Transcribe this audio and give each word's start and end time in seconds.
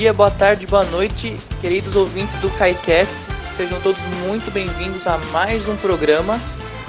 Dia, 0.00 0.14
boa 0.14 0.30
tarde, 0.30 0.66
boa 0.66 0.86
noite, 0.86 1.36
queridos 1.60 1.94
ouvintes 1.94 2.34
do 2.36 2.48
KaiCast. 2.56 3.12
Sejam 3.54 3.78
todos 3.82 4.00
muito 4.26 4.50
bem-vindos 4.50 5.06
a 5.06 5.18
mais 5.30 5.68
um 5.68 5.76
programa. 5.76 6.40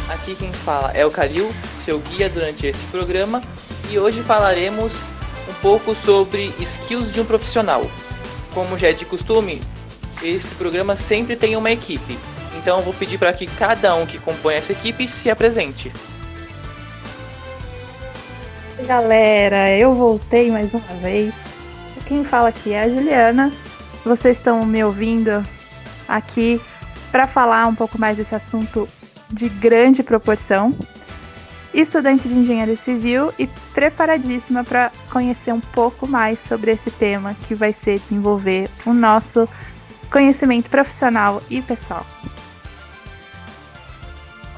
Aqui 0.07 0.33
quem 0.33 0.53
fala 0.53 0.93
é 0.93 1.05
o 1.05 1.11
Kalil, 1.11 1.51
seu 1.83 1.99
guia 1.99 2.29
durante 2.29 2.67
esse 2.67 2.87
programa, 2.87 3.41
e 3.89 3.99
hoje 3.99 4.23
falaremos 4.23 5.03
um 5.49 5.53
pouco 5.61 5.93
sobre 5.93 6.55
skills 6.61 7.11
de 7.11 7.19
um 7.19 7.25
profissional. 7.25 7.81
Como 8.53 8.77
já 8.77 8.87
é 8.87 8.93
de 8.93 9.03
costume, 9.03 9.61
esse 10.23 10.55
programa 10.55 10.95
sempre 10.95 11.35
tem 11.35 11.57
uma 11.57 11.69
equipe. 11.69 12.17
Então 12.57 12.77
eu 12.77 12.83
vou 12.85 12.93
pedir 12.93 13.17
para 13.17 13.33
que 13.33 13.45
cada 13.45 13.93
um 13.93 14.05
que 14.05 14.19
compõe 14.19 14.53
essa 14.53 14.71
equipe 14.71 15.05
se 15.05 15.29
apresente. 15.29 15.91
Galera, 18.87 19.69
eu 19.71 19.93
voltei 19.95 20.49
mais 20.49 20.73
uma 20.73 20.93
vez. 21.01 21.50
Quem 22.11 22.25
fala 22.25 22.49
aqui 22.49 22.73
é 22.73 22.81
a 22.81 22.89
Juliana. 22.89 23.53
Vocês 24.03 24.35
estão 24.35 24.65
me 24.65 24.83
ouvindo 24.83 25.47
aqui 26.09 26.59
para 27.09 27.25
falar 27.25 27.65
um 27.67 27.73
pouco 27.73 27.97
mais 27.97 28.17
desse 28.17 28.35
assunto 28.35 28.85
de 29.29 29.47
grande 29.47 30.03
proporção. 30.03 30.77
Estudante 31.73 32.27
de 32.27 32.33
engenharia 32.33 32.75
civil 32.75 33.33
e 33.39 33.47
preparadíssima 33.73 34.61
para 34.61 34.91
conhecer 35.09 35.53
um 35.53 35.61
pouco 35.61 36.05
mais 36.05 36.37
sobre 36.49 36.71
esse 36.71 36.91
tema 36.91 37.33
que 37.47 37.55
vai 37.55 37.71
ser 37.71 37.97
desenvolver 37.99 38.69
o 38.85 38.91
nosso 38.91 39.47
conhecimento 40.11 40.69
profissional 40.69 41.41
e 41.49 41.61
pessoal. 41.61 42.05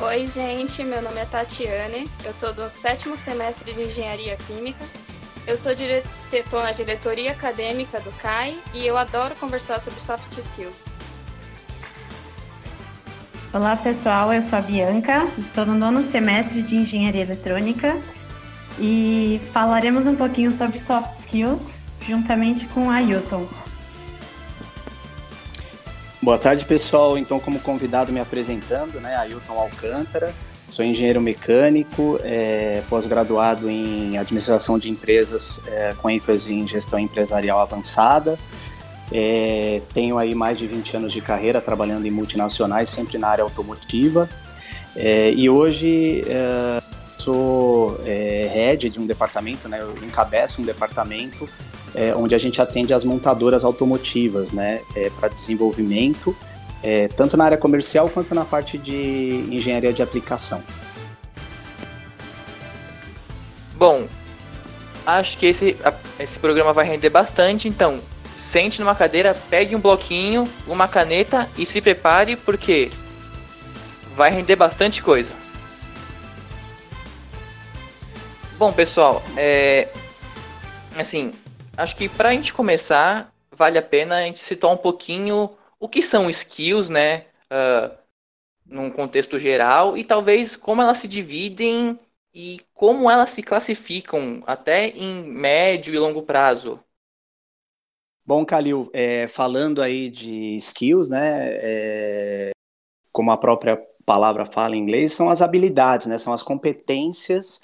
Oi, 0.01 0.25
gente, 0.25 0.83
meu 0.83 1.03
nome 1.03 1.19
é 1.19 1.25
Tatiane, 1.25 2.09
eu 2.25 2.31
estou 2.31 2.51
no 2.55 2.67
sétimo 2.67 3.15
semestre 3.15 3.71
de 3.73 3.83
Engenharia 3.83 4.35
Química. 4.37 4.83
Eu 5.45 5.57
sou 5.57 5.73
estou 5.73 6.63
na 6.63 6.71
diretoria 6.71 7.31
acadêmica 7.31 7.99
do 7.99 8.11
CAI 8.13 8.57
e 8.73 8.87
eu 8.87 8.97
adoro 8.97 9.35
conversar 9.35 9.79
sobre 9.81 10.01
soft 10.01 10.31
skills. 10.31 10.87
Olá, 13.53 13.75
pessoal, 13.75 14.33
eu 14.33 14.41
sou 14.41 14.57
a 14.57 14.61
Bianca, 14.61 15.27
estou 15.37 15.65
no 15.65 15.75
nono 15.75 16.01
semestre 16.01 16.61
de 16.61 16.77
Engenharia 16.77 17.23
Eletrônica 17.23 18.01
e 18.79 19.41
falaremos 19.51 20.07
um 20.07 20.15
pouquinho 20.15 20.51
sobre 20.51 20.79
soft 20.79 21.19
skills 21.19 21.73
juntamente 22.07 22.65
com 22.67 22.89
a 22.89 22.95
Ailton. 22.95 23.47
Boa 26.21 26.37
tarde, 26.37 26.65
pessoal. 26.65 27.17
Então, 27.17 27.37
como 27.37 27.59
convidado 27.59 28.13
me 28.13 28.19
apresentando, 28.21 29.01
né, 29.01 29.13
Ailton 29.17 29.59
Alcântara, 29.59 30.33
sou 30.73 30.83
engenheiro 30.83 31.21
mecânico, 31.21 32.17
é, 32.23 32.81
pós-graduado 32.89 33.69
em 33.69 34.17
administração 34.17 34.79
de 34.79 34.89
empresas 34.89 35.61
é, 35.67 35.93
com 36.01 36.09
ênfase 36.09 36.51
em 36.51 36.67
gestão 36.67 36.97
empresarial 36.97 37.59
avançada. 37.59 38.39
É, 39.11 39.81
tenho 39.93 40.17
aí 40.17 40.33
mais 40.33 40.57
de 40.57 40.65
20 40.65 40.97
anos 40.97 41.13
de 41.13 41.21
carreira 41.21 41.61
trabalhando 41.61 42.07
em 42.07 42.11
multinacionais, 42.11 42.89
sempre 42.89 43.19
na 43.19 43.27
área 43.27 43.43
automotiva. 43.43 44.27
É, 44.95 45.31
e 45.31 45.47
hoje 45.47 46.23
é, 46.25 46.81
sou 47.19 48.01
é, 48.03 48.49
head 48.51 48.89
de 48.89 48.99
um 48.99 49.05
departamento, 49.05 49.69
né, 49.69 49.79
eu 49.79 49.93
encabeço 50.03 50.59
um 50.61 50.65
departamento 50.65 51.47
onde 52.17 52.33
a 52.33 52.39
gente 52.39 52.59
atende 52.59 52.91
as 52.91 53.03
montadoras 53.03 53.63
automotivas, 53.63 54.51
né, 54.51 54.81
para 55.19 55.27
desenvolvimento, 55.27 56.35
é, 56.83 57.07
tanto 57.07 57.37
na 57.37 57.45
área 57.45 57.57
comercial 57.57 58.09
quanto 58.09 58.35
na 58.35 58.43
parte 58.43 58.77
de 58.77 59.47
engenharia 59.49 59.93
de 59.93 60.03
aplicação. 60.03 60.61
Bom, 63.75 64.07
acho 65.05 65.37
que 65.37 65.45
esse, 65.45 65.77
esse 66.19 66.37
programa 66.37 66.73
vai 66.73 66.85
render 66.85 67.09
bastante, 67.09 67.67
então 67.67 67.99
sente 68.35 68.79
numa 68.79 68.95
cadeira, 68.95 69.35
pegue 69.49 69.75
um 69.75 69.79
bloquinho, 69.79 70.47
uma 70.67 70.87
caneta 70.87 71.49
e 71.57 71.65
se 71.65 71.81
prepare 71.81 72.35
porque 72.35 72.89
vai 74.15 74.31
render 74.31 74.55
bastante 74.55 75.01
coisa. 75.01 75.31
Bom, 78.57 78.71
pessoal, 78.71 79.21
é, 79.35 79.89
assim, 80.95 81.33
acho 81.75 81.95
que 81.95 82.07
para 82.07 82.29
a 82.29 82.31
gente 82.31 82.53
começar, 82.53 83.31
vale 83.51 83.77
a 83.77 83.81
pena 83.81 84.17
a 84.17 84.21
gente 84.21 84.39
citar 84.39 84.69
um 84.69 84.77
pouquinho 84.77 85.49
o 85.83 85.89
que 85.89 86.01
são 86.01 86.29
skills, 86.29 86.89
né? 86.89 87.25
Uh, 87.51 87.93
num 88.65 88.89
contexto 88.89 89.37
geral, 89.37 89.97
e 89.97 90.05
talvez 90.05 90.55
como 90.55 90.81
elas 90.81 90.99
se 90.99 91.09
dividem 91.09 91.99
e 92.33 92.61
como 92.73 93.11
elas 93.11 93.31
se 93.31 93.43
classificam, 93.43 94.41
até 94.47 94.87
em 94.87 95.21
médio 95.25 95.93
e 95.93 95.99
longo 95.99 96.21
prazo. 96.21 96.79
Bom, 98.25 98.45
Kalil, 98.45 98.89
é, 98.93 99.27
falando 99.27 99.81
aí 99.81 100.09
de 100.09 100.55
skills, 100.55 101.09
né? 101.09 101.49
É, 101.51 102.51
como 103.11 103.31
a 103.31 103.37
própria 103.37 103.75
palavra 104.05 104.45
fala 104.45 104.77
em 104.77 104.79
inglês, 104.79 105.11
são 105.11 105.29
as 105.29 105.41
habilidades, 105.41 106.07
né? 106.07 106.17
São 106.17 106.31
as 106.31 106.41
competências 106.41 107.61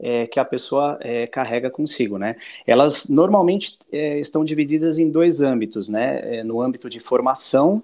é, 0.00 0.26
que 0.26 0.40
a 0.40 0.44
pessoa 0.44 0.98
é, 1.00 1.26
carrega 1.26 1.70
consigo, 1.70 2.18
né? 2.18 2.36
Elas 2.66 3.08
normalmente 3.08 3.76
é, 3.92 4.18
estão 4.18 4.44
divididas 4.44 4.98
em 4.98 5.10
dois 5.10 5.40
âmbitos, 5.40 5.88
né? 5.88 6.38
É, 6.38 6.42
no 6.42 6.60
âmbito 6.60 6.88
de 6.88 6.98
formação 6.98 7.82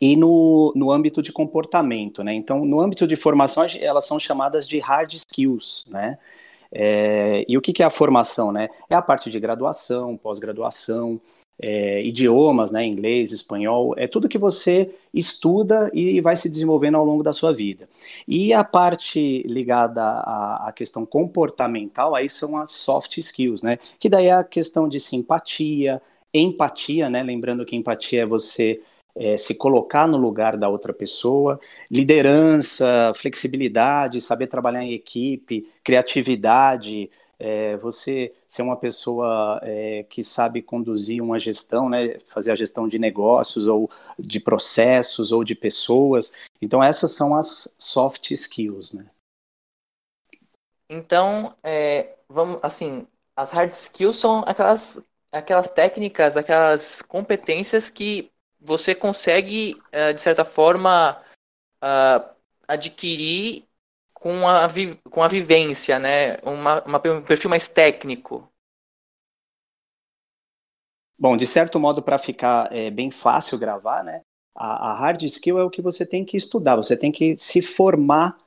e 0.00 0.16
no, 0.16 0.72
no 0.76 0.90
âmbito 0.90 1.22
de 1.22 1.32
comportamento, 1.32 2.22
né? 2.22 2.34
Então, 2.34 2.64
no 2.64 2.80
âmbito 2.80 3.06
de 3.06 3.16
formação, 3.16 3.66
elas 3.80 4.06
são 4.06 4.20
chamadas 4.20 4.68
de 4.68 4.78
hard 4.78 5.14
skills, 5.14 5.84
né? 5.88 6.18
É, 6.70 7.44
e 7.48 7.56
o 7.56 7.62
que, 7.62 7.72
que 7.72 7.82
é 7.82 7.86
a 7.86 7.90
formação, 7.90 8.52
né? 8.52 8.68
É 8.90 8.94
a 8.94 9.02
parte 9.02 9.30
de 9.30 9.40
graduação, 9.40 10.16
pós-graduação, 10.16 11.20
é, 11.60 12.02
idiomas, 12.02 12.72
né, 12.72 12.84
inglês, 12.84 13.32
espanhol, 13.32 13.94
é 13.96 14.06
tudo 14.06 14.28
que 14.28 14.38
você 14.38 14.90
estuda 15.12 15.90
e 15.94 16.20
vai 16.20 16.36
se 16.36 16.48
desenvolvendo 16.48 16.96
ao 16.96 17.04
longo 17.04 17.22
da 17.22 17.32
sua 17.32 17.52
vida. 17.52 17.88
E 18.26 18.52
a 18.52 18.64
parte 18.64 19.42
ligada 19.46 20.02
à, 20.02 20.68
à, 20.68 20.72
questão 20.72 21.06
comportamental, 21.06 22.14
aí 22.14 22.28
são 22.28 22.56
as 22.56 22.72
soft 22.72 23.18
skills, 23.18 23.62
né, 23.62 23.78
que 23.98 24.08
daí 24.08 24.26
é 24.26 24.32
a 24.32 24.44
questão 24.44 24.88
de 24.88 24.98
simpatia, 24.98 26.02
empatia, 26.32 27.08
né, 27.08 27.22
lembrando 27.22 27.64
que 27.64 27.76
empatia 27.76 28.22
é 28.22 28.26
você 28.26 28.80
é, 29.16 29.36
se 29.36 29.54
colocar 29.54 30.08
no 30.08 30.18
lugar 30.18 30.56
da 30.56 30.68
outra 30.68 30.92
pessoa, 30.92 31.60
liderança, 31.90 33.12
flexibilidade, 33.14 34.20
saber 34.20 34.48
trabalhar 34.48 34.82
em 34.82 34.92
equipe, 34.92 35.68
criatividade, 35.84 37.08
é, 37.46 37.76
você 37.76 38.34
ser 38.46 38.62
uma 38.62 38.74
pessoa 38.74 39.60
é, 39.62 40.02
que 40.04 40.24
sabe 40.24 40.62
conduzir 40.62 41.22
uma 41.22 41.38
gestão, 41.38 41.90
né, 41.90 42.18
fazer 42.20 42.50
a 42.50 42.54
gestão 42.54 42.88
de 42.88 42.98
negócios 42.98 43.66
ou 43.66 43.90
de 44.18 44.40
processos 44.40 45.30
ou 45.30 45.44
de 45.44 45.54
pessoas. 45.54 46.48
Então 46.62 46.82
essas 46.82 47.12
são 47.12 47.36
as 47.36 47.76
soft 47.78 48.30
skills, 48.30 48.94
né? 48.94 49.10
Então, 50.88 51.54
é, 51.62 52.16
vamos 52.30 52.60
assim, 52.62 53.06
as 53.36 53.50
hard 53.50 53.72
skills 53.72 54.16
são 54.16 54.42
aquelas 54.46 55.02
aquelas 55.30 55.68
técnicas, 55.68 56.38
aquelas 56.38 57.02
competências 57.02 57.90
que 57.90 58.32
você 58.58 58.94
consegue 58.94 59.78
é, 59.92 60.14
de 60.14 60.20
certa 60.22 60.46
forma 60.46 61.20
uh, 61.82 62.34
adquirir 62.66 63.66
com 64.24 64.48
a, 64.48 64.66
com 65.10 65.22
a 65.22 65.28
vivência, 65.28 65.98
né? 65.98 66.38
Uma, 66.38 66.82
uma, 66.84 66.96
um 66.96 67.22
perfil 67.22 67.50
mais 67.50 67.68
técnico. 67.68 68.50
Bom, 71.18 71.36
de 71.36 71.46
certo 71.46 71.78
modo, 71.78 72.02
para 72.02 72.16
ficar 72.16 72.74
é, 72.74 72.90
bem 72.90 73.10
fácil 73.10 73.58
gravar, 73.58 74.02
né? 74.02 74.22
A, 74.56 74.92
a, 74.92 74.94
hard 74.94 75.22
skill 75.24 75.58
é 75.58 75.62
o 75.62 75.68
que 75.68 75.82
você 75.82 76.06
tem 76.06 76.24
que 76.24 76.38
estudar, 76.38 76.74
você 76.74 76.96
tem 76.96 77.12
que 77.12 77.36
se 77.36 77.60
formar 77.60 78.38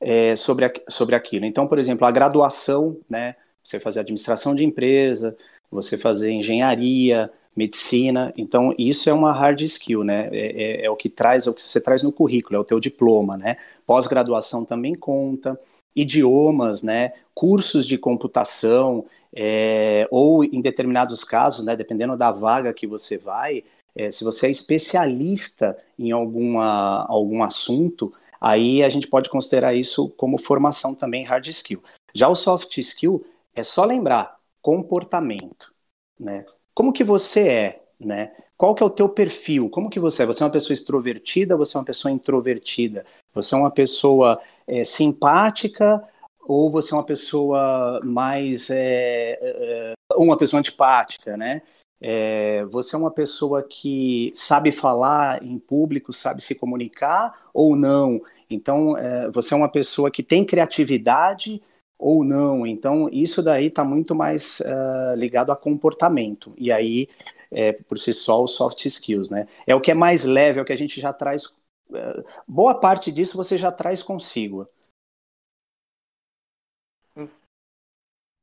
é, 0.00 0.34
sobre, 0.34 0.64
a, 0.64 0.72
sobre 0.88 1.14
aquilo. 1.14 1.44
Então, 1.44 1.68
por 1.68 1.78
exemplo, 1.78 2.04
a 2.04 2.10
graduação, 2.10 3.00
né? 3.08 3.36
Você 3.62 3.78
fazer 3.78 4.00
administração 4.00 4.52
de 4.52 4.64
empresa, 4.64 5.36
você 5.70 5.96
fazer 5.96 6.32
engenharia, 6.32 7.32
medicina. 7.56 8.32
Então, 8.36 8.74
isso 8.78 9.10
é 9.10 9.12
uma 9.12 9.32
hard 9.32 9.60
skill, 9.62 10.04
né? 10.04 10.28
É, 10.32 10.82
é, 10.82 10.84
é, 10.86 10.90
o 10.90 10.96
que 10.96 11.08
traz, 11.08 11.46
é 11.46 11.50
o 11.50 11.54
que 11.54 11.62
você 11.62 11.80
traz 11.80 12.02
no 12.02 12.12
currículo, 12.12 12.56
é 12.56 12.58
o 12.58 12.64
teu 12.64 12.80
diploma, 12.80 13.36
né? 13.36 13.56
Pós-graduação 13.86 14.64
também 14.64 14.94
conta, 14.94 15.58
idiomas, 15.94 16.82
né? 16.82 17.12
Cursos 17.34 17.86
de 17.86 17.98
computação, 17.98 19.04
é, 19.34 20.06
ou 20.10 20.44
em 20.44 20.60
determinados 20.60 21.24
casos, 21.24 21.64
né? 21.64 21.76
Dependendo 21.76 22.16
da 22.16 22.30
vaga 22.30 22.72
que 22.72 22.86
você 22.86 23.18
vai, 23.18 23.64
é, 23.94 24.10
se 24.10 24.24
você 24.24 24.46
é 24.46 24.50
especialista 24.50 25.76
em 25.98 26.12
alguma, 26.12 27.04
algum 27.06 27.42
assunto, 27.42 28.12
aí 28.40 28.82
a 28.82 28.88
gente 28.88 29.08
pode 29.08 29.28
considerar 29.28 29.74
isso 29.74 30.08
como 30.10 30.38
formação 30.38 30.94
também 30.94 31.24
hard 31.24 31.46
skill. 31.48 31.82
Já 32.14 32.28
o 32.28 32.34
soft 32.34 32.78
skill 32.78 33.24
é 33.54 33.62
só 33.62 33.84
lembrar 33.84 34.38
comportamento, 34.62 35.72
né? 36.18 36.44
Como 36.80 36.94
que 36.94 37.04
você 37.04 37.46
é, 37.46 37.82
né? 38.00 38.32
Qual 38.56 38.74
que 38.74 38.82
é 38.82 38.86
o 38.86 38.88
teu 38.88 39.06
perfil? 39.06 39.68
Como 39.68 39.90
que 39.90 40.00
você 40.00 40.22
é? 40.22 40.26
Você 40.26 40.42
é 40.42 40.46
uma 40.46 40.52
pessoa 40.52 40.72
extrovertida? 40.72 41.54
Você 41.54 41.76
é 41.76 41.78
uma 41.78 41.84
pessoa 41.84 42.10
introvertida? 42.10 43.04
Você 43.34 43.54
é 43.54 43.58
uma 43.58 43.70
pessoa 43.70 44.40
é, 44.66 44.82
simpática 44.82 46.02
ou 46.40 46.70
você 46.70 46.94
é 46.94 46.96
uma 46.96 47.04
pessoa 47.04 48.00
mais 48.02 48.70
é, 48.70 49.38
é, 49.42 49.94
uma 50.16 50.38
pessoa 50.38 50.58
antipática, 50.58 51.36
né? 51.36 51.60
É, 52.00 52.64
você 52.64 52.96
é 52.96 52.98
uma 52.98 53.10
pessoa 53.10 53.62
que 53.62 54.32
sabe 54.34 54.72
falar 54.72 55.44
em 55.44 55.58
público, 55.58 56.14
sabe 56.14 56.42
se 56.42 56.54
comunicar 56.54 57.50
ou 57.52 57.76
não? 57.76 58.22
Então, 58.48 58.96
é, 58.96 59.28
você 59.28 59.52
é 59.52 59.56
uma 59.58 59.68
pessoa 59.68 60.10
que 60.10 60.22
tem 60.22 60.46
criatividade 60.46 61.60
ou 62.00 62.24
não? 62.24 62.66
Então, 62.66 63.08
isso 63.12 63.42
daí 63.42 63.66
está 63.66 63.84
muito 63.84 64.14
mais 64.14 64.60
uh, 64.60 65.14
ligado 65.16 65.52
a 65.52 65.56
comportamento. 65.56 66.54
E 66.56 66.72
aí, 66.72 67.08
é, 67.50 67.72
por 67.72 67.98
si 67.98 68.12
só, 68.12 68.42
os 68.42 68.54
soft 68.54 68.84
skills, 68.86 69.30
né? 69.30 69.46
É 69.66 69.74
o 69.74 69.80
que 69.80 69.90
é 69.90 69.94
mais 69.94 70.24
leve, 70.24 70.58
é 70.58 70.62
o 70.62 70.64
que 70.64 70.72
a 70.72 70.76
gente 70.76 71.00
já 71.00 71.12
traz. 71.12 71.44
Uh, 71.90 72.24
boa 72.48 72.74
parte 72.74 73.12
disso 73.12 73.36
você 73.36 73.58
já 73.58 73.70
traz 73.70 74.02
consigo. 74.02 74.66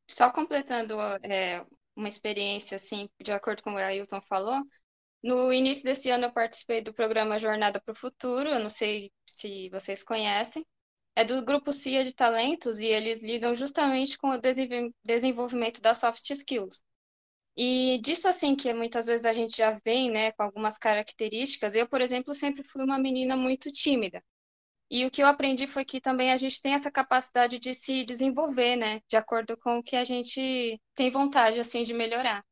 Só 0.10 0.32
completando 0.32 0.96
é, 1.24 1.66
uma 1.96 2.08
experiência, 2.08 2.76
assim, 2.76 3.10
de 3.22 3.32
acordo 3.32 3.62
com 3.62 3.74
o 3.74 3.78
Ailton 3.78 4.22
falou, 4.22 4.64
no 5.22 5.52
início 5.52 5.84
desse 5.84 6.10
ano 6.10 6.26
eu 6.26 6.32
participei 6.32 6.82
do 6.82 6.94
programa 6.94 7.40
Jornada 7.40 7.82
para 7.82 7.92
o 7.92 7.96
Futuro, 7.96 8.50
eu 8.50 8.60
não 8.60 8.70
sei 8.70 9.12
se 9.26 9.70
vocês 9.70 10.04
conhecem, 10.04 10.66
é 11.18 11.26
do 11.26 11.42
grupo 11.44 11.74
CIA 11.74 12.04
de 12.04 12.14
talentos 12.14 12.80
e 12.80 12.86
eles 12.86 13.24
lidam 13.24 13.56
justamente 13.56 14.20
com 14.20 14.30
o 14.30 14.40
desenvolvimento 15.04 15.82
das 15.82 15.98
soft 15.98 16.30
skills. 16.30 16.84
E 17.58 18.00
disso 18.04 18.28
assim 18.28 18.56
que 18.56 18.72
muitas 18.72 19.08
vezes 19.08 19.26
a 19.26 19.34
gente 19.34 19.58
já 19.58 19.72
vem, 19.84 20.12
né, 20.12 20.32
com 20.34 20.44
algumas 20.44 20.78
características. 20.78 21.76
Eu, 21.76 21.88
por 21.88 22.02
exemplo, 22.02 22.36
sempre 22.36 22.62
fui 22.64 22.84
uma 22.84 23.00
menina 23.00 23.36
muito 23.36 23.72
tímida. 23.72 24.24
E 24.92 25.08
o 25.08 25.10
que 25.10 25.24
eu 25.24 25.28
aprendi 25.28 25.66
foi 25.66 25.84
que 25.84 26.00
também 26.00 26.32
a 26.32 26.38
gente 26.38 26.62
tem 26.62 26.76
essa 26.76 26.92
capacidade 26.92 27.58
de 27.58 27.74
se 27.74 28.04
desenvolver, 28.04 28.76
né, 28.76 29.02
de 29.10 29.18
acordo 29.18 29.58
com 29.58 29.80
o 29.80 29.84
que 29.84 29.96
a 29.96 30.04
gente 30.04 30.80
tem 30.94 31.10
vontade 31.10 31.60
assim 31.60 31.82
de 31.82 31.96
melhorar. 31.96 32.46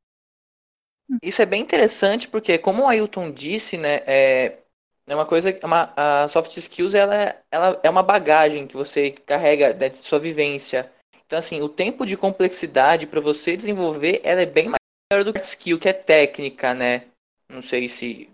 Isso 1.21 1.39
é 1.39 1.45
bem 1.45 1.61
interessante 1.61 2.27
porque, 2.27 2.57
como 2.57 2.81
o 2.81 2.87
Ailton 2.87 3.31
disse, 3.31 3.77
né, 3.77 4.01
é, 4.07 4.64
é 5.07 5.15
uma 5.15 5.25
coisa, 5.25 5.49
é 5.49 5.65
uma, 5.65 5.93
a 5.95 6.27
soft 6.27 6.55
skills 6.57 6.95
ela, 6.95 7.35
ela 7.51 7.79
é 7.83 7.89
uma 7.89 8.01
bagagem 8.01 8.65
que 8.65 8.75
você 8.75 9.11
carrega 9.11 9.73
de 9.73 9.97
sua 9.97 10.19
vivência. 10.19 10.91
Então, 11.25 11.39
assim, 11.39 11.61
o 11.61 11.69
tempo 11.69 12.05
de 12.05 12.17
complexidade 12.17 13.07
para 13.07 13.21
você 13.21 13.55
desenvolver 13.55 14.21
ela 14.23 14.41
é 14.41 14.45
bem 14.45 14.65
maior 14.65 15.23
do 15.23 15.33
que 15.33 15.41
skill, 15.41 15.79
que 15.79 15.89
é 15.89 15.93
técnica, 15.93 16.73
né? 16.73 17.03
Não 17.49 17.61
sei 17.61 17.87
se. 17.87 18.29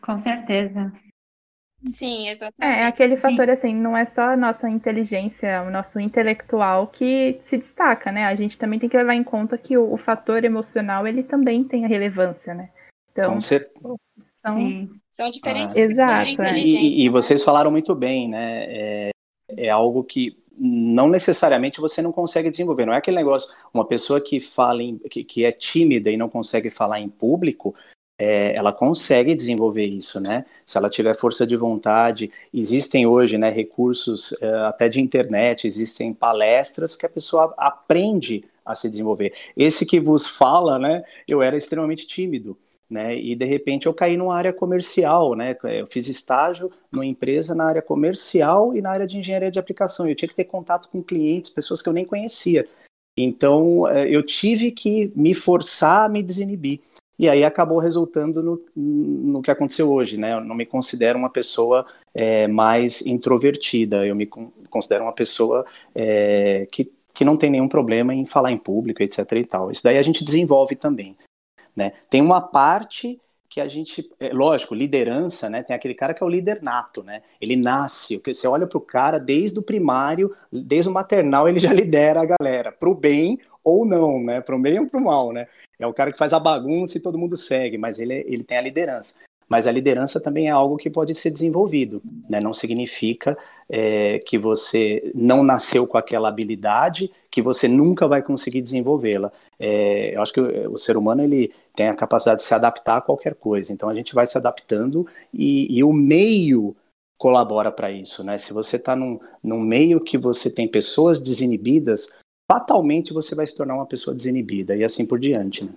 Com 0.00 0.16
certeza. 0.16 0.92
Sim, 1.86 2.28
exatamente. 2.28 2.78
É, 2.78 2.82
é 2.82 2.86
aquele 2.86 3.16
fator 3.16 3.46
Sim. 3.46 3.52
assim, 3.52 3.74
não 3.74 3.96
é 3.96 4.04
só 4.04 4.30
a 4.30 4.36
nossa 4.36 4.70
inteligência, 4.70 5.62
o 5.62 5.70
nosso 5.70 6.00
intelectual 6.00 6.86
que 6.86 7.38
se 7.42 7.58
destaca, 7.58 8.10
né? 8.10 8.24
A 8.24 8.34
gente 8.34 8.56
também 8.56 8.78
tem 8.78 8.88
que 8.88 8.96
levar 8.96 9.14
em 9.14 9.24
conta 9.24 9.58
que 9.58 9.76
o, 9.76 9.92
o 9.92 9.98
fator 9.98 10.44
emocional, 10.44 11.06
ele 11.06 11.22
também 11.22 11.62
tem 11.62 11.84
a 11.84 11.88
relevância, 11.88 12.54
né? 12.54 12.70
Então, 13.12 13.34
Com 13.34 13.40
São, 14.44 14.90
são 15.10 15.30
diferentes 15.30 15.76
ah, 15.76 15.80
exato, 15.80 16.42
é. 16.42 16.58
e, 16.58 17.04
e, 17.04 17.08
vocês 17.08 17.42
falaram 17.42 17.70
muito 17.70 17.94
bem, 17.94 18.28
né? 18.28 18.64
É, 18.68 19.10
é 19.56 19.70
algo 19.70 20.04
que 20.04 20.36
não 20.56 21.08
necessariamente 21.08 21.80
você 21.80 22.02
não 22.02 22.12
consegue 22.12 22.50
desenvolver. 22.50 22.84
Não 22.84 22.92
é 22.92 22.98
aquele 22.98 23.16
negócio, 23.16 23.50
uma 23.72 23.86
pessoa 23.86 24.20
que 24.20 24.40
fala 24.40 24.82
em, 24.82 24.98
que, 24.98 25.24
que 25.24 25.44
é 25.44 25.50
tímida 25.50 26.10
e 26.10 26.16
não 26.16 26.28
consegue 26.28 26.68
falar 26.70 27.00
em 27.00 27.08
público, 27.08 27.74
é, 28.18 28.54
ela 28.56 28.72
consegue 28.72 29.34
desenvolver 29.34 29.86
isso, 29.86 30.20
né? 30.20 30.44
Se 30.64 30.78
ela 30.78 30.88
tiver 30.88 31.14
força 31.14 31.46
de 31.46 31.56
vontade, 31.56 32.30
existem 32.52 33.06
hoje, 33.06 33.36
né, 33.36 33.50
recursos 33.50 34.32
é, 34.40 34.48
até 34.66 34.88
de 34.88 35.00
internet, 35.00 35.66
existem 35.66 36.12
palestras 36.12 36.94
que 36.94 37.06
a 37.06 37.08
pessoa 37.08 37.52
aprende 37.56 38.44
a 38.64 38.74
se 38.74 38.88
desenvolver. 38.88 39.34
Esse 39.56 39.84
que 39.84 39.98
vos 39.98 40.26
fala, 40.26 40.78
né? 40.78 41.02
Eu 41.26 41.42
era 41.42 41.56
extremamente 41.56 42.06
tímido. 42.06 42.56
Né, 42.94 43.18
e 43.18 43.34
de 43.34 43.44
repente 43.44 43.86
eu 43.86 43.92
caí 43.92 44.16
numa 44.16 44.36
área 44.36 44.52
comercial, 44.52 45.34
né? 45.34 45.56
Eu 45.64 45.84
fiz 45.84 46.06
estágio 46.06 46.70
numa 46.92 47.04
empresa 47.04 47.52
na 47.52 47.64
área 47.64 47.82
comercial 47.82 48.72
e 48.72 48.80
na 48.80 48.88
área 48.88 49.04
de 49.04 49.18
engenharia 49.18 49.50
de 49.50 49.58
aplicação. 49.58 50.06
Eu 50.06 50.14
tinha 50.14 50.28
que 50.28 50.34
ter 50.34 50.44
contato 50.44 50.88
com 50.88 51.02
clientes, 51.02 51.50
pessoas 51.50 51.82
que 51.82 51.88
eu 51.88 51.92
nem 51.92 52.04
conhecia. 52.04 52.68
Então 53.16 53.88
é, 53.88 54.08
eu 54.08 54.22
tive 54.22 54.70
que 54.70 55.10
me 55.16 55.34
forçar 55.34 56.04
a 56.04 56.08
me 56.08 56.22
desinibir. 56.22 56.78
E 57.18 57.28
aí 57.28 57.42
acabou 57.42 57.80
resultando 57.80 58.40
no, 58.40 58.62
no 58.76 59.42
que 59.42 59.50
aconteceu 59.50 59.92
hoje, 59.92 60.16
né? 60.16 60.34
Eu 60.34 60.40
não 60.40 60.54
me 60.54 60.64
considero 60.64 61.18
uma 61.18 61.30
pessoa 61.30 61.84
é, 62.14 62.46
mais 62.46 63.04
introvertida, 63.04 64.06
eu 64.06 64.14
me 64.14 64.26
considero 64.70 65.02
uma 65.02 65.12
pessoa 65.12 65.66
é, 65.92 66.68
que, 66.70 66.88
que 67.12 67.24
não 67.24 67.36
tem 67.36 67.50
nenhum 67.50 67.66
problema 67.66 68.14
em 68.14 68.24
falar 68.24 68.52
em 68.52 68.56
público, 68.56 69.02
etc 69.02 69.32
e 69.32 69.44
tal. 69.44 69.72
Isso 69.72 69.82
daí 69.82 69.98
a 69.98 70.02
gente 70.02 70.22
desenvolve 70.22 70.76
também, 70.76 71.16
né? 71.76 71.92
Tem 72.08 72.20
uma 72.20 72.40
parte 72.40 73.20
que 73.48 73.60
a 73.60 73.68
gente, 73.68 74.10
é, 74.18 74.32
lógico, 74.32 74.74
liderança, 74.74 75.48
né? 75.48 75.62
Tem 75.62 75.76
aquele 75.76 75.94
cara 75.94 76.12
que 76.12 76.22
é 76.22 76.26
o 76.26 76.28
líder 76.28 76.60
nato, 76.60 77.04
né? 77.04 77.22
Ele 77.40 77.54
nasce, 77.54 78.20
você 78.24 78.48
olha 78.48 78.66
para 78.66 78.78
o 78.78 78.80
cara 78.80 79.18
desde 79.18 79.60
o 79.60 79.62
primário, 79.62 80.34
desde 80.50 80.88
o 80.88 80.92
maternal, 80.92 81.48
ele 81.48 81.60
já 81.60 81.70
lidera 81.72 82.22
a 82.22 82.26
galera, 82.26 82.72
para 82.72 82.88
o 82.88 82.94
bem 82.94 83.38
ou 83.62 83.84
não, 83.84 84.20
né? 84.20 84.40
Para 84.40 84.56
o 84.56 84.58
bem 84.58 84.80
ou 84.80 84.86
para 84.88 84.98
o 84.98 85.04
mal, 85.04 85.32
né? 85.32 85.46
É 85.78 85.86
o 85.86 85.94
cara 85.94 86.10
que 86.10 86.18
faz 86.18 86.32
a 86.32 86.40
bagunça 86.40 86.98
e 86.98 87.00
todo 87.00 87.18
mundo 87.18 87.36
segue, 87.36 87.78
mas 87.78 88.00
ele, 88.00 88.24
ele 88.26 88.42
tem 88.42 88.58
a 88.58 88.60
liderança. 88.60 89.14
Mas 89.54 89.68
a 89.68 89.70
liderança 89.70 90.18
também 90.18 90.48
é 90.48 90.50
algo 90.50 90.76
que 90.76 90.90
pode 90.90 91.14
ser 91.14 91.30
desenvolvido, 91.30 92.02
né? 92.28 92.40
Não 92.40 92.52
significa 92.52 93.38
é, 93.68 94.18
que 94.18 94.36
você 94.36 95.12
não 95.14 95.44
nasceu 95.44 95.86
com 95.86 95.96
aquela 95.96 96.28
habilidade, 96.28 97.08
que 97.30 97.40
você 97.40 97.68
nunca 97.68 98.08
vai 98.08 98.20
conseguir 98.20 98.60
desenvolvê-la. 98.60 99.30
É, 99.56 100.16
eu 100.16 100.20
acho 100.20 100.32
que 100.32 100.40
o, 100.40 100.72
o, 100.72 100.76
ser 100.76 100.96
humano 100.96 101.22
ele 101.22 101.52
tem 101.72 101.86
a 101.86 101.94
capacidade 101.94 102.40
de 102.40 102.46
se 102.48 102.52
adaptar 102.52 102.96
a 102.96 103.00
qualquer 103.00 103.36
coisa. 103.36 103.72
Então 103.72 103.88
a 103.88 103.94
gente 103.94 104.12
vai 104.12 104.26
se 104.26 104.36
adaptando 104.36 105.06
e, 105.32 105.72
e 105.72 105.84
o 105.84 105.92
meio 105.92 106.74
colabora 107.16 107.70
para 107.70 107.92
isso, 107.92 108.24
né? 108.24 108.36
Se 108.38 108.52
você 108.52 108.74
está 108.74 108.96
num, 108.96 109.20
num 109.40 109.60
meio 109.60 110.00
que 110.00 110.18
você 110.18 110.50
tem 110.50 110.66
pessoas 110.66 111.20
desinibidas, 111.20 112.08
fatalmente 112.50 113.12
você 113.12 113.36
vai 113.36 113.46
se 113.46 113.56
tornar 113.56 113.76
uma 113.76 113.86
pessoa 113.86 114.16
desinibida 114.16 114.74
e 114.74 114.82
assim 114.82 115.06
por 115.06 115.20
diante, 115.20 115.62
né? 115.62 115.70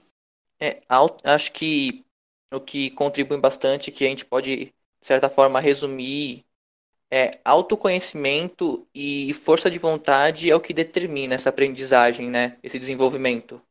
É, 0.59 0.81
acho 1.23 1.51
que 1.51 2.03
o 2.51 2.59
que 2.61 2.91
contribui 2.91 3.37
bastante, 3.39 3.91
que 3.91 4.05
a 4.05 4.09
gente 4.09 4.25
pode, 4.25 4.67
de 4.67 4.73
certa 5.01 5.29
forma, 5.29 5.59
resumir, 5.59 6.45
é 7.11 7.39
autoconhecimento 7.45 8.87
e 8.95 9.33
força 9.33 9.69
de 9.71 9.79
vontade 9.79 10.49
é 10.51 10.55
o 10.55 10.61
que 10.61 10.73
determina 10.73 11.35
essa 11.35 11.49
aprendizagem, 11.49 12.29
né? 12.29 12.57
Esse 12.63 12.79
desenvolvimento. 12.79 13.61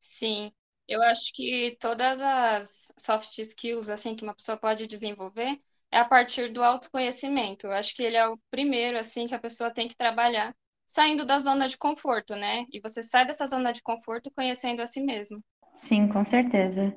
Sim, 0.00 0.52
eu 0.88 1.02
acho 1.02 1.32
que 1.34 1.76
todas 1.80 2.20
as 2.20 2.92
soft 2.98 3.38
skills 3.38 3.88
assim 3.90 4.14
que 4.16 4.22
uma 4.24 4.34
pessoa 4.34 4.56
pode 4.56 4.86
desenvolver 4.86 5.60
é 5.90 5.98
a 5.98 6.04
partir 6.04 6.52
do 6.52 6.62
autoconhecimento. 6.62 7.66
Eu 7.66 7.72
acho 7.72 7.94
que 7.94 8.02
ele 8.02 8.16
é 8.16 8.26
o 8.28 8.38
primeiro 8.50 8.98
assim 8.98 9.26
que 9.26 9.34
a 9.34 9.38
pessoa 9.38 9.72
tem 9.72 9.88
que 9.88 9.96
trabalhar 9.96 10.54
saindo 10.86 11.24
da 11.24 11.38
zona 11.38 11.68
de 11.68 11.76
conforto, 11.78 12.34
né? 12.36 12.64
E 12.72 12.80
você 12.80 13.02
sai 13.02 13.26
dessa 13.26 13.46
zona 13.46 13.72
de 13.72 13.82
conforto 13.82 14.30
conhecendo 14.30 14.80
a 14.82 14.86
si 14.86 15.00
mesmo. 15.02 15.42
Sim, 15.74 16.08
com 16.08 16.22
certeza. 16.24 16.94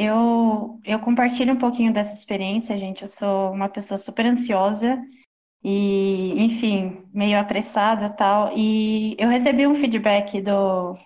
Eu, 0.00 0.80
eu 0.84 1.00
compartilho 1.00 1.52
um 1.54 1.58
pouquinho 1.58 1.92
dessa 1.92 2.14
experiência, 2.14 2.78
gente. 2.78 3.02
Eu 3.02 3.08
sou 3.08 3.50
uma 3.50 3.68
pessoa 3.68 3.98
super 3.98 4.26
ansiosa 4.26 4.96
e, 5.60 6.40
enfim, 6.40 7.04
meio 7.12 7.36
apressada 7.36 8.08
tal. 8.08 8.56
E 8.56 9.16
eu 9.18 9.28
recebi 9.28 9.66
um 9.66 9.74
feedback 9.74 10.40
do, 10.40 10.96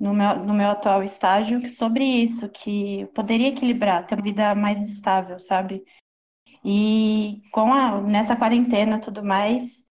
no, 0.00 0.14
meu, 0.14 0.36
no 0.46 0.54
meu 0.54 0.70
atual 0.70 1.02
estágio 1.02 1.68
sobre 1.68 2.04
isso, 2.06 2.48
que 2.48 3.02
eu 3.02 3.08
poderia 3.08 3.48
equilibrar, 3.48 4.06
ter 4.06 4.14
uma 4.14 4.22
vida 4.22 4.54
mais 4.54 4.80
estável, 4.80 5.38
sabe? 5.38 5.84
E 6.64 7.42
com 7.52 7.70
a, 7.74 8.00
nessa 8.00 8.34
quarentena 8.34 8.98
tudo 8.98 9.22
mais, 9.22 9.84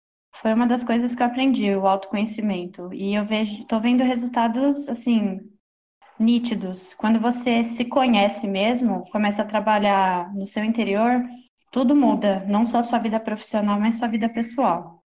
foi 0.41 0.53
uma 0.53 0.65
das 0.65 0.85
coisas 0.85 1.13
que 1.13 1.21
eu 1.21 1.27
aprendi, 1.27 1.75
o 1.75 1.85
autoconhecimento. 1.85 2.93
E 2.93 3.15
eu 3.15 3.25
vejo, 3.25 3.65
tô 3.65 3.81
vendo 3.81 4.01
resultados 4.01 4.87
assim 4.87 5.41
nítidos. 6.19 6.93
Quando 6.95 7.19
você 7.19 7.63
se 7.63 7.85
conhece 7.85 8.47
mesmo, 8.47 9.09
começa 9.11 9.41
a 9.41 9.45
trabalhar 9.45 10.33
no 10.35 10.45
seu 10.45 10.63
interior, 10.63 11.23
tudo 11.71 11.95
muda, 11.95 12.43
não 12.47 12.65
só 12.67 12.83
sua 12.83 12.99
vida 12.99 13.19
profissional, 13.19 13.79
mas 13.79 13.95
sua 13.95 14.07
vida 14.07 14.27
pessoal. 14.27 14.99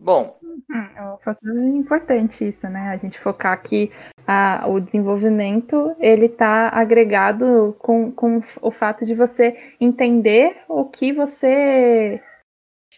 Bom, 0.00 0.38
uhum, 0.40 0.86
é 0.96 1.12
um 1.12 1.18
fator 1.18 1.56
importante 1.56 2.46
isso, 2.46 2.68
né? 2.68 2.90
A 2.90 2.96
gente 2.96 3.18
focar 3.18 3.60
que 3.60 3.90
a, 4.24 4.64
o 4.68 4.78
desenvolvimento 4.78 5.92
ele 5.98 6.26
está 6.26 6.68
agregado 6.68 7.74
com, 7.80 8.12
com 8.12 8.40
o 8.62 8.70
fato 8.70 9.04
de 9.04 9.12
você 9.12 9.74
entender 9.80 10.56
o 10.68 10.84
que 10.84 11.12
você 11.12 12.22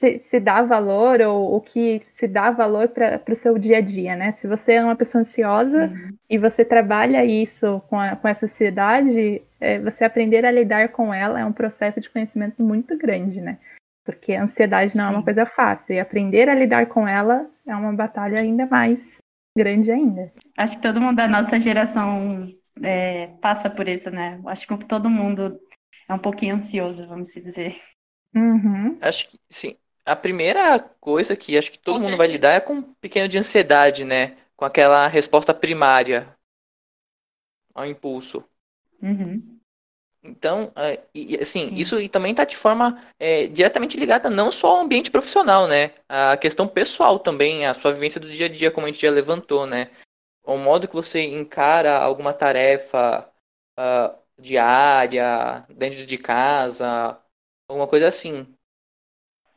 se, 0.01 0.19
se 0.19 0.41
dá 0.41 0.63
valor 0.63 1.21
ou 1.21 1.57
o 1.57 1.61
que 1.61 2.01
se 2.07 2.27
dá 2.27 2.51
valor 2.51 2.89
para 2.89 3.21
o 3.29 3.35
seu 3.35 3.59
dia 3.59 3.79
a 3.79 3.81
dia, 3.83 4.17
né? 4.17 4.33
Se 4.33 4.47
você 4.47 4.73
é 4.73 4.83
uma 4.83 4.97
pessoa 4.97 5.21
ansiosa 5.21 5.89
uhum. 5.89 6.17
e 6.29 6.39
você 6.39 6.65
trabalha 6.65 7.23
isso 7.23 7.83
com, 7.91 8.01
a, 8.01 8.17
com 8.17 8.27
essa 8.27 8.47
ansiedade, 8.47 9.43
é, 9.61 9.79
você 9.79 10.03
aprender 10.03 10.47
a 10.47 10.51
lidar 10.51 10.89
com 10.89 11.13
ela 11.13 11.39
é 11.39 11.45
um 11.45 11.53
processo 11.53 12.01
de 12.01 12.09
conhecimento 12.09 12.63
muito 12.63 12.97
grande, 12.97 13.43
né? 13.43 13.59
Porque 14.03 14.33
a 14.33 14.45
ansiedade 14.45 14.97
não 14.97 15.05
Sim. 15.05 15.11
é 15.11 15.15
uma 15.17 15.23
coisa 15.23 15.45
fácil 15.45 15.95
e 15.95 16.01
aprender 16.01 16.49
a 16.49 16.55
lidar 16.55 16.87
com 16.87 17.07
ela 17.07 17.47
é 17.67 17.77
uma 17.77 17.93
batalha 17.93 18.41
ainda 18.41 18.65
mais 18.65 19.19
grande 19.55 19.93
ainda. 19.93 20.33
Acho 20.57 20.77
que 20.77 20.83
todo 20.83 21.01
mundo 21.01 21.17
da 21.17 21.29
nossa 21.29 21.59
geração 21.59 22.51
é, 22.83 23.27
passa 23.43 23.69
por 23.69 23.87
isso, 23.87 24.11
né? 24.11 24.41
Acho 24.47 24.67
que 24.67 24.85
todo 24.87 25.11
mundo 25.11 25.61
é 26.09 26.15
um 26.15 26.19
pouquinho 26.19 26.55
ansioso, 26.55 27.07
vamos 27.07 27.29
dizer. 27.35 27.77
Uhum. 28.35 28.97
Acho 29.03 29.29
que 29.29 29.39
sim. 29.51 29.77
A 30.05 30.17
primeira 30.17 30.79
coisa 30.79 31.37
que 31.37 31.57
acho 31.57 31.71
que 31.71 31.79
todo 31.79 31.95
com 31.95 32.01
mundo 32.01 32.11
certeza. 32.11 32.19
vai 32.19 32.27
lidar 32.27 32.53
é 32.53 32.61
com 32.61 32.75
um 32.75 32.83
pequeno 32.83 33.29
de 33.29 33.39
ansiedade, 33.39 34.05
né? 34.05 34.37
Com 34.57 34.65
aquela 34.65 35.07
resposta 35.07 35.55
primária 35.55 36.35
ao 37.75 37.87
impulso. 37.87 38.45
Uhum. 39.03 39.61
Então, 40.23 40.71
é, 40.77 41.01
assim, 41.41 41.71
Sim. 41.71 41.75
isso 41.77 42.09
também 42.11 42.33
está 42.33 42.45
de 42.45 42.57
forma 42.57 43.03
é, 43.19 43.47
diretamente 43.47 43.97
ligada 43.97 44.29
não 44.29 44.53
só 44.53 44.77
ao 44.77 44.81
ambiente 44.81 45.11
profissional, 45.11 45.67
né? 45.67 45.95
A 46.09 46.37
questão 46.37 46.69
pessoal 46.69 47.19
também, 47.19 47.67
a 47.67 47.73
sua 47.73 47.93
vivência 47.93 48.21
do 48.21 48.31
dia 48.31 48.47
a 48.47 48.49
dia, 48.49 48.71
como 48.71 48.87
a 48.87 48.91
gente 48.91 49.01
já 49.01 49.11
levantou, 49.11 49.67
né? 49.67 49.91
O 50.45 50.59
modo 50.59 50.87
que 50.87 50.95
você 50.95 51.23
encara 51.23 51.99
alguma 51.99 52.35
tarefa 52.35 53.31
uh, 53.79 54.19
diária, 54.39 55.65
dentro 55.71 56.05
de 56.05 56.19
casa, 56.19 57.19
alguma 57.69 57.87
coisa 57.89 58.09
assim. 58.09 58.47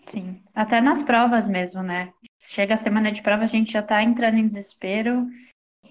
Sim, 0.06 0.44
até 0.54 0.82
nas 0.82 1.02
provas 1.02 1.48
mesmo, 1.48 1.82
né? 1.82 2.14
Chega 2.40 2.74
a 2.74 2.78
semana 2.78 3.12
de 3.12 3.22
prova, 3.22 3.44
a 3.44 3.48
gente 3.48 3.72
já 3.72 3.80
está 3.80 4.04
entrando 4.04 4.38
em 4.38 4.48
desespero 4.48 5.26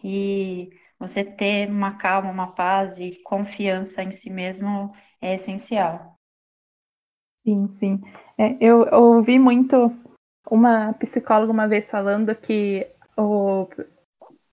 e 0.04 0.70
você 0.98 1.24
ter 1.24 1.68
uma 1.70 1.96
calma, 1.96 2.30
uma 2.30 2.52
paz 2.54 2.98
e 2.98 3.20
confiança 3.24 4.02
em 4.02 4.12
si 4.12 4.30
mesmo 4.30 4.88
é 5.20 5.34
essencial. 5.34 6.18
Sim, 7.36 7.68
sim. 7.68 8.00
É, 8.38 8.56
eu, 8.60 8.84
eu 8.86 9.02
ouvi 9.02 9.38
muito 9.38 9.92
uma 10.50 10.92
psicóloga 10.94 11.52
uma 11.52 11.66
vez 11.66 11.90
falando 11.90 12.34
que 12.36 12.86
o, 13.16 13.66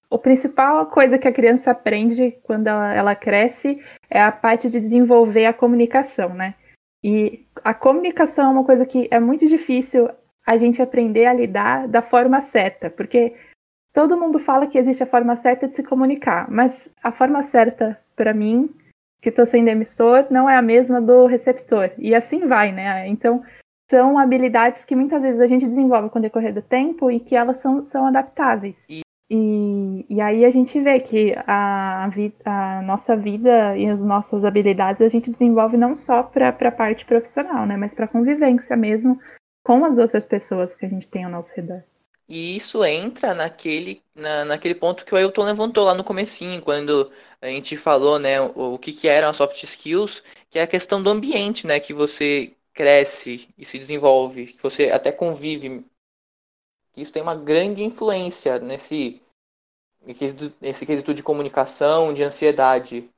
o 0.09 0.17
principal 0.17 0.87
coisa 0.87 1.19
que 1.19 1.27
a 1.27 1.33
criança 1.33 1.71
aprende 1.71 2.31
quando 2.43 2.67
ela, 2.67 2.93
ela 2.93 3.15
cresce 3.15 3.79
é 4.09 4.21
a 4.21 4.31
parte 4.31 4.69
de 4.69 4.79
desenvolver 4.79 5.45
a 5.45 5.53
comunicação, 5.53 6.33
né? 6.33 6.55
E 7.03 7.46
a 7.63 7.74
comunicação 7.74 8.48
é 8.48 8.53
uma 8.53 8.65
coisa 8.65 8.86
que 8.86 9.08
é 9.12 9.20
muito 9.20 9.48
difícil 9.48 10.10
a 10.46 10.58
gente 10.58 10.82
aprender 10.82 11.25
a 11.25 11.34
lidar 11.34 11.88
da 11.88 12.01
forma 12.01 12.41
certa, 12.41 12.89
porque 12.89 13.36
todo 13.94 14.18
mundo 14.18 14.39
fala 14.39 14.68
que 14.68 14.77
existe 14.77 15.03
a 15.03 15.08
forma 15.08 15.36
certa 15.36 15.68
de 15.68 15.75
se 15.75 15.84
comunicar, 15.84 16.50
mas 16.50 16.89
a 17.03 17.12
forma 17.12 17.44
certa 17.44 18.00
para 18.15 18.34
mim, 18.34 18.70
que 19.22 19.29
estou 19.29 19.46
sendo 19.46 19.70
emissor, 19.70 20.27
não 20.29 20.50
é 20.50 20.58
a 20.58 20.62
mesma 20.62 21.01
do 21.01 21.25
receptor. 21.25 21.91
E 21.98 22.15
assim 22.15 22.48
vai, 22.48 22.72
né? 22.72 23.08
Então, 23.08 23.44
são 23.89 24.18
habilidades 24.18 24.86
que 24.86 24.96
muitas 24.96 25.22
vezes 25.22 25.39
a 25.39 25.48
gente 25.48 25.65
desenvolve 25.65 26.10
com 26.10 26.20
o 26.20 26.22
decorrer 26.22 26.53
do 26.53 26.62
tempo 26.62 27.10
e 27.10 27.20
que 27.20 27.36
elas 27.36 27.58
são, 27.58 27.84
são 27.84 28.06
adaptáveis. 28.06 28.77
E, 28.89 29.01
e, 29.29 29.78
e 30.10 30.22
aí 30.22 30.46
a 30.46 30.50
gente 30.50 30.79
vê 30.79 31.00
que 31.00 31.34
a, 31.48 32.10
a, 32.46 32.82
nossa 32.84 33.15
vida 33.15 33.77
e 33.77 33.88
as 33.88 34.03
nossas 34.03 34.46
habilidades 34.46 35.01
a 35.01 35.08
gente 35.08 35.32
desenvolve 35.32 35.77
não 35.77 35.96
só 35.96 36.22
para 36.22 36.50
a 36.50 36.72
parte 36.72 37.06
profissional, 37.06 37.65
né? 37.65 37.75
Mas 37.75 37.96
para 37.96 38.08
convivência 38.08 38.75
mesmo 38.75 39.20
com 39.63 39.84
as 39.86 39.98
outras 39.98 40.25
pessoas 40.25 40.75
que 40.75 40.86
a 40.86 40.89
gente 40.89 41.08
tem 41.08 41.24
ao 41.24 41.32
nosso 41.32 41.53
redor. 41.56 41.84
E 42.27 42.56
isso 42.56 42.86
entra 42.86 43.34
naquele, 43.34 44.03
na, 44.13 44.46
naquele 44.46 44.75
ponto 44.75 45.03
que 45.03 45.13
o 45.13 45.18
Ailton 45.18 45.44
levantou 45.44 45.84
lá 45.84 45.96
no 45.96 46.03
comecinho, 46.03 46.62
quando 46.62 47.12
a 47.41 47.48
gente 47.48 47.75
falou, 47.75 48.20
né, 48.20 48.39
o, 48.39 48.75
o 48.75 48.77
que, 48.77 48.94
que 48.94 49.08
eram 49.08 49.29
as 49.29 49.36
soft 49.36 49.63
skills, 49.63 50.22
que 50.48 50.60
é 50.60 50.62
a 50.62 50.68
questão 50.68 51.01
do 51.01 51.10
ambiente, 51.10 51.65
né, 51.65 51.79
que 51.79 51.91
você 51.91 52.53
cresce 52.72 53.50
e 53.58 53.65
se 53.65 53.79
desenvolve, 53.79 54.48
que 54.48 54.62
você 54.62 54.91
até 54.91 55.12
convive. 55.12 55.84
Isso 56.96 57.12
tem 57.12 57.22
uma 57.22 57.36
grande 57.36 57.84
influência 57.84 58.60
nesse, 58.60 59.22
nesse 60.62 60.86
quesito 60.86 61.13
de 61.13 61.24
comunicação, 61.24 62.13
de 62.13 62.24
ansiedade. 62.24 63.10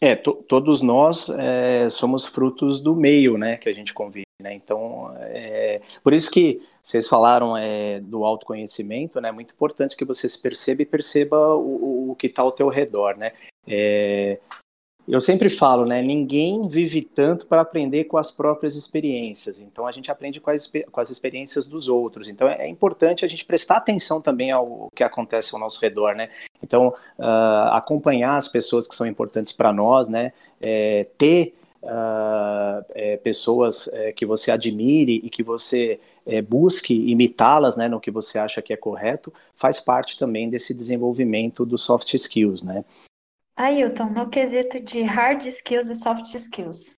É, 0.00 0.16
to, 0.16 0.34
todos 0.48 0.82
nós 0.82 1.28
é, 1.28 1.88
somos 1.88 2.26
frutos 2.26 2.80
do 2.80 2.96
meio, 2.96 3.38
né, 3.38 3.56
que 3.56 3.68
a 3.68 3.72
gente 3.72 3.94
convive. 3.94 4.24
Né? 4.42 4.54
Então, 4.54 5.14
é, 5.20 5.80
por 6.02 6.12
isso 6.12 6.28
que 6.28 6.60
vocês 6.82 7.08
falaram 7.08 7.56
é, 7.56 8.00
do 8.00 8.24
autoconhecimento, 8.24 9.20
né? 9.20 9.28
É 9.28 9.32
muito 9.32 9.54
importante 9.54 9.96
que 9.96 10.04
você 10.04 10.28
se 10.28 10.42
perceba 10.42 10.82
e 10.82 10.86
perceba 10.86 11.54
o, 11.54 12.10
o 12.10 12.16
que 12.16 12.26
está 12.26 12.42
ao 12.42 12.50
teu 12.50 12.68
redor, 12.68 13.16
né? 13.16 13.32
É, 13.68 14.40
eu 15.12 15.20
sempre 15.20 15.50
falo, 15.50 15.84
né? 15.84 16.00
Ninguém 16.00 16.66
vive 16.66 17.02
tanto 17.02 17.46
para 17.46 17.60
aprender 17.60 18.04
com 18.04 18.16
as 18.16 18.30
próprias 18.30 18.76
experiências. 18.76 19.58
Então 19.58 19.86
a 19.86 19.92
gente 19.92 20.10
aprende 20.10 20.40
com 20.40 20.48
as, 20.50 20.72
com 20.90 21.00
as 21.00 21.10
experiências 21.10 21.66
dos 21.66 21.86
outros. 21.86 22.30
Então 22.30 22.48
é, 22.48 22.66
importante 22.66 23.22
a 23.22 23.28
gente 23.28 23.44
prestar 23.44 23.76
atenção 23.76 24.22
também 24.22 24.50
ao 24.50 24.90
que 24.96 25.04
acontece 25.04 25.54
ao 25.54 25.60
nosso 25.60 25.78
redor, 25.82 26.14
né? 26.14 26.30
Então 26.62 26.88
uh, 26.88 27.72
acompanhar 27.72 28.38
as 28.38 28.48
pessoas 28.48 28.88
que 28.88 28.94
são 28.94 29.06
importantes 29.06 29.52
para 29.52 29.70
nós, 29.70 30.08
né? 30.08 30.32
É, 30.58 31.06
ter 31.18 31.56
uh, 31.82 32.82
é, 32.94 33.18
pessoas 33.18 33.88
é, 33.88 34.12
que 34.12 34.24
você 34.24 34.50
admire 34.50 35.20
e 35.22 35.28
que 35.28 35.42
você 35.42 36.00
é, 36.24 36.40
busque 36.40 36.94
imitá-las 36.94 37.76
né, 37.76 37.86
no 37.86 38.00
que 38.00 38.10
você 38.10 38.38
acha 38.38 38.62
que 38.62 38.72
é 38.72 38.76
correto, 38.78 39.30
faz 39.54 39.78
parte 39.78 40.18
também 40.18 40.48
desse 40.48 40.72
desenvolvimento 40.72 41.66
dos 41.66 41.82
soft 41.82 42.14
skills, 42.14 42.62
né? 42.62 42.82
Ailton, 43.56 44.10
no 44.10 44.28
quesito 44.28 44.80
de 44.80 45.02
hard 45.02 45.46
skills 45.46 45.90
e 45.90 45.94
soft 45.94 46.34
skills, 46.34 46.96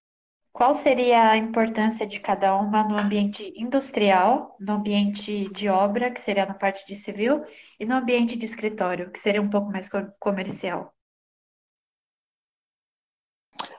qual 0.53 0.73
seria 0.73 1.31
a 1.31 1.37
importância 1.37 2.07
de 2.07 2.21
cada 2.21 2.57
uma 2.57 2.85
no 2.85 2.97
ambiente 2.97 3.53
industrial, 3.57 4.57
no 4.61 4.75
ambiente 4.75 5.49
de 5.53 5.69
obra, 5.69 6.13
que 6.13 6.21
seria 6.21 6.47
na 6.47 6.55
parte 6.55 6.87
de 6.87 6.95
civil, 6.95 7.43
e 7.79 7.85
no 7.85 7.97
ambiente 7.97 8.37
de 8.37 8.45
escritório, 8.45 9.11
que 9.11 9.19
seria 9.19 9.43
um 9.43 9.51
pouco 9.51 9.73
mais 9.73 9.89
comercial? 10.21 10.95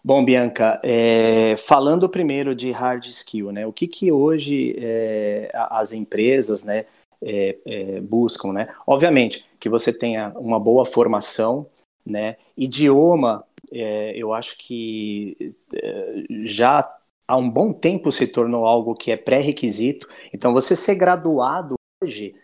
Bom, 0.03 0.23
Bianca, 0.23 0.79
é, 0.83 1.55
falando 1.55 2.09
primeiro 2.09 2.53
de 2.53 2.71
hard 2.71 3.05
skill, 3.05 3.51
né? 3.51 3.65
O 3.65 3.73
que, 3.73 3.87
que 3.87 4.11
hoje 4.11 4.75
é, 4.77 5.49
as 5.53 5.93
empresas, 5.93 6.63
né, 6.63 6.85
é, 7.23 7.57
é, 7.65 8.01
buscam, 8.01 8.51
né? 8.51 8.67
Obviamente 8.85 9.45
que 9.59 9.69
você 9.69 9.91
tenha 9.91 10.33
uma 10.35 10.59
boa 10.59 10.85
formação, 10.85 11.65
né? 12.05 12.37
Idioma, 12.57 13.45
é, 13.71 14.13
eu 14.15 14.33
acho 14.33 14.57
que 14.57 15.55
é, 15.73 16.23
já 16.45 16.87
há 17.27 17.37
um 17.37 17.49
bom 17.49 17.73
tempo 17.73 18.11
se 18.11 18.27
tornou 18.27 18.65
algo 18.65 18.95
que 18.95 19.11
é 19.11 19.17
pré-requisito. 19.17 20.07
Então, 20.33 20.53
você 20.53 20.75
ser 20.75 20.95
graduado 20.95 21.75
hoje 22.03 22.35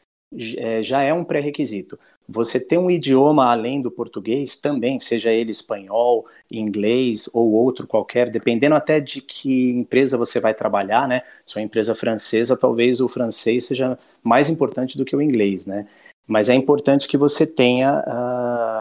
já 0.81 1.01
é 1.01 1.13
um 1.13 1.23
pré-requisito. 1.23 1.99
Você 2.27 2.59
ter 2.59 2.77
um 2.77 2.89
idioma 2.89 3.51
além 3.51 3.81
do 3.81 3.91
português 3.91 4.55
também, 4.55 4.99
seja 4.99 5.31
ele 5.31 5.51
espanhol, 5.51 6.25
inglês 6.49 7.29
ou 7.33 7.51
outro 7.51 7.85
qualquer, 7.85 8.29
dependendo 8.29 8.75
até 8.75 9.01
de 9.01 9.19
que 9.21 9.71
empresa 9.71 10.17
você 10.17 10.39
vai 10.39 10.53
trabalhar, 10.53 11.07
né? 11.07 11.23
Se 11.45 11.57
é 11.57 11.61
uma 11.61 11.65
empresa 11.65 11.93
francesa, 11.93 12.55
talvez 12.55 13.01
o 13.01 13.09
francês 13.09 13.65
seja 13.65 13.99
mais 14.23 14.49
importante 14.49 14.97
do 14.97 15.03
que 15.03 15.15
o 15.15 15.21
inglês, 15.21 15.65
né? 15.65 15.85
Mas 16.25 16.47
é 16.47 16.53
importante 16.53 17.07
que 17.07 17.17
você 17.17 17.45
tenha 17.45 17.99
uh, 17.99 18.80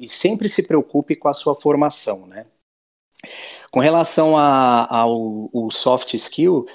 e 0.00 0.08
sempre 0.08 0.48
se 0.48 0.66
preocupe 0.66 1.14
com 1.14 1.28
a 1.28 1.34
sua 1.34 1.54
formação, 1.54 2.26
né? 2.26 2.46
Com 3.70 3.80
relação 3.80 4.36
ao 4.36 5.70
soft 5.70 6.14
skill, 6.14 6.66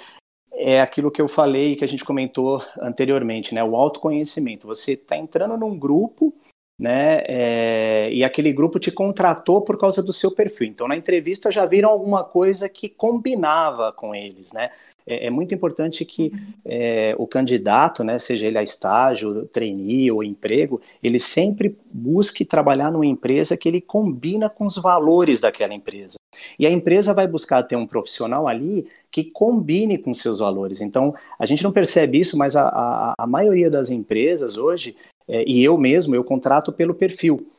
é 0.53 0.79
aquilo 0.79 1.11
que 1.11 1.21
eu 1.21 1.27
falei 1.27 1.75
que 1.75 1.83
a 1.83 1.87
gente 1.87 2.05
comentou 2.05 2.63
anteriormente, 2.79 3.53
né? 3.53 3.63
O 3.63 3.75
autoconhecimento. 3.75 4.67
Você 4.67 4.93
está 4.93 5.17
entrando 5.17 5.57
num 5.57 5.77
grupo, 5.77 6.33
né? 6.79 7.23
É, 7.27 8.09
e 8.13 8.23
aquele 8.23 8.53
grupo 8.53 8.79
te 8.79 8.91
contratou 8.91 9.61
por 9.61 9.77
causa 9.77 10.03
do 10.03 10.13
seu 10.13 10.31
perfil. 10.33 10.67
Então, 10.67 10.87
na 10.87 10.95
entrevista 10.95 11.51
já 11.51 11.65
viram 11.65 11.89
alguma 11.89 12.23
coisa 12.23 12.69
que 12.69 12.87
combinava 12.87 13.91
com 13.91 14.13
eles, 14.13 14.53
né? 14.53 14.71
É, 15.07 15.27
é 15.27 15.29
muito 15.29 15.53
importante 15.53 16.03
que 16.03 16.31
uhum. 16.33 16.53
é, 16.65 17.15
o 17.17 17.27
candidato, 17.27 18.03
né, 18.03 18.17
seja 18.17 18.47
ele 18.47 18.57
a 18.57 18.63
estágio, 18.63 19.45
trainee 19.47 20.11
ou 20.11 20.23
emprego, 20.23 20.81
ele 21.01 21.19
sempre 21.19 21.77
busque 21.91 22.43
trabalhar 22.43 22.91
numa 22.91 23.05
empresa 23.05 23.55
que 23.55 23.67
ele 23.67 23.81
combina 23.81 24.49
com 24.49 24.65
os 24.65 24.77
valores 24.77 25.39
daquela 25.39 25.73
empresa. 25.73 26.15
E 26.59 26.65
a 26.65 26.71
empresa 26.71 27.13
vai 27.13 27.27
buscar 27.27 27.63
ter 27.63 27.75
um 27.75 27.87
profissional 27.87 28.47
ali 28.47 28.87
que 29.11 29.23
combine 29.23 29.97
com 29.97 30.13
seus 30.13 30.39
valores. 30.39 30.81
Então, 30.81 31.15
a 31.39 31.45
gente 31.45 31.63
não 31.63 31.71
percebe 31.71 32.19
isso, 32.19 32.37
mas 32.37 32.55
a, 32.55 32.67
a, 32.67 33.13
a 33.17 33.27
maioria 33.27 33.69
das 33.69 33.89
empresas 33.89 34.57
hoje, 34.57 34.95
é, 35.27 35.43
e 35.47 35.63
eu 35.63 35.77
mesmo, 35.77 36.15
eu 36.15 36.23
contrato 36.23 36.73
pelo 36.73 36.93
perfil. 36.93 37.51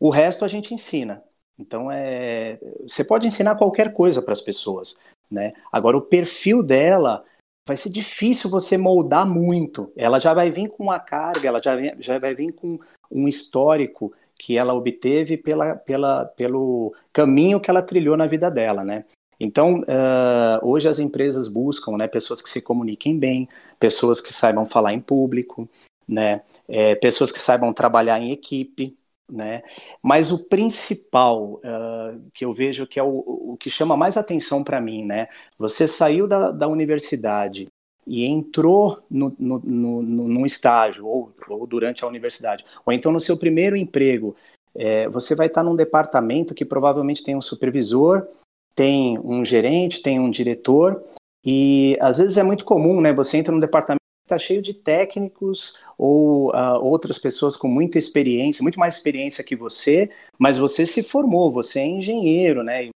O 0.00 0.10
resto 0.10 0.44
a 0.44 0.48
gente 0.48 0.74
ensina. 0.74 1.22
Então, 1.56 1.90
é, 1.90 2.58
você 2.86 3.04
pode 3.04 3.26
ensinar 3.28 3.54
qualquer 3.54 3.92
coisa 3.92 4.20
para 4.20 4.32
as 4.32 4.40
pessoas. 4.40 4.98
Né? 5.30 5.52
Agora, 5.72 5.96
o 5.96 6.02
perfil 6.02 6.62
dela 6.62 7.24
vai 7.66 7.76
ser 7.76 7.90
difícil 7.90 8.50
você 8.50 8.76
moldar 8.76 9.26
muito. 9.26 9.90
Ela 9.96 10.18
já 10.18 10.34
vai 10.34 10.50
vir 10.50 10.68
com 10.68 10.82
uma 10.82 11.00
carga, 11.00 11.48
ela 11.48 11.62
já, 11.62 11.74
vem, 11.74 11.94
já 12.00 12.18
vai 12.18 12.34
vir 12.34 12.52
com 12.52 12.78
um 13.10 13.26
histórico 13.26 14.12
que 14.38 14.58
ela 14.58 14.74
obteve 14.74 15.36
pela, 15.36 15.76
pela, 15.76 16.24
pelo 16.24 16.94
caminho 17.12 17.60
que 17.60 17.70
ela 17.70 17.82
trilhou 17.82 18.16
na 18.16 18.26
vida 18.26 18.50
dela, 18.50 18.84
né? 18.84 19.04
Então, 19.38 19.80
uh, 19.80 20.66
hoje 20.66 20.88
as 20.88 20.98
empresas 20.98 21.48
buscam 21.48 21.96
né, 21.96 22.06
pessoas 22.06 22.40
que 22.40 22.48
se 22.48 22.62
comuniquem 22.62 23.18
bem, 23.18 23.48
pessoas 23.78 24.20
que 24.20 24.32
saibam 24.32 24.64
falar 24.64 24.92
em 24.92 25.00
público, 25.00 25.68
né, 26.06 26.42
é, 26.68 26.94
pessoas 26.94 27.32
que 27.32 27.38
saibam 27.38 27.72
trabalhar 27.72 28.20
em 28.20 28.30
equipe, 28.30 28.96
né? 29.30 29.62
Mas 30.02 30.30
o 30.30 30.46
principal 30.48 31.54
uh, 31.54 32.20
que 32.32 32.44
eu 32.44 32.52
vejo 32.52 32.86
que 32.86 32.98
é 32.98 33.02
o, 33.02 33.52
o 33.52 33.56
que 33.58 33.70
chama 33.70 33.96
mais 33.96 34.16
atenção 34.16 34.62
para 34.62 34.80
mim, 34.80 35.04
né? 35.04 35.28
Você 35.58 35.86
saiu 35.86 36.26
da, 36.26 36.50
da 36.50 36.68
universidade 36.68 37.68
e 38.06 38.24
entrou 38.26 39.02
no, 39.10 39.34
no, 39.38 39.58
no, 39.60 40.02
num 40.02 40.46
estágio, 40.46 41.06
ou, 41.06 41.32
ou, 41.48 41.66
durante 41.66 42.04
a 42.04 42.06
universidade, 42.06 42.64
ou 42.84 42.92
então 42.92 43.10
no 43.10 43.20
seu 43.20 43.36
primeiro 43.36 43.76
emprego, 43.76 44.36
é, 44.74 45.08
você 45.08 45.34
vai 45.34 45.46
estar 45.46 45.62
num 45.62 45.76
departamento 45.76 46.54
que 46.54 46.64
provavelmente 46.64 47.22
tem 47.22 47.34
um 47.34 47.40
supervisor, 47.40 48.26
tem 48.74 49.18
um 49.18 49.44
gerente, 49.44 50.02
tem 50.02 50.20
um 50.20 50.30
diretor, 50.30 51.02
e 51.44 51.96
às 52.00 52.18
vezes 52.18 52.36
é 52.36 52.42
muito 52.42 52.64
comum, 52.64 53.00
né? 53.00 53.12
Você 53.12 53.38
entra 53.38 53.52
num 53.52 53.60
departamento 53.60 54.03
está 54.24 54.38
cheio 54.38 54.62
de 54.62 54.72
técnicos 54.72 55.78
ou 55.96 56.50
uh, 56.50 56.82
outras 56.82 57.18
pessoas 57.18 57.56
com 57.56 57.68
muita 57.68 57.98
experiência, 57.98 58.62
muito 58.62 58.78
mais 58.78 58.94
experiência 58.94 59.44
que 59.44 59.54
você, 59.54 60.10
mas 60.38 60.56
você 60.56 60.86
se 60.86 61.02
formou, 61.02 61.52
você 61.52 61.80
é 61.80 61.86
engenheiro, 61.86 62.62
né? 62.62 62.88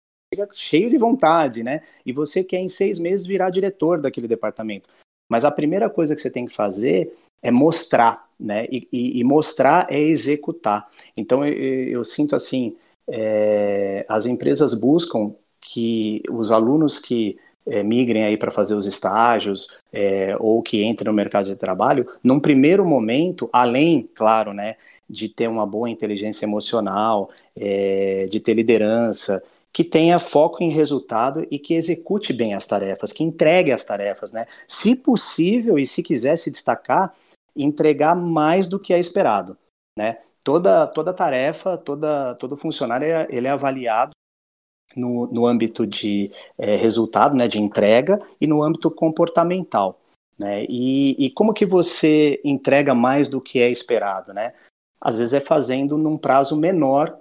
cheio 0.53 0.89
de 0.89 0.97
vontade, 0.97 1.63
né? 1.63 1.83
E 2.05 2.11
você 2.11 2.43
quer 2.43 2.59
em 2.59 2.67
seis 2.67 2.99
meses 2.99 3.25
virar 3.25 3.49
diretor 3.49 4.01
daquele 4.01 4.27
departamento. 4.27 4.89
Mas 5.29 5.45
a 5.45 5.51
primeira 5.51 5.89
coisa 5.89 6.15
que 6.15 6.21
você 6.21 6.29
tem 6.29 6.45
que 6.45 6.53
fazer 6.53 7.13
é 7.41 7.51
mostrar, 7.51 8.27
né? 8.39 8.65
E, 8.69 8.87
e, 8.91 9.19
e 9.19 9.23
mostrar 9.23 9.87
é 9.89 9.99
executar. 9.99 10.89
Então 11.15 11.45
eu, 11.45 11.53
eu 11.89 12.03
sinto 12.03 12.35
assim, 12.35 12.75
é, 13.09 14.05
as 14.09 14.25
empresas 14.25 14.73
buscam 14.73 15.33
que 15.61 16.21
os 16.29 16.51
alunos 16.51 16.99
que 16.99 17.37
é, 17.67 17.83
migrem 17.83 18.23
aí 18.23 18.37
para 18.37 18.51
fazer 18.51 18.75
os 18.75 18.85
estágios 18.85 19.79
é, 19.91 20.35
ou 20.39 20.61
que 20.61 20.83
entrem 20.83 21.11
no 21.11 21.15
mercado 21.15 21.45
de 21.45 21.55
trabalho, 21.55 22.07
num 22.23 22.39
primeiro 22.39 22.85
momento, 22.85 23.49
além, 23.51 24.09
claro, 24.13 24.53
né, 24.53 24.75
de 25.09 25.29
ter 25.29 25.47
uma 25.47 25.65
boa 25.65 25.89
inteligência 25.89 26.45
emocional, 26.45 27.29
é, 27.55 28.25
de 28.29 28.39
ter 28.39 28.53
liderança, 28.53 29.41
que 29.71 29.83
tenha 29.83 30.17
foco 30.17 30.63
em 30.63 30.69
resultado 30.69 31.45
e 31.51 31.59
que 31.59 31.75
execute 31.75 32.33
bem 32.33 32.53
as 32.53 32.65
tarefas, 32.65 33.13
que 33.13 33.23
entregue 33.23 33.71
as 33.71 33.83
tarefas, 33.83 34.31
né? 34.31 34.47
Se 34.67 34.95
possível 34.95 35.77
e 35.77 35.85
se 35.85 36.01
quiser 36.01 36.35
se 36.35 36.49
destacar, 36.49 37.13
entregar 37.55 38.15
mais 38.15 38.65
do 38.65 38.79
que 38.79 38.93
é 38.93 38.99
esperado, 38.99 39.55
né? 39.95 40.17
Toda, 40.43 40.87
toda 40.87 41.13
tarefa, 41.13 41.77
toda, 41.77 42.33
todo 42.35 42.57
funcionário 42.57 43.07
ele 43.29 43.47
é 43.47 43.51
avaliado 43.51 44.11
no, 44.97 45.27
no 45.27 45.45
âmbito 45.45 45.85
de 45.85 46.31
é, 46.57 46.75
resultado, 46.75 47.35
né, 47.35 47.47
de 47.47 47.61
entrega 47.61 48.19
e 48.39 48.47
no 48.47 48.63
âmbito 48.63 48.89
comportamental, 48.89 49.99
né? 50.37 50.65
E, 50.67 51.15
e 51.25 51.29
como 51.31 51.53
que 51.53 51.65
você 51.65 52.39
entrega 52.43 52.93
mais 52.93 53.29
do 53.29 53.41
que 53.41 53.59
é 53.59 53.69
esperado, 53.69 54.33
né? 54.33 54.53
Às 54.99 55.19
vezes 55.19 55.33
é 55.33 55.39
fazendo 55.39 55.97
num 55.97 56.17
prazo 56.17 56.55
menor 56.55 57.17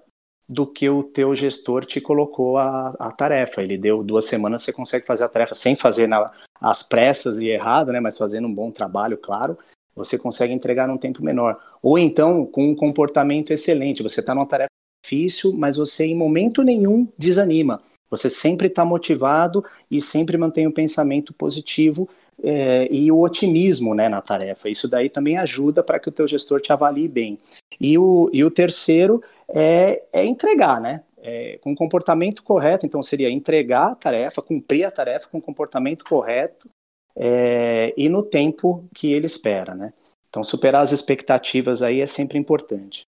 do 0.49 0.67
que 0.67 0.89
o 0.89 1.03
teu 1.03 1.35
gestor 1.35 1.85
te 1.85 2.01
colocou 2.01 2.57
a, 2.57 2.95
a 2.99 3.11
tarefa. 3.11 3.63
Ele 3.63 3.77
deu 3.77 4.03
duas 4.03 4.27
semanas, 4.27 4.63
você 4.63 4.73
consegue 4.73 5.05
fazer 5.05 5.25
a 5.25 5.29
tarefa 5.29 5.55
sem 5.55 5.75
fazer 5.75 6.07
na, 6.07 6.25
as 6.61 6.83
pressas 6.83 7.39
e 7.39 7.49
errado, 7.49 7.93
né? 7.93 8.01
Mas 8.01 8.17
fazendo 8.17 8.47
um 8.47 8.55
bom 8.55 8.71
trabalho, 8.71 9.19
claro, 9.19 9.59
você 9.95 10.19
consegue 10.19 10.53
entregar 10.53 10.87
num 10.87 10.99
tempo 10.99 11.25
menor. 11.25 11.59
Ou 11.83 11.99
então 11.99 12.47
com 12.47 12.69
um 12.69 12.77
comportamento 12.77 13.53
excelente. 13.53 14.03
Você 14.03 14.21
está 14.21 14.35
numa 14.35 14.47
tarefa 14.47 14.76
difícil, 15.07 15.53
mas 15.53 15.77
você 15.77 16.05
em 16.07 16.15
momento 16.15 16.63
nenhum 16.63 17.07
desanima. 17.17 17.81
Você 18.11 18.29
sempre 18.29 18.69
está 18.69 18.85
motivado 18.85 19.65
e 19.91 20.01
sempre 20.01 20.37
mantém 20.37 20.67
o 20.67 20.73
pensamento 20.73 21.33
positivo 21.33 22.09
é, 22.43 22.89
e 22.91 23.11
o 23.11 23.21
otimismo 23.21 23.95
né, 23.95 24.09
na 24.09 24.21
tarefa. 24.21 24.69
Isso 24.69 24.89
daí 24.89 25.09
também 25.09 25.39
ajuda 25.39 25.83
para 25.83 25.99
que 25.99 26.09
o 26.09 26.13
teu 26.13 26.27
gestor 26.27 26.61
te 26.61 26.73
avalie 26.73 27.09
bem. 27.09 27.39
E 27.81 27.99
o, 27.99 28.31
e 28.33 28.45
o 28.45 28.51
terceiro 28.51 29.23
é, 29.49 30.03
é 30.13 30.25
entregar, 30.25 30.81
né? 30.81 31.03
É, 31.21 31.59
com 31.61 31.75
comportamento 31.75 32.45
correto, 32.45 32.87
então 32.87 33.03
seria 33.03 33.29
entregar 33.29 33.89
a 33.89 33.95
tarefa, 33.97 34.41
cumprir 34.41 34.85
a 34.85 34.93
tarefa 34.93 35.27
com 35.29 35.41
comportamento 35.41 36.05
correto 36.05 36.69
é, 37.17 37.93
e 37.97 38.09
no 38.09 38.23
tempo 38.23 38.85
que 38.95 39.13
ele 39.13 39.27
espera, 39.27 39.75
né? 39.75 39.93
Então 40.29 40.45
superar 40.45 40.83
as 40.83 40.93
expectativas 40.93 41.83
aí 41.83 42.01
é 42.01 42.07
sempre 42.07 42.39
importante. 42.39 43.05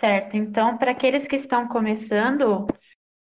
Certo. 0.00 0.34
Então, 0.34 0.78
para 0.78 0.92
aqueles 0.92 1.26
que 1.26 1.36
estão 1.36 1.68
começando, 1.68 2.66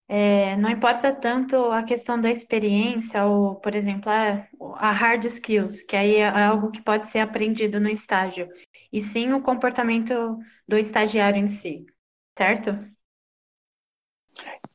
é, 0.10 0.58
não 0.58 0.70
importa 0.70 1.16
tanto 1.16 1.56
a 1.72 1.84
questão 1.84 2.20
da 2.20 2.30
experiência, 2.30 3.24
ou, 3.26 3.56
por 3.56 3.74
exemplo, 3.74 4.12
a, 4.12 4.46
a, 4.76 4.92
hard 4.92 5.24
skills, 5.24 5.84
que 5.84 5.96
aí 5.96 6.18
é 6.18 6.28
algo 6.28 6.72
que 6.72 6.82
pode 6.82 7.10
ser 7.10 7.20
aprendido 7.20 7.80
no 7.80 7.88
estágio, 7.88 8.50
e 8.92 9.02
sim 9.02 9.32
o 9.32 9.42
comportamento 9.42 10.38
do 10.68 10.78
estagiário 10.78 11.40
em 11.40 11.48
si, 11.48 11.86
certo? 12.38 12.78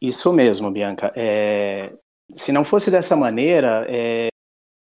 Isso 0.00 0.32
mesmo, 0.32 0.72
Bianca. 0.72 1.12
É, 1.14 1.92
se 2.34 2.50
não 2.50 2.64
fosse 2.64 2.90
dessa 2.90 3.14
maneira, 3.14 3.84
é, 3.90 4.28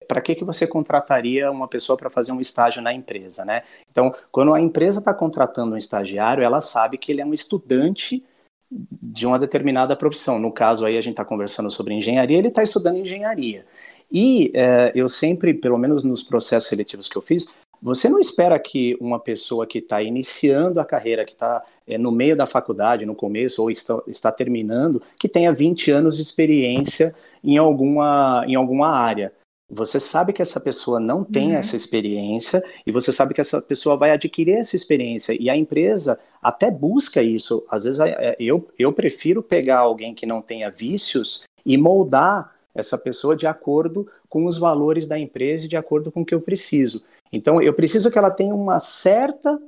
para 0.09 0.23
que, 0.23 0.35
que 0.35 0.45
você 0.45 0.67
contrataria 0.67 1.51
uma 1.51 1.69
pessoa 1.69 1.97
para 1.97 2.09
fazer 2.09 2.33
um 2.33 2.41
estágio 2.41 2.81
na 2.81 2.93
empresa, 2.93 3.45
né? 3.45 3.63
Então, 3.91 4.13
quando 4.33 4.55
a 4.55 4.61
empresa 4.61 5.01
está 5.01 5.13
contratando 5.13 5.75
um 5.75 5.79
estagiário, 5.79 6.43
ela 6.43 6.63
sabe 6.63 6.97
que 6.97 7.13
ele 7.13 7.21
é 7.21 7.27
um 7.27 7.35
estudante 7.35 8.25
de 8.71 9.27
uma 9.27 9.39
determinada 9.39 9.95
profissão. 9.95 10.39
No 10.39 10.51
caso 10.51 10.87
aí, 10.87 10.97
a 10.97 11.01
gente 11.01 11.13
está 11.13 11.25
conversando 11.25 11.71
sobre 11.71 11.95
engenharia, 11.95 12.39
ele 12.39 12.49
está 12.49 12.63
estudando 12.63 12.97
engenharia. 12.97 13.67
E 14.11 14.51
é, 14.55 14.91
eu 14.95 15.09
sempre, 15.09 15.53
pelo 15.53 15.77
menos 15.77 16.03
nos 16.03 16.23
processos 16.23 16.69
seletivos 16.69 17.09
que 17.09 17.17
eu 17.17 17.23
fiz, 17.23 17.47
você 17.81 18.09
não 18.09 18.19
espera 18.19 18.59
que 18.59 18.97
uma 19.01 19.21
pessoa 19.21 19.67
que 19.67 19.79
está 19.79 20.03
iniciando 20.03 20.81
a 20.81 20.85
carreira, 20.85 21.25
que 21.25 21.33
está 21.33 21.63
é, 21.87 21.97
no 21.97 22.11
meio 22.11 22.35
da 22.35 22.47
faculdade, 22.47 23.07
no 23.07 23.15
começo, 23.15 23.63
ou 23.63 23.71
está, 23.71 24.03
está 24.07 24.33
terminando, 24.33 25.01
que 25.19 25.29
tenha 25.29 25.53
20 25.53 25.91
anos 25.91 26.17
de 26.17 26.23
experiência 26.23 27.15
em 27.45 27.57
alguma, 27.57 28.45
em 28.49 28.55
alguma 28.55 28.89
área. 28.89 29.33
Você 29.71 30.01
sabe 30.01 30.33
que 30.33 30.41
essa 30.41 30.59
pessoa 30.59 30.99
não 30.99 31.23
tem 31.23 31.51
uhum. 31.51 31.59
essa 31.59 31.77
experiência 31.77 32.65
e 32.87 32.91
você 32.91 33.13
sabe 33.13 33.35
que 33.35 33.41
essa 33.41 33.61
pessoa 33.61 33.99
vai 33.99 34.11
adquirir 34.11 34.57
essa 34.57 34.75
experiência 34.75 35.37
e 35.39 35.51
a 35.51 35.57
empresa 35.57 36.19
até 36.43 36.71
busca 36.71 37.23
isso. 37.23 37.65
Às 37.71 37.85
vezes 37.85 38.01
é, 38.01 38.35
eu, 38.41 38.67
eu 38.79 38.93
prefiro 38.95 39.43
pegar 39.43 39.81
alguém 39.81 40.15
que 40.15 40.25
não 40.25 40.41
tenha 40.41 40.71
vícios 40.71 41.45
e 41.67 41.77
moldar 41.77 42.47
essa 42.75 42.97
pessoa 42.97 43.37
de 43.37 43.47
acordo 43.47 44.11
com 44.27 44.47
os 44.47 44.57
valores 44.57 45.07
da 45.07 45.19
empresa 45.19 45.67
e 45.67 45.69
de 45.69 45.77
acordo 45.77 46.11
com 46.11 46.23
o 46.23 46.25
que 46.25 46.35
eu 46.35 46.41
preciso. 46.41 47.05
Então 47.31 47.61
eu 47.61 47.75
preciso 47.75 48.11
que 48.11 48.17
ela 48.17 48.31
tenha 48.31 48.55
uma 48.55 48.79
certa 48.79 49.61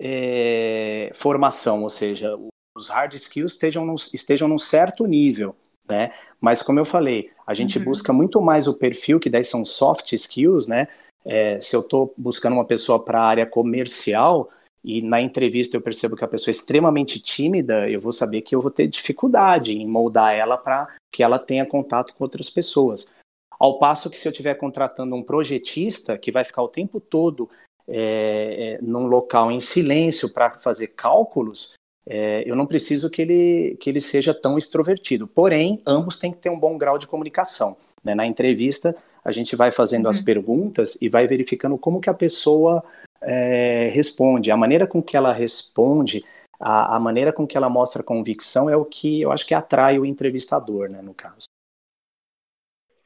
é, 0.00 1.12
formação, 1.14 1.84
ou 1.84 1.90
seja, 1.90 2.36
os 2.76 2.88
hard 2.88 3.14
skills 3.14 3.52
estejam 3.52 3.86
num, 3.86 3.94
estejam 3.94 4.48
num 4.48 4.58
certo 4.58 5.06
nível 5.06 5.54
né? 5.88 6.12
Mas 6.40 6.62
como 6.62 6.78
eu 6.78 6.84
falei, 6.84 7.30
a 7.46 7.54
gente 7.54 7.78
uhum. 7.78 7.84
busca 7.84 8.12
muito 8.12 8.40
mais 8.40 8.66
o 8.68 8.74
perfil, 8.74 9.18
que 9.18 9.30
daí 9.30 9.44
são 9.44 9.64
soft 9.64 10.12
skills, 10.12 10.66
né? 10.66 10.88
É, 11.24 11.60
se 11.60 11.74
eu 11.74 11.80
estou 11.80 12.14
buscando 12.16 12.54
uma 12.54 12.64
pessoa 12.64 13.02
para 13.02 13.20
a 13.20 13.26
área 13.26 13.46
comercial 13.46 14.50
e 14.84 15.02
na 15.02 15.20
entrevista 15.20 15.76
eu 15.76 15.80
percebo 15.80 16.16
que 16.16 16.24
a 16.24 16.28
pessoa 16.28 16.50
é 16.50 16.52
extremamente 16.52 17.18
tímida, 17.18 17.90
eu 17.90 18.00
vou 18.00 18.12
saber 18.12 18.42
que 18.42 18.54
eu 18.54 18.60
vou 18.60 18.70
ter 18.70 18.86
dificuldade 18.86 19.76
em 19.76 19.86
moldar 19.86 20.34
ela 20.34 20.56
para 20.56 20.88
que 21.12 21.22
ela 21.22 21.38
tenha 21.38 21.66
contato 21.66 22.14
com 22.14 22.24
outras 22.24 22.48
pessoas. 22.48 23.12
Ao 23.58 23.78
passo 23.78 24.08
que 24.08 24.16
se 24.16 24.28
eu 24.28 24.30
estiver 24.30 24.54
contratando 24.54 25.16
um 25.16 25.22
projetista 25.22 26.16
que 26.16 26.30
vai 26.30 26.44
ficar 26.44 26.62
o 26.62 26.68
tempo 26.68 27.00
todo 27.00 27.50
é, 27.88 28.78
é, 28.78 28.82
num 28.82 29.06
local 29.06 29.50
em 29.50 29.60
silêncio 29.60 30.32
para 30.32 30.50
fazer 30.58 30.88
cálculos, 30.88 31.74
é, 32.10 32.42
eu 32.46 32.56
não 32.56 32.66
preciso 32.66 33.10
que 33.10 33.20
ele, 33.20 33.76
que 33.78 33.90
ele 33.90 34.00
seja 34.00 34.32
tão 34.32 34.56
extrovertido. 34.56 35.26
Porém, 35.26 35.82
ambos 35.86 36.18
têm 36.18 36.32
que 36.32 36.38
ter 36.38 36.48
um 36.48 36.58
bom 36.58 36.78
grau 36.78 36.96
de 36.96 37.06
comunicação. 37.06 37.76
Né? 38.02 38.14
Na 38.14 38.24
entrevista, 38.24 38.96
a 39.22 39.30
gente 39.30 39.54
vai 39.54 39.70
fazendo 39.70 40.04
uhum. 40.04 40.10
as 40.10 40.20
perguntas 40.20 40.96
e 41.02 41.08
vai 41.08 41.26
verificando 41.26 41.76
como 41.76 42.00
que 42.00 42.08
a 42.08 42.14
pessoa 42.14 42.82
é, 43.20 43.90
responde. 43.92 44.50
A 44.50 44.56
maneira 44.56 44.86
com 44.86 45.02
que 45.02 45.18
ela 45.18 45.34
responde, 45.34 46.24
a, 46.58 46.96
a, 46.96 47.00
maneira 47.00 47.30
com 47.30 47.46
que 47.46 47.58
ela 47.58 47.68
mostra 47.68 48.02
convicção 48.02 48.70
é 48.70 48.76
o 48.76 48.86
que 48.86 49.20
eu 49.20 49.30
acho 49.30 49.46
que 49.46 49.54
atrai 49.54 49.98
o 49.98 50.06
entrevistador, 50.06 50.88
né, 50.88 51.02
no 51.02 51.12
caso. 51.12 51.46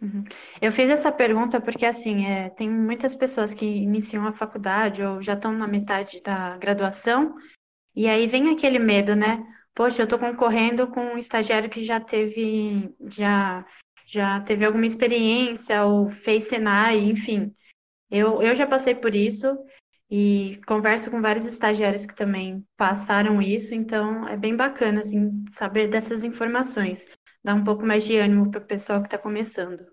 Uhum. 0.01 0.23
Eu 0.61 0.71
fiz 0.71 0.91
essa 0.91 1.11
pergunta 1.11 1.61
porque, 1.61 1.87
assim, 1.87 2.27
é, 2.27 2.51
tem 2.51 2.71
muitas 2.71 3.17
pessoas 3.17 3.53
que 3.53 3.67
iniciam 3.67 4.27
a 4.27 4.33
faculdade 4.33 5.03
ou 5.03 5.21
já 5.21 5.35
estão 5.35 5.53
na 5.53 5.67
metade 5.67 6.21
da 6.23 6.57
graduação 6.57 7.37
e 7.95 8.09
aí 8.09 8.27
vem 8.27 8.51
aquele 8.51 8.79
medo, 8.79 9.15
né? 9.15 9.45
Poxa, 9.75 10.03
eu 10.03 10.05
estou 10.05 10.19
concorrendo 10.19 10.87
com 10.89 11.01
um 11.01 11.19
estagiário 11.19 11.71
que 11.71 11.83
já 11.83 11.99
teve, 11.99 12.95
já, 13.09 13.65
já 14.07 14.41
teve 14.41 14.65
alguma 14.65 14.87
experiência 14.87 15.85
ou 15.85 16.11
fez 16.11 16.45
Senai, 16.45 16.99
enfim. 16.99 17.55
Eu, 18.11 18.43
eu 18.43 18.55
já 18.55 18.67
passei 18.67 18.95
por 18.95 19.15
isso 19.15 19.47
e 20.11 20.61
converso 20.67 21.11
com 21.11 21.23
vários 21.23 21.47
estagiários 21.47 22.05
que 22.05 22.15
também 22.15 22.63
passaram 22.77 23.41
isso, 23.41 23.75
então 23.75 24.29
é 24.29 24.37
bem 24.37 24.55
bacana, 24.55 25.01
assim, 25.01 25.43
saber 25.51 25.89
dessas 25.89 26.23
informações. 26.23 27.07
dar 27.43 27.55
um 27.55 27.65
pouco 27.65 27.85
mais 27.85 28.05
de 28.05 28.19
ânimo 28.19 28.51
para 28.51 28.61
o 28.61 28.67
pessoal 28.67 29.01
que 29.01 29.07
está 29.07 29.17
começando. 29.17 29.87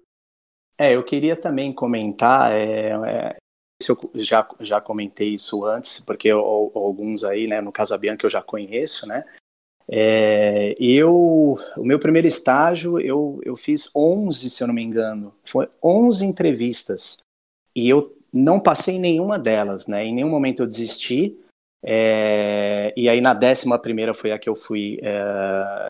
É, 0.78 0.96
eu 0.96 1.04
queria 1.04 1.36
também 1.36 1.74
comentar, 1.74 2.52
é, 2.52 2.90
é, 2.90 3.38
eu 3.88 3.98
já, 4.16 4.48
já 4.60 4.82
comentei 4.82 5.36
isso 5.36 5.66
antes, 5.66 6.00
porque 6.02 6.30
alguns 6.30 7.24
aí, 7.24 7.48
né, 7.48 7.62
no 7.62 7.72
caso 7.72 7.94
a 7.94 7.98
Bianca 7.98 8.26
eu 8.26 8.30
já 8.30 8.42
conheço, 8.42 9.08
né, 9.08 9.24
é, 9.88 10.76
eu, 10.78 11.58
o 11.78 11.84
meu 11.84 12.00
primeiro 12.00 12.28
estágio, 12.28 13.00
eu, 13.00 13.40
eu 13.44 13.56
fiz 13.56 13.90
11, 13.96 14.50
se 14.50 14.62
eu 14.62 14.68
não 14.68 14.74
me 14.74 14.84
engano, 14.84 15.34
foi 15.46 15.68
11 15.84 16.26
entrevistas, 16.26 17.20
e 17.74 17.88
eu 17.88 18.16
não 18.34 18.60
passei 18.60 19.00
nenhuma 19.00 19.40
delas, 19.40 19.88
né, 19.88 20.04
em 20.04 20.14
nenhum 20.14 20.30
momento 20.30 20.62
eu 20.62 20.68
desisti, 20.68 21.40
é, 21.82 22.94
e 22.98 23.08
aí 23.08 23.22
na 23.22 23.34
décima 23.34 23.80
primeira 23.80 24.14
foi 24.14 24.34
a 24.34 24.40
que 24.40 24.50
eu 24.50 24.56
fui 24.56 25.00
é, 25.02 25.88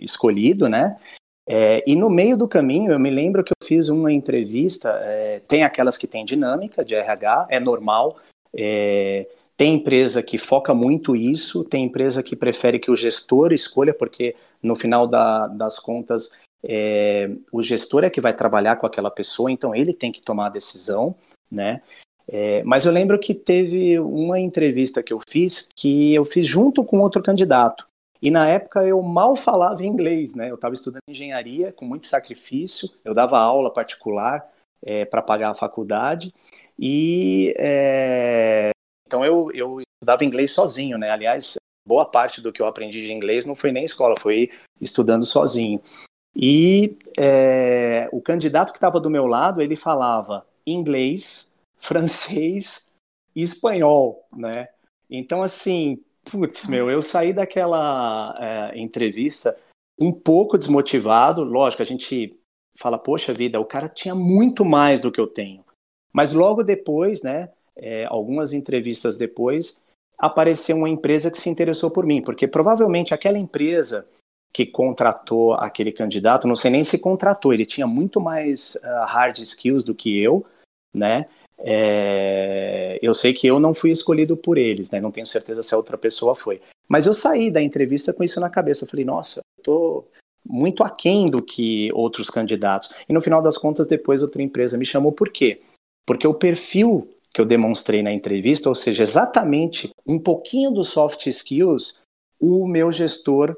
escolhido, 0.00 0.66
né, 0.68 0.98
é, 1.46 1.84
e 1.86 1.94
no 1.94 2.10
meio 2.10 2.36
do 2.36 2.48
caminho, 2.48 2.92
eu 2.92 2.98
me 2.98 3.10
lembro 3.10 3.44
que 3.44 3.52
eu 3.52 3.66
fiz 3.66 3.88
uma 3.88 4.12
entrevista. 4.12 4.90
É, 5.02 5.40
tem 5.46 5.62
aquelas 5.62 5.96
que 5.96 6.06
tem 6.06 6.24
dinâmica 6.24 6.84
de 6.84 6.94
RH, 6.94 7.46
é 7.50 7.60
normal. 7.60 8.16
É, 8.52 9.28
tem 9.56 9.74
empresa 9.74 10.22
que 10.22 10.36
foca 10.36 10.74
muito 10.74 11.14
isso, 11.14 11.64
tem 11.64 11.84
empresa 11.84 12.22
que 12.22 12.36
prefere 12.36 12.78
que 12.78 12.90
o 12.90 12.96
gestor 12.96 13.52
escolha, 13.52 13.94
porque 13.94 14.34
no 14.62 14.74
final 14.74 15.06
da, 15.06 15.46
das 15.46 15.78
contas, 15.78 16.32
é, 16.62 17.30
o 17.52 17.62
gestor 17.62 18.04
é 18.04 18.10
que 18.10 18.20
vai 18.20 18.32
trabalhar 18.32 18.76
com 18.76 18.86
aquela 18.86 19.10
pessoa, 19.10 19.50
então 19.50 19.74
ele 19.74 19.94
tem 19.94 20.10
que 20.12 20.20
tomar 20.20 20.46
a 20.46 20.50
decisão, 20.50 21.14
né? 21.50 21.80
É, 22.28 22.62
mas 22.64 22.84
eu 22.84 22.92
lembro 22.92 23.18
que 23.20 23.32
teve 23.32 24.00
uma 24.00 24.38
entrevista 24.40 25.00
que 25.00 25.12
eu 25.12 25.20
fiz 25.28 25.68
que 25.74 26.12
eu 26.12 26.24
fiz 26.24 26.46
junto 26.46 26.84
com 26.84 26.98
outro 26.98 27.22
candidato. 27.22 27.86
E 28.20 28.30
na 28.30 28.48
época 28.48 28.84
eu 28.84 29.00
mal 29.02 29.36
falava 29.36 29.84
inglês, 29.84 30.34
né? 30.34 30.50
Eu 30.50 30.54
estava 30.56 30.74
estudando 30.74 31.02
engenharia 31.08 31.72
com 31.72 31.84
muito 31.84 32.06
sacrifício, 32.06 32.88
eu 33.04 33.14
dava 33.14 33.38
aula 33.38 33.72
particular 33.72 34.46
é, 34.82 35.04
para 35.04 35.22
pagar 35.22 35.50
a 35.50 35.54
faculdade 35.54 36.32
e 36.78 37.54
é, 37.58 38.70
então 39.06 39.24
eu, 39.24 39.50
eu 39.52 39.80
estudava 39.80 40.24
inglês 40.24 40.52
sozinho, 40.52 40.98
né? 40.98 41.10
Aliás, 41.10 41.56
boa 41.86 42.04
parte 42.04 42.40
do 42.40 42.52
que 42.52 42.60
eu 42.60 42.66
aprendi 42.66 43.06
de 43.06 43.12
inglês 43.12 43.46
não 43.46 43.54
foi 43.54 43.70
nem 43.72 43.84
escola, 43.84 44.16
foi 44.18 44.50
estudando 44.80 45.24
sozinho. 45.24 45.80
E 46.34 46.98
é, 47.16 48.08
o 48.12 48.20
candidato 48.20 48.72
que 48.72 48.78
estava 48.78 49.00
do 49.00 49.08
meu 49.08 49.26
lado, 49.26 49.62
ele 49.62 49.76
falava 49.76 50.46
inglês, 50.66 51.50
francês 51.78 52.90
e 53.34 53.42
espanhol, 53.42 54.26
né? 54.36 54.68
Então, 55.08 55.42
assim, 55.42 56.02
Putz, 56.30 56.66
meu, 56.66 56.90
eu 56.90 57.00
saí 57.00 57.32
daquela 57.32 58.36
é, 58.38 58.78
entrevista 58.78 59.56
um 59.98 60.12
pouco 60.12 60.58
desmotivado. 60.58 61.42
Lógico, 61.44 61.82
a 61.82 61.86
gente 61.86 62.38
fala, 62.76 62.98
poxa 62.98 63.32
vida, 63.32 63.60
o 63.60 63.64
cara 63.64 63.88
tinha 63.88 64.14
muito 64.14 64.64
mais 64.64 65.00
do 65.00 65.10
que 65.10 65.20
eu 65.20 65.26
tenho. 65.26 65.64
Mas 66.12 66.32
logo 66.32 66.62
depois, 66.62 67.22
né, 67.22 67.50
é, 67.76 68.06
algumas 68.06 68.52
entrevistas 68.52 69.16
depois, 69.16 69.82
apareceu 70.18 70.76
uma 70.76 70.88
empresa 70.88 71.30
que 71.30 71.38
se 71.38 71.48
interessou 71.48 71.90
por 71.90 72.04
mim, 72.04 72.22
porque 72.22 72.48
provavelmente 72.48 73.14
aquela 73.14 73.38
empresa 73.38 74.06
que 74.52 74.64
contratou 74.64 75.52
aquele 75.52 75.92
candidato, 75.92 76.48
não 76.48 76.56
sei 76.56 76.70
nem 76.70 76.82
se 76.82 76.98
contratou, 76.98 77.52
ele 77.52 77.66
tinha 77.66 77.86
muito 77.86 78.18
mais 78.18 78.76
uh, 78.76 79.04
hard 79.04 79.38
skills 79.38 79.84
do 79.84 79.94
que 79.94 80.18
eu, 80.18 80.46
né? 80.94 81.28
É, 81.58 82.98
eu 83.00 83.14
sei 83.14 83.32
que 83.32 83.46
eu 83.46 83.58
não 83.58 83.72
fui 83.72 83.90
escolhido 83.90 84.36
por 84.36 84.58
eles, 84.58 84.90
né? 84.90 85.00
Não 85.00 85.10
tenho 85.10 85.26
certeza 85.26 85.62
se 85.62 85.74
a 85.74 85.76
outra 85.76 85.96
pessoa 85.96 86.34
foi. 86.34 86.60
Mas 86.88 87.06
eu 87.06 87.14
saí 87.14 87.50
da 87.50 87.62
entrevista 87.62 88.12
com 88.12 88.22
isso 88.22 88.40
na 88.40 88.50
cabeça. 88.50 88.84
Eu 88.84 88.88
falei, 88.88 89.04
nossa, 89.04 89.40
eu 89.58 89.64
tô 89.64 90.04
muito 90.44 90.84
aquém 90.84 91.28
do 91.28 91.42
que 91.42 91.90
outros 91.92 92.30
candidatos. 92.30 92.90
E 93.08 93.12
no 93.12 93.20
final 93.20 93.42
das 93.42 93.58
contas, 93.58 93.86
depois 93.86 94.22
outra 94.22 94.42
empresa 94.42 94.78
me 94.78 94.86
chamou. 94.86 95.12
Por 95.12 95.30
quê? 95.30 95.60
Porque 96.06 96.26
o 96.26 96.34
perfil 96.34 97.08
que 97.32 97.40
eu 97.40 97.44
demonstrei 97.44 98.02
na 98.02 98.12
entrevista, 98.12 98.68
ou 98.68 98.74
seja, 98.74 99.02
exatamente 99.02 99.90
um 100.06 100.18
pouquinho 100.18 100.70
dos 100.70 100.88
soft 100.88 101.26
skills, 101.26 102.00
o 102.40 102.66
meu 102.66 102.90
gestor, 102.92 103.56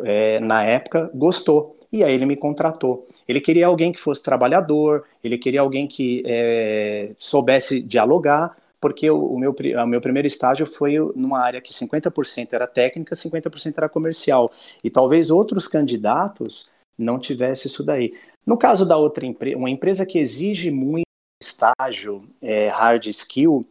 é, 0.00 0.38
na 0.40 0.62
época, 0.62 1.10
gostou. 1.14 1.76
E 1.90 2.04
aí 2.04 2.12
ele 2.12 2.26
me 2.26 2.36
contratou. 2.36 3.08
Ele 3.28 3.40
queria 3.40 3.66
alguém 3.66 3.92
que 3.92 4.00
fosse 4.00 4.22
trabalhador, 4.22 5.04
ele 5.22 5.36
queria 5.38 5.60
alguém 5.60 5.86
que 5.86 6.22
é, 6.26 7.10
soubesse 7.18 7.80
dialogar, 7.80 8.56
porque 8.80 9.10
o, 9.10 9.18
o, 9.18 9.38
meu, 9.38 9.52
o 9.52 9.86
meu 9.86 10.00
primeiro 10.00 10.26
estágio 10.26 10.66
foi 10.66 10.94
numa 11.14 11.40
área 11.40 11.60
que 11.60 11.72
50% 11.72 12.52
era 12.52 12.66
técnica, 12.66 13.14
50% 13.14 13.74
era 13.76 13.88
comercial. 13.88 14.50
E 14.84 14.90
talvez 14.90 15.30
outros 15.30 15.66
candidatos 15.66 16.70
não 16.96 17.18
tivessem 17.18 17.68
isso 17.68 17.84
daí. 17.84 18.14
No 18.46 18.56
caso 18.56 18.86
da 18.86 18.96
outra 18.96 19.26
empresa, 19.26 19.56
uma 19.56 19.70
empresa 19.70 20.06
que 20.06 20.18
exige 20.18 20.70
muito 20.70 21.06
estágio, 21.42 22.28
é, 22.40 22.68
hard 22.68 23.06
skill, 23.06 23.66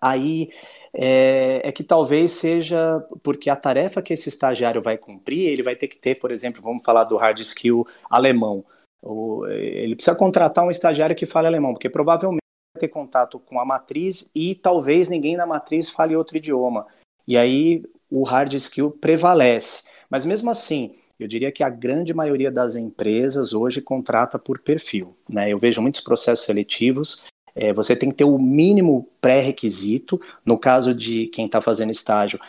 aí 0.00 0.50
é, 0.92 1.62
é, 1.64 1.72
que 1.72 1.82
talvez 1.82 2.32
seja 2.32 3.00
porque 3.22 3.48
a 3.48 3.56
tarefa 3.56 4.02
que 4.02 4.12
esse 4.12 4.28
estagiário 4.28 4.82
vai 4.82 4.98
cumprir, 4.98 5.48
ele 5.48 5.62
vai 5.62 5.76
ter 5.76 5.88
que 5.88 5.96
ter, 5.96 6.16
por 6.16 6.30
exemplo, 6.30 6.62
vamos 6.62 6.84
falar 6.84 7.04
do 7.04 7.16
hard 7.16 7.38
skill 7.40 7.86
alemão. 8.08 8.64
O, 9.02 9.46
ele 9.46 9.94
precisa 9.94 10.16
contratar 10.16 10.64
um 10.64 10.70
estagiário 10.70 11.16
que 11.16 11.26
fale 11.26 11.46
alemão, 11.46 11.72
porque 11.72 11.88
provavelmente 11.88 12.40
vai 12.74 12.80
ter 12.80 12.88
contato 12.88 13.38
com 13.38 13.58
a 13.58 13.64
matriz 13.64 14.30
e 14.34 14.54
talvez 14.54 15.08
ninguém 15.08 15.36
na 15.36 15.46
matriz 15.46 15.88
fale 15.88 16.16
outro 16.16 16.36
idioma. 16.36 16.86
E 17.26 17.36
aí 17.36 17.82
o 18.10 18.22
hard 18.22 18.52
skill 18.54 18.90
prevalece. 18.90 19.84
Mas 20.08 20.24
mesmo 20.24 20.50
assim, 20.50 20.96
eu 21.18 21.28
diria 21.28 21.52
que 21.52 21.62
a 21.62 21.68
grande 21.68 22.12
maioria 22.12 22.50
das 22.50 22.76
empresas 22.76 23.52
hoje 23.52 23.80
contrata 23.80 24.38
por 24.38 24.58
perfil. 24.58 25.16
Né? 25.28 25.52
Eu 25.52 25.58
vejo 25.58 25.80
muitos 25.80 26.00
processos 26.00 26.44
seletivos. 26.44 27.24
É, 27.54 27.72
você 27.72 27.94
tem 27.94 28.10
que 28.10 28.16
ter 28.16 28.24
o 28.24 28.38
mínimo 28.38 29.08
pré-requisito. 29.20 30.20
No 30.44 30.58
caso 30.58 30.94
de 30.94 31.26
quem 31.28 31.46
está 31.46 31.60
fazendo 31.60 31.92
estágio, 31.92 32.40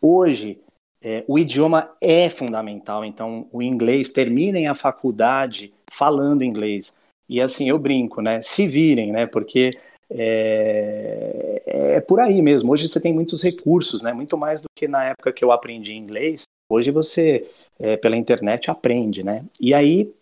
hoje 0.00 0.60
é, 1.02 1.24
o 1.28 1.38
idioma 1.38 1.94
é 2.00 2.28
fundamental, 2.28 3.04
então 3.04 3.48
o 3.52 3.62
inglês, 3.62 4.08
terminem 4.08 4.66
a 4.66 4.74
faculdade 4.74 5.72
falando 5.92 6.44
inglês. 6.44 6.96
E 7.28 7.40
assim, 7.40 7.68
eu 7.68 7.78
brinco, 7.78 8.22
né? 8.22 8.40
Se 8.40 8.66
virem, 8.66 9.12
né? 9.12 9.26
Porque 9.26 9.78
é, 10.10 11.62
é 11.66 12.00
por 12.00 12.20
aí 12.20 12.40
mesmo. 12.40 12.72
Hoje 12.72 12.88
você 12.88 13.00
tem 13.00 13.12
muitos 13.12 13.42
recursos, 13.42 14.02
né? 14.02 14.12
Muito 14.12 14.36
mais 14.36 14.60
do 14.60 14.68
que 14.74 14.88
na 14.88 15.04
época 15.04 15.32
que 15.32 15.44
eu 15.44 15.52
aprendi 15.52 15.94
inglês. 15.94 16.42
Hoje 16.70 16.90
você, 16.90 17.46
é, 17.78 17.96
pela 17.96 18.16
internet, 18.16 18.70
aprende, 18.70 19.22
né? 19.22 19.40
E 19.60 19.74
aí, 19.74 20.12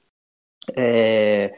é, 0.76 1.54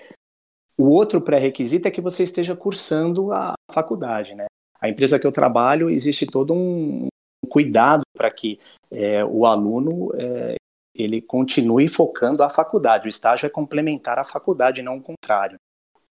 o 0.77 0.85
outro 0.91 1.21
pré-requisito 1.21 1.89
é 1.89 1.91
que 1.91 2.01
você 2.01 2.23
esteja 2.23 2.55
cursando 2.55 3.33
a 3.33 3.55
faculdade, 3.71 4.35
né? 4.35 4.47
A 4.81 4.89
empresa 4.89 5.19
que 5.19 5.27
eu 5.27 5.33
trabalho, 5.33 5.91
existe 5.91 6.25
todo 6.27 6.55
um, 6.55 7.09
cuidado 7.49 8.03
para 8.15 8.31
que 8.31 8.61
é, 8.91 9.25
o 9.25 9.45
aluno 9.47 10.13
é, 10.15 10.55
ele 10.99 11.23
continue 11.23 11.87
focando 11.87 12.43
a 12.43 12.51
faculdade. 12.51 13.07
O 13.07 13.09
estágio 13.09 13.47
é 13.47 13.51
complementar 13.51 14.19
a 14.19 14.25
faculdade, 14.25 14.83
não 14.83 14.97
o 14.97 15.03
contrário. 15.03 15.59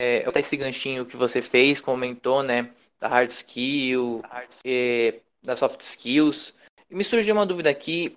É, 0.01 0.25
esse 0.39 0.57
ganchinho 0.57 1.05
que 1.05 1.17
você 1.17 1.43
fez, 1.43 1.81
comentou, 1.81 2.43
né, 2.43 2.71
da 2.99 3.07
hard 3.07 3.31
skill, 3.31 4.23
é, 4.65 5.21
da 5.43 5.55
soft 5.55 5.81
skills. 5.83 6.55
me 6.89 7.05
surgiu 7.05 7.35
uma 7.35 7.45
dúvida 7.45 7.69
aqui, 7.69 8.17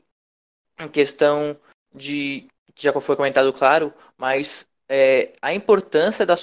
em 0.79 0.87
questão 0.87 1.57
de, 1.93 2.47
que 2.73 2.83
já 2.83 2.99
foi 2.99 3.15
comentado, 3.17 3.51
claro, 3.51 3.93
mas 4.17 4.65
é, 4.87 5.33
a 5.41 5.53
importância 5.53 6.25
da 6.25 6.35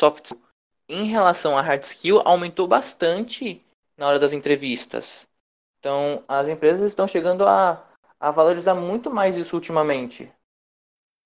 soft 0.00 0.24
skill 0.24 0.46
em 0.88 1.04
relação 1.04 1.58
à 1.58 1.60
hard 1.60 1.82
skill 1.82 2.20
aumentou 2.24 2.66
bastante 2.66 3.64
na 3.96 4.06
hora 4.06 4.18
das 4.18 4.32
entrevistas. 4.32 5.28
Então, 5.78 6.24
as 6.28 6.48
empresas 6.48 6.82
estão 6.82 7.06
chegando 7.06 7.46
a, 7.46 7.84
a 8.18 8.30
valorizar 8.30 8.74
muito 8.74 9.10
mais 9.10 9.36
isso 9.36 9.56
ultimamente. 9.56 10.30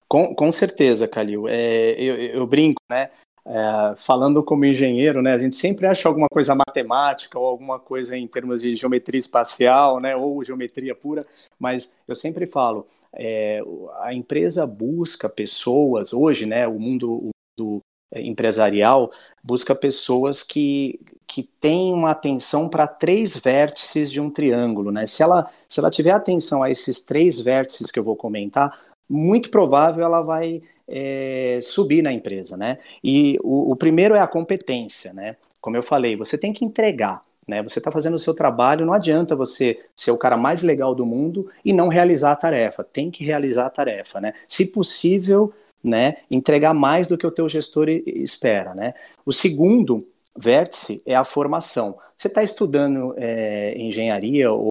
Com, 0.09 0.35
com 0.35 0.51
certeza, 0.51 1.07
Calil. 1.07 1.49
É, 1.49 1.93
eu, 1.93 2.17
eu, 2.17 2.47
brinco, 2.47 2.81
né? 2.91 3.11
É, 3.47 3.95
falando 3.97 4.43
como 4.43 4.65
engenheiro, 4.65 5.23
né? 5.23 5.33
A 5.33 5.39
gente 5.39 5.55
sempre 5.55 5.87
acha 5.87 6.09
alguma 6.09 6.27
coisa 6.29 6.55
matemática 6.55 7.39
ou 7.39 7.47
alguma 7.47 7.79
coisa 7.79 8.17
em 8.17 8.27
termos 8.27 8.61
de 8.61 8.75
geometria 8.75 9.19
espacial, 9.19 10.01
né? 10.01 10.17
Ou 10.17 10.45
geometria 10.45 10.95
pura, 10.95 11.25
mas 11.59 11.95
eu 12.09 12.15
sempre 12.15 12.45
falo, 12.45 12.89
é, 13.13 13.61
a 14.01 14.13
empresa 14.13 14.67
busca 14.67 15.29
pessoas 15.29 16.13
hoje, 16.13 16.45
né? 16.45 16.67
O 16.67 16.79
mundo, 16.79 17.13
o 17.13 17.31
mundo 17.59 17.81
empresarial 18.17 19.13
busca 19.45 19.75
pessoas 19.75 20.43
que, 20.43 20.99
que 21.31 21.45
têm 21.61 21.95
uma 21.95 22.11
atenção 22.11 22.69
para 22.69 22.89
três 22.89 23.37
vértices 23.37 24.11
de 24.11 24.21
um 24.21 24.29
triângulo, 24.29 24.91
né? 24.91 25.07
Se 25.07 25.23
ela, 25.23 25.49
se 25.69 25.79
ela 25.79 25.89
tiver 25.89 26.11
atenção 26.11 26.61
a 26.61 26.69
esses 26.69 27.01
três 27.01 27.39
vértices 27.39 27.89
que 27.93 28.01
eu 28.01 28.03
vou 28.03 28.17
comentar, 28.17 28.77
muito 29.09 29.49
provável 29.49 30.05
ela 30.05 30.23
vai 30.23 30.61
é, 30.89 31.61
subir 31.63 32.03
na 32.03 32.13
empresa, 32.13 32.57
né? 32.57 32.79
E 33.03 33.39
o, 33.45 33.71
o 33.71 33.77
primeiro 33.77 34.17
é 34.17 34.21
a 34.21 34.27
competência, 34.27 35.13
né? 35.13 35.37
Como 35.61 35.77
eu 35.77 35.85
falei, 35.85 36.17
você 36.17 36.37
tem 36.37 36.53
que 36.53 36.65
entregar. 36.65 37.23
Né? 37.47 37.63
Você 37.63 37.79
está 37.79 37.93
fazendo 37.93 38.15
o 38.15 38.19
seu 38.19 38.35
trabalho, 38.35 38.85
não 38.85 38.93
adianta 38.93 39.37
você 39.37 39.79
ser 39.95 40.11
o 40.11 40.19
cara 40.19 40.37
mais 40.37 40.63
legal 40.63 40.97
do 40.97 41.07
mundo 41.07 41.49
e 41.65 41.73
não 41.73 41.87
realizar 41.87 42.33
a 42.33 42.37
tarefa. 42.37 42.83
Tem 42.83 43.09
que 43.09 43.23
realizar 43.23 43.67
a 43.67 43.71
tarefa, 43.71 44.21
né? 44.21 44.35
Se 44.49 44.67
possível, 44.67 45.53
né, 45.83 46.17
entregar 46.31 46.75
mais 46.75 47.07
do 47.07 47.17
que 47.17 47.27
o 47.27 47.31
teu 47.31 47.49
gestor 47.49 47.89
espera, 47.89 48.75
né? 48.75 48.95
O 49.25 49.33
segundo 49.33 50.07
vértice 50.37 51.03
é 51.07 51.15
a 51.15 51.25
formação. 51.25 51.99
Você 52.15 52.29
está 52.29 52.43
estudando 52.43 53.15
é, 53.17 53.77
engenharia 53.79 54.51
ou 54.53 54.69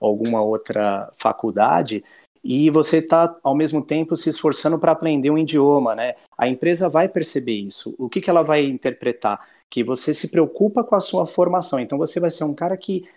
alguma 0.00 0.42
outra 0.42 1.10
faculdade 1.16 2.04
e 2.42 2.70
você 2.70 2.98
está 2.98 3.36
ao 3.42 3.54
mesmo 3.54 3.82
tempo 3.82 4.16
se 4.16 4.28
esforçando 4.28 4.78
para 4.78 4.92
aprender 4.92 5.30
um 5.30 5.38
idioma, 5.38 5.94
né? 5.94 6.14
A 6.36 6.48
empresa 6.48 6.88
vai 6.88 7.08
perceber 7.08 7.56
isso. 7.56 7.94
O 7.98 8.08
que, 8.08 8.20
que 8.20 8.30
ela 8.30 8.42
vai 8.42 8.64
interpretar? 8.64 9.46
Que 9.68 9.82
você 9.82 10.14
se 10.14 10.28
preocupa 10.28 10.84
com 10.84 10.94
a 10.94 11.00
sua 11.00 11.26
formação. 11.26 11.80
Então 11.80 11.98
você 11.98 12.20
vai 12.20 12.30
ser 12.30 12.44
um 12.44 12.54
cara 12.54 12.76
que, 12.76 13.08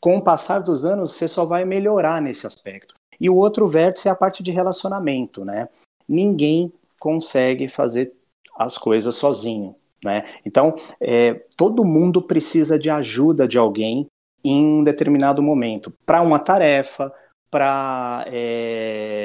com 0.00 0.16
o 0.16 0.22
passar 0.22 0.60
dos 0.60 0.84
anos, 0.84 1.12
você 1.12 1.26
só 1.26 1.44
vai 1.44 1.64
melhorar 1.64 2.20
nesse 2.20 2.46
aspecto. 2.46 2.94
E 3.20 3.28
o 3.28 3.34
outro 3.34 3.66
vértice 3.66 4.08
é 4.08 4.10
a 4.10 4.16
parte 4.16 4.42
de 4.42 4.52
relacionamento, 4.52 5.44
né? 5.44 5.68
Ninguém 6.08 6.72
consegue 7.00 7.68
fazer 7.68 8.12
as 8.56 8.76
coisas 8.76 9.14
sozinho, 9.14 9.74
né? 10.04 10.24
Então, 10.44 10.74
é, 11.00 11.34
todo 11.56 11.84
mundo 11.84 12.22
precisa 12.22 12.78
de 12.78 12.90
ajuda 12.90 13.46
de 13.46 13.58
alguém 13.58 14.06
em 14.44 14.64
um 14.64 14.84
determinado 14.84 15.42
momento, 15.42 15.92
para 16.06 16.22
uma 16.22 16.38
tarefa, 16.38 17.12
para 17.50 18.24
é, 18.28 19.24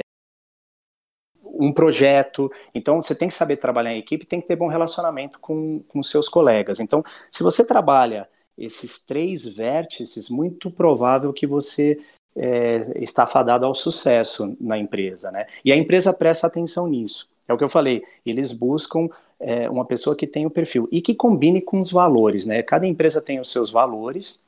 um 1.43 1.71
projeto. 1.71 2.51
Então, 2.73 3.01
você 3.01 3.13
tem 3.13 3.27
que 3.27 3.33
saber 3.33 3.57
trabalhar 3.57 3.93
em 3.93 3.99
equipe, 3.99 4.25
tem 4.25 4.41
que 4.41 4.47
ter 4.47 4.55
bom 4.55 4.67
relacionamento 4.67 5.39
com, 5.39 5.79
com 5.87 6.01
seus 6.01 6.27
colegas. 6.27 6.79
Então, 6.79 7.03
se 7.29 7.43
você 7.43 7.63
trabalha 7.63 8.27
esses 8.57 8.99
três 8.99 9.47
vértices, 9.47 10.29
muito 10.29 10.69
provável 10.71 11.31
que 11.33 11.47
você 11.47 11.99
é, 12.35 12.91
está 12.95 13.25
fadado 13.25 13.65
ao 13.65 13.75
sucesso 13.75 14.55
na 14.59 14.77
empresa, 14.77 15.31
né? 15.31 15.45
E 15.63 15.71
a 15.71 15.75
empresa 15.75 16.13
presta 16.13 16.47
atenção 16.47 16.87
nisso. 16.87 17.29
É 17.47 17.53
o 17.53 17.57
que 17.57 17.63
eu 17.63 17.69
falei, 17.69 18.03
eles 18.25 18.51
buscam 18.53 19.09
é, 19.43 19.69
uma 19.69 19.85
pessoa 19.85 20.15
que 20.15 20.25
tem 20.25 20.45
o 20.45 20.51
perfil 20.51 20.87
e 20.91 21.01
que 21.01 21.13
combine 21.13 21.61
com 21.61 21.79
os 21.79 21.91
valores, 21.91 22.45
né? 22.45 22.63
Cada 22.63 22.87
empresa 22.87 23.21
tem 23.21 23.39
os 23.39 23.51
seus 23.51 23.69
valores, 23.69 24.45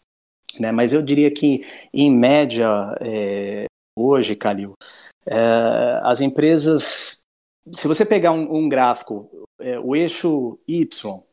né? 0.60 0.72
Mas 0.72 0.94
eu 0.94 1.02
diria 1.02 1.30
que, 1.30 1.62
em 1.94 2.12
média, 2.12 2.96
é, 3.02 3.66
hoje, 3.98 4.36
Calil, 4.36 4.74
é, 5.26 6.00
as 6.04 6.22
empresas, 6.22 7.22
se 7.74 7.88
você 7.88 8.06
pegar 8.06 8.32
um, 8.32 8.56
um 8.56 8.70
gráfico, 8.70 9.30
é, 9.60 9.80
o 9.80 9.96
eixo 9.96 10.58
Y, 10.68 11.24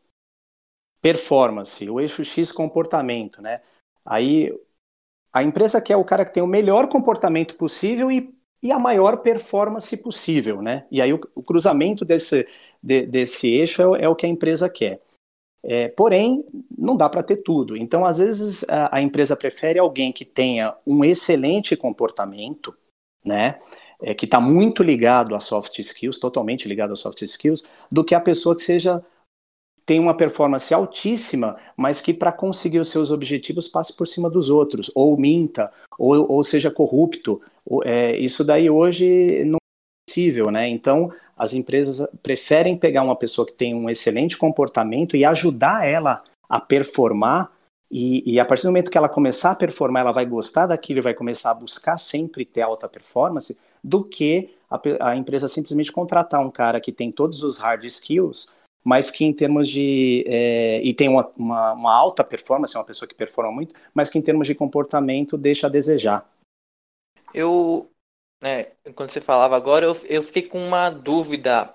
performance, 1.01 1.88
o 1.88 2.01
eixo 2.01 2.25
X, 2.25 2.51
comportamento, 2.53 3.40
né? 3.40 3.62
Aí 4.05 4.53
a 5.33 5.42
empresa 5.42 5.81
quer 5.81 5.96
o 5.96 6.05
cara 6.05 6.25
que 6.25 6.33
tem 6.33 6.42
o 6.42 6.46
melhor 6.46 6.88
comportamento 6.88 7.57
possível 7.57 8.11
e, 8.11 8.35
e 8.62 8.70
a 8.70 8.79
maior 8.79 9.18
performance 9.18 9.94
possível, 9.96 10.62
né? 10.62 10.87
E 10.90 11.03
aí 11.03 11.12
o, 11.12 11.20
o 11.35 11.42
cruzamento 11.42 12.05
desse, 12.05 12.46
de, 12.83 13.07
desse 13.07 13.48
eixo 13.48 13.96
é, 13.96 14.05
é 14.05 14.09
o 14.09 14.14
que 14.14 14.25
a 14.25 14.29
empresa 14.29 14.68
quer. 14.68 15.01
É, 15.64 15.88
porém, 15.88 16.44
não 16.77 16.96
dá 16.96 17.09
para 17.09 17.22
ter 17.22 17.37
tudo. 17.37 17.77
Então, 17.77 18.05
às 18.05 18.18
vezes, 18.18 18.68
a, 18.68 18.96
a, 18.96 19.03
empresa 19.03 19.37
prefere 19.37 19.79
alguém 19.79 20.12
que 20.12 20.25
tenha 20.25 20.75
um 20.87 21.05
excelente 21.05 21.77
comportamento, 21.77 22.75
né? 23.25 23.61
É, 24.01 24.14
que 24.14 24.25
está 24.25 24.40
muito 24.40 24.83
ligado 24.83 25.35
a 25.35 25.40
soft 25.40 25.79
skills, 25.79 26.18
totalmente 26.18 26.66
ligado 26.68 26.92
a 26.92 26.96
soft 26.96 27.22
skills, 27.22 27.64
do 27.90 28.03
que 28.03 28.16
a 28.16 28.20
pessoa 28.20 28.57
que 28.57 28.62
seja 28.62 29.05
tem 29.85 29.98
uma 29.98 30.16
performance 30.16 30.72
altíssima, 30.72 31.57
mas 31.77 32.01
que 32.01 32.14
para 32.14 32.33
conseguir 32.33 32.79
os 32.79 32.88
seus 32.88 33.11
objetivos 33.11 33.68
passe 33.68 33.96
por 33.96 34.07
cima 34.07 34.31
dos 34.31 34.48
outros, 34.48 34.90
ou 34.94 35.16
minta, 35.16 35.72
ou, 35.98 36.31
ou 36.31 36.44
seja 36.44 36.70
corrupto. 36.70 37.40
É, 37.85 38.16
isso 38.16 38.44
daí 38.44 38.68
hoje 38.68 39.44
não 39.44 39.57
é 39.57 40.11
possível, 40.11 40.51
né? 40.51 40.68
Então, 40.68 41.12
as 41.37 41.53
empresas 41.53 42.07
preferem 42.22 42.77
pegar 42.77 43.03
uma 43.03 43.16
pessoa 43.16 43.46
que 43.46 43.55
tem 43.55 43.75
um 43.75 43.88
excelente 43.88 44.37
comportamento 44.37 45.16
e 45.16 45.25
ajudar 45.25 45.87
ela 45.87 46.22
a 46.48 46.61
performar. 46.61 47.51
E, 47.90 48.35
e, 48.35 48.40
a 48.40 48.44
partir 48.44 48.62
do 48.62 48.68
momento 48.68 48.90
que 48.90 48.96
ela 48.96 49.09
começar 49.09 49.51
a 49.51 49.57
performar, 49.57 50.03
ela 50.03 50.12
vai 50.12 50.25
gostar 50.25 50.66
daquilo 50.66 51.01
e 51.01 51.03
vai 51.03 51.14
começar 51.14 51.51
a 51.51 51.55
buscar 51.55 51.96
sempre 51.96 52.44
ter 52.44 52.62
alta 52.62 52.88
performance, 52.88 53.59
do 53.85 54.03
que 54.05 54.55
a, 54.70 54.81
a 55.11 55.16
empresa 55.16 55.48
simplesmente 55.48 55.92
contratar 55.92 56.40
um 56.40 56.51
cara 56.51 56.81
que 56.81 56.92
tem 56.92 57.11
todos 57.11 57.42
os 57.42 57.59
hard 57.59 57.85
skills, 57.85 58.48
mas 58.85 59.11
que 59.11 59.25
em 59.25 59.33
termos 59.33 59.68
de. 59.68 60.25
É, 60.27 60.81
e 60.83 60.92
tem 60.92 61.09
uma, 61.09 61.31
uma, 61.37 61.72
uma, 61.72 61.94
alta 61.94 62.25
performance, 62.25 62.77
uma 62.77 62.85
pessoa 62.85 63.09
que 63.09 63.14
performa 63.14 63.53
muito, 63.53 63.75
mas 63.94 64.11
que 64.11 64.18
em 64.18 64.22
termos 64.22 64.46
de 64.46 64.55
comportamento 64.55 65.37
deixa 65.37 65.66
a 65.66 65.70
desejar. 65.70 66.27
Eu 67.35 67.92
né, 68.42 68.64
quando 68.97 69.11
você 69.11 69.21
falava 69.21 69.57
agora, 69.57 69.87
eu, 69.87 69.92
eu 70.09 70.23
fiquei 70.23 70.42
com 70.42 70.59
uma 70.59 70.90
dúvida, 70.90 71.73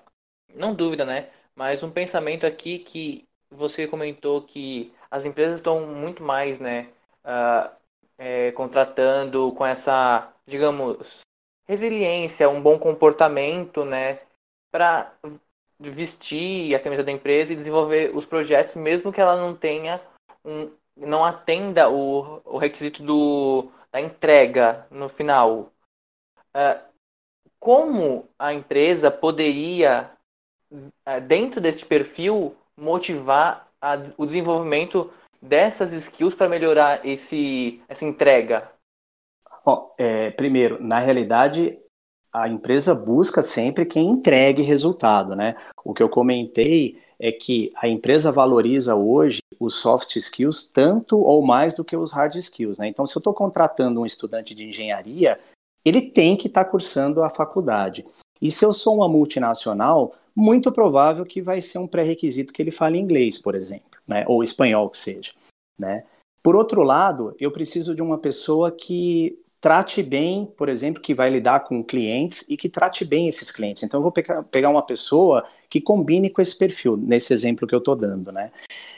não 0.54 0.74
dúvida, 0.74 1.04
né, 1.04 1.30
mas 1.56 1.82
um 1.82 1.90
pensamento 1.90 2.46
aqui 2.46 2.78
que 2.78 3.26
você 3.50 3.88
comentou 3.88 4.42
que 4.42 4.92
as 5.10 5.24
empresas 5.24 5.56
estão 5.56 5.86
muito 5.86 6.22
mais, 6.22 6.60
né, 6.60 6.90
uh, 7.24 7.70
é, 8.18 8.52
contratando 8.52 9.50
com 9.52 9.64
essa, 9.64 10.30
digamos, 10.46 11.20
resiliência, 11.66 12.50
um 12.50 12.60
bom 12.60 12.78
comportamento, 12.78 13.84
né, 13.84 14.20
para 14.70 15.14
vestir 15.80 16.74
a 16.74 16.80
camisa 16.80 17.02
da 17.02 17.12
empresa 17.12 17.52
e 17.52 17.56
desenvolver 17.56 18.14
os 18.14 18.26
projetos, 18.26 18.74
mesmo 18.74 19.12
que 19.12 19.20
ela 19.20 19.36
não 19.36 19.56
tenha 19.56 20.00
um, 20.44 20.70
não 20.96 21.24
atenda 21.24 21.88
o, 21.88 22.42
o 22.44 22.58
requisito 22.58 23.02
do, 23.02 23.70
da 23.92 24.00
entrega 24.00 24.86
no 24.90 25.08
final. 25.08 25.72
Ah, 26.54 26.80
como 27.60 28.28
a 28.38 28.52
empresa 28.52 29.10
poderia, 29.10 30.10
ah, 31.04 31.18
dentro 31.18 31.60
deste 31.60 31.84
perfil, 31.84 32.56
motivar 32.76 33.68
a, 33.80 33.94
o 34.16 34.24
desenvolvimento 34.24 35.12
dessas 35.40 35.92
skills 35.92 36.34
para 36.34 36.48
melhorar 36.48 37.04
esse, 37.06 37.80
essa 37.88 38.04
entrega? 38.04 38.70
Bom, 39.64 39.94
é, 39.98 40.30
primeiro, 40.30 40.82
na 40.82 40.98
realidade, 40.98 41.78
a 42.32 42.48
empresa 42.48 42.94
busca 42.94 43.42
sempre 43.42 43.84
quem 43.84 44.08
entregue 44.08 44.62
resultado, 44.62 45.34
né? 45.34 45.56
O 45.84 45.92
que 45.92 46.02
eu 46.02 46.08
comentei 46.08 47.00
é 47.18 47.32
que 47.32 47.68
a 47.76 47.88
empresa 47.88 48.30
valoriza 48.30 48.94
hoje 48.94 49.40
os 49.58 49.76
soft 49.76 50.16
skills 50.16 50.70
tanto 50.72 51.18
ou 51.18 51.42
mais 51.42 51.74
do 51.74 51.84
que 51.84 51.96
os 51.96 52.12
hard 52.12 52.34
skills, 52.36 52.78
né? 52.78 52.88
Então, 52.88 53.06
se 53.06 53.16
eu 53.16 53.20
estou 53.20 53.34
contratando 53.34 54.00
um 54.00 54.06
estudante 54.06 54.54
de 54.54 54.64
engenharia, 54.64 55.38
ele 55.84 56.00
tem 56.02 56.36
que 56.36 56.46
estar 56.46 56.64
tá 56.64 56.70
cursando 56.70 57.22
a 57.22 57.30
faculdade. 57.30 58.06
E 58.40 58.50
se 58.50 58.64
eu 58.64 58.72
sou 58.72 58.96
uma 58.96 59.08
multinacional, 59.08 60.14
muito 60.34 60.70
provável 60.70 61.24
que 61.24 61.42
vai 61.42 61.60
ser 61.60 61.78
um 61.78 61.86
pré-requisito 61.86 62.52
que 62.52 62.62
ele 62.62 62.70
fale 62.70 62.98
inglês, 62.98 63.38
por 63.38 63.54
exemplo, 63.54 63.98
né? 64.06 64.24
ou 64.28 64.44
espanhol 64.44 64.88
que 64.88 64.96
seja. 64.96 65.32
Né? 65.78 66.04
Por 66.42 66.54
outro 66.54 66.82
lado, 66.82 67.34
eu 67.40 67.50
preciso 67.50 67.94
de 67.94 68.02
uma 68.02 68.18
pessoa 68.18 68.70
que 68.70 69.38
trate 69.60 70.02
bem, 70.02 70.46
por 70.56 70.68
exemplo, 70.68 71.02
que 71.02 71.12
vai 71.12 71.28
lidar 71.28 71.60
com 71.60 71.82
clientes 71.82 72.44
e 72.48 72.56
que 72.56 72.68
trate 72.68 73.04
bem 73.04 73.26
esses 73.26 73.50
clientes. 73.50 73.82
Então, 73.82 73.98
eu 73.98 74.02
vou 74.02 74.12
pegar 74.12 74.70
uma 74.70 74.82
pessoa 74.82 75.44
que 75.68 75.80
combine 75.80 76.30
com 76.30 76.40
esse 76.40 76.56
perfil, 76.56 76.96
nesse 76.96 77.32
exemplo 77.32 77.66
que 77.66 77.74
eu 77.74 77.78
estou 77.78 77.94
dando. 77.94 78.32
Né? 78.32 78.50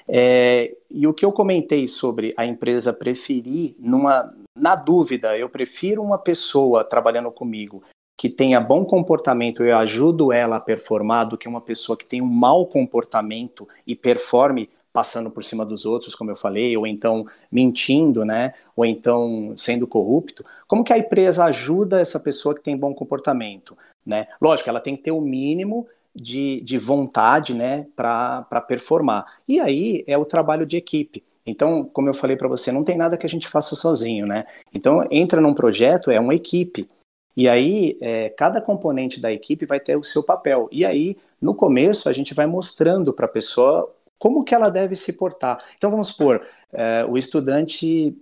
É, 0.09 0.75
e 0.91 1.07
o 1.07 1.15
que 1.15 1.25
eu 1.25 1.33
comentei 1.33 1.87
sobre 1.89 2.33
a 2.37 2.47
empresa 2.47 2.93
preferir, 2.93 3.75
numa, 3.79 4.33
na 4.55 4.75
dúvida, 4.75 5.37
eu 5.37 5.49
prefiro 5.49 6.03
uma 6.03 6.19
pessoa 6.19 6.85
trabalhando 6.85 7.31
comigo 7.31 7.83
que 8.21 8.29
tenha 8.29 8.61
bom 8.61 8.85
comportamento, 8.85 9.65
eu 9.65 9.75
ajudo 9.79 10.31
ela 10.31 10.57
a 10.57 10.61
performar, 10.61 11.27
do 11.27 11.39
que 11.39 11.49
uma 11.49 11.61
pessoa 11.63 11.97
que 11.97 12.05
tem 12.05 12.21
um 12.21 12.27
mau 12.27 12.67
comportamento 12.67 13.67
e 13.87 13.97
performe 13.97 14.69
passando 14.93 15.31
por 15.31 15.43
cima 15.43 15.65
dos 15.65 15.87
outros, 15.87 16.15
como 16.15 16.31
eu 16.31 16.37
falei, 16.37 16.77
ou 16.77 16.87
então 16.87 17.25
mentindo, 17.51 18.23
né? 18.23 18.53
Ou 18.77 18.85
então 18.85 19.55
sendo 19.57 19.87
corrupto. 19.87 20.45
Como 20.69 20.85
que 20.85 20.93
a 20.93 20.99
empresa 20.99 21.45
ajuda 21.45 21.99
essa 21.99 22.21
pessoa 22.21 22.55
que 22.55 22.63
tem 22.63 22.77
bom 22.77 22.93
comportamento, 22.93 23.75
né? 24.05 24.27
Lógico, 24.39 24.69
ela 24.69 24.81
tem 24.81 24.97
que 24.97 25.03
ter 25.03 25.13
o 25.13 25.21
mínimo 25.23 25.87
de, 26.15 26.61
de 26.63 26.79
vontade, 26.79 27.57
né, 27.57 27.87
para 27.97 28.65
performar. 28.67 29.41
E 29.47 29.61
aí 29.61 30.05
é 30.07 30.17
o 30.19 30.25
trabalho 30.25 30.67
de 30.67 30.77
equipe. 30.77 31.23
Então, 31.47 31.85
como 31.85 32.09
eu 32.09 32.15
falei 32.15 32.37
para 32.37 32.49
você, 32.49 32.71
não 32.71 32.85
tem 32.85 32.97
nada 32.97 33.17
que 33.17 33.27
a 33.27 33.29
gente 33.29 33.49
faça 33.49 33.75
sozinho, 33.75 34.27
né? 34.27 34.45
Então, 34.73 35.07
entra 35.11 35.41
num 35.41 35.55
projeto, 35.55 36.11
é 36.11 36.21
uma 36.21 36.35
equipe. 36.35 36.89
E 37.37 37.49
aí, 37.49 37.97
é, 38.01 38.29
cada 38.29 38.61
componente 38.61 39.21
da 39.21 39.33
equipe 39.33 39.65
vai 39.65 39.81
ter 39.81 39.97
o 39.97 40.05
seu 40.05 40.23
papel. 40.23 40.69
E 40.71 40.85
aí, 40.85 41.17
no 41.41 41.55
começo, 41.55 42.09
a 42.09 42.13
gente 42.13 42.35
vai 42.35 42.47
mostrando 42.47 43.13
para 43.13 43.27
a 43.27 43.29
pessoa 43.29 43.93
como 44.19 44.45
que 44.45 44.55
ela 44.55 44.69
deve 44.69 44.95
se 44.95 45.13
portar. 45.15 45.65
Então, 45.77 45.91
vamos 45.91 46.09
supor, 46.09 46.47
é, 46.73 47.05
o 47.09 47.17
estudante, 47.17 48.15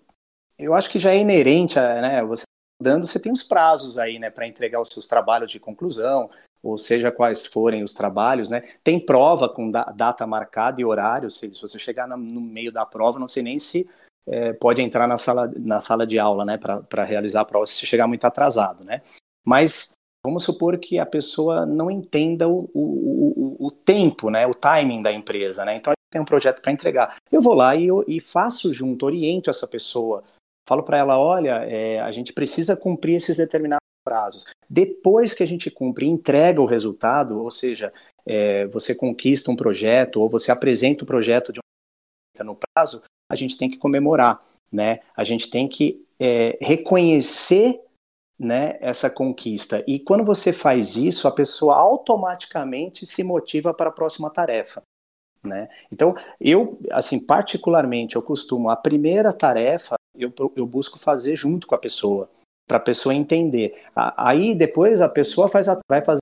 eu 0.57 0.73
acho 0.75 0.89
que 0.89 0.99
já 0.99 1.13
é 1.13 1.19
inerente, 1.19 1.79
a, 1.79 2.01
né, 2.01 2.23
você 2.23 2.45
dando, 2.81 3.07
você 3.07 3.19
tem 3.19 3.33
os 3.33 3.43
prazos 3.43 3.99
aí, 3.99 4.19
né, 4.19 4.31
para 4.31 4.47
entregar 4.47 4.81
os 4.81 4.89
seus 4.89 5.09
trabalhos 5.09 5.51
de 5.51 5.59
conclusão, 5.59 6.31
ou 6.63 6.77
seja 6.77 7.13
quais 7.13 7.47
forem 7.47 7.83
os 7.83 7.93
trabalhos, 7.93 8.49
né? 8.49 8.63
Tem 8.83 8.99
prova 8.99 9.49
com 9.49 9.71
da 9.71 9.85
data 9.85 10.27
marcada 10.27 10.81
e 10.81 10.85
horário, 10.85 11.31
se, 11.31 11.53
se 11.53 11.61
você 11.61 11.79
chegar 11.79 12.09
no, 12.09 12.17
no 12.17 12.41
meio 12.41 12.73
da 12.73 12.85
prova, 12.85 13.19
não 13.19 13.29
sei 13.29 13.43
nem 13.43 13.59
se 13.59 13.89
é, 14.29 14.53
pode 14.53 14.83
entrar 14.83 15.09
na 15.09 15.17
sala, 15.17 15.51
na 15.57 15.81
sala 15.81 16.07
de 16.07 16.19
aula, 16.19 16.45
né, 16.45 16.59
para 16.59 17.05
realizar 17.05 17.41
a 17.41 17.45
prova 17.45 17.65
se 17.65 17.87
chegar 17.87 18.07
muito 18.07 18.25
atrasado, 18.25 18.85
né? 18.85 19.01
Mas 19.45 19.93
vamos 20.25 20.45
supor 20.45 20.79
que 20.79 20.99
a 20.99 21.07
pessoa 21.07 21.65
não 21.65 21.91
entenda 21.91 22.47
o, 22.47 22.71
o, 22.75 23.57
o, 23.59 23.67
o 23.67 23.71
tempo, 23.71 24.29
né, 24.29 24.47
o 24.47 24.55
timing 24.55 25.01
da 25.01 25.13
empresa, 25.13 25.65
né? 25.65 25.77
Então, 25.77 25.95
tem 26.11 26.21
um 26.21 26.27
projeto 26.27 26.61
para 26.61 26.73
entregar. 26.73 27.17
Eu 27.31 27.41
vou 27.41 27.55
lá 27.55 27.75
e, 27.75 27.87
eu, 27.87 28.05
e 28.07 28.21
faço 28.21 28.73
junto, 28.73 29.07
oriento 29.07 29.51
essa 29.51 29.67
pessoa, 29.67 30.23
falo 30.69 30.83
para 30.83 30.99
ela, 30.99 31.19
olha, 31.19 31.65
é, 31.65 32.01
a 32.01 32.11
gente 32.13 32.33
precisa 32.33 32.77
cumprir 32.77 33.17
esses 33.17 33.39
determinados 33.39 33.79
prazos. 34.09 34.47
Depois 34.69 35.35
que 35.35 35.43
a 35.43 35.47
gente 35.47 35.71
cumpre 35.71 36.07
e 36.07 36.09
entrega 36.09 36.63
o 36.63 36.67
resultado, 36.67 37.43
ou 37.43 37.51
seja, 37.51 37.93
é, 38.25 38.67
você 38.69 38.95
conquista 38.95 39.51
um 39.51 39.57
projeto 39.57 40.23
ou 40.23 40.31
você 40.31 40.51
apresenta 40.51 41.05
o 41.05 41.07
projeto 41.07 41.53
de 41.53 41.61
um 41.61 42.43
no 42.43 42.57
prazo, 42.57 43.03
a 43.31 43.35
gente 43.35 43.59
tem 43.59 43.69
que 43.69 43.77
comemorar, 43.77 44.41
né? 44.73 45.01
A 45.17 45.25
gente 45.25 45.51
tem 45.51 45.69
que 45.69 46.07
é, 46.21 46.57
reconhecer 46.61 47.81
né, 48.39 48.79
essa 48.81 49.11
conquista. 49.11 49.83
E 49.87 49.99
quando 49.99 50.25
você 50.25 50.53
faz 50.53 50.97
isso, 50.97 51.27
a 51.27 51.33
pessoa 51.33 51.75
automaticamente 51.75 53.05
se 53.05 53.25
motiva 53.25 53.75
para 53.75 53.89
a 53.89 53.93
próxima 53.93 54.31
tarefa. 54.31 54.83
Né? 55.43 55.69
Então, 55.91 56.15
eu, 56.41 56.79
assim, 56.93 57.19
particularmente, 57.19 58.15
eu 58.15 58.23
costumo, 58.23 58.71
a 58.71 58.77
primeira 58.77 59.33
tarefa, 59.33 59.97
eu, 60.15 60.33
eu 60.55 60.67
busco 60.67 60.99
fazer 60.99 61.35
junto 61.35 61.67
com 61.67 61.75
a 61.75 61.79
pessoa, 61.79 62.31
para 62.69 62.77
a 62.77 62.81
pessoa 62.81 63.15
entender. 63.15 63.83
Aí, 63.97 64.55
depois, 64.55 65.01
a 65.01 65.09
pessoa 65.09 65.49
faz 65.49 65.69
a, 65.69 65.79
vai 65.89 66.03
fazer. 66.03 66.21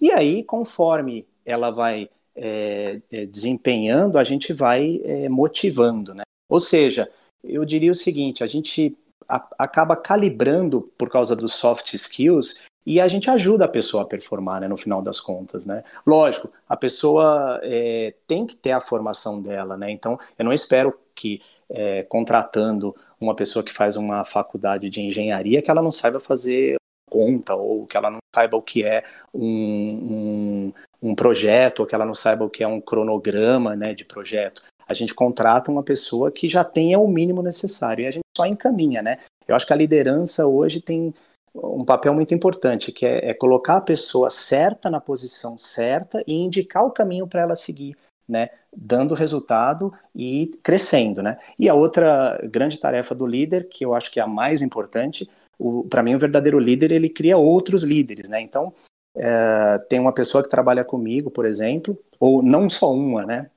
E 0.00 0.12
aí, 0.12 0.44
conforme 0.44 1.26
ela 1.44 1.70
vai 1.70 2.08
é, 2.36 3.00
é, 3.10 3.26
desempenhando, 3.26 4.18
a 4.18 4.24
gente 4.24 4.52
vai 4.52 5.00
é, 5.04 5.28
motivando, 5.28 6.14
né? 6.14 6.22
Ou 6.48 6.60
seja, 6.60 7.10
eu 7.42 7.64
diria 7.64 7.90
o 7.90 7.94
seguinte, 7.94 8.44
a 8.44 8.46
gente 8.46 8.96
a, 9.28 9.46
acaba 9.58 9.96
calibrando 9.96 10.82
por 10.96 11.10
causa 11.10 11.34
dos 11.34 11.54
soft 11.54 11.92
skills 11.94 12.62
e 12.86 13.00
a 13.00 13.08
gente 13.08 13.30
ajuda 13.30 13.64
a 13.64 13.68
pessoa 13.68 14.02
a 14.02 14.06
performar, 14.06 14.60
né, 14.60 14.68
no 14.68 14.76
final 14.76 15.00
das 15.00 15.18
contas, 15.18 15.64
né? 15.64 15.82
Lógico, 16.06 16.50
a 16.68 16.76
pessoa 16.76 17.58
é, 17.62 18.14
tem 18.26 18.46
que 18.46 18.54
ter 18.54 18.72
a 18.72 18.80
formação 18.80 19.40
dela, 19.40 19.76
né? 19.76 19.90
Então, 19.90 20.18
eu 20.38 20.44
não 20.44 20.52
espero 20.52 20.94
que 21.14 21.40
é, 21.70 22.02
contratando 22.02 22.94
uma 23.24 23.34
pessoa 23.34 23.64
que 23.64 23.72
faz 23.72 23.96
uma 23.96 24.24
faculdade 24.24 24.88
de 24.88 25.00
engenharia 25.00 25.62
que 25.62 25.70
ela 25.70 25.82
não 25.82 25.90
saiba 25.90 26.20
fazer 26.20 26.76
conta 27.10 27.54
ou 27.54 27.86
que 27.86 27.96
ela 27.96 28.10
não 28.10 28.18
saiba 28.34 28.56
o 28.56 28.62
que 28.62 28.84
é 28.84 29.04
um, 29.32 30.72
um, 31.02 31.10
um 31.10 31.14
projeto 31.14 31.80
ou 31.80 31.86
que 31.86 31.94
ela 31.94 32.04
não 32.04 32.14
saiba 32.14 32.44
o 32.44 32.50
que 32.50 32.64
é 32.64 32.68
um 32.68 32.80
cronograma, 32.80 33.76
né, 33.76 33.94
de 33.94 34.04
projeto. 34.04 34.62
A 34.86 34.92
gente 34.92 35.14
contrata 35.14 35.70
uma 35.70 35.82
pessoa 35.82 36.30
que 36.30 36.48
já 36.48 36.64
tenha 36.64 36.98
o 36.98 37.08
mínimo 37.08 37.42
necessário 37.42 38.04
e 38.04 38.06
a 38.06 38.10
gente 38.10 38.24
só 38.36 38.44
encaminha, 38.46 39.00
né? 39.00 39.18
Eu 39.46 39.54
acho 39.54 39.66
que 39.66 39.72
a 39.72 39.76
liderança 39.76 40.46
hoje 40.46 40.80
tem 40.80 41.14
um 41.54 41.84
papel 41.84 42.12
muito 42.12 42.34
importante, 42.34 42.90
que 42.90 43.06
é, 43.06 43.30
é 43.30 43.34
colocar 43.34 43.76
a 43.76 43.80
pessoa 43.80 44.28
certa 44.28 44.90
na 44.90 45.00
posição 45.00 45.56
certa 45.56 46.22
e 46.26 46.34
indicar 46.34 46.84
o 46.84 46.90
caminho 46.90 47.26
para 47.26 47.42
ela 47.42 47.56
seguir, 47.56 47.96
né? 48.28 48.50
Dando 48.76 49.14
resultado 49.14 49.92
e 50.14 50.50
crescendo, 50.62 51.22
né? 51.22 51.38
E 51.58 51.68
a 51.68 51.74
outra 51.74 52.40
grande 52.50 52.78
tarefa 52.78 53.14
do 53.14 53.26
líder, 53.26 53.68
que 53.68 53.84
eu 53.84 53.94
acho 53.94 54.10
que 54.10 54.18
é 54.18 54.22
a 54.22 54.26
mais 54.26 54.62
importante, 54.62 55.28
para 55.88 56.02
mim 56.02 56.14
o 56.14 56.18
verdadeiro 56.18 56.58
líder 56.58 56.92
ele 56.92 57.08
cria 57.08 57.36
outros 57.36 57.82
líderes, 57.82 58.28
né? 58.28 58.40
Então 58.40 58.72
é, 59.16 59.78
tem 59.88 60.00
uma 60.00 60.12
pessoa 60.12 60.42
que 60.42 60.50
trabalha 60.50 60.84
comigo, 60.84 61.30
por 61.30 61.46
exemplo, 61.46 61.96
ou 62.18 62.42
não 62.42 62.68
só 62.68 62.92
uma, 62.92 63.24
né? 63.24 63.50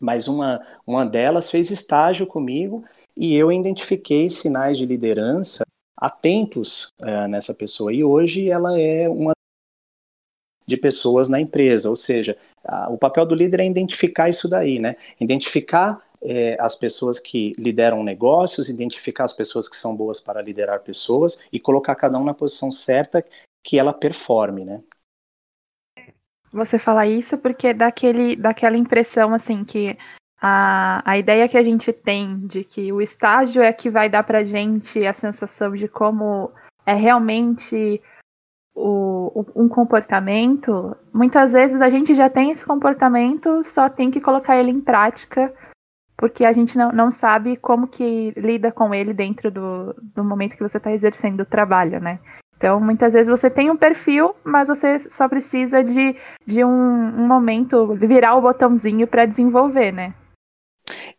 Mas 0.00 0.28
uma, 0.28 0.60
uma 0.86 1.04
delas 1.04 1.50
fez 1.50 1.70
estágio 1.70 2.26
comigo 2.26 2.84
e 3.16 3.34
eu 3.34 3.50
identifiquei 3.50 4.28
sinais 4.28 4.78
de 4.78 4.86
liderança 4.86 5.64
há 5.96 6.08
tempos 6.08 6.92
é, 7.00 7.26
nessa 7.26 7.52
pessoa 7.54 7.92
e 7.92 8.04
hoje 8.04 8.48
ela 8.48 8.78
é 8.78 9.08
uma 9.08 9.32
de 10.66 10.76
pessoas 10.76 11.30
na 11.30 11.40
empresa, 11.40 11.88
ou 11.88 11.96
seja, 11.96 12.36
o 12.90 12.98
papel 12.98 13.24
do 13.24 13.34
líder 13.34 13.60
é 13.60 13.66
identificar 13.66 14.28
isso 14.28 14.48
daí, 14.48 14.78
né? 14.78 14.96
Identificar 15.20 16.00
é, 16.20 16.56
as 16.60 16.74
pessoas 16.74 17.18
que 17.18 17.52
lideram 17.58 18.02
negócios, 18.02 18.68
identificar 18.68 19.24
as 19.24 19.32
pessoas 19.32 19.68
que 19.68 19.76
são 19.76 19.96
boas 19.96 20.20
para 20.20 20.42
liderar 20.42 20.80
pessoas 20.80 21.46
e 21.52 21.58
colocar 21.58 21.94
cada 21.94 22.18
um 22.18 22.24
na 22.24 22.34
posição 22.34 22.70
certa 22.70 23.24
que 23.62 23.78
ela 23.78 23.92
performe, 23.92 24.64
né? 24.64 24.82
Você 26.52 26.78
fala 26.78 27.06
isso 27.06 27.36
porque 27.36 27.74
dá 27.74 27.88
aquele, 27.88 28.34
daquela 28.34 28.76
impressão 28.76 29.34
assim 29.34 29.64
que 29.64 29.96
a, 30.40 31.02
a 31.04 31.18
ideia 31.18 31.48
que 31.48 31.58
a 31.58 31.62
gente 31.62 31.92
tem 31.92 32.46
de 32.46 32.64
que 32.64 32.92
o 32.92 33.02
estágio 33.02 33.62
é 33.62 33.72
que 33.72 33.90
vai 33.90 34.08
dar 34.08 34.22
pra 34.22 34.44
gente 34.44 35.04
a 35.06 35.12
sensação 35.12 35.72
de 35.72 35.88
como 35.88 36.50
é 36.86 36.94
realmente 36.94 38.00
o, 38.78 39.46
um 39.56 39.68
comportamento, 39.68 40.96
muitas 41.12 41.52
vezes 41.52 41.80
a 41.80 41.90
gente 41.90 42.14
já 42.14 42.30
tem 42.30 42.50
esse 42.50 42.64
comportamento, 42.64 43.62
só 43.64 43.88
tem 43.88 44.10
que 44.10 44.20
colocar 44.20 44.56
ele 44.56 44.70
em 44.70 44.80
prática, 44.80 45.52
porque 46.16 46.44
a 46.44 46.52
gente 46.52 46.76
não, 46.78 46.92
não 46.92 47.10
sabe 47.10 47.56
como 47.56 47.88
que 47.88 48.32
lida 48.36 48.70
com 48.70 48.94
ele 48.94 49.12
dentro 49.12 49.50
do, 49.50 49.94
do 50.14 50.24
momento 50.24 50.56
que 50.56 50.62
você 50.62 50.78
está 50.78 50.92
exercendo 50.92 51.40
o 51.40 51.46
trabalho, 51.46 52.00
né? 52.00 52.20
Então, 52.56 52.80
muitas 52.80 53.12
vezes 53.12 53.28
você 53.28 53.48
tem 53.48 53.70
um 53.70 53.76
perfil, 53.76 54.34
mas 54.42 54.68
você 54.68 54.98
só 55.10 55.28
precisa 55.28 55.82
de, 55.82 56.16
de 56.44 56.64
um, 56.64 56.68
um 56.68 57.26
momento, 57.26 57.94
virar 57.94 58.34
o 58.34 58.40
botãozinho 58.40 59.06
para 59.06 59.26
desenvolver, 59.26 59.92
né? 59.92 60.12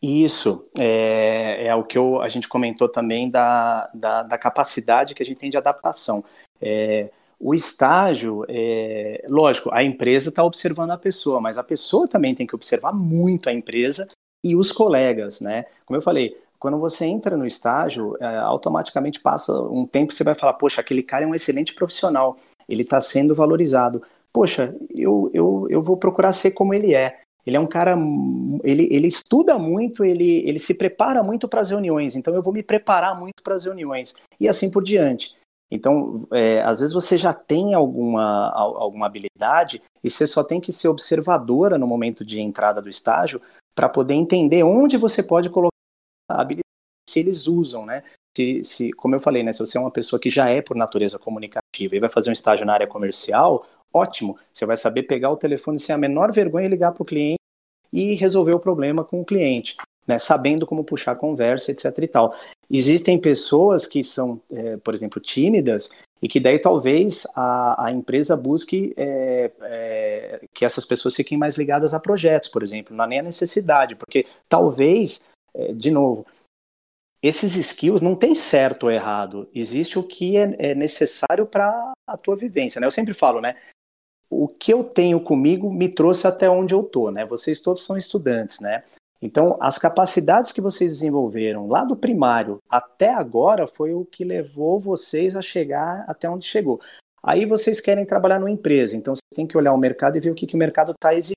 Isso 0.02 0.70
é, 0.78 1.68
é 1.68 1.76
o 1.76 1.84
que 1.84 1.98
eu, 1.98 2.22
a 2.22 2.28
gente 2.28 2.48
comentou 2.48 2.90
também 2.90 3.30
da, 3.30 3.90
da, 3.94 4.24
da, 4.24 4.38
capacidade 4.38 5.14
que 5.14 5.22
a 5.22 5.26
gente 5.26 5.38
tem 5.38 5.50
de 5.50 5.58
adaptação. 5.58 6.24
É, 6.62 7.10
o 7.40 7.54
estágio, 7.56 8.44
é, 8.50 9.26
lógico, 9.30 9.70
a 9.72 9.82
empresa 9.82 10.30
está 10.30 10.44
observando 10.44 10.92
a 10.92 10.98
pessoa, 10.98 11.40
mas 11.40 11.58
a 11.58 11.64
pessoa 11.64 12.08
também 12.08 12.36
tem 12.36 12.46
que 12.46 12.56
observar 12.56 12.94
muito 12.94 13.48
a 13.48 13.54
empresa 13.54 14.08
e 14.44 14.56
os 14.56 14.72
colegas, 14.72 15.40
né? 15.40 15.66
Como 15.86 15.98
eu 15.98 16.02
falei, 16.02 16.36
quando 16.60 16.78
você 16.78 17.06
entra 17.06 17.38
no 17.38 17.48
estágio, 17.48 18.18
é, 18.20 18.38
automaticamente 18.38 19.22
passa 19.22 19.54
um 19.62 19.86
tempo 19.86 20.10
que 20.10 20.16
você 20.16 20.24
vai 20.24 20.36
falar, 20.36 20.54
poxa, 20.54 20.82
aquele 20.82 21.02
cara 21.02 21.24
é 21.24 21.28
um 21.28 21.34
excelente 21.34 21.74
profissional, 21.74 22.38
ele 22.68 22.82
está 22.82 23.00
sendo 23.00 23.34
valorizado. 23.34 24.04
Poxa, 24.34 24.76
eu, 24.94 25.32
eu, 25.34 25.66
eu 25.70 25.82
vou 25.82 25.96
procurar 25.96 26.34
ser 26.34 26.52
como 26.52 26.74
ele 26.74 26.94
é. 26.94 27.20
Ele 27.46 27.56
é 27.56 27.60
um 27.60 27.66
cara, 27.66 27.98
ele, 28.64 28.88
ele 28.92 29.08
estuda 29.08 29.58
muito, 29.58 30.04
ele, 30.04 30.48
ele 30.48 30.60
se 30.60 30.74
prepara 30.74 31.24
muito 31.24 31.48
para 31.48 31.62
as 31.62 31.70
reuniões, 31.70 32.16
então 32.16 32.36
eu 32.36 32.44
vou 32.44 32.54
me 32.54 32.62
preparar 32.62 33.18
muito 33.18 33.42
para 33.42 33.56
as 33.56 33.64
reuniões, 33.64 34.14
e 34.40 34.48
assim 34.48 34.70
por 34.70 34.84
diante. 34.84 35.34
Então, 35.72 36.28
é, 36.32 36.62
às 36.64 36.80
vezes 36.80 36.94
você 36.94 37.16
já 37.16 37.32
tem 37.32 37.74
alguma, 37.74 38.50
alguma 38.52 39.06
habilidade 39.06 39.82
e 40.04 40.10
você 40.10 40.26
só 40.26 40.44
tem 40.44 40.60
que 40.60 40.74
ser 40.74 40.88
observadora 40.88 41.78
no 41.78 41.86
momento 41.86 42.26
de 42.26 42.42
entrada 42.42 42.82
do 42.82 42.90
estágio 42.90 43.40
para 43.76 43.88
poder 43.88 44.16
entender 44.16 44.64
onde 44.64 44.98
você 44.98 45.22
pode 45.22 45.50
colocar 45.50 45.76
a 46.28 46.42
habilidade, 46.42 46.64
se 47.08 47.20
eles 47.20 47.48
usam, 47.48 47.86
né? 47.86 48.04
Se, 48.36 48.64
se, 48.64 48.92
como 48.94 49.16
eu 49.16 49.20
falei, 49.20 49.44
né, 49.44 49.54
se 49.54 49.60
você 49.60 49.78
é 49.78 49.82
uma 49.82 49.92
pessoa 49.92 50.20
que 50.20 50.30
já 50.30 50.50
é 50.50 50.62
por 50.62 50.76
natureza 50.76 51.20
comunicativa 51.20 51.96
e 51.96 52.00
vai 52.00 52.10
fazer 52.10 52.30
um 52.30 52.34
estágio 52.34 52.66
na 52.66 52.74
área 52.74 52.88
comercial, 52.88 53.66
ótimo, 53.92 54.38
você 54.54 54.66
vai 54.66 54.78
saber 54.78 55.04
pegar 55.04 55.30
o 55.30 55.38
telefone 55.38 55.80
sem 55.80 55.94
a 55.94 55.98
menor 55.98 56.32
vergonha 56.32 56.66
e 56.66 56.70
ligar 56.70 56.92
para 56.92 57.04
o 57.04 57.06
cliente 57.06 57.40
e 57.92 58.14
resolver 58.14 58.54
o 58.54 58.60
problema 58.60 59.04
com 59.04 59.22
o 59.22 59.26
cliente, 59.26 59.76
né, 60.10 60.18
sabendo 60.18 60.66
como 60.66 60.84
puxar 60.84 61.12
a 61.12 61.16
conversa, 61.16 61.72
etc 61.72 61.86
e 62.00 62.08
tal. 62.08 62.36
Existem 62.68 63.20
pessoas 63.20 63.86
que 63.86 64.04
são, 64.04 64.42
é, 64.52 64.76
por 64.78 64.96
exemplo, 64.96 65.22
tímidas 65.22 65.92
e 66.20 66.28
que 66.28 66.40
daí 66.40 66.58
talvez 66.58 67.28
a, 67.36 67.86
a 67.86 67.92
empresa 67.92 68.36
busque 68.36 68.92
é, 68.98 69.52
é, 69.62 70.42
que 70.52 70.66
essas 70.66 70.84
pessoas 70.84 71.16
fiquem 71.16 71.38
mais 71.38 71.58
ligadas 71.58 71.94
a 71.94 72.00
projetos, 72.00 72.50
por 72.50 72.64
exemplo, 72.64 72.96
não 72.96 73.04
há 73.04 73.08
nem 73.08 73.20
a 73.20 73.24
necessidade, 73.24 73.96
porque 73.96 74.26
talvez, 74.50 75.28
é, 75.54 75.74
de 75.74 75.92
novo, 75.92 76.26
esses 77.22 77.56
skills 77.56 78.02
não 78.02 78.16
tem 78.16 78.34
certo 78.34 78.86
ou 78.86 78.92
errado, 78.92 79.48
existe 79.54 80.00
o 80.00 80.04
que 80.04 80.38
é, 80.38 80.56
é 80.58 80.74
necessário 80.74 81.46
para 81.46 81.94
a 82.08 82.18
tua 82.18 82.36
vivência, 82.36 82.82
né? 82.82 82.88
Eu 82.88 82.92
sempre 82.92 83.14
falo, 83.14 83.40
né? 83.40 83.56
o 84.30 84.48
que 84.48 84.72
eu 84.72 84.84
tenho 84.84 85.20
comigo 85.20 85.74
me 85.74 85.90
trouxe 85.90 86.28
até 86.28 86.48
onde 86.50 86.74
eu 86.74 86.84
tô, 86.84 87.10
né? 87.10 87.26
Vocês 87.26 87.60
todos 87.60 87.84
são 87.84 87.98
estudantes, 87.98 88.60
né? 88.60 88.84
Então, 89.22 89.58
as 89.60 89.78
capacidades 89.78 90.52
que 90.52 90.62
vocês 90.62 90.92
desenvolveram 90.92 91.68
lá 91.68 91.84
do 91.84 91.96
primário 91.96 92.60
até 92.70 93.14
agora 93.14 93.68
foi 93.68 93.94
o 93.94 94.06
que 94.06 94.24
levou 94.24 94.80
vocês 94.80 95.36
a 95.36 95.42
chegar 95.42 96.06
até 96.08 96.30
onde 96.30 96.46
chegou. 96.46 96.80
Aí 97.22 97.46
vocês 97.46 97.82
querem 97.82 98.06
trabalhar 98.06 98.40
numa 98.40 98.52
empresa, 98.52 98.96
então 98.96 99.14
você 99.14 99.36
tem 99.36 99.46
que 99.46 99.58
olhar 99.58 99.74
o 99.74 99.78
mercado 99.78 100.16
e 100.16 100.22
ver 100.22 100.32
o 100.32 100.36
que, 100.36 100.48
que 100.48 100.56
o 100.56 100.60
mercado 100.60 100.94
está 100.94 101.14
exigindo, 101.14 101.36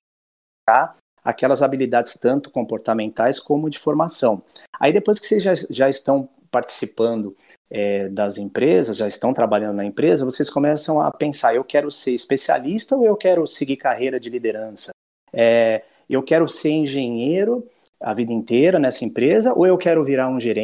tá? 0.65 0.95
aquelas 1.23 1.61
habilidades 1.61 2.15
tanto 2.19 2.51
comportamentais 2.51 3.39
como 3.39 3.69
de 3.69 3.79
formação. 3.79 4.43
Aí 4.79 4.91
depois 4.91 5.19
que 5.19 5.25
vocês 5.25 5.41
já, 5.41 5.53
já 5.69 5.89
estão 5.89 6.27
participando 6.51 7.35
é, 7.69 8.09
das 8.09 8.37
empresas, 8.37 8.97
já 8.97 9.07
estão 9.07 9.33
trabalhando 9.33 9.77
na 9.77 9.85
empresa, 9.85 10.25
vocês 10.25 10.49
começam 10.49 11.01
a 11.01 11.11
pensar: 11.11 11.55
eu 11.55 11.63
quero 11.63 11.89
ser 11.89 12.11
especialista 12.11 12.95
ou 12.95 13.05
eu 13.05 13.15
quero 13.15 13.47
seguir 13.47 13.77
carreira 13.77 14.19
de 14.19 14.29
liderança? 14.29 14.91
É, 15.31 15.83
eu 16.09 16.21
quero 16.21 16.47
ser 16.47 16.69
engenheiro 16.69 17.67
a 18.03 18.13
vida 18.13 18.31
inteira 18.31 18.77
nessa 18.77 19.05
empresa 19.05 19.53
ou 19.53 19.65
eu 19.65 19.77
quero 19.77 20.03
virar 20.03 20.29
um 20.29 20.39
gerente? 20.39 20.63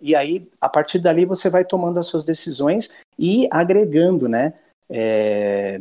E 0.00 0.14
aí, 0.14 0.48
a 0.60 0.68
partir 0.68 1.00
dali, 1.00 1.24
você 1.24 1.50
vai 1.50 1.64
tomando 1.64 1.98
as 1.98 2.06
suas 2.06 2.24
decisões 2.24 2.94
e 3.18 3.48
agregando, 3.50 4.28
né? 4.28 4.54
É, 4.88 5.80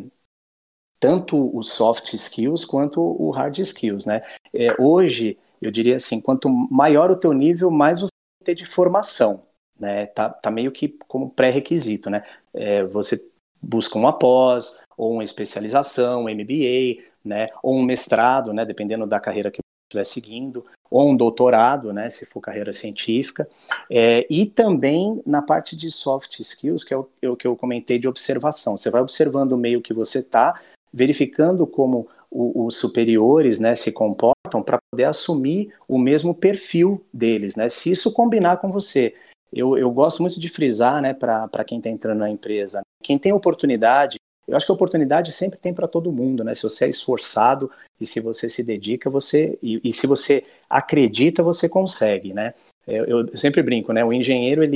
tanto 0.99 1.55
os 1.55 1.71
soft 1.71 2.13
skills 2.13 2.65
quanto 2.65 3.01
o 3.01 3.29
hard 3.29 3.59
skills, 3.59 4.05
né? 4.05 4.23
É, 4.53 4.73
hoje, 4.81 5.37
eu 5.61 5.69
diria 5.69 5.95
assim, 5.95 6.19
quanto 6.19 6.49
maior 6.49 7.11
o 7.11 7.15
teu 7.15 7.33
nível, 7.33 7.69
mais 7.69 7.99
você 7.99 8.09
tem 8.43 8.55
de 8.55 8.65
formação, 8.65 9.43
né? 9.79 10.07
Tá, 10.07 10.29
tá 10.29 10.49
meio 10.49 10.71
que 10.71 10.97
como 11.07 11.29
pré-requisito, 11.29 12.09
né? 12.09 12.23
É, 12.53 12.83
você 12.85 13.23
busca 13.61 13.97
uma 13.97 14.17
pós, 14.17 14.79
ou 14.97 15.13
uma 15.13 15.23
especialização, 15.23 16.23
um 16.23 16.29
MBA, 16.29 17.03
né? 17.23 17.47
Ou 17.61 17.75
um 17.75 17.83
mestrado, 17.83 18.53
né? 18.53 18.65
Dependendo 18.65 19.05
da 19.05 19.19
carreira 19.19 19.51
que 19.51 19.62
estiver 19.93 20.03
seguindo, 20.05 20.65
ou 20.89 21.09
um 21.09 21.17
doutorado, 21.17 21.91
né, 21.91 22.09
se 22.09 22.25
for 22.25 22.41
carreira 22.41 22.73
científica, 22.73 23.47
é, 23.89 24.25
e 24.29 24.45
também 24.45 25.21
na 25.25 25.41
parte 25.41 25.75
de 25.75 25.89
soft 25.91 26.39
skills, 26.39 26.83
que 26.83 26.93
é 26.93 26.97
o, 26.97 27.07
é 27.21 27.35
que 27.35 27.47
eu 27.47 27.55
comentei 27.55 27.97
de 27.97 28.07
observação. 28.07 28.77
Você 28.77 28.89
vai 28.89 29.01
observando 29.01 29.53
o 29.53 29.57
meio 29.57 29.81
que 29.81 29.93
você 29.93 30.19
está, 30.19 30.59
verificando 30.91 31.65
como 31.65 32.07
os 32.29 32.77
superiores 32.77 33.59
né, 33.59 33.75
se 33.75 33.91
comportam 33.91 34.63
para 34.63 34.79
poder 34.91 35.05
assumir 35.05 35.71
o 35.87 35.99
mesmo 35.99 36.33
perfil 36.33 37.03
deles, 37.13 37.55
né, 37.55 37.69
se 37.69 37.91
isso 37.91 38.11
combinar 38.11 38.57
com 38.57 38.71
você. 38.71 39.13
Eu, 39.51 39.77
eu 39.77 39.91
gosto 39.91 40.21
muito 40.21 40.39
de 40.39 40.49
frisar 40.49 40.99
né, 40.99 41.13
para 41.13 41.63
quem 41.63 41.77
está 41.77 41.89
entrando 41.89 42.19
na 42.19 42.29
empresa, 42.29 42.81
quem 43.03 43.19
tem 43.19 43.31
oportunidade 43.31 44.17
eu 44.47 44.55
acho 44.55 44.65
que 44.65 44.71
a 44.71 44.75
oportunidade 44.75 45.31
sempre 45.31 45.57
tem 45.57 45.73
para 45.73 45.87
todo 45.87 46.11
mundo, 46.11 46.43
né? 46.43 46.53
Se 46.53 46.63
você 46.63 46.85
é 46.85 46.89
esforçado 46.89 47.71
e 47.99 48.05
se 48.05 48.19
você 48.19 48.49
se 48.49 48.63
dedica, 48.63 49.09
você 49.09 49.57
e, 49.61 49.79
e 49.83 49.93
se 49.93 50.05
você 50.05 50.45
acredita, 50.69 51.41
você 51.41 51.69
consegue, 51.69 52.33
né? 52.33 52.53
Eu, 52.85 53.05
eu, 53.05 53.37
sempre 53.37 53.63
brinco, 53.63 53.93
né? 53.93 54.03
O 54.03 54.11
engenheiro 54.11 54.63
ele 54.63 54.75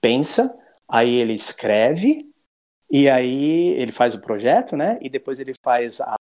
pensa, 0.00 0.58
aí 0.88 1.14
ele 1.14 1.32
escreve 1.32 2.28
e 2.90 3.08
aí 3.08 3.68
ele 3.70 3.92
faz 3.92 4.14
o 4.14 4.20
projeto, 4.20 4.76
né? 4.76 4.98
E 5.00 5.08
depois 5.08 5.38
ele 5.38 5.52
faz 5.64 6.00
a 6.00 6.16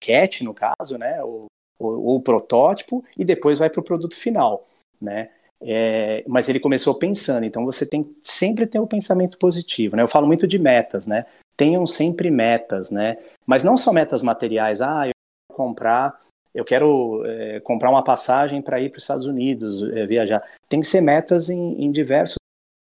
maquete, 0.00 0.44
no 0.44 0.54
caso, 0.54 0.96
né? 0.96 1.22
O, 1.24 1.46
o, 1.78 2.16
o 2.16 2.22
protótipo 2.22 3.04
e 3.16 3.24
depois 3.24 3.58
vai 3.58 3.68
para 3.68 3.80
o 3.80 3.84
produto 3.84 4.14
final, 4.14 4.68
né? 5.00 5.30
É, 5.60 6.22
mas 6.28 6.48
ele 6.48 6.60
começou 6.60 6.94
pensando, 6.94 7.44
então 7.44 7.64
você 7.64 7.84
tem 7.84 8.14
sempre 8.22 8.64
ter 8.64 8.78
o 8.78 8.84
um 8.84 8.86
pensamento 8.86 9.36
positivo, 9.38 9.96
né? 9.96 10.02
Eu 10.02 10.08
falo 10.08 10.26
muito 10.26 10.46
de 10.46 10.56
metas, 10.56 11.06
né? 11.06 11.26
Tenham 11.58 11.84
sempre 11.88 12.30
metas, 12.30 12.90
né? 12.90 13.18
Mas 13.44 13.64
não 13.64 13.76
só 13.76 13.92
metas 13.92 14.22
materiais. 14.22 14.80
Ah, 14.80 15.08
eu 15.08 15.12
quero 15.12 15.56
comprar, 15.56 16.22
eu 16.54 16.64
quero 16.64 17.26
é, 17.26 17.60
comprar 17.60 17.90
uma 17.90 18.04
passagem 18.04 18.62
para 18.62 18.80
ir 18.80 18.90
para 18.90 18.98
os 18.98 19.02
Estados 19.02 19.26
Unidos, 19.26 19.82
é, 19.82 20.06
viajar. 20.06 20.40
Tem 20.68 20.80
que 20.80 20.86
ser 20.86 21.00
metas 21.00 21.50
em, 21.50 21.84
em 21.84 21.90
diversos. 21.90 22.36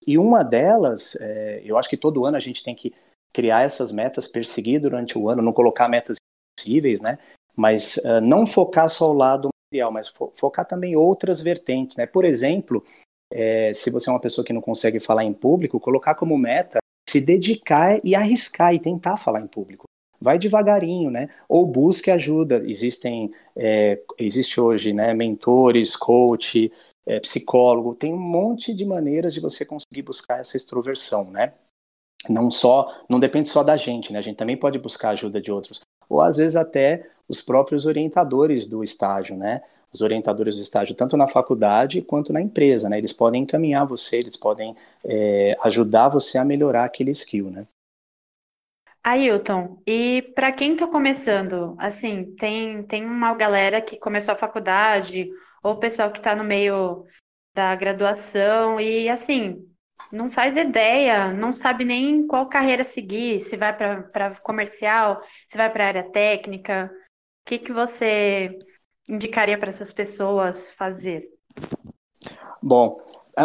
E 0.07 0.17
uma 0.17 0.41
delas, 0.41 1.17
é, 1.19 1.61
eu 1.65 1.77
acho 1.77 1.89
que 1.89 1.97
todo 1.97 2.25
ano 2.25 2.37
a 2.37 2.39
gente 2.39 2.63
tem 2.63 2.73
que 2.73 2.93
criar 3.33 3.63
essas 3.63 3.91
metas, 3.91 4.27
perseguir 4.27 4.79
durante 4.79 5.17
o 5.17 5.29
ano, 5.29 5.41
não 5.41 5.53
colocar 5.53 5.89
metas 5.89 6.15
impossíveis, 6.57 7.01
né? 7.01 7.19
Mas 7.55 7.97
uh, 7.97 8.21
não 8.21 8.47
focar 8.47 8.89
só 8.89 9.09
o 9.09 9.13
lado 9.13 9.49
material, 9.67 9.91
mas 9.91 10.07
fo 10.07 10.31
focar 10.35 10.65
também 10.65 10.95
outras 10.95 11.39
vertentes, 11.39 11.97
né? 11.97 12.05
Por 12.05 12.25
exemplo, 12.25 12.83
é, 13.31 13.71
se 13.73 13.89
você 13.89 14.09
é 14.09 14.13
uma 14.13 14.19
pessoa 14.19 14.43
que 14.43 14.53
não 14.53 14.61
consegue 14.61 14.99
falar 14.99 15.23
em 15.23 15.33
público, 15.33 15.79
colocar 15.79 16.15
como 16.15 16.37
meta 16.37 16.80
se 17.11 17.19
dedicar 17.19 17.99
e 18.05 18.15
arriscar 18.15 18.73
e 18.73 18.79
tentar 18.79 19.17
falar 19.17 19.41
em 19.41 19.47
público. 19.47 19.83
Vai 20.19 20.39
devagarinho, 20.39 21.09
né? 21.09 21.29
Ou 21.49 21.65
busque 21.65 22.09
ajuda. 22.09 22.63
Existem, 22.65 23.33
é, 23.55 23.99
existe 24.17 24.61
hoje, 24.61 24.93
né? 24.93 25.13
Mentores, 25.13 25.95
coach, 25.95 26.71
é, 27.05 27.19
psicólogo. 27.19 27.95
Tem 27.95 28.13
um 28.13 28.19
monte 28.19 28.73
de 28.73 28.85
maneiras 28.85 29.33
de 29.33 29.41
você 29.41 29.65
conseguir 29.65 30.03
buscar 30.03 30.39
essa 30.39 30.55
extroversão, 30.55 31.29
né? 31.29 31.53
Não 32.29 32.49
só, 32.49 33.03
não 33.09 33.19
depende 33.19 33.49
só 33.49 33.63
da 33.63 33.75
gente, 33.75 34.13
né? 34.13 34.19
A 34.19 34.21
gente 34.21 34.37
também 34.37 34.55
pode 34.55 34.79
buscar 34.79 35.09
ajuda 35.09 35.41
de 35.41 35.51
outros. 35.51 35.81
Ou 36.07 36.21
às 36.21 36.37
vezes 36.37 36.55
até 36.55 37.09
os 37.27 37.41
próprios 37.41 37.85
orientadores 37.85 38.67
do 38.67 38.83
estágio, 38.83 39.35
né? 39.35 39.63
Os 39.93 40.01
orientadores 40.01 40.55
do 40.55 40.61
estágio, 40.61 40.95
tanto 40.95 41.17
na 41.17 41.27
faculdade 41.27 42.01
quanto 42.01 42.31
na 42.31 42.41
empresa, 42.41 42.89
né? 42.89 42.97
Eles 42.97 43.13
podem 43.13 43.43
encaminhar 43.43 43.85
você, 43.85 44.17
eles 44.17 44.37
podem 44.37 44.75
é, 45.03 45.57
ajudar 45.63 46.09
você 46.09 46.37
a 46.37 46.45
melhorar 46.45 46.85
aquele 46.85 47.11
skill, 47.11 47.51
né? 47.51 47.67
Ailton, 49.03 49.81
e 49.85 50.21
para 50.35 50.51
quem 50.51 50.73
está 50.73 50.87
começando, 50.87 51.75
assim, 51.79 52.35
tem, 52.35 52.83
tem 52.83 53.03
uma 53.03 53.33
galera 53.33 53.81
que 53.81 53.97
começou 53.97 54.33
a 54.33 54.37
faculdade, 54.37 55.27
ou 55.63 55.77
pessoal 55.77 56.11
que 56.11 56.19
está 56.19 56.35
no 56.35 56.43
meio 56.43 57.05
da 57.55 57.75
graduação, 57.75 58.79
e 58.79 59.09
assim, 59.09 59.67
não 60.11 60.29
faz 60.29 60.55
ideia, 60.55 61.33
não 61.33 61.51
sabe 61.51 61.83
nem 61.83 62.25
qual 62.27 62.47
carreira 62.47 62.83
seguir, 62.83 63.41
se 63.41 63.57
vai 63.57 63.75
para 63.75 64.35
comercial, 64.41 65.21
se 65.49 65.57
vai 65.57 65.71
para 65.71 65.87
área 65.87 66.11
técnica. 66.11 66.91
O 67.41 67.49
que, 67.49 67.57
que 67.57 67.73
você 67.73 68.57
indicaria 69.11 69.57
para 69.57 69.69
essas 69.69 69.91
pessoas 69.91 70.69
fazer? 70.77 71.29
Bom, 72.61 73.01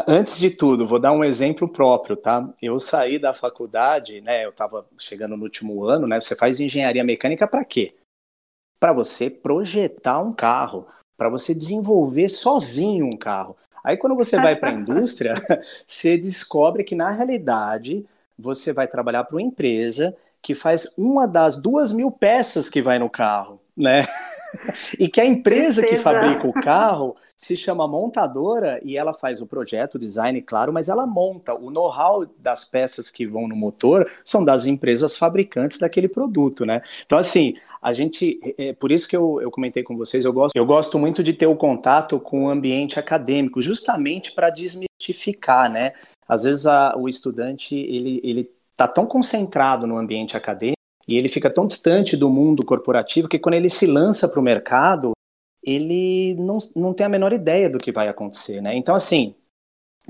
antes 0.07 0.39
de 0.39 0.51
tudo, 0.51 0.87
vou 0.87 1.01
dar 1.01 1.13
um 1.13 1.25
exemplo 1.25 1.69
próprio, 1.69 2.17
tá? 2.17 2.49
Eu 2.63 2.79
saí 2.79 3.19
da 3.19 3.35
faculdade, 3.35 4.21
né? 4.21 4.45
Eu 4.45 4.51
estava 4.51 4.87
chegando 4.97 5.37
no 5.37 5.43
último 5.43 5.85
ano, 5.85 6.07
né? 6.07 6.21
Você 6.21 6.37
faz 6.37 6.61
engenharia 6.61 7.03
mecânica 7.03 7.49
para 7.49 7.65
quê? 7.65 7.95
Para 8.79 8.93
você 8.93 9.29
projetar 9.29 10.21
um 10.21 10.33
carro, 10.33 10.87
para 11.17 11.29
você 11.29 11.53
desenvolver 11.53 12.29
sozinho 12.29 13.07
um 13.07 13.19
carro. 13.19 13.57
Aí 13.83 13.97
quando 13.97 14.15
você 14.15 14.37
vai 14.37 14.55
para 14.55 14.71
a 14.71 14.75
indústria, 14.79 15.35
você 15.85 16.17
descobre 16.17 16.85
que 16.85 16.95
na 16.95 17.11
realidade 17.11 18.07
você 18.39 18.73
vai 18.73 18.87
trabalhar 18.87 19.25
para 19.25 19.35
uma 19.35 19.43
empresa 19.43 20.17
que 20.41 20.55
faz 20.55 20.95
uma 20.97 21.27
das 21.27 21.61
duas 21.61 21.91
mil 21.91 22.11
peças 22.11 22.69
que 22.69 22.81
vai 22.81 23.01
no 23.01 23.11
carro, 23.11 23.61
né? 23.77 24.07
e 24.99 25.09
que 25.09 25.21
a 25.21 25.25
empresa 25.25 25.85
que 25.85 25.97
fabrica 25.97 26.47
o 26.47 26.53
carro 26.53 27.17
se 27.37 27.57
chama 27.57 27.87
montadora 27.87 28.81
e 28.83 28.97
ela 28.97 29.13
faz 29.13 29.43
o 29.43 29.47
projeto, 29.47 29.97
o 29.97 29.99
design, 29.99 30.41
claro, 30.41 30.73
mas 30.73 30.89
ela 30.89 31.07
monta. 31.07 31.55
O 31.55 31.71
know-how 31.71 32.27
das 32.39 32.65
peças 32.65 33.11
que 33.11 33.27
vão 33.27 33.47
no 33.47 33.55
motor 33.55 34.11
são 34.25 34.45
das 34.45 34.67
empresas 34.67 35.17
fabricantes 35.17 35.79
daquele 35.79 36.09
produto, 36.09 36.65
né? 36.65 36.81
Então, 37.05 37.19
assim, 37.19 37.55
a 37.83 37.93
gente, 37.93 38.41
é, 38.59 38.69
é 38.69 38.73
por 38.73 38.91
isso 38.91 39.09
que 39.09 39.17
eu, 39.17 39.41
eu 39.41 39.51
comentei 39.51 39.83
com 39.83 39.97
vocês, 39.97 40.25
eu 40.25 40.33
gosto, 40.33 40.57
eu 40.57 40.65
gosto 40.65 40.99
muito 40.99 41.23
de 41.23 41.33
ter 41.33 41.47
o 41.47 41.57
contato 41.57 42.19
com 42.19 42.45
o 42.45 42.51
ambiente 42.51 42.99
acadêmico, 42.99 43.61
justamente 43.61 44.33
para 44.33 44.51
desmistificar, 44.51 45.71
né? 45.71 45.93
Às 46.27 46.45
vezes 46.45 46.67
a, 46.67 46.97
o 46.97 47.09
estudante, 47.09 47.77
ele, 47.77 48.21
ele 48.25 48.51
tá 48.77 48.89
tão 48.89 49.07
concentrado 49.07 49.87
no 49.87 49.99
ambiente 49.99 50.37
acadêmico 50.37 50.76
e 51.09 51.17
ele 51.17 51.29
fica 51.29 51.49
tão 51.49 51.67
distante 51.67 52.17
do 52.17 52.29
mundo 52.29 52.65
corporativo 52.65 53.29
que 53.29 53.39
quando 53.39 53.55
ele 53.55 53.69
se 53.69 53.87
lança 53.87 54.29
para 54.29 54.41
o 54.41 54.45
mercado, 54.45 55.13
ele 55.63 56.35
não, 56.37 56.59
não 56.75 56.93
tem 56.93 57.07
a 57.07 57.09
menor 57.09 57.33
ideia 57.33 57.71
do 57.71 57.79
que 57.79 57.93
vai 57.93 58.09
acontecer, 58.09 58.61
né? 58.61 58.77
Então, 58.77 58.95
assim, 58.95 59.35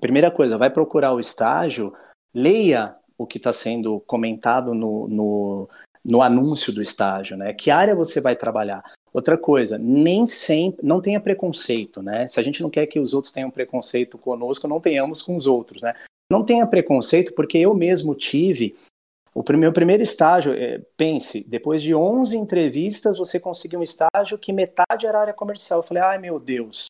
primeira 0.01 0.30
coisa, 0.30 0.59
vai 0.59 0.70
procurar 0.70 1.12
o 1.12 1.20
estágio, 1.20 1.92
leia 2.34 2.97
o 3.18 3.26
que 3.26 3.38
está 3.38 3.53
sendo 3.53 4.01
comentado 4.01 4.74
no, 4.74 5.09
no, 5.09 5.68
no 6.05 6.22
anúncio 6.22 6.72
do 6.72 6.82
estágio, 6.82 7.36
né? 7.36 7.53
Que 7.53 7.70
área 7.70 7.94
você 7.94 8.20
vai 8.20 8.36
trabalhar? 8.36 8.84
Outra 9.12 9.38
coisa, 9.38 9.78
nem 9.78 10.26
sempre, 10.26 10.86
não 10.86 11.01
tenha 11.01 11.20
preconceito, 11.20 12.03
né? 12.03 12.28
Se 12.28 12.38
a 12.38 12.42
gente 12.42 12.62
não 12.62 12.68
quer 12.68 12.86
que 12.86 13.01
os 13.01 13.14
outros 13.14 13.32
tenham 13.32 13.51
preconceito 13.51 14.18
conosco, 14.18 14.68
não 14.68 14.80
tenhamos 14.80 15.22
com 15.22 15.36
os 15.36 15.47
outros, 15.47 15.82
né? 15.82 15.94
Não 16.30 16.44
tenha 16.44 16.66
preconceito, 16.66 17.32
porque 17.34 17.57
eu 17.57 17.72
mesmo 17.72 18.14
tive 18.14 18.76
o 19.37 19.59
meu 19.59 19.72
primeiro 19.72 20.03
estágio, 20.03 20.55
é, 20.55 20.80
pense, 20.97 21.45
depois 21.47 21.82
de 21.82 21.95
11 21.95 22.37
entrevistas, 22.37 23.18
você 23.18 23.39
conseguiu 23.39 23.80
um 23.80 23.82
estágio 23.82 24.39
que 24.39 24.51
metade 24.53 25.07
era 25.07 25.20
área 25.20 25.34
comercial. 25.34 25.80
Eu 25.80 25.82
falei, 25.82 26.03
ai 26.03 26.18
meu 26.18 26.41
Deus, 26.41 26.87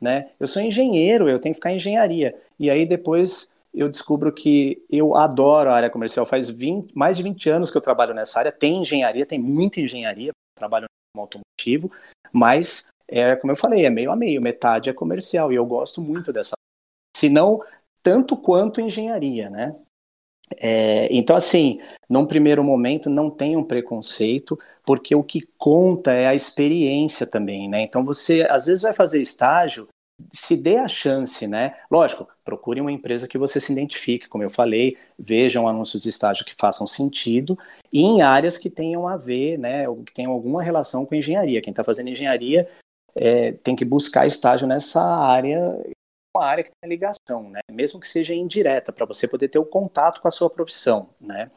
né? 0.00 0.30
Eu 0.38 0.46
sou 0.46 0.62
engenheiro, 0.62 1.28
eu 1.28 1.40
tenho 1.40 1.52
que 1.52 1.58
ficar 1.58 1.72
em 1.72 1.76
engenharia. 1.76 2.40
E 2.56 2.70
aí 2.70 2.86
depois 2.86 3.52
eu 3.74 3.88
descubro 3.88 4.32
que 4.32 4.80
eu 4.88 5.16
adoro 5.16 5.70
a 5.70 5.74
área 5.74 5.90
comercial. 5.90 6.24
Faz 6.24 6.48
20, 6.48 6.96
mais 6.96 7.16
de 7.16 7.22
20 7.24 7.50
anos 7.50 7.70
que 7.70 7.76
eu 7.76 7.82
trabalho 7.82 8.14
nessa 8.14 8.38
área. 8.38 8.52
Tem 8.52 8.80
engenharia, 8.82 9.26
tem 9.26 9.38
muita 9.38 9.80
engenharia, 9.80 10.30
trabalho 10.56 10.86
no 11.16 11.22
automotivo, 11.22 11.90
mas 12.32 12.88
é 13.08 13.34
como 13.34 13.50
eu 13.50 13.56
falei, 13.56 13.84
é 13.84 13.90
meio 13.90 14.12
a 14.12 14.16
meio, 14.16 14.40
metade 14.40 14.88
é 14.88 14.92
comercial. 14.92 15.52
E 15.52 15.56
eu 15.56 15.66
gosto 15.66 16.00
muito 16.00 16.32
dessa. 16.32 16.52
Se 17.16 17.28
não 17.28 17.60
tanto 18.04 18.36
quanto 18.36 18.80
engenharia, 18.80 19.50
né? 19.50 19.74
É, 20.56 21.08
então, 21.10 21.36
assim, 21.36 21.80
num 22.08 22.26
primeiro 22.26 22.64
momento, 22.64 23.10
não 23.10 23.30
tenha 23.30 23.58
um 23.58 23.64
preconceito, 23.64 24.58
porque 24.84 25.14
o 25.14 25.22
que 25.22 25.42
conta 25.58 26.12
é 26.12 26.26
a 26.26 26.34
experiência 26.34 27.26
também, 27.26 27.68
né? 27.68 27.82
Então, 27.82 28.04
você 28.04 28.46
às 28.48 28.66
vezes 28.66 28.82
vai 28.82 28.92
fazer 28.92 29.20
estágio, 29.20 29.88
se 30.32 30.56
dê 30.56 30.76
a 30.76 30.88
chance, 30.88 31.46
né? 31.46 31.76
Lógico, 31.90 32.26
procure 32.44 32.80
uma 32.80 32.90
empresa 32.90 33.28
que 33.28 33.38
você 33.38 33.60
se 33.60 33.72
identifique, 33.72 34.28
como 34.28 34.42
eu 34.42 34.50
falei, 34.50 34.96
vejam 35.18 35.68
anúncios 35.68 36.02
de 36.02 36.08
estágio 36.08 36.44
que 36.44 36.54
façam 36.58 36.86
sentido 36.86 37.56
e 37.92 38.02
em 38.02 38.22
áreas 38.22 38.58
que 38.58 38.68
tenham 38.68 39.06
a 39.06 39.16
ver, 39.16 39.58
né? 39.58 39.84
Que 40.04 40.12
tenham 40.12 40.32
alguma 40.32 40.62
relação 40.62 41.06
com 41.06 41.14
engenharia. 41.14 41.62
Quem 41.62 41.70
está 41.70 41.84
fazendo 41.84 42.08
engenharia 42.08 42.68
é, 43.14 43.52
tem 43.52 43.76
que 43.76 43.84
buscar 43.84 44.26
estágio 44.26 44.66
nessa 44.66 45.02
área, 45.02 45.78
uma 46.38 46.46
área 46.46 46.64
que 46.64 46.70
tem 46.70 46.88
ligação, 46.88 47.50
né? 47.50 47.60
Mesmo 47.70 48.00
que 48.00 48.06
seja 48.06 48.34
indireta, 48.34 48.92
para 48.92 49.06
você 49.06 49.28
poder 49.28 49.48
ter 49.48 49.58
o 49.58 49.64
contato 49.64 50.20
com 50.20 50.28
a 50.28 50.30
sua 50.30 50.48
profissão, 50.48 51.10
né? 51.20 51.50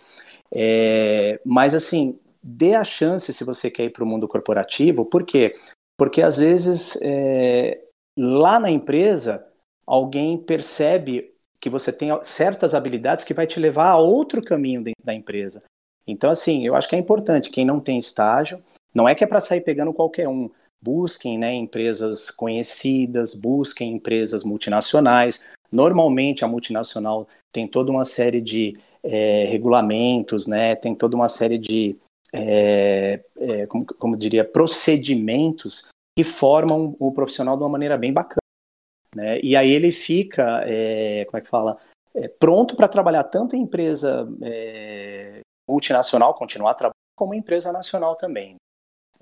É, 0.52 1.40
mas 1.46 1.74
assim, 1.74 2.18
dê 2.44 2.76
a 2.76 2.84
chance 2.84 3.32
se 3.32 3.44
você 3.44 3.70
quer 3.70 3.86
ir 3.86 3.92
para 3.92 4.04
o 4.04 4.08
mundo 4.08 4.28
corporativo, 4.28 5.06
por 5.06 5.24
quê? 5.24 5.56
Porque 5.98 6.22
às 6.22 6.38
vezes 6.38 6.98
é, 7.02 7.80
lá 8.18 8.60
na 8.60 8.70
empresa 8.70 9.46
alguém 9.86 10.38
percebe 10.38 11.34
que 11.60 11.70
você 11.70 11.94
tem 11.94 12.10
certas 12.24 12.74
habilidades 12.74 13.24
que 13.24 13.34
vai 13.34 13.46
te 13.46 13.60
levar 13.60 13.90
a 13.90 13.98
outro 13.98 14.42
caminho 14.42 14.84
dentro 14.84 15.04
da 15.04 15.14
empresa. 15.14 15.62
Então, 16.08 16.32
assim, 16.32 16.66
eu 16.66 16.76
acho 16.76 16.90
que 16.90 16.96
é 16.96 17.00
importante, 17.00 17.52
quem 17.52 17.64
não 17.64 17.80
tem 17.80 18.00
estágio, 18.00 18.62
não 18.94 19.08
é 19.08 19.14
que 19.14 19.24
é 19.24 19.28
para 19.28 19.40
sair 19.40 19.62
pegando 19.62 19.94
qualquer 19.94 20.28
um, 20.28 20.50
busquem 20.84 21.38
né, 21.38 21.54
empresas 21.54 22.32
conhecidas, 22.32 23.36
busquem 23.36 23.94
empresas 23.94 24.44
multinacionais. 24.44 25.46
Normalmente 25.72 26.44
a 26.44 26.48
multinacional 26.48 27.28
tem 27.52 27.68
toda 27.68 27.92
uma 27.92 28.04
série 28.04 28.42
de 28.42 28.74
é, 29.04 29.46
regulamentos, 29.46 30.48
né, 30.48 30.76
tem 30.76 30.96
toda 30.96 31.16
uma 31.16 31.28
série 31.28 31.58
de, 31.58 31.98
é, 32.34 33.22
é, 33.38 33.66
como, 33.68 33.86
como 33.86 34.18
diria, 34.18 34.44
procedimentos 34.44 35.88
que 36.18 36.24
formam 36.24 36.96
o 37.00 37.12
profissional 37.12 37.56
de 37.56 37.64
uma 37.64 37.70
maneira 37.70 37.98
bem 37.98 38.12
bacana. 38.12 38.42
Né? 39.16 39.40
E 39.42 39.56
aí 39.56 39.72
ele 39.72 39.92
fica, 39.92 40.62
como 41.28 41.38
é 41.38 41.42
que 41.42 41.48
fala, 41.48 41.78
pronto 42.40 42.76
para 42.76 42.88
trabalhar 42.88 43.24
tanto 43.26 43.56
em 43.56 43.62
empresa 43.62 44.28
multinacional, 45.70 46.34
continuar 46.34 46.74
trabalhando, 46.74 46.96
como 47.16 47.34
em 47.34 47.38
empresa 47.38 47.72
nacional 47.72 48.16
também. 48.16 48.56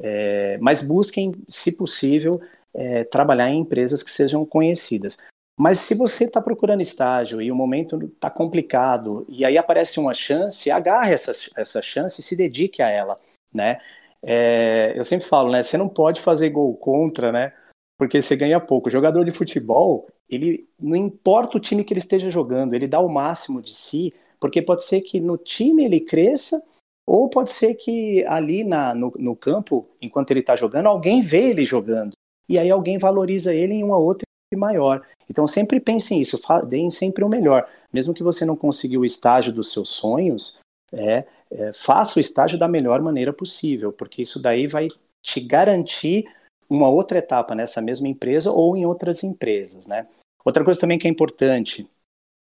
É, 0.02 0.58
mas 0.62 0.82
busquem, 0.82 1.34
se 1.48 1.72
possível, 1.72 2.32
é, 2.74 3.04
trabalhar 3.04 3.50
em 3.50 3.60
empresas 3.60 4.02
que 4.02 4.12
sejam 4.12 4.46
conhecidas. 4.46 5.18
Mas 5.58 5.80
se 5.80 5.94
você 5.94 6.24
está 6.24 6.40
procurando 6.40 6.82
estágio 6.82 7.42
e 7.42 7.52
o 7.52 7.56
momento 7.56 8.02
está 8.06 8.30
complicado 8.30 9.26
e 9.28 9.44
aí 9.44 9.58
aparece 9.58 10.00
uma 10.00 10.14
chance, 10.14 10.72
agarre 10.72 11.14
essa, 11.14 11.34
essa 11.58 11.82
chance 11.82 12.22
e 12.22 12.24
se 12.24 12.36
dedique 12.36 12.82
a 12.82 12.90
ela, 12.90 13.18
né? 13.54 13.82
É, 14.24 14.94
eu 14.96 15.04
sempre 15.04 15.28
falo, 15.28 15.52
né? 15.52 15.62
Você 15.62 15.78
não 15.78 15.90
pode 15.90 16.22
fazer 16.22 16.50
gol 16.50 16.74
contra, 16.78 17.32
né? 17.32 17.54
Porque 17.98 18.22
você 18.22 18.38
ganha 18.38 18.60
pouco. 18.60 18.88
O 18.88 18.92
jogador 18.92 19.26
de 19.26 19.32
futebol, 19.32 20.08
ele 20.30 20.66
não 20.80 20.96
importa 20.96 21.58
o 21.58 21.60
time 21.60 21.84
que 21.84 21.92
ele 21.92 22.00
esteja 22.00 22.30
jogando, 22.30 22.74
ele 22.74 22.88
dá 22.88 23.02
o 23.02 23.10
máximo 23.10 23.62
de 23.62 23.74
si, 23.74 24.14
porque 24.40 24.62
pode 24.62 24.86
ser 24.86 25.02
que 25.02 25.20
no 25.20 25.38
time 25.38 25.84
ele 25.84 26.00
cresça 26.00 26.64
ou 27.10 27.28
pode 27.28 27.52
ser 27.52 27.74
que 27.74 28.24
ali 28.26 28.64
na, 28.64 28.94
no, 28.94 29.12
no 29.18 29.36
campo, 29.36 29.82
enquanto 30.00 30.30
ele 30.30 30.42
está 30.42 30.56
jogando, 30.56 30.86
alguém 30.86 31.22
vê 31.22 31.50
ele 31.50 31.66
jogando. 31.66 32.12
E 32.48 32.58
aí 32.60 32.70
alguém 32.70 33.00
valoriza 33.00 33.54
ele 33.54 33.74
em 33.74 33.84
uma 33.84 33.98
outra 33.98 34.24
maior. 34.56 35.02
Então 35.28 35.48
sempre 35.48 35.80
pense 35.80 36.14
nisso, 36.14 36.40
deem 36.68 36.92
sempre 36.92 37.24
o 37.24 37.30
melhor. 37.30 37.68
Mesmo 37.92 38.14
que 38.14 38.22
você 38.22 38.46
não 38.46 38.56
consiga 38.56 39.00
o 39.00 39.06
estágio 39.06 39.52
dos 39.52 39.72
seus 39.72 39.90
sonhos, 39.90 40.60
é, 40.94 41.26
é, 41.50 41.74
faça 41.74 42.20
o 42.20 42.22
estágio 42.22 42.60
da 42.60 42.68
melhor 42.68 43.02
maneira 43.02 43.34
possível, 43.34 43.92
porque 43.92 44.22
isso 44.22 44.40
daí 44.40 44.68
vai 44.68 44.88
te 45.24 45.40
garantir 45.40 46.26
uma 46.70 46.90
outra 46.90 47.18
etapa 47.18 47.56
nessa 47.56 47.82
mesma 47.82 48.08
empresa 48.08 48.52
ou 48.52 48.78
em 48.78 48.86
outras 48.86 49.24
empresas, 49.24 49.88
né? 49.88 50.06
Outra 50.46 50.64
coisa 50.64 50.80
também 50.80 51.00
que 51.00 51.08
é 51.08 51.12
importante, 51.12 51.90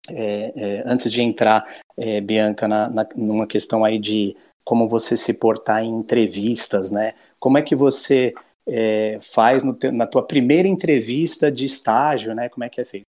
é, 0.09 0.53
é, 0.55 0.83
antes 0.85 1.11
de 1.11 1.21
entrar, 1.21 1.81
é, 1.95 2.19
Bianca, 2.21 2.67
na, 2.67 2.89
na, 2.89 3.07
numa 3.15 3.45
questão 3.45 3.85
aí 3.85 3.99
de 3.99 4.35
como 4.63 4.87
você 4.87 5.15
se 5.15 5.33
portar 5.33 5.83
em 5.83 5.89
entrevistas, 5.89 6.91
né? 6.91 7.13
Como 7.39 7.57
é 7.57 7.61
que 7.61 7.75
você 7.75 8.33
é, 8.65 9.19
faz 9.21 9.63
te, 9.79 9.91
na 9.91 10.07
tua 10.07 10.25
primeira 10.25 10.67
entrevista 10.67 11.51
de 11.51 11.65
estágio, 11.65 12.33
né? 12.33 12.49
Como 12.49 12.63
é 12.63 12.69
que 12.69 12.81
é 12.81 12.85
feito? 12.85 13.05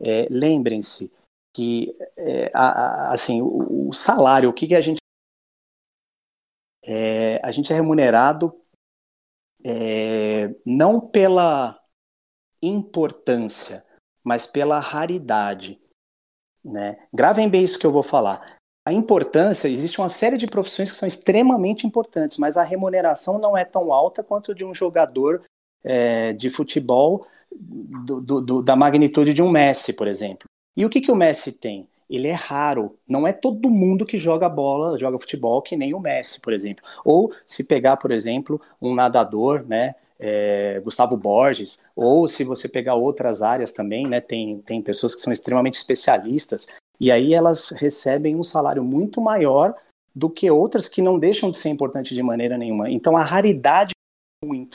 É, 0.00 0.26
Lembrem-se 0.30 1.12
que, 1.54 1.94
é, 2.16 2.50
a, 2.52 2.66
a, 2.66 3.12
assim, 3.12 3.40
o, 3.40 3.88
o, 3.88 3.92
salário, 3.92 4.50
o 4.50 4.52
que, 4.52 4.66
que 4.66 4.74
a 4.74 4.80
gente 4.80 4.98
é, 6.86 7.40
a 7.42 7.50
gente 7.50 7.72
é 7.72 7.76
remunerado 7.76 8.54
não 10.66 11.00
pela 11.00 11.80
importância, 12.60 13.82
mas 14.22 14.46
pela 14.46 14.78
raridade. 14.78 15.80
Né? 16.64 16.96
Gravem 17.12 17.48
bem 17.48 17.64
isso 17.64 17.78
que 17.78 17.86
eu 17.86 17.92
vou 17.92 18.02
falar. 18.02 18.56
A 18.86 18.92
importância, 18.92 19.68
existe 19.68 19.98
uma 19.98 20.08
série 20.08 20.36
de 20.36 20.46
profissões 20.46 20.90
que 20.90 20.96
são 20.96 21.06
extremamente 21.06 21.86
importantes, 21.86 22.36
mas 22.36 22.56
a 22.56 22.62
remuneração 22.62 23.38
não 23.38 23.56
é 23.56 23.64
tão 23.64 23.92
alta 23.92 24.22
quanto 24.22 24.54
de 24.54 24.64
um 24.64 24.74
jogador 24.74 25.42
é, 25.82 26.32
de 26.32 26.50
futebol 26.50 27.26
do, 27.50 28.20
do, 28.20 28.40
do, 28.40 28.62
da 28.62 28.76
magnitude 28.76 29.32
de 29.32 29.42
um 29.42 29.50
Messi, 29.50 29.92
por 29.92 30.06
exemplo. 30.06 30.46
E 30.76 30.84
o 30.84 30.90
que, 30.90 31.00
que 31.00 31.10
o 31.10 31.16
Messi 31.16 31.52
tem? 31.52 31.88
Ele 32.10 32.28
é 32.28 32.32
raro. 32.32 32.98
Não 33.08 33.26
é 33.26 33.32
todo 33.32 33.70
mundo 33.70 34.04
que 34.04 34.18
joga 34.18 34.48
bola, 34.48 34.98
joga 34.98 35.18
futebol, 35.18 35.62
que 35.62 35.76
nem 35.76 35.94
o 35.94 36.00
Messi, 36.00 36.40
por 36.40 36.52
exemplo. 36.52 36.84
Ou 37.04 37.32
se 37.46 37.64
pegar, 37.64 37.96
por 37.96 38.10
exemplo, 38.10 38.60
um 38.80 38.94
nadador, 38.94 39.64
né? 39.66 39.94
É, 40.18 40.80
Gustavo 40.84 41.16
Borges, 41.16 41.82
ou 41.94 42.26
se 42.28 42.44
você 42.44 42.68
pegar 42.68 42.94
outras 42.94 43.42
áreas 43.42 43.72
também, 43.72 44.06
né, 44.06 44.20
tem, 44.20 44.58
tem 44.60 44.80
pessoas 44.80 45.14
que 45.14 45.20
são 45.20 45.32
extremamente 45.32 45.74
especialistas, 45.74 46.68
e 47.00 47.10
aí 47.10 47.34
elas 47.34 47.70
recebem 47.70 48.36
um 48.36 48.44
salário 48.44 48.84
muito 48.84 49.20
maior 49.20 49.74
do 50.14 50.30
que 50.30 50.50
outras 50.50 50.88
que 50.88 51.02
não 51.02 51.18
deixam 51.18 51.50
de 51.50 51.56
ser 51.56 51.68
importantes 51.68 52.14
de 52.14 52.22
maneira 52.22 52.56
nenhuma. 52.56 52.88
Então 52.88 53.16
a 53.16 53.24
raridade 53.24 53.92
é 54.42 54.46
muito. 54.46 54.74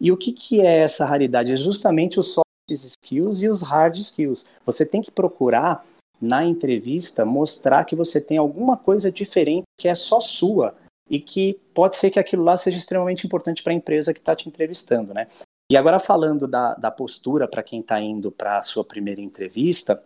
E 0.00 0.10
o 0.10 0.16
que, 0.16 0.32
que 0.32 0.60
é 0.60 0.78
essa 0.78 1.04
raridade? 1.04 1.52
É 1.52 1.56
justamente 1.56 2.18
os 2.18 2.32
soft 2.32 2.42
skills 2.70 3.40
e 3.40 3.48
os 3.48 3.62
hard 3.62 3.96
skills. 3.96 4.44
Você 4.66 4.84
tem 4.84 5.00
que 5.00 5.12
procurar 5.12 5.84
na 6.22 6.44
entrevista 6.44 7.24
mostrar 7.24 7.84
que 7.84 7.96
você 7.96 8.20
tem 8.20 8.38
alguma 8.38 8.76
coisa 8.76 9.10
diferente 9.10 9.64
que 9.76 9.88
é 9.88 9.94
só 9.94 10.20
sua 10.20 10.72
e 11.12 11.20
que 11.20 11.60
pode 11.74 11.94
ser 11.96 12.10
que 12.10 12.18
aquilo 12.18 12.42
lá 12.42 12.56
seja 12.56 12.78
extremamente 12.78 13.26
importante 13.26 13.62
para 13.62 13.70
a 13.70 13.76
empresa 13.76 14.14
que 14.14 14.18
está 14.18 14.34
te 14.34 14.48
entrevistando, 14.48 15.12
né? 15.12 15.28
E 15.70 15.76
agora 15.76 15.98
falando 15.98 16.48
da, 16.48 16.74
da 16.74 16.90
postura 16.90 17.46
para 17.46 17.62
quem 17.62 17.80
está 17.80 18.00
indo 18.00 18.32
para 18.32 18.56
a 18.56 18.62
sua 18.62 18.82
primeira 18.82 19.20
entrevista, 19.20 20.02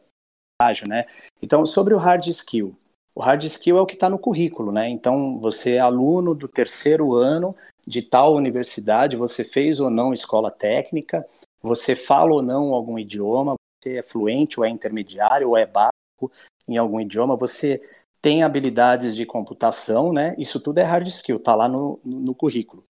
né? 0.89 1.07
Então, 1.41 1.65
sobre 1.65 1.95
o 1.95 1.99
hard 1.99 2.27
skill. 2.27 2.75
O 3.15 3.23
hard 3.23 3.45
skill 3.45 3.79
é 3.79 3.81
o 3.81 3.87
que 3.87 3.95
está 3.95 4.11
no 4.11 4.19
currículo, 4.19 4.73
né? 4.73 4.89
Então, 4.89 5.39
você 5.39 5.75
é 5.75 5.79
aluno 5.79 6.35
do 6.35 6.49
terceiro 6.49 7.15
ano 7.15 7.55
de 7.87 8.03
tal 8.03 8.35
universidade, 8.35 9.17
você 9.17 9.45
fez 9.45 9.79
ou 9.79 9.89
não 9.89 10.13
escola 10.13 10.51
técnica, 10.51 11.25
você 11.63 11.95
fala 11.95 12.33
ou 12.33 12.43
não 12.43 12.75
algum 12.75 12.99
idioma, 12.99 13.55
você 13.81 13.99
é 13.99 14.03
fluente 14.03 14.59
ou 14.59 14.67
é 14.67 14.69
intermediário 14.69 15.51
ou 15.51 15.57
é 15.57 15.67
básico 15.67 16.33
em 16.69 16.77
algum 16.77 17.01
idioma, 17.01 17.37
você 17.37 17.81
tem 18.21 18.43
habilidades 18.43 19.15
de 19.15 19.25
computação, 19.25 20.13
né? 20.13 20.35
Isso 20.39 20.61
tudo 20.61 20.79
é 20.79 20.83
hard 20.83 21.07
skill, 21.09 21.39
tá 21.39 21.55
lá 21.55 21.69
no, 21.69 22.01
no, 22.05 22.35
currículo. 22.35 22.85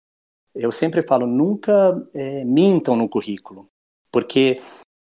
Eu 0.54 0.72
sempre 0.72 1.02
falo, 1.02 1.28
nunca 1.28 2.02
é, 2.14 2.46
mintam 2.46 2.96
no 2.96 3.10
currículo, 3.10 3.68
porque 4.12 4.62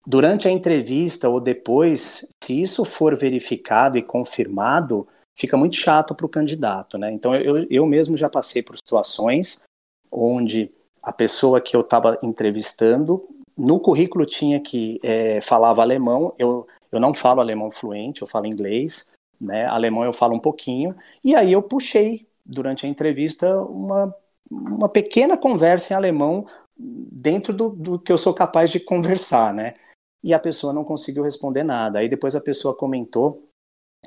durante 0.07 0.49
a 0.49 0.51
entrevista 0.51 1.29
ou 1.29 1.41
depois, 1.41 2.27
se 2.43 2.61
isso 2.61 2.85
for 2.85 3.17
verificado 3.17 3.97
e 3.97 4.03
confirmado, 4.03 5.07
fica 5.37 5.57
muito 5.57 5.77
chato 5.77 6.15
para 6.15 6.27
o 6.27 6.31
candidato, 6.31 6.99
né? 6.99 7.13
Então 7.13 7.35
eu, 7.35 7.67
eu 7.71 7.87
mesmo 7.87 8.17
já 8.17 8.29
passei 8.29 8.63
por 8.63 8.77
situações 8.77 9.63
onde 10.11 10.71
a 11.03 11.13
pessoa 11.13 11.61
que 11.61 11.77
eu 11.77 11.83
estava 11.83 12.19
entrevistando 12.23 13.29
no 13.57 13.81
currículo 13.81 14.27
tinha 14.27 14.61
que 14.61 15.01
é, 15.03 15.41
falava 15.41 15.83
alemão, 15.83 16.35
eu, 16.39 16.67
eu 16.93 17.01
não 17.01 17.15
falo 17.15 17.41
alemão 17.41 17.71
fluente, 17.71 18.21
eu 18.21 18.27
falo 18.27 18.47
inglês, 18.47 19.11
né? 19.41 19.67
Alemão 19.67 20.05
eu 20.05 20.13
falo 20.13 20.35
um 20.35 20.41
pouquinho. 20.41 20.95
E 21.23 21.35
aí 21.35 21.53
eu 21.53 21.63
puxei, 21.63 22.27
durante 22.45 22.87
a 22.87 22.89
entrevista, 22.89 23.61
uma, 23.61 24.15
uma 24.51 24.89
pequena 24.89 25.37
conversa 25.37 25.93
em 25.93 25.97
alemão 25.97 26.47
dentro 26.79 27.53
do, 27.53 27.71
do 27.71 27.99
que 27.99 28.13
eu 28.13 28.19
sou 28.19 28.35
capaz 28.35 28.71
de 28.71 28.81
conversar, 28.81 29.53
né? 29.55 29.75
E 30.23 30.35
a 30.35 30.39
pessoa 30.39 30.73
não 30.73 30.85
conseguiu 30.85 31.23
responder 31.23 31.63
nada. 31.63 31.99
Aí 31.99 32.09
depois 32.09 32.35
a 32.37 32.41
pessoa 32.41 32.77
comentou 32.77 33.49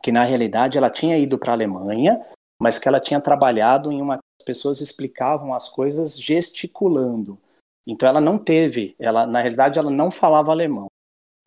que 0.04 0.12
na 0.12 0.24
realidade 0.24 0.78
ela 0.78 0.90
tinha 0.90 1.18
ido 1.18 1.38
para 1.38 1.52
a 1.52 1.56
Alemanha, 1.56 2.22
mas 2.60 2.78
que 2.78 2.88
ela 2.88 3.00
tinha 3.00 3.20
trabalhado 3.20 3.92
em 3.92 4.02
uma 4.02 4.20
as 4.40 4.46
pessoas 4.46 4.80
explicavam 4.80 5.54
as 5.54 5.68
coisas 5.68 6.18
gesticulando. 6.18 7.38
Então 7.86 8.08
ela 8.08 8.22
não 8.22 8.38
teve, 8.38 8.96
ela 8.98 9.28
na 9.28 9.42
realidade 9.42 9.78
ela 9.78 9.92
não 9.92 10.10
falava 10.10 10.52
alemão. 10.52 10.88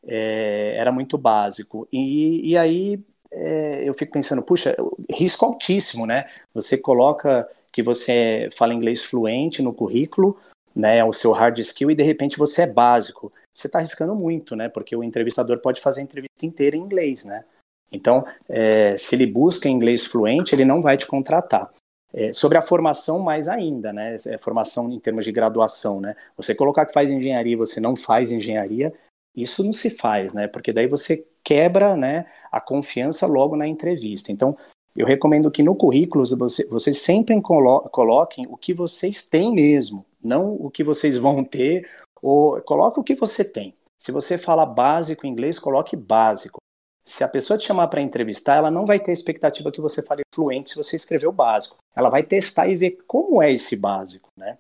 É, 0.05 0.77
era 0.77 0.93
muito 0.93 1.17
básico. 1.17 1.89
E, 1.93 2.51
e 2.51 2.57
aí 2.57 3.03
é, 3.33 3.83
eu 3.85 3.95
fico 3.95 4.13
pensando, 4.13 4.43
puxa, 4.43 4.77
risco 5.11 5.45
altíssimo, 5.45 6.07
né? 6.07 6.27
Você 6.55 6.77
coloca 6.77 7.49
que 7.71 7.83
você 7.83 8.49
fala 8.53 8.75
inglês 8.75 9.03
fluente 9.03 9.63
no 9.63 9.73
currículo, 9.73 10.39
né, 10.77 11.03
o 11.05 11.13
seu 11.13 11.33
hard 11.33 11.59
skill, 11.59 11.91
e 11.91 11.95
de 11.95 12.03
repente 12.03 12.39
você 12.39 12.63
é 12.63 12.67
básico. 12.67 13.33
Você 13.53 13.67
está 13.67 13.79
arriscando 13.79 14.15
muito, 14.15 14.55
né? 14.55 14.69
Porque 14.69 14.95
o 14.95 15.03
entrevistador 15.03 15.59
pode 15.59 15.81
fazer 15.81 16.01
a 16.01 16.05
entrevista 16.05 16.45
inteira 16.45 16.77
em 16.77 16.81
inglês, 16.81 17.25
né? 17.25 17.45
Então, 17.91 18.25
é, 18.49 18.97
se 18.97 19.15
ele 19.15 19.27
busca 19.27 19.69
inglês 19.69 20.07
fluente, 20.07 20.55
ele 20.55 20.65
não 20.65 20.81
vai 20.81 20.97
te 20.97 21.07
contratar. 21.07 21.71
É, 22.15 22.31
sobre 22.33 22.59
a 22.59 22.63
formação, 22.63 23.19
mais 23.19 23.49
ainda, 23.49 23.93
né? 23.93 24.17
É, 24.27 24.39
formação 24.39 24.91
em 24.91 24.99
termos 24.99 25.25
de 25.25 25.33
graduação, 25.33 26.01
né? 26.01 26.15
Você 26.37 26.55
colocar 26.55 26.87
que 26.87 26.93
faz 26.93 27.11
engenharia 27.11 27.53
e 27.53 27.57
você 27.57 27.81
não 27.81 27.97
faz 27.97 28.33
engenharia, 28.33 28.93
isso 29.35 29.65
não 29.65 29.73
se 29.73 29.91
faz, 29.91 30.33
né? 30.35 30.47
Porque 30.47 30.73
daí 30.73 30.87
você 30.87 31.27
quebra, 31.45 31.97
né, 31.97 32.27
a 32.51 32.61
confiança 32.61 33.27
logo 33.27 33.57
na 33.57 33.67
entrevista. 33.67 34.31
Então, 34.31 34.57
eu 34.97 35.07
recomendo 35.07 35.51
que 35.51 35.63
no 35.63 35.75
currículo 35.75 36.25
você, 36.37 36.67
vocês 36.69 36.99
sempre 36.99 37.39
colo 37.41 37.81
coloquem 37.91 38.47
o 38.49 38.57
que 38.57 38.75
vocês 38.75 39.23
têm 39.23 39.53
mesmo, 39.55 40.05
não 40.23 40.55
o 40.55 40.71
que 40.71 40.85
vocês 40.85 41.17
vão 41.17 41.43
ter, 41.43 41.89
ou 42.21 42.61
coloque 42.63 43.01
o 43.01 43.03
que 43.03 43.15
você 43.15 43.45
tem. 43.45 43.75
Se 43.99 44.13
você 44.13 44.37
fala 44.37 44.67
básico 44.67 45.27
em 45.27 45.31
inglês, 45.31 45.59
coloque 45.59 45.97
básico. 45.97 46.59
Se 47.05 47.25
a 47.25 47.29
pessoa 47.29 47.59
te 47.59 47.67
chamar 47.67 47.89
para 47.89 48.01
entrevistar, 48.01 48.57
ela 48.57 48.71
não 48.71 48.87
vai 48.87 49.01
ter 49.01 49.13
expectativa 49.13 49.73
que 49.73 49.81
você 49.81 50.03
fale 50.03 50.23
fluente 50.33 50.71
se 50.71 50.77
você 50.77 50.95
escreveu 50.95 51.33
básico. 51.33 51.77
Ela 51.97 52.11
vai 52.11 52.23
testar 52.23 52.69
e 52.69 52.77
ver 52.77 52.99
como 53.07 53.43
é 53.43 53.51
esse 53.51 53.77
básico, 53.77 54.29
né? 54.37 54.59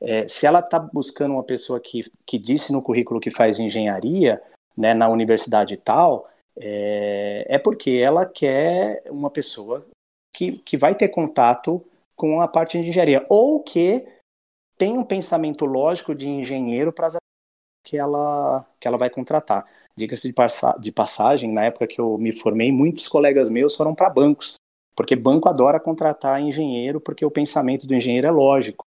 É, 0.00 0.26
se 0.26 0.46
ela 0.46 0.60
está 0.60 0.78
buscando 0.78 1.34
uma 1.34 1.44
pessoa 1.44 1.78
que, 1.78 2.10
que 2.26 2.38
disse 2.38 2.72
no 2.72 2.82
currículo 2.82 3.20
que 3.20 3.30
faz 3.30 3.58
engenharia, 3.58 4.42
né, 4.80 4.94
na 4.94 5.08
universidade 5.08 5.76
tal, 5.76 6.28
é, 6.56 7.46
é 7.48 7.58
porque 7.58 7.90
ela 7.90 8.24
quer 8.24 9.02
uma 9.10 9.30
pessoa 9.30 9.86
que, 10.34 10.52
que 10.58 10.76
vai 10.76 10.94
ter 10.94 11.08
contato 11.08 11.84
com 12.16 12.40
a 12.40 12.48
parte 12.48 12.80
de 12.80 12.88
engenharia, 12.88 13.24
ou 13.28 13.62
que 13.62 14.06
tem 14.76 14.96
um 14.96 15.04
pensamento 15.04 15.64
lógico 15.64 16.14
de 16.14 16.28
engenheiro 16.28 16.92
para 16.92 17.06
as 17.06 17.16
que 17.82 17.96
ela, 17.96 18.66
que 18.78 18.86
ela 18.86 18.98
vai 18.98 19.08
contratar. 19.08 19.66
Diga-se 19.96 20.28
de, 20.28 20.34
de 20.80 20.92
passagem, 20.92 21.50
na 21.50 21.64
época 21.64 21.86
que 21.86 22.00
eu 22.00 22.18
me 22.18 22.32
formei, 22.32 22.70
muitos 22.70 23.08
colegas 23.08 23.48
meus 23.48 23.74
foram 23.74 23.94
para 23.94 24.10
bancos, 24.10 24.54
porque 24.94 25.16
banco 25.16 25.48
adora 25.48 25.80
contratar 25.80 26.40
engenheiro, 26.40 27.00
porque 27.00 27.24
o 27.24 27.30
pensamento 27.30 27.86
do 27.86 27.94
engenheiro 27.94 28.26
é 28.26 28.30
lógico. 28.30 28.84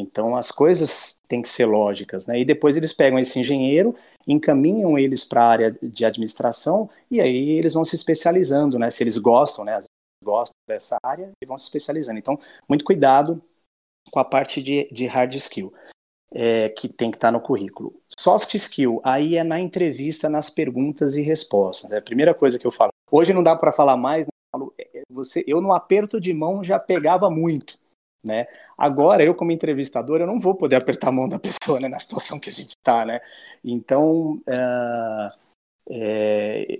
Então 0.00 0.36
as 0.36 0.50
coisas 0.50 1.20
têm 1.26 1.42
que 1.42 1.48
ser 1.48 1.66
lógicas, 1.66 2.26
né? 2.26 2.40
E 2.40 2.44
depois 2.44 2.76
eles 2.76 2.92
pegam 2.92 3.18
esse 3.18 3.38
engenheiro, 3.38 3.94
encaminham 4.26 4.98
eles 4.98 5.24
para 5.24 5.42
a 5.42 5.48
área 5.48 5.78
de 5.82 6.04
administração 6.04 6.88
e 7.10 7.20
aí 7.20 7.50
eles 7.50 7.74
vão 7.74 7.84
se 7.84 7.94
especializando, 7.94 8.78
né? 8.78 8.90
Se 8.90 9.02
eles 9.02 9.18
gostam, 9.18 9.64
né? 9.64 9.78
Gostam 10.24 10.54
dessa 10.68 10.96
área 11.02 11.30
e 11.42 11.46
vão 11.46 11.56
se 11.56 11.64
especializando. 11.64 12.18
Então, 12.18 12.38
muito 12.68 12.84
cuidado 12.84 13.42
com 14.10 14.18
a 14.18 14.24
parte 14.24 14.62
de, 14.62 14.88
de 14.90 15.06
hard 15.06 15.34
skill 15.34 15.72
é, 16.32 16.68
que 16.68 16.88
tem 16.88 17.10
que 17.10 17.16
estar 17.16 17.28
tá 17.28 17.32
no 17.32 17.40
currículo. 17.40 17.94
Soft 18.18 18.54
skill, 18.54 19.00
aí 19.04 19.36
é 19.36 19.44
na 19.44 19.60
entrevista, 19.60 20.28
nas 20.28 20.50
perguntas 20.50 21.16
e 21.16 21.22
respostas. 21.22 21.92
É 21.92 21.98
a 21.98 22.02
primeira 22.02 22.34
coisa 22.34 22.58
que 22.58 22.66
eu 22.66 22.70
falo. 22.70 22.90
Hoje 23.10 23.32
não 23.32 23.42
dá 23.42 23.56
para 23.56 23.72
falar 23.72 23.96
mais, 23.96 24.26
né? 24.26 24.66
É, 24.78 25.02
você, 25.10 25.44
eu 25.46 25.60
no 25.60 25.72
aperto 25.72 26.20
de 26.20 26.32
mão 26.32 26.62
já 26.62 26.78
pegava 26.78 27.30
muito. 27.30 27.77
Né? 28.24 28.46
Agora, 28.76 29.22
eu 29.22 29.34
como 29.34 29.52
entrevistador, 29.52 30.20
eu 30.20 30.26
não 30.26 30.40
vou 30.40 30.54
poder 30.54 30.76
apertar 30.76 31.08
a 31.08 31.12
mão 31.12 31.28
da 31.28 31.38
pessoa 31.38 31.78
né, 31.80 31.88
na 31.88 31.98
situação 31.98 32.40
que 32.40 32.50
a 32.50 32.52
gente 32.52 32.70
está, 32.70 33.04
né? 33.04 33.20
Então, 33.64 34.40
uh, 34.46 35.30
é, 35.90 36.78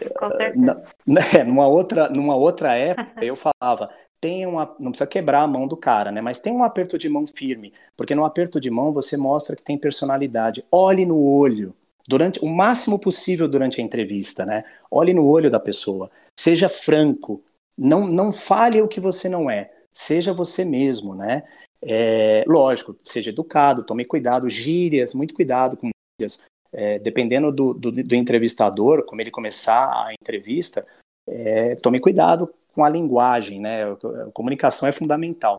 na, 0.54 0.76
né, 1.06 1.22
numa, 1.46 1.66
outra, 1.66 2.08
numa 2.08 2.36
outra 2.36 2.74
época, 2.74 3.24
eu 3.24 3.36
falava, 3.36 3.90
tem 4.20 4.44
uma, 4.46 4.74
não 4.78 4.90
precisa 4.90 5.08
quebrar 5.08 5.42
a 5.42 5.46
mão 5.46 5.66
do 5.66 5.76
cara, 5.76 6.10
né? 6.10 6.20
Mas 6.20 6.38
tem 6.38 6.52
um 6.52 6.64
aperto 6.64 6.98
de 6.98 7.08
mão 7.08 7.26
firme, 7.26 7.72
porque 7.96 8.14
no 8.14 8.24
aperto 8.24 8.60
de 8.60 8.70
mão 8.70 8.92
você 8.92 9.16
mostra 9.16 9.56
que 9.56 9.62
tem 9.62 9.78
personalidade. 9.78 10.64
Olhe 10.70 11.06
no 11.06 11.22
olho, 11.22 11.74
durante 12.06 12.42
o 12.44 12.46
máximo 12.46 12.98
possível 12.98 13.48
durante 13.48 13.80
a 13.80 13.84
entrevista, 13.84 14.44
né? 14.44 14.64
Olhe 14.90 15.14
no 15.14 15.26
olho 15.26 15.50
da 15.50 15.60
pessoa, 15.60 16.10
seja 16.38 16.68
franco, 16.68 17.42
não 17.76 18.06
não 18.06 18.32
fale 18.32 18.82
o 18.82 18.88
que 18.88 19.00
você 19.00 19.28
não 19.28 19.48
é, 19.48 19.70
seja 19.92 20.32
você 20.32 20.64
mesmo, 20.64 21.14
né? 21.14 21.44
É, 21.80 22.44
lógico, 22.46 22.96
seja 23.02 23.30
educado, 23.30 23.84
tome 23.84 24.04
cuidado, 24.04 24.48
gírias, 24.48 25.14
muito 25.14 25.34
cuidado 25.34 25.76
com 25.76 25.90
gírias. 26.18 26.44
É, 26.70 26.98
dependendo 26.98 27.50
do, 27.50 27.72
do, 27.72 27.90
do, 27.90 28.14
entrevistador, 28.14 29.04
como 29.06 29.20
ele 29.22 29.30
começar 29.30 29.86
a 29.86 30.12
entrevista, 30.12 30.86
é, 31.26 31.74
tome 31.76 31.98
cuidado 31.98 32.52
com 32.74 32.84
a 32.84 32.88
linguagem, 32.90 33.58
né? 33.58 33.84
A 33.84 34.30
comunicação 34.32 34.86
é 34.86 34.92
fundamental. 34.92 35.56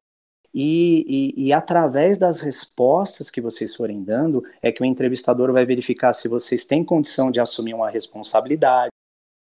E, 0.54 1.34
e, 1.38 1.48
e, 1.48 1.54
através 1.54 2.18
das 2.18 2.42
respostas 2.42 3.30
que 3.30 3.40
vocês 3.40 3.76
forem 3.76 4.04
dando, 4.04 4.44
é 4.62 4.72
que 4.72 4.82
o 4.82 4.86
entrevistador 4.86 5.52
vai 5.52 5.66
verificar 5.66 6.12
se 6.14 6.28
vocês 6.28 6.66
têm 6.66 6.84
condição 6.84 7.30
de 7.30 7.40
assumir 7.40 7.76
uma 7.76 7.90
responsabilidade, 7.90 8.90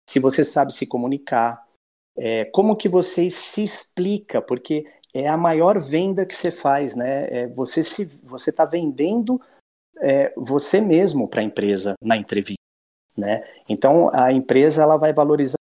se 0.09 0.19
você 0.19 0.45
sabe 0.45 0.73
se 0.73 0.87
comunicar, 0.87 1.65
é, 2.15 2.45
como 2.45 2.75
que 2.75 2.87
você 2.87 3.29
se 3.29 3.63
explica, 3.63 4.41
porque 4.41 4.85
é 5.13 5.27
a 5.27 5.37
maior 5.37 5.79
venda 5.79 6.25
que 6.25 6.35
você 6.35 6.51
faz, 6.51 6.95
né? 6.95 7.27
É 7.29 7.47
você 7.47 7.83
se 7.83 8.05
você 8.23 8.49
está 8.49 8.65
vendendo 8.65 9.39
é, 10.01 10.33
você 10.35 10.81
mesmo 10.81 11.27
para 11.27 11.41
a 11.41 11.43
empresa 11.43 11.93
na 12.01 12.17
entrevista, 12.17 12.61
né? 13.15 13.43
Então 13.69 14.13
a 14.13 14.31
empresa 14.31 14.81
ela 14.83 14.97
vai 14.97 15.13
valorizar 15.13 15.57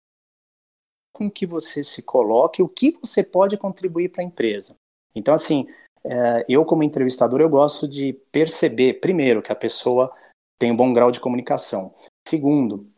com 1.12 1.30
que 1.30 1.44
você 1.44 1.84
se 1.84 2.02
coloque, 2.02 2.62
o 2.62 2.68
que 2.68 2.92
você 2.92 3.22
pode 3.22 3.58
contribuir 3.58 4.10
para 4.10 4.22
a 4.22 4.26
empresa. 4.26 4.74
Então, 5.14 5.34
assim, 5.34 5.66
é, 6.02 6.46
eu 6.48 6.64
como 6.64 6.82
entrevistador, 6.82 7.42
eu 7.42 7.48
gosto 7.48 7.86
de 7.86 8.14
perceber, 8.32 9.00
primeiro, 9.00 9.42
que 9.42 9.52
a 9.52 9.56
pessoa 9.56 10.14
tem 10.58 10.72
um 10.72 10.76
bom 10.76 10.92
grau 10.92 11.10
de 11.10 11.20
comunicação. 11.20 11.94
Segundo, 12.26 12.90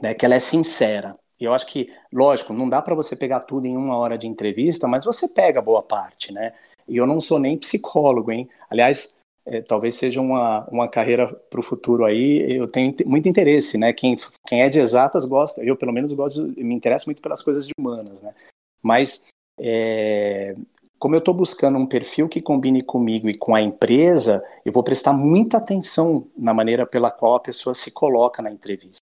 né, 0.00 0.12
que 0.12 0.24
ela 0.24 0.34
é 0.34 0.40
sincera. 0.40 1.16
E 1.42 1.44
eu 1.44 1.52
acho 1.52 1.66
que, 1.66 1.92
lógico, 2.12 2.52
não 2.52 2.68
dá 2.68 2.80
para 2.80 2.94
você 2.94 3.16
pegar 3.16 3.40
tudo 3.40 3.66
em 3.66 3.76
uma 3.76 3.96
hora 3.96 4.16
de 4.16 4.28
entrevista, 4.28 4.86
mas 4.86 5.04
você 5.04 5.26
pega 5.26 5.60
boa 5.60 5.82
parte, 5.82 6.32
né? 6.32 6.52
E 6.86 6.96
eu 6.96 7.04
não 7.04 7.20
sou 7.20 7.36
nem 7.40 7.58
psicólogo, 7.58 8.30
hein? 8.30 8.48
Aliás, 8.70 9.12
é, 9.44 9.60
talvez 9.60 9.96
seja 9.96 10.20
uma, 10.20 10.64
uma 10.68 10.86
carreira 10.86 11.34
para 11.50 11.58
o 11.58 11.62
futuro 11.62 12.04
aí. 12.04 12.56
Eu 12.56 12.68
tenho 12.68 12.94
muito 13.04 13.28
interesse, 13.28 13.76
né? 13.76 13.92
Quem, 13.92 14.16
quem 14.46 14.62
é 14.62 14.68
de 14.68 14.78
exatas 14.78 15.24
gosta, 15.24 15.64
eu 15.64 15.74
pelo 15.76 15.92
menos 15.92 16.12
gosto, 16.12 16.46
me 16.56 16.76
interesso 16.76 17.06
muito 17.06 17.20
pelas 17.20 17.42
coisas 17.42 17.66
humanas, 17.76 18.22
né? 18.22 18.32
Mas 18.80 19.24
é, 19.58 20.54
como 20.96 21.16
eu 21.16 21.18
estou 21.18 21.34
buscando 21.34 21.76
um 21.76 21.88
perfil 21.88 22.28
que 22.28 22.40
combine 22.40 22.84
comigo 22.84 23.28
e 23.28 23.34
com 23.36 23.52
a 23.52 23.60
empresa, 23.60 24.44
eu 24.64 24.72
vou 24.72 24.84
prestar 24.84 25.12
muita 25.12 25.56
atenção 25.56 26.24
na 26.38 26.54
maneira 26.54 26.86
pela 26.86 27.10
qual 27.10 27.34
a 27.34 27.40
pessoa 27.40 27.74
se 27.74 27.90
coloca 27.90 28.40
na 28.40 28.52
entrevista. 28.52 29.00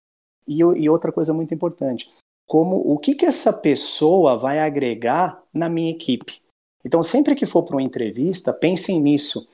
E, 0.49 0.61
e 0.61 0.89
outra 0.89 1.13
coisa 1.13 1.35
muito 1.35 1.53
importante, 1.53 2.11
como 2.51 2.83
o 2.85 2.99
que, 2.99 3.15
que 3.15 3.25
essa 3.25 3.53
pessoa 3.53 4.37
vai 4.37 4.59
agregar 4.59 5.41
na 5.55 5.69
minha 5.69 5.93
equipe. 5.93 6.43
Então, 6.85 7.01
sempre 7.01 7.37
que 7.37 7.47
for 7.47 7.63
para 7.63 7.77
uma 7.77 7.83
entrevista, 7.83 8.53
pensem 8.53 9.01
nisso 9.01 9.47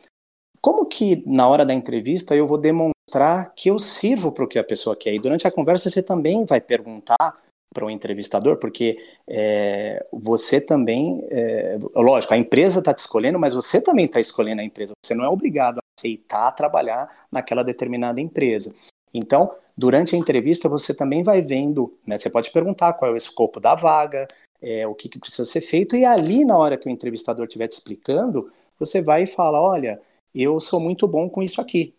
como 0.62 0.86
que 0.86 1.22
na 1.26 1.46
hora 1.46 1.66
da 1.66 1.74
entrevista 1.74 2.34
eu 2.34 2.46
vou 2.46 2.56
demonstrar 2.56 3.52
que 3.54 3.68
eu 3.68 3.78
sirvo 3.78 4.32
para 4.32 4.44
o 4.44 4.48
que 4.48 4.58
a 4.58 4.64
pessoa 4.64 4.96
quer? 4.96 5.14
E 5.14 5.18
durante 5.18 5.46
a 5.46 5.50
conversa 5.50 5.90
você 5.90 6.02
também 6.02 6.46
vai 6.46 6.58
perguntar 6.58 7.36
para 7.74 7.84
o 7.84 7.90
entrevistador, 7.90 8.56
porque 8.56 8.98
é, 9.28 10.06
você 10.10 10.58
também, 10.58 11.22
é, 11.30 11.78
lógico, 11.94 12.32
a 12.32 12.38
empresa 12.38 12.78
está 12.78 12.94
te 12.94 13.00
escolhendo, 13.00 13.38
mas 13.38 13.52
você 13.52 13.78
também 13.78 14.06
está 14.06 14.18
escolhendo 14.18 14.62
a 14.62 14.64
empresa. 14.64 14.94
Você 15.04 15.14
não 15.14 15.24
é 15.24 15.28
obrigado 15.28 15.78
a 15.78 15.82
aceitar 16.00 16.50
trabalhar 16.52 17.26
naquela 17.30 17.62
determinada 17.62 18.20
empresa. 18.22 18.74
Então, 19.12 19.54
durante 19.76 20.14
a 20.14 20.18
entrevista, 20.18 20.68
você 20.68 20.94
também 20.94 21.22
vai 21.22 21.40
vendo, 21.40 21.96
né, 22.06 22.18
você 22.18 22.30
pode 22.30 22.50
perguntar 22.50 22.94
qual 22.94 23.10
é 23.10 23.14
o 23.14 23.16
escopo 23.16 23.60
da 23.60 23.74
vaga, 23.74 24.26
é, 24.60 24.86
o 24.86 24.94
que, 24.94 25.08
que 25.08 25.18
precisa 25.18 25.44
ser 25.44 25.60
feito, 25.60 25.96
e 25.96 26.04
ali, 26.04 26.44
na 26.44 26.56
hora 26.56 26.76
que 26.76 26.88
o 26.88 26.90
entrevistador 26.90 27.46
estiver 27.46 27.68
te 27.68 27.72
explicando, 27.72 28.50
você 28.78 29.00
vai 29.00 29.22
e 29.22 29.26
fala: 29.26 29.60
olha, 29.60 30.00
eu 30.34 30.58
sou 30.60 30.80
muito 30.80 31.06
bom 31.06 31.28
com 31.28 31.42
isso 31.42 31.60
aqui, 31.60 31.94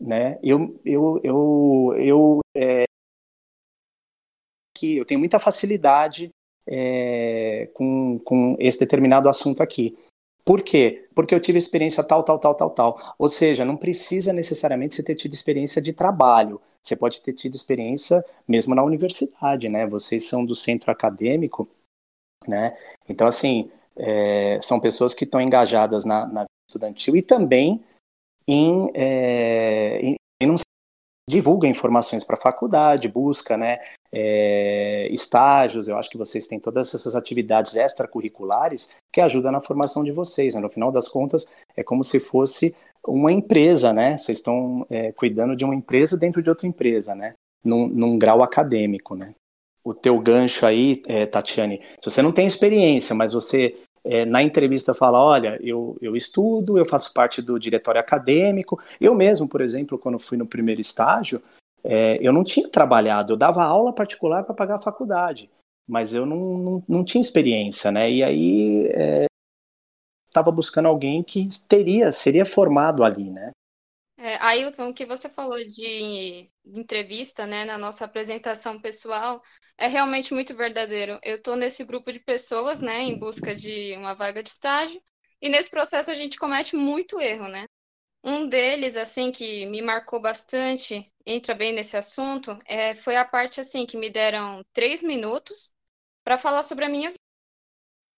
né? 0.00 0.38
Eu, 0.42 0.78
eu, 0.84 1.20
eu, 1.22 1.94
eu, 1.96 2.40
é, 2.54 2.84
que 4.76 4.96
eu 4.96 5.04
tenho 5.04 5.20
muita 5.20 5.38
facilidade 5.38 6.30
é, 6.66 7.68
com, 7.74 8.18
com 8.20 8.56
esse 8.58 8.78
determinado 8.78 9.28
assunto 9.28 9.62
aqui. 9.62 9.96
Por 10.46 10.62
quê? 10.62 11.08
Porque 11.12 11.34
eu 11.34 11.40
tive 11.40 11.58
experiência 11.58 12.04
tal, 12.04 12.22
tal, 12.22 12.38
tal, 12.38 12.54
tal, 12.54 12.70
tal. 12.70 13.14
Ou 13.18 13.28
seja, 13.28 13.64
não 13.64 13.76
precisa 13.76 14.32
necessariamente 14.32 14.94
você 14.94 15.02
ter 15.02 15.16
tido 15.16 15.34
experiência 15.34 15.82
de 15.82 15.92
trabalho. 15.92 16.60
Você 16.80 16.94
pode 16.94 17.20
ter 17.20 17.32
tido 17.32 17.54
experiência 17.54 18.24
mesmo 18.46 18.72
na 18.72 18.84
universidade, 18.84 19.68
né? 19.68 19.84
Vocês 19.88 20.28
são 20.28 20.46
do 20.46 20.54
centro 20.54 20.92
acadêmico, 20.92 21.68
né? 22.46 22.76
Então, 23.08 23.26
assim, 23.26 23.68
é, 23.96 24.60
são 24.62 24.78
pessoas 24.78 25.14
que 25.14 25.24
estão 25.24 25.40
engajadas 25.40 26.04
na, 26.04 26.26
na 26.26 26.44
estudantil 26.70 27.16
e 27.16 27.22
também 27.22 27.82
em, 28.46 28.88
é, 28.94 29.98
em, 30.00 30.14
em 30.40 30.46
não 30.46 30.56
divulga 31.28 31.66
informações 31.66 32.24
para 32.24 32.36
a 32.36 32.40
faculdade, 32.40 33.08
busca 33.08 33.56
né, 33.56 33.78
é, 34.12 35.08
estágios, 35.10 35.88
eu 35.88 35.98
acho 35.98 36.08
que 36.08 36.16
vocês 36.16 36.46
têm 36.46 36.60
todas 36.60 36.94
essas 36.94 37.16
atividades 37.16 37.74
extracurriculares 37.74 38.90
que 39.12 39.20
ajudam 39.20 39.50
na 39.50 39.60
formação 39.60 40.04
de 40.04 40.12
vocês. 40.12 40.54
Né? 40.54 40.60
No 40.60 40.70
final 40.70 40.92
das 40.92 41.08
contas, 41.08 41.46
é 41.76 41.82
como 41.82 42.04
se 42.04 42.20
fosse 42.20 42.74
uma 43.06 43.32
empresa, 43.32 43.92
né? 43.92 44.18
Vocês 44.18 44.38
estão 44.38 44.86
é, 44.90 45.12
cuidando 45.12 45.54
de 45.54 45.64
uma 45.64 45.74
empresa 45.74 46.16
dentro 46.16 46.42
de 46.42 46.48
outra 46.48 46.66
empresa, 46.66 47.14
né? 47.14 47.34
Num, 47.64 47.86
num 47.86 48.18
grau 48.18 48.42
acadêmico, 48.42 49.14
né? 49.14 49.34
O 49.84 49.94
teu 49.94 50.18
gancho 50.18 50.66
aí, 50.66 51.02
é, 51.06 51.26
Tatiane, 51.26 51.80
se 52.02 52.10
você 52.10 52.20
não 52.20 52.32
tem 52.32 52.46
experiência, 52.46 53.14
mas 53.14 53.32
você 53.32 53.76
é, 54.06 54.24
na 54.24 54.42
entrevista 54.42 54.94
fala, 54.94 55.22
olha, 55.22 55.58
eu, 55.62 55.96
eu 56.00 56.16
estudo, 56.16 56.78
eu 56.78 56.84
faço 56.84 57.12
parte 57.12 57.42
do 57.42 57.58
diretório 57.58 58.00
acadêmico. 58.00 58.80
Eu 59.00 59.14
mesmo, 59.14 59.48
por 59.48 59.60
exemplo, 59.60 59.98
quando 59.98 60.18
fui 60.18 60.38
no 60.38 60.46
primeiro 60.46 60.80
estágio, 60.80 61.42
é, 61.82 62.18
eu 62.20 62.32
não 62.32 62.42
tinha 62.42 62.68
trabalhado, 62.68 63.32
eu 63.32 63.36
dava 63.36 63.64
aula 63.64 63.92
particular 63.92 64.42
para 64.44 64.54
pagar 64.54 64.76
a 64.76 64.80
faculdade, 64.80 65.50
mas 65.86 66.14
eu 66.14 66.26
não, 66.26 66.58
não, 66.58 66.84
não 66.88 67.04
tinha 67.04 67.20
experiência, 67.20 67.92
né? 67.92 68.10
E 68.10 68.24
aí 68.24 68.88
estava 70.26 70.50
é, 70.50 70.52
buscando 70.52 70.88
alguém 70.88 71.22
que 71.22 71.48
teria, 71.68 72.10
seria 72.10 72.44
formado 72.44 73.04
ali, 73.04 73.30
né? 73.30 73.50
É, 74.26 74.38
Ailton, 74.40 74.88
o 74.88 74.92
que 74.94 75.06
você 75.06 75.28
falou 75.28 75.56
de 75.64 76.50
entrevista, 76.64 77.46
né, 77.46 77.64
na 77.64 77.78
nossa 77.78 78.04
apresentação 78.04 78.80
pessoal, 78.80 79.40
é 79.78 79.86
realmente 79.86 80.34
muito 80.34 80.52
verdadeiro. 80.56 81.16
Eu 81.22 81.36
estou 81.36 81.54
nesse 81.54 81.84
grupo 81.84 82.10
de 82.10 82.18
pessoas, 82.18 82.80
né, 82.80 83.02
em 83.02 83.16
busca 83.16 83.54
de 83.54 83.94
uma 83.96 84.14
vaga 84.14 84.42
de 84.42 84.48
estágio, 84.48 85.00
e 85.40 85.48
nesse 85.48 85.70
processo 85.70 86.10
a 86.10 86.14
gente 86.16 86.38
comete 86.40 86.74
muito 86.74 87.20
erro, 87.20 87.46
né? 87.46 87.66
Um 88.24 88.48
deles, 88.48 88.96
assim, 88.96 89.30
que 89.32 89.64
me 89.66 89.80
marcou 89.80 90.20
bastante, 90.20 91.08
entra 91.24 91.54
bem 91.54 91.72
nesse 91.72 91.96
assunto, 91.96 92.58
é, 92.66 92.96
foi 92.96 93.14
a 93.16 93.24
parte, 93.24 93.60
assim, 93.60 93.86
que 93.86 93.96
me 93.96 94.10
deram 94.10 94.64
três 94.72 95.02
minutos 95.02 95.70
para 96.24 96.36
falar 96.36 96.64
sobre 96.64 96.84
a 96.84 96.88
minha 96.88 97.12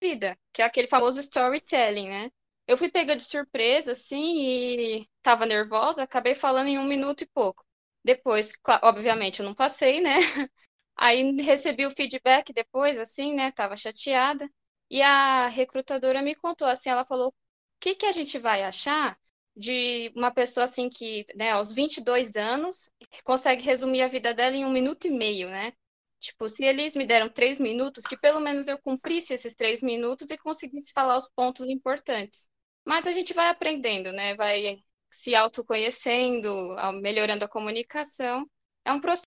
vida, 0.02 0.38
que 0.54 0.62
é 0.62 0.64
aquele 0.64 0.88
famoso 0.88 1.20
storytelling, 1.20 2.09
né? 2.09 2.30
Eu 2.68 2.78
fui 2.78 2.90
pega 2.90 3.16
de 3.16 3.24
surpresa, 3.24 3.92
assim, 3.92 4.38
e 4.40 5.08
estava 5.18 5.46
nervosa, 5.46 6.02
acabei 6.04 6.34
falando 6.36 6.68
em 6.68 6.78
um 6.78 6.84
minuto 6.86 7.22
e 7.22 7.26
pouco. 7.28 7.64
Depois, 8.04 8.52
obviamente, 8.82 9.40
eu 9.40 9.46
não 9.46 9.54
passei, 9.54 10.00
né? 10.02 10.14
Aí 10.96 11.32
recebi 11.42 11.86
o 11.86 11.90
feedback 11.90 12.52
depois, 12.52 12.98
assim, 12.98 13.34
né? 13.34 13.52
Tava 13.52 13.76
chateada. 13.76 14.50
E 14.90 15.02
a 15.02 15.48
recrutadora 15.48 16.22
me 16.22 16.34
contou, 16.34 16.68
assim, 16.68 16.90
ela 16.90 17.06
falou: 17.06 17.28
o 17.30 17.34
que, 17.80 17.94
que 17.94 18.06
a 18.06 18.12
gente 18.12 18.38
vai 18.38 18.62
achar 18.64 19.18
de 19.56 20.12
uma 20.14 20.30
pessoa 20.30 20.64
assim 20.64 20.88
que, 20.88 21.24
né, 21.34 21.50
aos 21.52 21.72
22 21.72 22.36
anos, 22.36 22.90
consegue 23.24 23.62
resumir 23.64 24.02
a 24.02 24.06
vida 24.08 24.32
dela 24.34 24.56
em 24.56 24.64
um 24.64 24.70
minuto 24.72 25.06
e 25.06 25.10
meio, 25.10 25.48
né? 25.50 25.72
Tipo, 26.20 26.48
se 26.48 26.64
eles 26.64 26.94
me 26.96 27.06
deram 27.06 27.28
três 27.28 27.58
minutos, 27.60 28.04
que 28.06 28.16
pelo 28.16 28.40
menos 28.40 28.68
eu 28.68 28.78
cumprisse 28.78 29.32
esses 29.34 29.54
três 29.54 29.82
minutos 29.82 30.30
e 30.30 30.38
conseguisse 30.38 30.92
falar 30.92 31.16
os 31.16 31.28
pontos 31.28 31.68
importantes. 31.68 32.48
Mas 32.89 33.07
a 33.07 33.12
gente 33.12 33.34
vai 33.34 33.51
aprendendo, 33.51 34.11
né? 34.12 34.34
Vai 34.34 34.82
se 35.11 35.34
autoconhecendo, 35.34 36.74
melhorando 37.03 37.45
a 37.45 37.49
comunicação. 37.49 38.47
É 38.82 38.91
um 38.91 38.99
processo. 38.99 39.26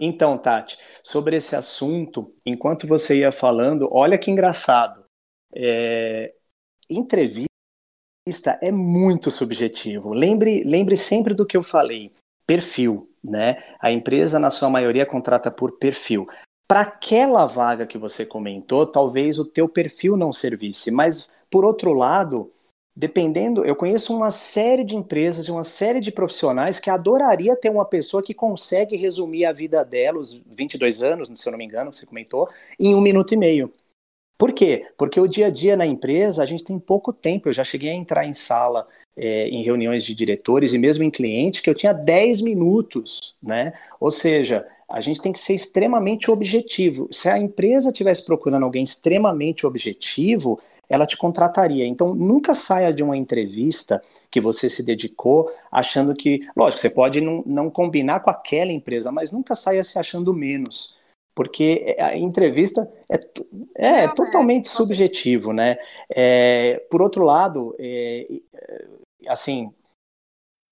Então, 0.00 0.36
Tati, 0.36 0.76
sobre 1.00 1.36
esse 1.36 1.54
assunto, 1.54 2.34
enquanto 2.44 2.88
você 2.88 3.20
ia 3.20 3.30
falando, 3.30 3.88
olha 3.92 4.18
que 4.18 4.32
engraçado. 4.32 5.04
É... 5.54 6.34
Entrevista 6.90 7.46
é 8.60 8.72
muito 8.72 9.30
subjetivo. 9.30 10.12
Lembre, 10.12 10.64
lembre 10.64 10.96
sempre 10.96 11.34
do 11.34 11.46
que 11.46 11.56
eu 11.56 11.62
falei. 11.62 12.12
Perfil, 12.44 13.08
né? 13.22 13.62
A 13.78 13.92
empresa, 13.92 14.40
na 14.40 14.50
sua 14.50 14.68
maioria, 14.68 15.06
contrata 15.06 15.52
por 15.52 15.78
perfil. 15.78 16.26
Para 16.66 16.80
aquela 16.80 17.46
vaga 17.46 17.86
que 17.86 17.96
você 17.96 18.26
comentou, 18.26 18.84
talvez 18.88 19.38
o 19.38 19.44
teu 19.44 19.68
perfil 19.68 20.16
não 20.16 20.32
servisse, 20.32 20.90
mas 20.90 21.30
por 21.48 21.64
outro 21.64 21.92
lado, 21.92 22.50
dependendo, 22.94 23.64
eu 23.64 23.74
conheço 23.74 24.14
uma 24.14 24.30
série 24.30 24.84
de 24.84 24.96
empresas, 24.96 25.48
uma 25.48 25.64
série 25.64 26.00
de 26.00 26.12
profissionais 26.12 26.78
que 26.78 26.90
adoraria 26.90 27.56
ter 27.56 27.70
uma 27.70 27.84
pessoa 27.84 28.22
que 28.22 28.34
consegue 28.34 28.96
resumir 28.96 29.44
a 29.44 29.52
vida 29.52 29.84
dela, 29.84 30.18
os 30.18 30.40
22 30.46 31.02
anos, 31.02 31.30
se 31.34 31.48
eu 31.48 31.52
não 31.52 31.58
me 31.58 31.64
engano, 31.64 31.92
você 31.92 32.04
comentou, 32.04 32.48
em 32.78 32.94
um 32.94 33.00
minuto 33.00 33.32
e 33.32 33.36
meio. 33.36 33.72
Por 34.36 34.52
quê? 34.52 34.86
Porque 34.98 35.20
o 35.20 35.28
dia 35.28 35.46
a 35.46 35.50
dia 35.50 35.76
na 35.76 35.86
empresa 35.86 36.42
a 36.42 36.46
gente 36.46 36.64
tem 36.64 36.76
pouco 36.78 37.12
tempo. 37.12 37.48
Eu 37.48 37.52
já 37.52 37.62
cheguei 37.62 37.90
a 37.90 37.94
entrar 37.94 38.26
em 38.26 38.32
sala 38.32 38.88
é, 39.16 39.46
em 39.48 39.62
reuniões 39.62 40.04
de 40.04 40.14
diretores 40.14 40.72
e 40.72 40.78
mesmo 40.78 41.04
em 41.04 41.10
cliente 41.10 41.62
que 41.62 41.70
eu 41.70 41.74
tinha 41.74 41.92
10 41.92 42.40
minutos, 42.40 43.36
né? 43.40 43.72
Ou 44.00 44.10
seja, 44.10 44.66
a 44.88 45.00
gente 45.00 45.20
tem 45.20 45.32
que 45.32 45.38
ser 45.38 45.54
extremamente 45.54 46.30
objetivo. 46.30 47.08
Se 47.12 47.28
a 47.28 47.38
empresa 47.38 47.90
estivesse 47.90 48.24
procurando 48.24 48.64
alguém 48.64 48.82
extremamente 48.82 49.64
objetivo, 49.64 50.58
ela 50.92 51.06
te 51.06 51.16
contrataria. 51.16 51.86
Então, 51.86 52.14
nunca 52.14 52.52
saia 52.52 52.92
de 52.92 53.02
uma 53.02 53.16
entrevista 53.16 54.02
que 54.30 54.42
você 54.42 54.68
se 54.68 54.82
dedicou 54.82 55.50
achando 55.70 56.14
que, 56.14 56.46
lógico, 56.54 56.80
você 56.80 56.90
pode 56.90 57.20
não, 57.20 57.42
não 57.46 57.70
combinar 57.70 58.20
com 58.20 58.28
aquela 58.28 58.70
empresa, 58.70 59.10
mas 59.10 59.32
nunca 59.32 59.54
saia 59.54 59.82
se 59.82 59.98
achando 59.98 60.34
menos. 60.34 60.94
Porque 61.34 61.96
a 61.98 62.14
entrevista 62.14 62.86
é, 63.10 63.18
é, 63.74 64.06
não, 64.06 64.14
totalmente 64.14 64.66
é, 64.66 64.68
subjetivo, 64.68 65.50
né? 65.54 65.78
É, 66.14 66.78
por 66.90 67.00
outro 67.00 67.24
lado, 67.24 67.74
é, 67.78 68.26
é, 68.52 68.86
assim, 69.28 69.72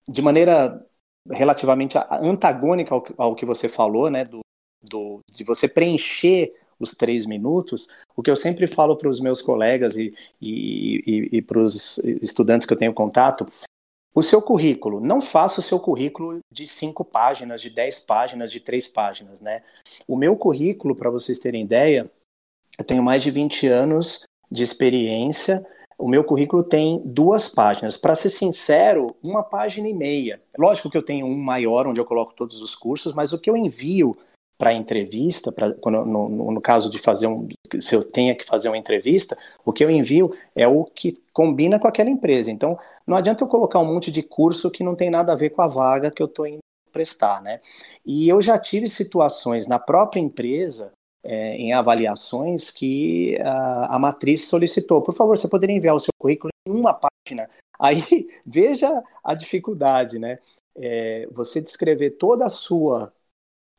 de 0.07 0.21
maneira 0.21 0.87
relativamente 1.31 1.97
antagônica 2.11 2.95
ao, 2.95 3.03
ao 3.17 3.35
que 3.35 3.47
você 3.47 3.71
falou, 3.71 4.11
né? 4.11 4.25
Do, 4.25 4.41
do, 4.83 5.21
de 5.33 5.45
você 5.45 5.67
preencher 5.67 6.53
os 6.81 6.93
três 6.93 7.27
minutos, 7.27 7.89
o 8.17 8.23
que 8.23 8.31
eu 8.31 8.37
sempre 8.37 8.67
falo 8.67 8.97
para 8.97 9.09
os 9.09 9.21
meus 9.21 9.43
colegas 9.43 9.97
e, 9.97 10.15
e, 10.41 11.03
e, 11.07 11.37
e 11.37 11.43
para 11.43 11.59
os 11.59 11.99
estudantes 12.23 12.67
que 12.67 12.73
eu 12.73 12.79
tenho 12.79 12.95
contato, 12.95 13.47
o 14.13 14.23
seu 14.23 14.43
currículo, 14.43 15.01
não 15.01 15.21
faça 15.21 15.61
o 15.61 15.63
seu 15.63 15.79
currículo 15.79 16.41
de 16.51 16.67
cinco 16.67 17.05
páginas, 17.05 17.61
de 17.61 17.71
dez 17.71 18.01
páginas, 18.01 18.51
de 18.51 18.59
três 18.59 18.89
páginas, 18.89 19.41
né? 19.41 19.63
O 20.09 20.17
meu 20.17 20.37
currículo, 20.37 20.97
para 20.97 21.11
vocês 21.11 21.39
terem 21.39 21.63
ideia, 21.63 22.11
eu 22.77 22.85
tenho 22.85 23.03
mais 23.03 23.23
de 23.23 23.31
20 23.31 23.69
anos 23.69 24.25
de 24.51 24.65
experiência. 24.65 25.65
O 25.97 26.09
meu 26.09 26.25
currículo 26.25 26.65
tem 26.65 27.01
duas 27.05 27.49
páginas. 27.49 27.97
Para 27.97 28.17
ser 28.17 28.31
sincero, 28.31 29.15
uma 29.23 29.45
página 29.45 29.89
e 29.89 29.95
meia. 29.95 30.43
Lógico 30.59 30.91
que 30.91 30.97
eu 30.97 31.05
tenho 31.05 31.27
um 31.27 31.37
maior 31.37 31.87
onde 31.87 32.01
eu 32.01 32.05
coloco 32.05 32.35
todos 32.35 32.61
os 32.61 32.75
cursos, 32.75 33.13
mas 33.13 33.33
o 33.33 33.39
que 33.39 33.49
eu 33.49 33.57
envio 33.57 34.11
para 34.61 34.75
entrevista, 34.75 35.51
pra, 35.51 35.73
quando, 35.73 36.05
no, 36.05 36.29
no, 36.29 36.61
caso 36.61 36.91
de 36.91 36.99
fazer 36.99 37.27
um, 37.27 37.49
se 37.81 37.95
eu 37.95 38.05
tenha 38.05 38.35
que 38.35 38.45
fazer 38.45 38.69
uma 38.69 38.77
entrevista, 38.77 39.37
o 39.65 39.73
que 39.73 39.83
eu 39.83 39.91
envio 39.91 40.37
é 40.55 40.69
o 40.69 40.85
que 40.85 41.15
combina 41.33 41.79
com 41.79 41.89
aquela 41.89 42.11
empresa. 42.11 42.51
Então, 42.51 42.79
não 43.07 43.17
adianta 43.17 43.43
eu 43.43 43.49
colocar 43.49 43.79
um 43.79 43.87
monte 43.87 44.11
de 44.11 44.23
curso 44.23 44.71
que 44.71 44.85
não 44.85 44.95
tem 44.95 45.09
nada 45.09 45.33
a 45.33 45.35
ver 45.35 45.49
com 45.49 45.63
a 45.63 45.67
vaga 45.67 46.11
que 46.11 46.23
eu 46.23 46.27
estou 46.27 46.47
indo 46.47 46.59
prestar, 46.93 47.41
né? 47.41 47.59
E 48.05 48.29
eu 48.29 48.43
já 48.43 48.59
tive 48.59 48.87
situações 48.87 49.67
na 49.67 49.79
própria 49.79 50.21
empresa, 50.21 50.93
é, 51.25 51.57
em 51.57 51.73
avaliações, 51.73 52.71
que 52.71 53.41
a, 53.41 53.97
a 53.97 53.99
matriz 53.99 54.47
solicitou, 54.47 55.01
por 55.01 55.15
favor, 55.15 55.39
você 55.39 55.49
poderia 55.49 55.75
enviar 55.75 55.95
o 55.95 56.01
seu 56.01 56.13
currículo 56.19 56.51
em 56.69 56.71
uma 56.71 56.93
página. 56.93 57.49
Aí, 57.81 58.29
veja 58.45 59.03
a 59.25 59.35
dificuldade, 59.35 60.19
né? 60.19 60.39
É, 60.77 61.27
você 61.33 61.63
descrever 61.63 62.11
toda 62.11 62.45
a 62.45 62.51
sua 62.51 63.11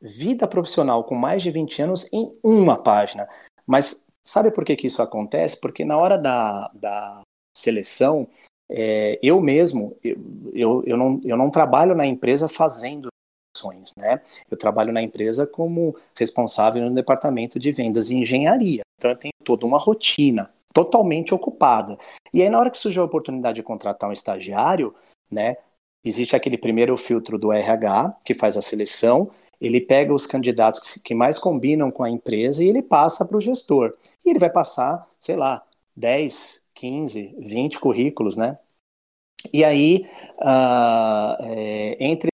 vida 0.02 0.48
profissional 0.48 1.04
com 1.04 1.16
mais 1.16 1.44
de 1.44 1.52
20 1.52 1.82
anos 1.82 2.12
em 2.12 2.36
uma 2.44 2.82
página. 2.82 3.28
Mas 3.66 4.06
sabe 4.24 4.52
por 4.52 4.66
que, 4.66 4.76
que 4.76 4.88
isso 4.88 5.02
acontece? 5.02 5.60
Porque 5.60 5.86
na 5.86 5.98
hora 5.98 6.18
da, 6.18 6.72
da 6.74 7.22
seleção, 7.56 8.28
é, 8.70 9.20
eu 9.22 9.40
mesmo, 9.42 9.96
eu, 10.04 10.16
eu, 10.54 10.84
eu, 10.86 10.98
não, 10.98 11.22
eu 11.24 11.38
não 11.38 11.50
trabalho 11.50 11.94
na 11.94 12.06
empresa 12.06 12.50
fazendo 12.50 13.10
ações, 13.56 13.92
né? 13.98 14.22
Eu 14.50 14.58
trabalho 14.58 14.94
na 14.94 15.02
empresa 15.02 15.46
como 15.46 15.96
responsável 16.18 16.82
no 16.84 16.96
departamento 16.96 17.60
de 17.60 17.72
vendas 17.72 18.10
e 18.10 18.16
engenharia. 18.16 18.82
Então 18.98 19.12
eu 19.12 19.18
tenho 19.18 19.34
toda 19.44 19.66
uma 19.66 19.78
rotina 19.78 20.50
totalmente 20.74 21.34
ocupada. 21.34 21.98
E 22.34 22.42
aí 22.42 22.50
na 22.50 22.60
hora 22.60 22.72
que 22.72 22.78
surgiu 22.78 23.04
a 23.04 23.06
oportunidade 23.06 23.58
de 23.58 23.64
contratar 23.64 24.10
um 24.10 24.14
estagiário, 24.14 24.96
né? 25.30 25.56
Existe 26.04 26.36
aquele 26.36 26.58
primeiro 26.58 26.98
filtro 26.98 27.38
do 27.38 27.52
RH, 27.52 28.18
que 28.26 28.34
faz 28.34 28.58
a 28.58 28.62
seleção, 28.62 29.30
ele 29.62 29.80
pega 29.80 30.12
os 30.12 30.26
candidatos 30.26 30.96
que 30.96 31.14
mais 31.14 31.38
combinam 31.38 31.92
com 31.92 32.04
a 32.04 32.10
empresa 32.10 32.64
e 32.64 32.68
ele 32.68 32.82
passa 32.82 33.24
para 33.24 33.38
o 33.38 33.42
gestor. 33.42 33.96
E 34.26 34.32
ele 34.32 34.40
vai 34.40 34.50
passar, 34.50 35.08
sei 35.20 35.36
lá, 35.36 35.64
10, 35.96 36.66
15, 36.74 37.36
20 37.38 37.80
currículos, 37.80 38.36
né? 38.36 38.58
E 39.54 39.64
aí, 39.64 40.08
uh, 40.40 41.44
é, 41.44 41.98
entre 42.00 42.30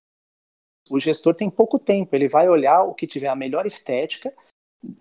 o 0.90 0.98
gestor 0.98 1.34
tem 1.34 1.50
pouco 1.50 1.78
tempo, 1.78 2.16
ele 2.16 2.28
vai 2.28 2.48
olhar 2.48 2.82
o 2.82 2.94
que 2.94 3.06
tiver 3.06 3.28
a 3.28 3.36
melhor 3.36 3.66
estética, 3.66 4.32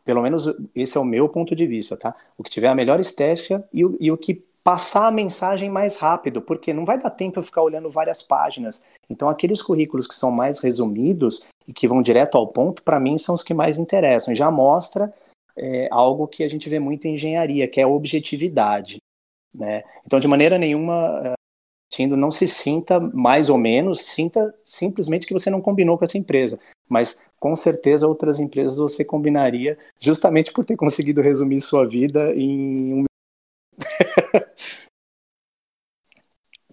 pelo 0.03 0.21
menos 0.21 0.53
esse 0.75 0.97
é 0.97 0.99
o 0.99 1.05
meu 1.05 1.29
ponto 1.29 1.55
de 1.55 1.65
vista, 1.65 1.95
tá? 1.95 2.13
O 2.37 2.43
que 2.43 2.49
tiver 2.49 2.67
a 2.67 2.75
melhor 2.75 2.99
estética 2.99 3.67
e 3.71 3.85
o, 3.85 3.97
e 4.01 4.11
o 4.11 4.17
que 4.17 4.43
passar 4.67 5.07
a 5.07 5.11
mensagem 5.11 5.69
mais 5.69 5.95
rápido, 5.95 6.41
porque 6.41 6.73
não 6.73 6.83
vai 6.83 6.99
dar 6.99 7.09
tempo 7.09 7.39
eu 7.39 7.43
ficar 7.43 7.61
olhando 7.61 7.89
várias 7.89 8.21
páginas. 8.21 8.85
Então, 9.09 9.29
aqueles 9.29 9.61
currículos 9.61 10.05
que 10.05 10.13
são 10.13 10.29
mais 10.29 10.59
resumidos 10.59 11.47
e 11.65 11.71
que 11.71 11.87
vão 11.87 12.01
direto 12.01 12.37
ao 12.37 12.45
ponto, 12.45 12.83
para 12.83 12.99
mim, 12.99 13.17
são 13.17 13.33
os 13.33 13.43
que 13.43 13.53
mais 13.53 13.79
interessam. 13.79 14.35
Já 14.35 14.51
mostra 14.51 15.13
é, 15.55 15.87
algo 15.89 16.27
que 16.27 16.43
a 16.43 16.49
gente 16.49 16.67
vê 16.67 16.79
muito 16.79 17.07
em 17.07 17.13
engenharia, 17.13 17.65
que 17.65 17.79
é 17.79 17.85
a 17.85 17.87
objetividade. 17.87 18.97
Né? 19.55 19.83
Então, 20.05 20.19
de 20.19 20.27
maneira 20.27 20.57
nenhuma, 20.57 21.21
é, 21.23 21.33
Tindo, 21.89 22.17
não 22.17 22.29
se 22.29 22.45
sinta 22.45 22.99
mais 23.13 23.49
ou 23.49 23.57
menos, 23.57 24.01
sinta 24.01 24.53
simplesmente 24.65 25.25
que 25.25 25.31
você 25.31 25.49
não 25.49 25.61
combinou 25.61 25.97
com 25.97 26.03
essa 26.03 26.17
empresa. 26.17 26.59
Mas 26.89 27.21
com 27.39 27.55
certeza 27.55 28.05
outras 28.05 28.37
empresas 28.37 28.79
você 28.79 29.05
combinaria 29.05 29.77
justamente 29.97 30.51
por 30.51 30.65
ter 30.65 30.75
conseguido 30.75 31.21
resumir 31.21 31.61
sua 31.61 31.87
vida 31.87 32.35
em 32.35 32.93
um 32.93 33.05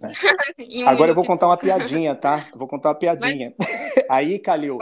Agora 0.86 1.10
eu 1.10 1.14
vou 1.14 1.24
contar 1.24 1.46
uma 1.46 1.56
piadinha, 1.56 2.14
tá? 2.14 2.48
vou 2.54 2.68
contar 2.68 2.90
uma 2.90 2.94
piadinha. 2.94 3.54
Mas... 3.58 3.68
Aí, 4.10 4.38
Calil, 4.38 4.78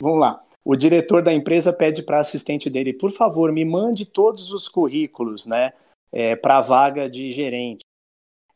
vamos 0.00 0.20
lá. 0.20 0.42
O 0.64 0.74
diretor 0.74 1.22
da 1.22 1.32
empresa 1.32 1.72
pede 1.72 2.02
para 2.02 2.16
a 2.16 2.20
assistente 2.20 2.68
dele, 2.68 2.92
por 2.92 3.12
favor, 3.12 3.52
me 3.54 3.64
mande 3.64 4.04
todos 4.04 4.52
os 4.52 4.68
currículos, 4.68 5.46
né, 5.46 5.72
é, 6.12 6.34
para 6.34 6.58
a 6.58 6.60
vaga 6.60 7.08
de 7.08 7.30
gerente. 7.30 7.84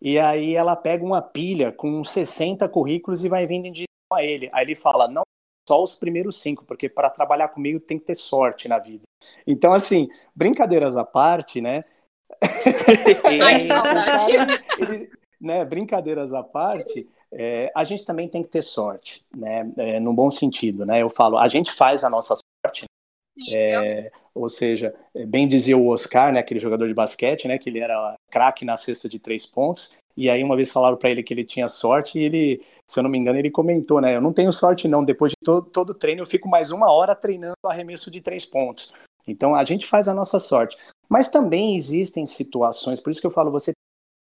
E 0.02 0.18
aí 0.18 0.56
ela 0.56 0.74
pega 0.74 1.04
uma 1.04 1.20
pilha 1.20 1.70
com 1.70 2.02
60 2.02 2.68
currículos 2.68 3.24
e 3.24 3.28
vai 3.28 3.46
vindo 3.46 3.66
em 3.66 3.72
direção 3.72 4.12
a 4.12 4.24
ele. 4.24 4.48
Aí 4.52 4.64
ele 4.64 4.74
fala, 4.74 5.06
não, 5.06 5.22
só 5.68 5.82
os 5.82 5.94
primeiros 5.94 6.40
cinco, 6.40 6.64
porque 6.64 6.88
para 6.88 7.10
trabalhar 7.10 7.48
comigo 7.48 7.78
tem 7.78 7.98
que 7.98 8.06
ter 8.06 8.14
sorte 8.14 8.66
na 8.66 8.78
vida. 8.78 9.02
Então, 9.46 9.72
assim, 9.72 10.08
brincadeiras 10.34 10.96
à 10.96 11.04
parte, 11.04 11.60
né? 11.60 11.84
Ai, 13.42 13.58
que 14.26 14.82
ele, 14.82 15.10
né, 15.40 15.64
brincadeiras 15.64 16.32
à 16.32 16.42
parte, 16.42 17.08
é, 17.32 17.70
a 17.74 17.84
gente 17.84 18.04
também 18.04 18.28
tem 18.28 18.42
que 18.42 18.48
ter 18.48 18.62
sorte, 18.62 19.24
né, 19.36 19.70
é, 19.76 20.00
no 20.00 20.12
bom 20.12 20.30
sentido, 20.30 20.84
né, 20.84 21.02
eu 21.02 21.08
falo, 21.08 21.38
a 21.38 21.48
gente 21.48 21.72
faz 21.72 22.04
a 22.04 22.10
nossa 22.10 22.34
sorte, 22.64 22.84
é, 23.50 24.10
ou 24.34 24.48
seja, 24.48 24.94
é, 25.14 25.24
bem 25.24 25.48
dizia 25.48 25.76
o 25.76 25.88
Oscar, 25.88 26.32
né, 26.32 26.40
aquele 26.40 26.60
jogador 26.60 26.86
de 26.86 26.94
basquete, 26.94 27.48
né, 27.48 27.58
que 27.58 27.70
ele 27.70 27.78
era 27.78 28.14
craque 28.30 28.64
na 28.64 28.76
cesta 28.76 29.08
de 29.08 29.18
três 29.18 29.46
pontos, 29.46 29.96
e 30.16 30.28
aí 30.28 30.42
uma 30.42 30.56
vez 30.56 30.70
falaram 30.70 30.96
para 30.96 31.10
ele 31.10 31.22
que 31.22 31.32
ele 31.32 31.44
tinha 31.44 31.68
sorte 31.68 32.18
e 32.18 32.24
ele, 32.24 32.62
se 32.86 32.98
eu 32.98 33.02
não 33.02 33.10
me 33.10 33.16
engano, 33.16 33.38
ele 33.38 33.50
comentou, 33.50 34.00
né, 34.00 34.16
eu 34.16 34.20
não 34.20 34.32
tenho 34.32 34.52
sorte 34.52 34.88
não, 34.88 35.04
depois 35.04 35.30
de 35.30 35.36
todo, 35.42 35.70
todo 35.70 35.94
treino 35.94 36.22
eu 36.22 36.26
fico 36.26 36.48
mais 36.48 36.70
uma 36.70 36.92
hora 36.92 37.14
treinando 37.14 37.54
arremesso 37.64 38.10
de 38.10 38.20
três 38.20 38.44
pontos. 38.44 38.92
Então 39.26 39.54
a 39.54 39.64
gente 39.64 39.86
faz 39.86 40.08
a 40.08 40.14
nossa 40.14 40.40
sorte. 40.40 40.76
Mas 41.08 41.28
também 41.28 41.76
existem 41.76 42.24
situações, 42.26 43.00
por 43.00 43.10
isso 43.10 43.20
que 43.20 43.26
eu 43.26 43.32
falo, 43.32 43.50
você 43.50 43.72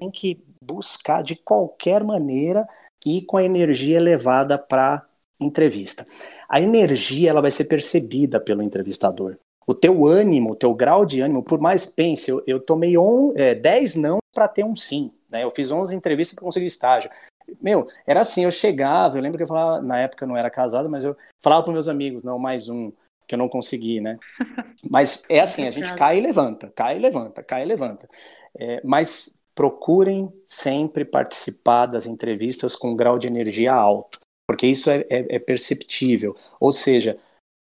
tem 0.04 0.10
que 0.10 0.44
buscar 0.60 1.22
de 1.22 1.36
qualquer 1.36 2.02
maneira 2.02 2.66
ir 3.04 3.22
com 3.22 3.36
a 3.36 3.44
energia 3.44 3.96
elevada 3.96 4.58
para 4.58 5.04
entrevista. 5.40 6.06
A 6.48 6.60
energia 6.60 7.30
ela 7.30 7.40
vai 7.40 7.50
ser 7.50 7.64
percebida 7.64 8.40
pelo 8.40 8.62
entrevistador. 8.62 9.36
O 9.66 9.74
teu 9.74 10.06
ânimo, 10.06 10.52
o 10.52 10.56
teu 10.56 10.74
grau 10.74 11.04
de 11.04 11.20
ânimo, 11.20 11.42
por 11.42 11.58
mais 11.58 11.86
pense, 11.86 12.30
eu, 12.30 12.42
eu 12.46 12.60
tomei 12.60 12.96
on, 12.98 13.32
é, 13.34 13.54
10 13.54 13.94
não 13.96 14.18
para 14.32 14.48
ter 14.48 14.64
um 14.64 14.76
sim. 14.76 15.10
Né? 15.30 15.42
Eu 15.42 15.50
fiz 15.50 15.70
11 15.70 15.94
entrevistas 15.94 16.34
para 16.34 16.44
conseguir 16.44 16.66
estágio. 16.66 17.10
Meu, 17.60 17.88
era 18.06 18.20
assim, 18.20 18.44
eu 18.44 18.50
chegava, 18.50 19.16
eu 19.16 19.22
lembro 19.22 19.38
que 19.38 19.42
eu 19.42 19.48
falava, 19.48 19.82
na 19.82 20.00
época 20.00 20.24
eu 20.24 20.28
não 20.28 20.36
era 20.36 20.50
casado, 20.50 20.88
mas 20.88 21.04
eu 21.04 21.16
falava 21.42 21.62
para 21.62 21.72
meus 21.72 21.88
amigos, 21.88 22.22
não, 22.22 22.38
mais 22.38 22.68
um, 22.68 22.90
que 23.26 23.34
eu 23.34 23.38
não 23.38 23.48
consegui, 23.48 24.00
né? 24.00 24.18
Mas 24.90 25.24
é 25.28 25.40
assim, 25.40 25.66
a 25.66 25.70
gente 25.70 25.94
cai 25.94 26.18
e 26.18 26.20
levanta, 26.20 26.70
cai 26.74 26.96
e 26.96 27.00
levanta, 27.00 27.42
cai 27.42 27.62
e 27.62 27.66
levanta. 27.66 28.08
É, 28.58 28.80
mas 28.84 29.34
procurem 29.54 30.32
sempre 30.46 31.04
participar 31.04 31.86
das 31.86 32.06
entrevistas 32.06 32.74
com 32.74 32.90
um 32.90 32.96
grau 32.96 33.18
de 33.18 33.28
energia 33.28 33.72
alto, 33.72 34.18
porque 34.48 34.66
isso 34.66 34.90
é, 34.90 35.06
é, 35.08 35.36
é 35.36 35.38
perceptível. 35.38 36.36
Ou 36.58 36.72
seja, 36.72 37.18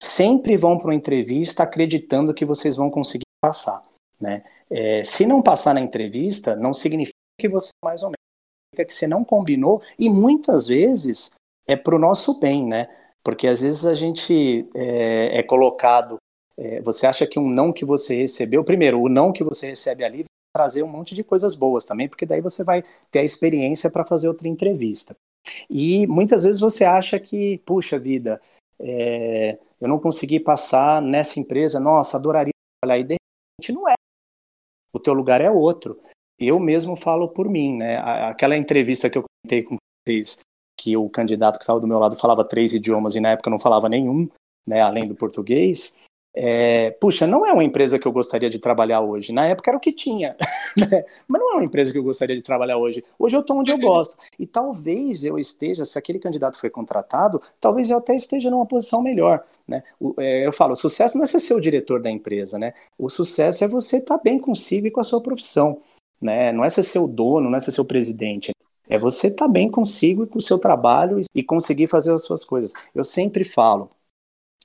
sempre 0.03 0.57
vão 0.57 0.77
para 0.77 0.89
uma 0.89 0.95
entrevista 0.95 1.63
acreditando 1.63 2.35
que 2.35 2.45
vocês 2.45 2.77
vão 2.77 2.91
conseguir 2.91 3.25
passar. 3.41 3.83
Né? 4.21 4.45
É, 4.71 5.03
se 5.03 5.25
não 5.25 5.43
passar 5.43 5.75
na 5.75 5.81
entrevista, 5.81 6.55
não 6.55 6.75
significa 6.75 7.17
que 7.41 7.49
você 7.49 7.71
mais 7.83 8.03
ou 8.03 8.09
menos 8.09 8.19
significa 8.75 8.85
que 8.85 8.95
você 8.95 9.07
não 9.07 9.25
combinou 9.25 9.83
e 9.99 10.11
muitas 10.11 10.67
vezes 10.67 11.33
é 11.67 11.77
para 11.77 11.95
o 11.95 11.99
nosso 11.99 12.39
bem, 12.39 12.67
né? 12.67 12.89
Porque 13.23 13.47
às 13.47 13.61
vezes 13.61 13.85
a 13.85 13.95
gente 13.95 14.69
é, 14.75 15.39
é 15.39 15.43
colocado, 15.43 16.17
é, 16.57 16.81
você 16.81 17.07
acha 17.07 17.27
que 17.27 17.39
um 17.39 17.49
não 17.49 17.73
que 17.73 17.85
você 17.85 18.15
recebeu, 18.17 18.65
primeiro, 18.65 19.01
o 19.01 19.09
não 19.09 19.33
que 19.33 19.45
você 19.45 19.69
recebe 19.69 20.03
ali 20.03 20.25
trazer 20.59 20.83
um 20.83 20.89
monte 20.89 21.15
de 21.15 21.23
coisas 21.23 21.55
boas 21.55 21.85
também, 21.85 22.09
porque 22.09 22.27
daí 22.27 22.41
você 22.41 22.65
vai 22.65 22.83
ter 23.13 23.21
a 23.21 23.25
experiência 23.25 23.89
para 23.89 24.05
fazer 24.05 24.27
outra 24.27 24.49
entrevista. 24.49 25.17
E 25.71 26.05
muitas 26.09 26.43
vezes 26.43 26.61
você 26.61 26.85
acha 26.85 27.21
que, 27.21 27.59
puxa 27.59 27.97
vida, 27.97 28.41
é, 28.81 29.57
eu 29.81 29.87
não 29.87 30.01
consegui 30.01 30.41
passar 30.41 31.01
nessa 31.01 31.39
empresa, 31.39 31.79
nossa, 31.79 32.17
adoraria 32.17 32.53
trabalhar, 32.83 33.01
e 33.01 33.05
de 33.05 33.15
repente 33.15 33.73
não 33.73 33.89
é. 33.89 33.95
O 34.93 34.99
teu 34.99 35.15
lugar 35.15 35.41
é 35.41 35.49
outro. 35.49 36.01
Eu 36.37 36.59
mesmo 36.59 36.97
falo 36.97 37.29
por 37.29 37.49
mim, 37.49 37.77
né? 37.77 37.99
Aquela 38.29 38.57
entrevista 38.57 39.09
que 39.09 39.17
eu 39.19 39.23
comentei 39.23 39.63
com 39.63 39.77
vocês, 40.05 40.41
que 40.77 40.97
o 40.97 41.09
candidato 41.09 41.57
que 41.57 41.63
estava 41.63 41.79
do 41.79 41.87
meu 41.87 42.01
lado 42.01 42.17
falava 42.17 42.45
três 42.45 42.75
idiomas 42.75 43.15
e 43.15 43.21
na 43.21 43.31
época 43.31 43.49
não 43.49 43.61
falava 43.61 43.89
nenhum, 43.89 44.29
né, 44.67 44.81
além 44.81 45.07
do 45.07 45.15
português, 45.15 45.97
é, 46.41 46.93
puxa, 46.93 47.27
não 47.27 47.45
é 47.45 47.53
uma 47.53 47.65
empresa 47.65 47.99
que 47.99 48.07
eu 48.07 48.13
gostaria 48.13 48.49
de 48.49 48.61
trabalhar 48.61 49.01
hoje. 49.01 49.33
Na 49.33 49.47
época 49.47 49.73
era 49.73 49.77
o 49.77 49.81
que 49.81 49.91
tinha, 49.91 50.37
né? 50.79 51.05
mas 51.27 51.41
não 51.41 51.51
é 51.51 51.55
uma 51.57 51.65
empresa 51.65 51.91
que 51.91 51.99
eu 51.99 52.03
gostaria 52.05 52.37
de 52.37 52.43
trabalhar 52.43 52.79
hoje. 52.79 53.03
Hoje 53.19 53.35
eu 53.35 53.41
estou 53.41 53.57
onde 53.57 53.73
eu 53.73 53.77
uhum. 53.77 53.83
gosto. 53.83 54.17
E 54.39 54.47
talvez 54.47 55.25
eu 55.25 55.37
esteja, 55.37 55.85
se 55.85 55.99
aquele 55.99 56.21
candidato 56.21 56.57
foi 56.57 56.71
contratado, 56.71 57.43
talvez 57.61 57.91
eu 57.91 57.99
até 57.99 58.15
esteja 58.15 58.53
numa 58.53 58.65
posição 58.65 59.03
melhor. 59.03 59.43
Né? 59.67 59.83
O, 59.99 60.15
é, 60.17 60.47
eu 60.47 60.53
falo, 60.53 60.75
o 60.75 60.77
sucesso 60.77 61.19
não 61.19 61.25
é 61.25 61.27
ser 61.27 61.55
o 61.55 61.61
diretor 61.61 62.01
da 62.01 62.09
empresa, 62.09 62.57
né? 62.57 62.73
O 62.97 63.09
sucesso 63.09 63.65
é 63.65 63.67
você 63.67 63.97
estar 63.97 64.17
tá 64.17 64.23
bem 64.23 64.39
consigo 64.39 64.87
e 64.87 64.93
com 64.93 65.01
a 65.01 65.05
sua 65.05 65.21
profissão. 65.21 65.81
Né? 66.23 66.53
Não 66.53 66.65
é 66.65 66.71
ser 66.71 66.85
seu 66.85 67.09
dono, 67.09 67.51
não 67.51 67.57
é 67.57 67.61
ser 67.61 67.73
seu 67.73 67.85
presidente. 67.85 68.53
É 68.89 68.97
você 68.97 69.27
estar 69.27 69.47
tá 69.47 69.51
bem 69.51 69.69
consigo 69.69 70.23
e 70.23 70.27
com 70.29 70.39
o 70.39 70.43
seu 70.43 70.59
trabalho 70.59 71.21
e 71.35 71.43
conseguir 71.43 71.89
fazer 71.89 72.13
as 72.13 72.23
suas 72.23 72.45
coisas. 72.45 72.73
Eu 72.95 73.03
sempre 73.03 73.43
falo, 73.43 73.91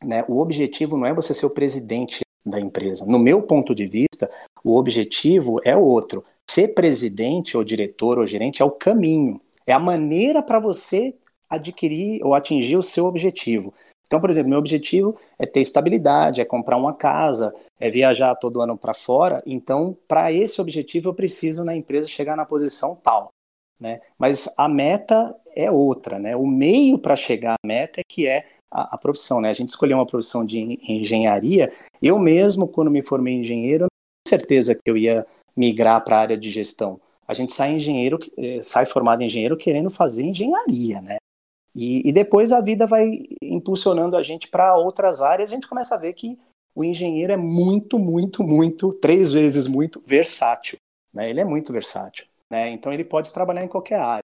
né, 0.02 0.24
o 0.28 0.40
objetivo 0.40 0.98
não 0.98 1.06
é 1.06 1.14
você 1.14 1.34
ser 1.34 1.46
o 1.46 1.54
presidente 1.54 2.22
da 2.46 2.60
empresa. 2.60 3.06
No 3.06 3.20
meu 3.20 3.42
ponto 3.42 3.74
de 3.74 3.86
vista, 3.86 4.30
o 4.64 4.78
objetivo 4.78 5.60
é 5.64 5.76
outro. 5.76 6.24
Ser 6.50 6.70
presidente 6.70 7.56
ou 7.56 7.64
diretor 7.64 8.20
ou 8.20 8.26
gerente 8.26 8.62
é 8.62 8.66
o 8.66 8.72
caminho, 8.72 9.40
é 9.66 9.74
a 9.74 9.80
maneira 9.80 10.42
para 10.42 10.60
você 10.60 11.16
adquirir 11.50 12.24
ou 12.24 12.34
atingir 12.34 12.76
o 12.76 12.82
seu 12.82 13.06
objetivo. 13.06 13.74
Então, 14.06 14.20
por 14.20 14.30
exemplo, 14.30 14.50
meu 14.50 14.60
objetivo 14.60 15.16
é 15.40 15.46
ter 15.46 15.62
estabilidade, 15.62 16.42
é 16.42 16.46
comprar 16.46 16.78
uma 16.78 16.94
casa, 16.94 17.54
é 17.80 17.90
viajar 17.90 18.36
todo 18.36 18.62
ano 18.62 18.78
para 18.78 18.94
fora. 18.94 19.42
Então, 19.46 19.98
para 20.08 20.32
esse 20.32 20.62
objetivo, 20.62 21.10
eu 21.10 21.14
preciso 21.14 21.64
na 21.64 21.76
empresa 21.76 22.08
chegar 22.08 22.36
na 22.36 22.46
posição 22.46 22.96
tal. 22.96 23.30
Né? 23.80 24.02
Mas 24.18 24.48
a 24.58 24.68
meta 24.68 25.36
é 25.56 25.72
outra, 25.72 26.20
né? 26.20 26.36
O 26.36 26.46
meio 26.46 26.98
para 26.98 27.16
chegar 27.16 27.54
à 27.54 27.68
meta 27.68 28.02
é 28.02 28.04
que 28.08 28.28
é 28.28 28.46
a, 28.74 28.96
a, 28.96 28.98
profissão, 28.98 29.40
né? 29.40 29.50
A 29.50 29.54
gente 29.54 29.70
escolheu 29.70 29.98
uma 29.98 30.06
profissão 30.06 30.44
de 30.44 30.80
engenharia. 30.88 31.72
Eu 32.02 32.18
mesmo, 32.18 32.68
quando 32.68 32.90
me 32.90 33.02
formei 33.02 33.36
engenheiro, 33.36 33.84
não 33.84 33.88
tinha 34.28 34.40
certeza 34.40 34.74
que 34.74 34.90
eu 34.90 34.98
ia 34.98 35.26
migrar 35.56 36.04
para 36.04 36.18
a 36.18 36.20
área 36.20 36.38
de 36.38 36.50
gestão. 36.50 37.00
A 37.28 37.34
gente 37.34 37.54
sai 37.54 37.74
engenheiro, 37.74 38.20
eh, 38.38 38.62
sai 38.62 38.86
formado 38.86 39.22
em 39.22 39.28
engenheiro 39.28 39.56
querendo 39.56 39.90
fazer 39.90 40.24
engenharia, 40.24 41.02
né? 41.02 41.18
E, 41.76 42.08
e 42.08 42.12
depois 42.12 42.52
a 42.52 42.60
vida 42.60 42.86
vai 42.86 43.24
impulsionando 43.42 44.18
a 44.18 44.24
gente 44.24 44.50
para 44.50 44.76
outras 44.76 45.22
áreas. 45.22 45.52
A 45.52 45.56
gente 45.56 45.68
começa 45.68 45.96
a 45.96 45.98
ver 45.98 46.14
que 46.14 46.38
o 46.76 46.84
engenheiro 46.84 47.32
é 47.32 47.38
muito, 47.38 48.00
muito, 48.00 48.44
muito, 48.44 48.94
três 48.94 49.32
vezes 49.32 49.68
muito 49.68 50.02
versátil. 50.06 50.78
Né? 51.14 51.30
Ele 51.30 51.40
é 51.40 51.46
muito 51.46 51.72
versátil. 51.72 52.26
Né? 52.50 52.70
Então 52.70 52.92
ele 52.92 53.04
pode 53.04 53.32
trabalhar 53.32 53.64
em 53.64 53.68
qualquer 53.68 54.00
área, 54.00 54.24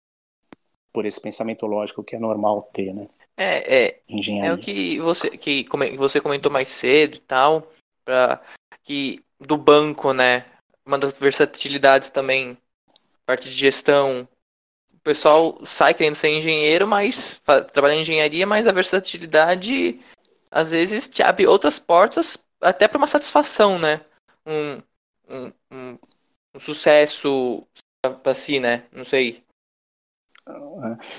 por 0.91 1.05
esse 1.05 1.21
pensamento 1.21 1.65
lógico 1.65 2.03
que 2.03 2.15
é 2.15 2.19
normal 2.19 2.61
ter, 2.73 2.93
né? 2.93 3.07
É, 3.39 3.83
é. 3.85 4.01
Engenharia. 4.09 4.51
É 4.51 4.53
o 4.53 4.57
que 4.57 4.99
você, 4.99 5.29
que 5.29 5.65
você 5.95 6.19
comentou 6.19 6.51
mais 6.51 6.67
cedo 6.67 7.15
e 7.15 7.19
tal, 7.21 7.71
pra, 8.03 8.41
que 8.83 9.23
do 9.39 9.55
banco, 9.55 10.11
né? 10.11 10.45
Uma 10.85 10.99
das 10.99 11.13
versatilidades 11.13 12.09
também, 12.09 12.57
parte 13.25 13.49
de 13.49 13.55
gestão. 13.55 14.27
O 14.93 14.99
pessoal 14.99 15.65
sai 15.65 15.93
querendo 15.93 16.15
ser 16.15 16.27
engenheiro, 16.27 16.85
mas 16.85 17.41
trabalha 17.71 17.93
em 17.93 18.01
engenharia, 18.01 18.45
mas 18.45 18.67
a 18.67 18.73
versatilidade 18.73 20.01
às 20.51 20.71
vezes 20.71 21.07
te 21.07 21.23
abre 21.23 21.47
outras 21.47 21.79
portas 21.79 22.37
até 22.59 22.89
para 22.89 22.97
uma 22.97 23.07
satisfação, 23.07 23.79
né? 23.79 24.01
Um, 24.45 24.81
um, 25.29 25.51
um, 25.71 25.97
um 26.55 26.59
sucesso 26.59 27.65
para 28.21 28.33
si, 28.33 28.59
né? 28.59 28.83
Não 28.91 29.05
sei. 29.05 29.41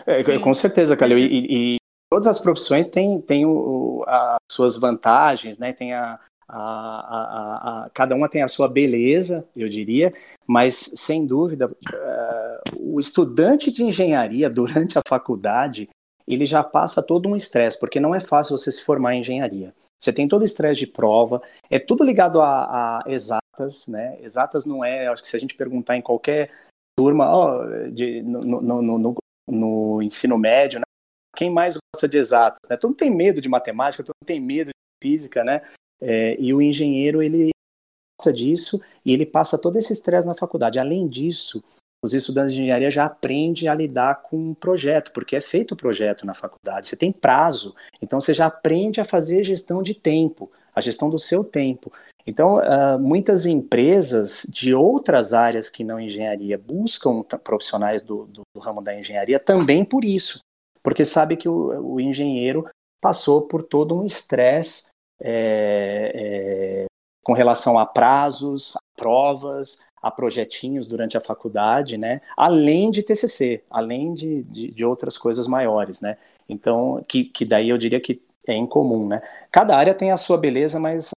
É, 0.06 0.20
é 0.20 0.38
com 0.38 0.52
certeza, 0.52 0.96
Calil. 0.96 1.16
E, 1.18 1.76
e, 1.76 1.79
todas 2.10 2.26
as 2.26 2.38
profissões 2.38 2.88
têm, 2.88 3.20
têm 3.20 3.46
o, 3.46 4.04
as 4.06 4.38
suas 4.50 4.76
vantagens, 4.76 5.56
né? 5.56 5.72
Tem 5.72 5.94
a, 5.94 6.18
a, 6.48 7.84
a, 7.84 7.90
cada 7.94 8.14
uma 8.14 8.28
tem 8.28 8.42
a 8.42 8.48
sua 8.48 8.68
beleza, 8.68 9.46
eu 9.56 9.68
diria, 9.68 10.12
mas 10.46 10.74
sem 10.96 11.24
dúvida, 11.24 11.68
uh, 11.68 12.76
o 12.78 12.98
estudante 12.98 13.70
de 13.70 13.84
engenharia 13.84 14.50
durante 14.50 14.98
a 14.98 15.02
faculdade 15.06 15.88
ele 16.26 16.46
já 16.46 16.62
passa 16.62 17.02
todo 17.02 17.28
um 17.28 17.34
estresse, 17.34 17.78
porque 17.78 17.98
não 17.98 18.14
é 18.14 18.20
fácil 18.20 18.56
você 18.56 18.70
se 18.70 18.82
formar 18.82 19.14
em 19.14 19.20
engenharia. 19.20 19.74
Você 20.00 20.12
tem 20.12 20.28
todo 20.28 20.42
o 20.42 20.44
estresse 20.44 20.80
de 20.80 20.86
prova, 20.86 21.42
é 21.68 21.78
tudo 21.78 22.04
ligado 22.04 22.40
a, 22.40 23.02
exatas, 23.06 23.86
né? 23.88 24.16
Exatas 24.22 24.64
não 24.64 24.84
é, 24.84 25.08
acho 25.08 25.22
que 25.22 25.28
se 25.28 25.36
a 25.36 25.40
gente 25.40 25.56
perguntar 25.56 25.96
em 25.96 26.02
qualquer 26.02 26.50
turma 26.96 27.30
oh, 27.30 27.88
de, 27.90 28.22
no, 28.22 28.42
no, 28.42 28.82
no, 28.82 29.16
no, 29.48 30.02
ensino 30.02 30.38
médio, 30.38 30.78
né? 30.78 30.84
Quem 31.36 31.50
mais 31.50 31.76
gosta 31.76 32.08
de 32.08 32.16
exatas, 32.18 32.60
né? 32.68 32.76
Todo 32.76 32.90
mundo 32.90 32.98
tem 32.98 33.10
medo 33.10 33.40
de 33.40 33.48
matemática, 33.48 34.02
todo 34.02 34.14
mundo 34.20 34.26
tem 34.26 34.40
medo 34.40 34.68
de 34.68 35.08
física, 35.08 35.44
né? 35.44 35.62
É, 36.00 36.36
e 36.40 36.52
o 36.52 36.60
engenheiro, 36.60 37.22
ele 37.22 37.50
disso 38.30 38.78
e 39.02 39.14
ele 39.14 39.24
passa 39.24 39.56
todo 39.56 39.78
esse 39.78 39.94
estresse 39.94 40.26
na 40.26 40.34
faculdade. 40.34 40.78
Além 40.78 41.08
disso, 41.08 41.64
os 42.02 42.12
estudantes 42.12 42.52
de 42.52 42.60
engenharia 42.60 42.90
já 42.90 43.06
aprendem 43.06 43.68
a 43.68 43.74
lidar 43.74 44.22
com 44.22 44.36
um 44.36 44.54
projeto, 44.54 45.10
porque 45.12 45.36
é 45.36 45.40
feito 45.40 45.72
o 45.72 45.76
projeto 45.76 46.26
na 46.26 46.34
faculdade, 46.34 46.88
você 46.88 46.96
tem 46.96 47.12
prazo, 47.12 47.74
então 48.02 48.20
você 48.20 48.34
já 48.34 48.46
aprende 48.46 49.00
a 49.00 49.04
fazer 49.04 49.44
gestão 49.44 49.82
de 49.82 49.94
tempo, 49.94 50.50
a 50.74 50.80
gestão 50.80 51.08
do 51.08 51.18
seu 51.18 51.44
tempo. 51.44 51.92
Então, 52.26 52.58
uh, 52.58 52.98
muitas 52.98 53.46
empresas 53.46 54.46
de 54.48 54.74
outras 54.74 55.32
áreas 55.32 55.70
que 55.70 55.82
não 55.82 55.98
engenharia 55.98 56.58
buscam 56.58 57.22
profissionais 57.22 58.02
do, 58.02 58.26
do, 58.26 58.42
do, 58.54 58.60
ramo 58.60 58.82
da 58.82 58.98
engenharia 58.98 59.40
também 59.40 59.84
por 59.84 60.04
isso, 60.04 60.38
porque 60.82 61.04
sabe 61.04 61.36
que 61.36 61.48
o, 61.48 61.94
o 61.94 62.00
engenheiro 62.00 62.66
passou 63.00 63.42
por 63.42 63.62
todo 63.62 63.98
um 63.98 64.04
estresse 64.04 64.90
é, 65.20 66.12
é, 66.14 66.84
com 67.22 67.32
relação 67.32 67.78
a 67.78 67.86
prazos, 67.86 68.76
a 68.76 68.80
provas, 68.96 69.78
a 70.02 70.10
projetinhos 70.10 70.88
durante 70.88 71.16
a 71.16 71.20
faculdade, 71.20 71.96
né? 71.98 72.20
Além 72.36 72.90
de 72.90 73.02
TCC, 73.02 73.62
além 73.70 74.14
de, 74.14 74.42
de, 74.42 74.70
de 74.70 74.84
outras 74.84 75.18
coisas 75.18 75.46
maiores, 75.46 76.00
né? 76.00 76.16
Então, 76.48 77.02
que, 77.06 77.24
que 77.24 77.44
daí 77.44 77.68
eu 77.68 77.78
diria 77.78 78.00
que 78.00 78.22
é 78.46 78.54
incomum, 78.54 79.06
né? 79.06 79.22
Cada 79.50 79.76
área 79.76 79.94
tem 79.94 80.10
a 80.10 80.16
sua 80.16 80.38
beleza, 80.38 80.80
mas 80.80 81.10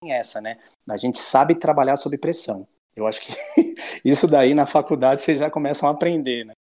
tem 0.00 0.12
essa, 0.12 0.40
né? 0.40 0.58
A 0.88 0.96
gente 0.96 1.18
sabe 1.18 1.54
trabalhar 1.54 1.96
sob 1.96 2.16
pressão. 2.16 2.66
Eu 2.94 3.06
acho 3.06 3.20
que 3.20 3.32
isso 4.04 4.26
daí 4.26 4.54
na 4.54 4.66
faculdade 4.66 5.22
vocês 5.22 5.38
já 5.38 5.50
começam 5.50 5.88
a 5.88 5.92
aprender, 5.92 6.44
né? 6.44 6.52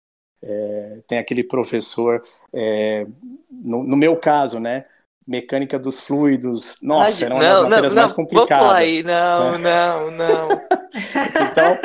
É, 0.42 1.00
tem 1.08 1.18
aquele 1.18 1.44
professor, 1.44 2.24
é, 2.54 3.06
no, 3.50 3.84
no 3.84 3.98
meu 3.98 4.16
caso, 4.18 4.60
né? 4.60 4.86
mecânica 5.28 5.78
dos 5.78 6.00
fluidos. 6.00 6.78
Nossa, 6.82 7.26
eram 7.26 7.38
não, 7.38 7.64
as 7.64 7.70
matérias 7.70 7.94
não, 7.94 8.02
mais 8.02 8.14
complicadas. 8.14 8.66
Vou 8.66 8.74
aí, 8.74 9.04
não, 9.04 9.56
é. 9.56 9.58
não, 9.58 10.12
não. 10.12 10.50
então, 11.52 11.78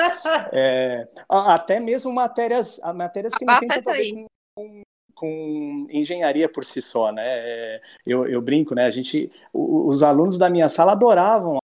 é, 0.53 1.09
até 1.29 1.81
mesmo 1.81 2.13
matérias, 2.13 2.81
matérias 2.95 3.35
que 3.35 3.45
não 3.45 3.55
a 3.55 3.59
ver 3.59 3.83
com, 3.83 4.27
com, 4.55 4.83
com, 5.13 5.87
engenharia 5.91 6.49
por 6.49 6.65
si 6.65 6.81
só, 6.81 7.11
né? 7.11 7.25
É, 7.27 7.81
eu, 8.07 8.29
eu 8.29 8.41
brinco, 8.41 8.77
né? 8.77 8.87
A 8.87 8.91
gente, 8.93 9.31
os 9.53 10.05
alunos 10.05 10.39
da 10.39 10.49
minha 10.49 10.69
sala 10.69 10.93
adoravam 10.93 11.62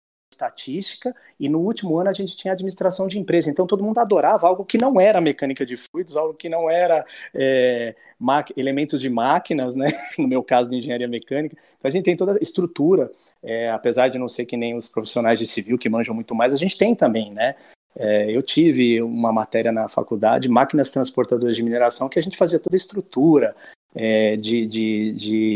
estatística 0.41 1.15
e 1.39 1.47
no 1.47 1.59
último 1.59 1.97
ano 1.97 2.09
a 2.09 2.13
gente 2.13 2.35
tinha 2.35 2.53
administração 2.53 3.07
de 3.07 3.19
empresa. 3.19 3.49
Então 3.49 3.67
todo 3.67 3.83
mundo 3.83 3.99
adorava 3.99 4.47
algo 4.47 4.65
que 4.65 4.77
não 4.77 4.99
era 4.99 5.21
mecânica 5.21 5.65
de 5.65 5.77
fluidos, 5.77 6.17
algo 6.17 6.33
que 6.33 6.49
não 6.49 6.69
era 6.69 7.05
é, 7.33 7.95
elementos 8.57 8.99
de 8.99 9.09
máquinas, 9.09 9.75
né? 9.75 9.91
No 10.17 10.27
meu 10.27 10.43
caso 10.43 10.69
de 10.69 10.77
engenharia 10.77 11.07
mecânica. 11.07 11.55
Então 11.77 11.89
a 11.89 11.91
gente 11.91 12.03
tem 12.05 12.15
toda 12.15 12.33
a 12.33 12.37
estrutura, 12.41 13.11
é, 13.43 13.69
apesar 13.71 14.07
de 14.09 14.17
não 14.17 14.27
ser 14.27 14.45
que 14.45 14.57
nem 14.57 14.75
os 14.75 14.87
profissionais 14.87 15.39
de 15.39 15.45
civil 15.45 15.77
que 15.77 15.89
manjam 15.89 16.13
muito 16.13 16.35
mais, 16.35 16.53
a 16.53 16.57
gente 16.57 16.77
tem 16.77 16.95
também, 16.95 17.31
né? 17.31 17.55
É, 17.95 18.31
eu 18.31 18.41
tive 18.41 19.01
uma 19.01 19.33
matéria 19.33 19.71
na 19.71 19.89
faculdade, 19.89 20.47
máquinas 20.47 20.91
transportadoras 20.91 21.55
de 21.55 21.63
mineração, 21.63 22.07
que 22.07 22.17
a 22.17 22.21
gente 22.21 22.37
fazia 22.37 22.59
toda 22.59 22.75
a 22.75 22.77
estrutura 22.77 23.53
é, 23.93 24.37
de, 24.37 24.65
de, 24.65 25.11
de 25.11 25.55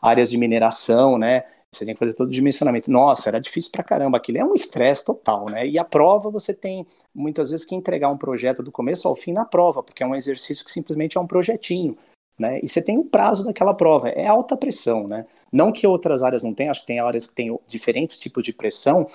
áreas 0.00 0.30
de 0.30 0.38
mineração, 0.38 1.18
né? 1.18 1.44
Você 1.74 1.86
tem 1.86 1.94
que 1.94 1.98
fazer 1.98 2.14
todo 2.14 2.28
o 2.28 2.32
dimensionamento. 2.32 2.90
Nossa, 2.90 3.30
era 3.30 3.40
difícil 3.40 3.72
pra 3.72 3.82
caramba. 3.82 4.18
Aquilo 4.18 4.38
é 4.38 4.44
um 4.44 4.52
estresse 4.52 5.04
total, 5.04 5.46
né? 5.46 5.66
E 5.66 5.78
a 5.78 5.84
prova 5.84 6.30
você 6.30 6.52
tem 6.52 6.86
muitas 7.14 7.50
vezes 7.50 7.64
que 7.64 7.74
entregar 7.74 8.10
um 8.10 8.18
projeto 8.18 8.62
do 8.62 8.70
começo 8.70 9.08
ao 9.08 9.14
fim 9.14 9.32
na 9.32 9.44
prova, 9.44 9.82
porque 9.82 10.02
é 10.02 10.06
um 10.06 10.14
exercício 10.14 10.64
que 10.64 10.70
simplesmente 10.70 11.16
é 11.16 11.20
um 11.20 11.26
projetinho. 11.26 11.96
Né? 12.38 12.60
E 12.62 12.68
você 12.68 12.82
tem 12.82 12.98
um 12.98 13.06
prazo 13.06 13.44
daquela 13.44 13.74
prova, 13.74 14.08
é 14.08 14.26
alta 14.26 14.56
pressão, 14.56 15.06
né? 15.06 15.26
Não 15.52 15.70
que 15.70 15.86
outras 15.86 16.22
áreas 16.22 16.42
não 16.42 16.54
tenham, 16.54 16.70
acho 16.70 16.80
que 16.80 16.86
tem 16.86 16.98
áreas 16.98 17.26
que 17.26 17.34
têm 17.34 17.56
diferentes 17.66 18.18
tipos 18.18 18.42
de 18.42 18.52
pressão, 18.52 19.06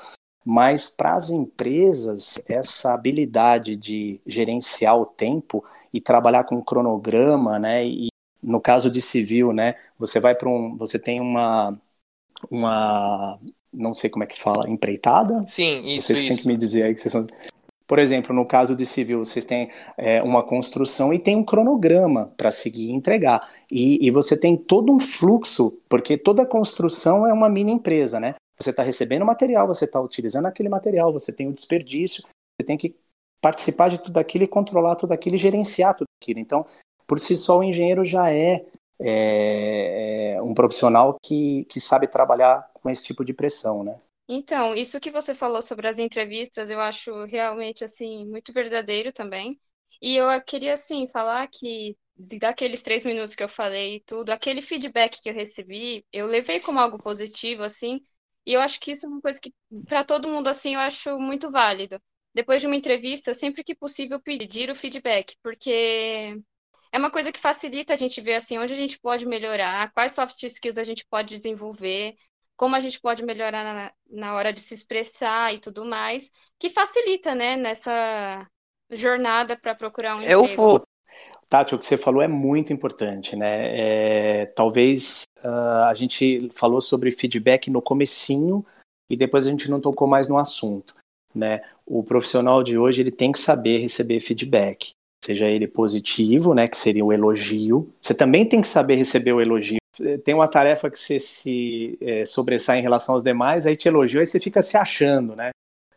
mas 0.46 0.88
para 0.88 1.16
as 1.16 1.30
empresas, 1.30 2.42
essa 2.48 2.94
habilidade 2.94 3.76
de 3.76 4.22
gerenciar 4.26 4.98
o 4.98 5.06
tempo 5.06 5.64
e 5.92 6.00
trabalhar 6.00 6.44
com 6.46 6.62
cronograma, 6.64 7.60
né? 7.60 7.86
E 7.86 8.08
no 8.42 8.62
caso 8.62 8.90
de 8.90 9.02
civil, 9.02 9.52
né? 9.52 9.76
Você 10.00 10.20
vai 10.20 10.36
para 10.36 10.48
um, 10.48 10.78
você 10.78 10.98
tem 10.98 11.20
uma 11.20 11.78
uma 12.50 13.40
não 13.78 13.94
sei 13.94 14.10
como 14.10 14.24
é 14.24 14.28
que 14.28 14.40
fala, 14.40 14.70
empreitada? 14.70 15.46
Sim, 15.48 15.86
isso. 15.86 16.08
Vocês 16.08 16.20
isso. 16.20 16.28
têm 16.28 16.38
que 16.38 16.48
me 16.48 16.58
dizer 16.58 16.84
aí 16.84 16.94
que 16.94 17.02
vocês 17.02 17.12
são. 17.12 17.28
Por 17.86 18.00
exemplo, 18.00 18.36
no 18.36 18.46
caso 18.46 18.76
de 18.76 18.86
civil, 18.86 19.24
vocês 19.24 19.46
têm 19.46 19.70
é, 19.98 20.22
uma 20.22 20.44
construção 20.44 21.14
e 21.14 21.20
tem 21.20 21.38
um 21.38 21.44
cronograma 21.44 22.34
para 22.36 22.52
seguir 22.52 22.88
e 22.88 22.92
entregar. 22.92 23.40
E, 23.72 24.06
e, 24.06 24.12
você 24.12 24.38
tem 24.38 24.58
todo 24.58 24.92
um 24.92 25.00
fluxo, 25.00 25.80
porque 25.88 26.18
toda 26.18 26.46
construção 26.46 27.26
é 27.26 27.32
uma 27.32 27.48
mini 27.48 27.72
empresa, 27.72 28.20
né? 28.20 28.36
Você 28.60 28.72
está 28.72 28.84
recebendo 28.84 29.26
material, 29.26 29.68
você 29.68 29.86
está 29.86 30.02
utilizando 30.02 30.48
aquele 30.48 30.68
material, 30.68 31.14
você 31.14 31.32
tem 31.32 31.48
o 31.48 31.54
desperdício, 31.54 32.24
você 32.60 32.66
tem 32.66 32.78
que 32.78 32.94
participar 33.40 33.90
de 33.90 34.00
tudo 34.00 34.18
aquilo 34.18 34.44
e 34.44 34.48
controlar 34.48 34.96
tudo 34.96 35.14
aquilo 35.14 35.36
e 35.36 35.40
gerenciar 35.40 35.96
tudo 35.96 36.08
aquilo. 36.22 36.40
Então, 36.40 36.66
por 37.06 37.20
si 37.20 37.38
só, 37.38 37.60
o 37.60 37.64
engenheiro 37.64 38.04
já 38.04 38.34
é 38.34 38.66
é, 39.00 40.34
é 40.36 40.42
um 40.42 40.54
profissional 40.54 41.18
que, 41.22 41.66
que 41.66 41.80
sabe 41.80 42.08
trabalhar 42.08 42.70
com 42.74 42.90
esse 42.90 43.04
tipo 43.06 43.24
de 43.24 43.34
pressão, 43.34 43.84
né? 43.84 43.96
Então, 44.28 44.76
isso 44.76 45.00
que 45.00 45.10
você 45.12 45.34
falou 45.34 45.62
sobre 45.62 45.88
as 45.88 46.00
entrevistas, 46.00 46.70
eu 46.70 46.80
acho 46.82 47.24
realmente, 47.26 47.84
assim, 47.84 48.26
muito 48.26 48.52
verdadeiro 48.52 49.12
também. 49.14 49.58
E 50.02 50.18
eu 50.18 50.28
queria, 50.44 50.74
assim, 50.74 51.08
falar 51.08 51.48
que 51.48 51.98
daqueles 52.40 52.82
três 52.82 53.06
minutos 53.06 53.36
que 53.36 53.44
eu 53.44 53.48
falei 53.50 53.98
e 53.98 54.00
tudo, 54.02 54.32
aquele 54.32 54.62
feedback 54.62 55.22
que 55.22 55.30
eu 55.30 55.34
recebi, 55.34 56.06
eu 56.12 56.26
levei 56.28 56.60
como 56.60 56.80
algo 56.80 56.98
positivo, 56.98 57.64
assim, 57.64 58.02
e 58.46 58.54
eu 58.54 58.62
acho 58.62 58.80
que 58.80 58.92
isso 58.92 59.06
é 59.06 59.10
uma 59.10 59.22
coisa 59.22 59.40
que, 59.40 59.54
para 59.88 60.04
todo 60.04 60.28
mundo, 60.28 60.48
assim, 60.48 60.74
eu 60.76 60.80
acho 60.82 61.18
muito 61.20 61.50
válido. 61.52 62.02
Depois 62.34 62.62
de 62.62 62.68
uma 62.68 62.76
entrevista, 62.76 63.34
sempre 63.34 63.64
que 63.64 63.76
possível, 63.76 64.22
pedir 64.22 64.70
o 64.70 64.76
feedback, 64.76 65.36
porque 65.42 66.38
é 66.98 67.00
uma 67.00 67.12
coisa 67.12 67.32
que 67.32 67.40
facilita 67.40 67.94
a 67.94 67.98
gente 67.98 68.20
ver 68.20 68.34
assim 68.34 68.58
onde 68.58 68.74
a 68.74 68.76
gente 68.76 69.00
pode 69.00 69.26
melhorar, 69.26 69.92
quais 69.94 70.14
soft 70.14 70.42
skills 70.42 70.80
a 70.80 70.84
gente 70.84 71.06
pode 71.08 71.36
desenvolver, 71.36 72.16
como 72.56 72.76
a 72.76 72.80
gente 72.80 73.00
pode 73.00 73.24
melhorar 73.24 73.64
na, 73.64 73.92
na 74.10 74.34
hora 74.34 74.52
de 74.52 74.60
se 74.60 74.74
expressar 74.74 75.54
e 75.54 75.60
tudo 75.60 75.86
mais, 75.86 76.32
que 76.58 76.72
facilita, 76.72 77.36
né, 77.36 77.56
nessa 77.56 78.48
jornada 78.90 79.56
para 79.56 79.76
procurar 79.76 80.16
um 80.16 80.24
Eu 80.24 80.42
emprego. 80.42 80.62
Vou... 80.62 80.84
Tati, 81.48 81.76
o 81.76 81.78
que 81.78 81.86
você 81.86 81.98
falou 81.98 82.22
é 82.22 82.28
muito 82.28 82.74
importante, 82.74 83.36
né? 83.36 84.42
É, 84.42 84.46
talvez 84.48 85.24
uh, 85.44 85.86
a 85.88 85.94
gente 85.94 86.50
falou 86.52 86.82
sobre 86.82 87.12
feedback 87.12 87.70
no 87.70 87.82
comecinho 87.82 88.66
e 89.10 89.16
depois 89.16 89.48
a 89.48 89.52
gente 89.52 89.70
não 89.70 89.80
tocou 89.80 90.08
mais 90.08 90.28
no 90.28 90.38
assunto, 90.38 90.96
né? 91.34 91.62
O 91.86 92.04
profissional 92.04 92.64
de 92.64 92.78
hoje 92.78 93.02
ele 93.02 93.12
tem 93.12 93.32
que 93.32 93.40
saber 93.40 93.78
receber 93.78 94.20
feedback 94.20 94.97
seja 95.24 95.48
ele 95.48 95.68
positivo, 95.68 96.54
né, 96.54 96.68
que 96.68 96.78
seria 96.78 97.04
o 97.04 97.12
elogio. 97.12 97.92
Você 98.02 98.14
também 98.14 98.46
tem 98.46 98.62
que 98.62 98.68
saber 98.68 98.96
receber 98.96 99.34
o 99.34 99.42
elogio. 99.42 99.78
Tem 100.24 100.34
uma 100.34 100.48
tarefa 100.48 100.90
que 100.90 101.00
você 101.00 101.20
se 101.20 101.98
é, 102.00 102.24
sobressai 102.24 102.80
em 102.80 102.84
relação 102.84 103.16
aos 103.16 103.24
demais, 103.24 103.66
aí 103.66 103.76
te 103.76 103.88
elogiou, 103.88 104.20
aí 104.20 104.28
você 104.28 104.40
fica 104.40 104.62
se 104.62 104.78
achando, 104.78 105.36
né? 105.36 105.50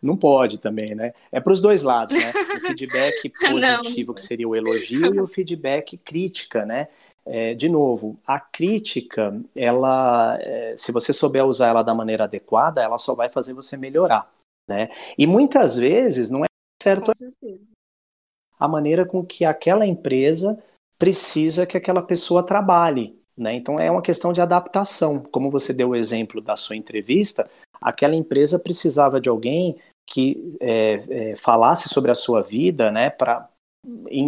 Não 0.02 0.16
pode 0.16 0.58
também, 0.58 0.94
né? 0.94 1.12
É 1.30 1.38
para 1.38 1.52
os 1.52 1.60
dois 1.60 1.82
lados, 1.82 2.16
né? 2.16 2.32
O 2.56 2.60
feedback 2.66 3.28
positivo, 3.28 4.14
que 4.14 4.22
seria 4.22 4.48
o 4.48 4.56
elogio, 4.56 5.14
e 5.14 5.20
o 5.20 5.26
feedback 5.26 5.98
crítica, 5.98 6.64
né? 6.64 6.88
É, 7.26 7.52
de 7.54 7.68
novo, 7.68 8.18
a 8.26 8.40
crítica, 8.40 9.38
ela, 9.54 10.38
é, 10.40 10.74
se 10.76 10.90
você 10.90 11.12
souber 11.12 11.44
usar 11.44 11.68
ela 11.68 11.82
da 11.82 11.94
maneira 11.94 12.24
adequada, 12.24 12.82
ela 12.82 12.96
só 12.96 13.14
vai 13.14 13.28
fazer 13.28 13.52
você 13.52 13.76
melhorar, 13.76 14.32
né? 14.66 14.88
E 15.18 15.26
muitas 15.26 15.76
vezes 15.76 16.30
não 16.30 16.44
é 16.44 16.48
certo. 16.82 17.12
A 18.60 18.68
maneira 18.68 19.06
com 19.06 19.24
que 19.24 19.44
aquela 19.44 19.86
empresa 19.86 20.62
precisa 20.98 21.66
que 21.66 21.78
aquela 21.78 22.02
pessoa 22.02 22.44
trabalhe. 22.44 23.18
Né? 23.36 23.54
Então 23.54 23.76
é 23.76 23.90
uma 23.90 24.02
questão 24.02 24.34
de 24.34 24.42
adaptação. 24.42 25.22
Como 25.32 25.50
você 25.50 25.72
deu 25.72 25.88
o 25.88 25.96
exemplo 25.96 26.42
da 26.42 26.54
sua 26.54 26.76
entrevista, 26.76 27.48
aquela 27.80 28.14
empresa 28.14 28.58
precisava 28.58 29.18
de 29.18 29.30
alguém 29.30 29.76
que 30.06 30.56
é, 30.60 31.30
é, 31.30 31.36
falasse 31.36 31.88
sobre 31.88 32.10
a 32.10 32.14
sua 32.14 32.42
vida, 32.42 32.90
né, 32.90 33.08
para 33.08 33.48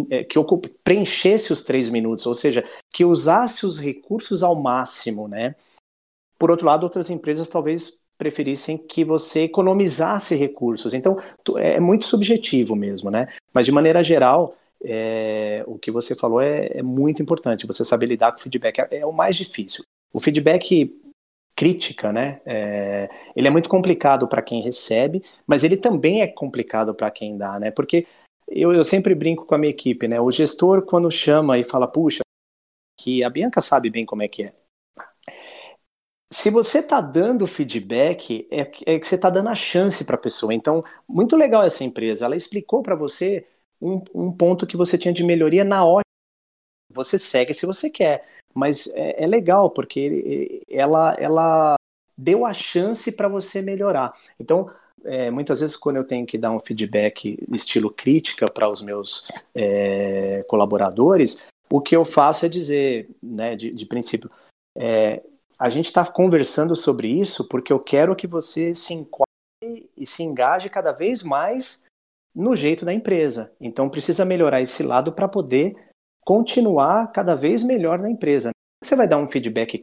é, 0.09 0.23
que 0.23 0.39
ocupe, 0.39 0.69
preenchesse 0.83 1.53
os 1.53 1.63
três 1.63 1.89
minutos, 1.89 2.25
ou 2.25 2.33
seja, 2.33 2.63
que 2.91 3.05
usasse 3.05 3.65
os 3.65 3.79
recursos 3.79 4.41
ao 4.41 4.55
máximo, 4.55 5.27
né? 5.27 5.55
Por 6.39 6.49
outro 6.49 6.65
lado, 6.65 6.83
outras 6.83 7.09
empresas 7.09 7.47
talvez 7.47 8.01
preferissem 8.23 8.77
que 8.77 9.03
você 9.03 9.41
economizasse 9.41 10.33
recursos. 10.35 10.93
Então, 10.93 11.17
é 11.57 11.77
muito 11.77 12.05
subjetivo 12.05 12.73
mesmo, 12.73 13.11
né? 13.11 13.27
Mas, 13.53 13.65
de 13.65 13.71
maneira 13.71 14.01
geral, 14.01 14.55
é, 14.81 15.61
o 15.67 15.77
que 15.77 15.91
você 15.91 16.15
falou 16.15 16.39
é, 16.39 16.67
é, 16.73 16.81
muito 16.81 17.21
importante. 17.21 17.67
Você 17.67 17.83
saber 17.83 18.05
lidar 18.05 18.31
com 18.31 18.37
o 18.37 18.41
feedback 18.41 18.79
é, 18.79 18.99
é 18.99 19.05
o 19.05 19.11
mais 19.11 19.35
difícil. 19.35 19.83
O 20.13 20.21
feedback 20.21 20.97
crítica, 21.53 22.13
né? 22.13 22.39
É, 22.45 23.09
ele 23.35 23.47
é 23.47 23.51
muito 23.51 23.67
complicado 23.67 24.25
para 24.25 24.41
quem 24.41 24.61
recebe, 24.61 25.21
mas 25.45 25.65
ele 25.65 25.75
também 25.75 26.21
é 26.21 26.27
complicado 26.27 26.95
para 26.95 27.11
quem 27.11 27.37
dá, 27.37 27.59
né? 27.59 27.71
Porque 27.71 28.07
eu, 28.47 28.71
eu 28.71 28.85
sempre 28.85 29.13
brinco 29.13 29.45
com 29.45 29.53
a 29.53 29.57
minha 29.57 29.69
equipe, 29.69 30.07
né? 30.07 30.21
O 30.21 30.31
gestor, 30.31 30.83
quando 30.83 31.11
chama 31.11 31.59
e 31.59 31.63
fala, 31.63 31.87
puxa, 31.87 32.21
que 32.97 33.21
a 33.21 33.29
Bianca 33.29 33.59
sabe 33.59 33.89
bem 33.89 34.05
como 34.05 34.23
é 34.23 34.29
que 34.29 34.43
é 34.43 34.53
se 36.33 36.49
você 36.49 36.79
está 36.79 36.99
dando 36.99 37.45
feedback, 37.45 38.47
é, 38.49 38.61
é, 38.61 38.99
que 38.99 39.05
você 39.05 39.15
está 39.15 39.29
dando 39.29 39.49
a 39.49 39.55
chance 39.55 40.03
para 40.03 40.15
a 40.15 40.19
pessoa. 40.19 40.53
Então, 40.53 40.83
muito 41.07 41.35
legal 41.35 41.63
essa 41.63 41.83
empresa. 41.83 42.25
Ela 42.25 42.35
explicou 42.35 42.81
para 42.81 42.95
você 42.95 43.45
um, 43.79 44.01
um, 44.15 44.31
ponto 44.31 44.65
que 44.65 44.75
você 44.75 44.97
tinha 44.97 45.13
de 45.13 45.23
melhoria 45.23 45.63
na 45.63 45.85
hora. 45.85 46.03
Você 46.91 47.19
segue 47.19 47.53
se 47.53 47.67
você 47.67 47.87
quer. 47.87 48.27
Mas 48.53 48.87
é, 48.95 49.23
é 49.23 49.27
legal, 49.27 49.69
porque 49.69 50.63
ela, 50.67 51.13
ela 51.19 51.75
deu 52.17 52.45
a 52.45 52.53
chance 52.53 53.11
para 53.11 53.27
você 53.27 53.61
melhorar. 53.61 54.13
Então, 54.39 54.71
é, 55.05 55.29
muitas 55.29 55.59
vezes, 55.59 55.75
quando 55.75 55.97
eu 55.97 56.03
tenho 56.03 56.25
que 56.25 56.37
dar 56.37 56.51
um 56.51 56.59
feedback 56.59 57.37
estilo 57.51 57.91
crítica 57.91 58.49
para 58.49 58.69
os 58.69 58.81
meus 58.81 59.27
é, 59.53 60.43
colaboradores, 60.47 61.45
o 61.71 61.79
que 61.79 61.95
eu 61.95 62.03
faço 62.03 62.45
é 62.45 62.49
dizer, 62.49 63.07
né, 63.21 63.55
de, 63.55 63.71
de 63.71 63.85
princípio, 63.85 64.31
é, 64.75 65.21
a 65.63 65.69
gente 65.69 65.85
está 65.85 66.05
conversando 66.05 66.75
sobre 66.75 67.07
isso 67.07 67.47
porque 67.47 67.71
eu 67.71 67.79
quero 67.79 68.17
que 68.17 68.27
você 68.27 68.75
se 68.75 68.93
enquadre 68.93 69.89
e 69.95 70.05
se 70.05 70.21
engaje 70.21 70.69
cada 70.69 70.91
vez 70.91 71.23
mais 71.23 71.85
no 72.35 72.53
jeito 72.53 72.83
da 72.83 72.91
empresa. 72.91 73.49
Então 73.61 73.87
precisa 73.87 74.25
melhorar 74.25 74.61
esse 74.61 74.83
lado 74.83 75.13
para 75.13 75.25
poder 75.25 75.73
continuar 76.25 77.13
cada 77.13 77.33
vez 77.33 77.63
melhor 77.63 77.97
na 77.97 78.09
empresa. 78.09 78.49
Você 78.83 78.93
vai 78.93 79.07
dar 79.07 79.17
um 79.17 79.27
feedback 79.29 79.81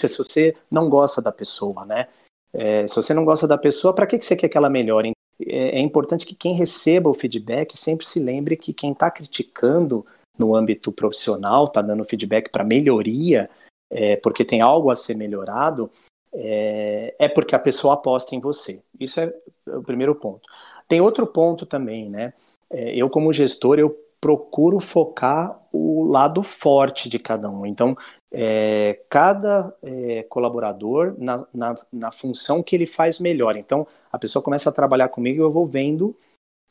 se 0.00 0.18
você 0.18 0.56
não 0.70 0.88
gosta 0.88 1.20
da 1.20 1.32
pessoa, 1.32 1.84
né? 1.84 2.06
É, 2.52 2.86
se 2.86 2.94
você 2.94 3.12
não 3.12 3.24
gosta 3.24 3.48
da 3.48 3.58
pessoa, 3.58 3.92
para 3.92 4.06
que, 4.06 4.16
que 4.16 4.24
você 4.24 4.36
quer 4.36 4.48
que 4.48 4.56
ela 4.56 4.70
melhore? 4.70 5.10
É, 5.44 5.78
é 5.78 5.80
importante 5.80 6.24
que 6.24 6.36
quem 6.36 6.54
receba 6.54 7.10
o 7.10 7.14
feedback 7.14 7.76
sempre 7.76 8.06
se 8.06 8.20
lembre 8.20 8.56
que 8.56 8.72
quem 8.72 8.92
está 8.92 9.10
criticando 9.10 10.06
no 10.38 10.54
âmbito 10.54 10.92
profissional, 10.92 11.64
está 11.64 11.80
dando 11.82 12.04
feedback 12.04 12.50
para 12.50 12.62
melhoria, 12.62 13.50
é, 13.92 14.16
porque 14.16 14.44
tem 14.44 14.62
algo 14.62 14.90
a 14.90 14.94
ser 14.94 15.14
melhorado, 15.14 15.90
é, 16.32 17.14
é, 17.18 17.28
porque 17.28 17.54
a 17.54 17.58
pessoa 17.58 17.94
aposta 17.94 18.34
em 18.34 18.40
você. 18.40 18.82
Isso 18.98 19.20
é 19.20 19.32
o 19.66 19.82
primeiro 19.82 20.14
ponto. 20.14 20.48
Tem 20.88 21.00
outro 21.00 21.26
ponto 21.26 21.66
também, 21.66 22.08
né? 22.08 22.32
É, 22.70 22.96
eu, 22.96 23.10
como 23.10 23.32
gestor, 23.32 23.78
eu 23.78 23.94
procuro 24.18 24.80
focar 24.80 25.60
o 25.70 26.04
lado 26.04 26.42
forte 26.42 27.08
de 27.08 27.18
cada 27.18 27.50
um. 27.50 27.66
Então, 27.66 27.96
é, 28.32 29.00
cada 29.10 29.76
é, 29.82 30.22
colaborador 30.22 31.14
na, 31.18 31.46
na, 31.52 31.74
na, 31.92 32.10
função 32.10 32.62
que 32.62 32.74
ele 32.74 32.86
faz 32.86 33.18
melhor. 33.18 33.56
Então, 33.56 33.86
a 34.10 34.18
pessoa 34.18 34.42
começa 34.42 34.70
a 34.70 34.72
trabalhar 34.72 35.08
comigo 35.08 35.38
e 35.38 35.44
eu 35.44 35.50
vou 35.50 35.66
vendo 35.66 36.16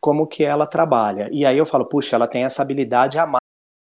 como 0.02 0.26
que 0.26 0.44
ela 0.44 0.66
trabalha. 0.66 1.30
E 1.32 1.46
aí 1.46 1.58
eu 1.58 1.66
falo, 1.66 1.86
puxa, 1.86 2.16
ela 2.16 2.28
tem 2.28 2.46
essa 2.46 2.64
habilidade 2.64 3.20
a 3.20 3.28
mais 3.28 3.42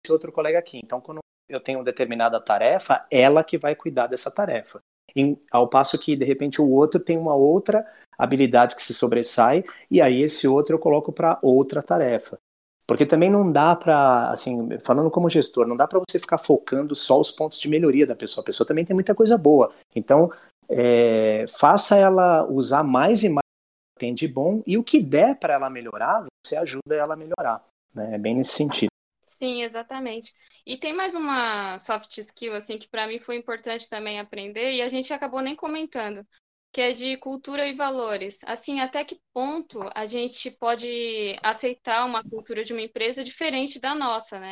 que 0.05 0.11
outro 0.11 0.31
colega 0.31 0.59
aqui. 0.59 0.79
Então, 0.83 1.01
quando 1.01 1.23
eu 1.55 1.59
tenho 1.59 1.83
determinada 1.83 2.39
tarefa, 2.39 3.05
ela 3.09 3.43
que 3.43 3.57
vai 3.57 3.75
cuidar 3.75 4.07
dessa 4.07 4.31
tarefa. 4.31 4.79
Em, 5.15 5.39
ao 5.51 5.67
passo 5.67 5.97
que, 5.97 6.15
de 6.15 6.25
repente, 6.25 6.61
o 6.61 6.69
outro 6.69 6.99
tem 6.99 7.17
uma 7.17 7.35
outra 7.35 7.85
habilidade 8.17 8.75
que 8.75 8.81
se 8.81 8.93
sobressai, 8.93 9.63
e 9.89 10.01
aí 10.01 10.21
esse 10.21 10.47
outro 10.47 10.75
eu 10.75 10.79
coloco 10.79 11.11
para 11.11 11.37
outra 11.41 11.81
tarefa. 11.81 12.37
Porque 12.85 13.05
também 13.05 13.29
não 13.29 13.49
dá 13.49 13.75
para, 13.75 14.29
assim, 14.29 14.77
falando 14.81 15.09
como 15.09 15.29
gestor, 15.29 15.65
não 15.65 15.75
dá 15.75 15.87
para 15.87 15.99
você 15.99 16.19
ficar 16.19 16.37
focando 16.37 16.95
só 16.95 17.19
os 17.19 17.31
pontos 17.31 17.57
de 17.57 17.69
melhoria 17.69 18.05
da 18.05 18.15
pessoa. 18.15 18.43
A 18.43 18.45
pessoa 18.45 18.67
também 18.67 18.83
tem 18.83 18.93
muita 18.93 19.15
coisa 19.15 19.37
boa. 19.37 19.71
Então, 19.95 20.31
é, 20.67 21.45
faça 21.47 21.95
ela 21.97 22.45
usar 22.45 22.83
mais 22.83 23.23
e 23.23 23.29
mais 23.29 23.43
o 23.43 23.95
que 23.95 24.05
tem 24.05 24.13
de 24.13 24.27
bom, 24.27 24.61
e 24.67 24.77
o 24.77 24.83
que 24.83 25.01
der 25.01 25.35
para 25.39 25.53
ela 25.53 25.69
melhorar, 25.69 26.25
você 26.45 26.57
ajuda 26.57 26.95
ela 26.95 27.13
a 27.13 27.17
melhorar. 27.17 27.63
Né? 27.93 28.15
É 28.15 28.17
bem 28.17 28.35
nesse 28.35 28.51
sentido. 28.51 28.92
Sim, 29.39 29.63
exatamente. 29.63 30.31
E 30.65 30.77
tem 30.77 30.93
mais 30.93 31.15
uma 31.15 31.77
soft 31.79 32.17
skill 32.19 32.53
assim 32.53 32.77
que 32.77 32.87
para 32.87 33.07
mim 33.07 33.19
foi 33.19 33.35
importante 33.35 33.89
também 33.89 34.19
aprender 34.19 34.73
e 34.73 34.81
a 34.81 34.87
gente 34.87 35.11
acabou 35.13 35.41
nem 35.41 35.55
comentando, 35.55 36.25
que 36.71 36.79
é 36.81 36.91
de 36.93 37.17
cultura 37.17 37.67
e 37.67 37.73
valores. 37.73 38.39
Assim, 38.45 38.79
até 38.79 39.03
que 39.03 39.19
ponto 39.33 39.79
a 39.95 40.05
gente 40.05 40.51
pode 40.51 41.35
aceitar 41.41 42.05
uma 42.05 42.23
cultura 42.23 42.63
de 42.63 42.73
uma 42.73 42.81
empresa 42.81 43.23
diferente 43.23 43.79
da 43.79 43.95
nossa, 43.95 44.39
né? 44.39 44.51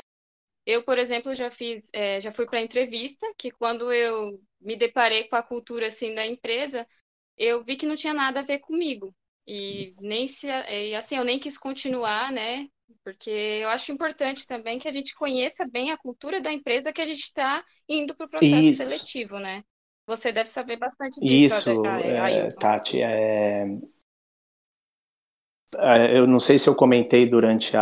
Eu, 0.66 0.84
por 0.84 0.98
exemplo, 0.98 1.34
já 1.36 1.50
fiz, 1.52 1.90
é, 1.94 2.22
já 2.22 2.32
fui 2.32 2.46
para 2.46 2.62
entrevista, 2.62 3.26
que 3.38 3.52
quando 3.52 3.92
eu 3.92 4.42
me 4.60 4.76
deparei 4.76 5.26
com 5.28 5.36
a 5.36 5.44
cultura 5.44 5.88
assim 5.88 6.14
da 6.14 6.26
empresa, 6.26 6.88
eu 7.38 7.64
vi 7.64 7.76
que 7.76 7.86
não 7.86 7.96
tinha 7.96 8.14
nada 8.14 8.42
a 8.42 8.44
ver 8.44 8.60
comigo. 8.60 9.16
E 9.48 9.96
nem 10.00 10.28
se, 10.28 10.48
e, 10.48 10.96
assim, 10.96 11.18
eu 11.18 11.24
nem 11.26 11.40
quis 11.40 11.58
continuar, 11.58 12.32
né, 12.32 12.68
porque 13.12 13.30
eu 13.30 13.70
acho 13.70 13.91
importante 13.91 14.47
também 14.47 14.80
que 14.80 14.88
a 14.88 14.91
gente 14.91 15.14
conheça 15.14 15.68
bem 15.68 15.91
a 15.91 15.97
cultura 15.97 16.39
da 16.39 16.51
empresa 16.51 16.93
que 16.93 17.01
a 17.01 17.05
gente 17.05 17.24
está 17.24 17.64
indo 17.88 18.16
para 18.16 18.26
o 18.26 18.30
processo 18.30 18.68
Isso. 18.68 18.78
seletivo, 18.78 19.38
né? 19.38 19.64
Você 20.07 20.32
deve 20.32 20.49
saber 20.49 20.78
bastante 20.78 21.20
disso. 21.20 21.72
Isso, 21.72 21.86
é, 21.86 22.49
Tati, 22.51 23.01
é... 23.01 23.66
é... 25.78 26.18
eu 26.18 26.26
não 26.26 26.39
sei 26.39 26.57
se 26.57 26.68
eu 26.68 26.76
comentei 26.76 27.28
durante 27.28 27.76
a 27.76 27.82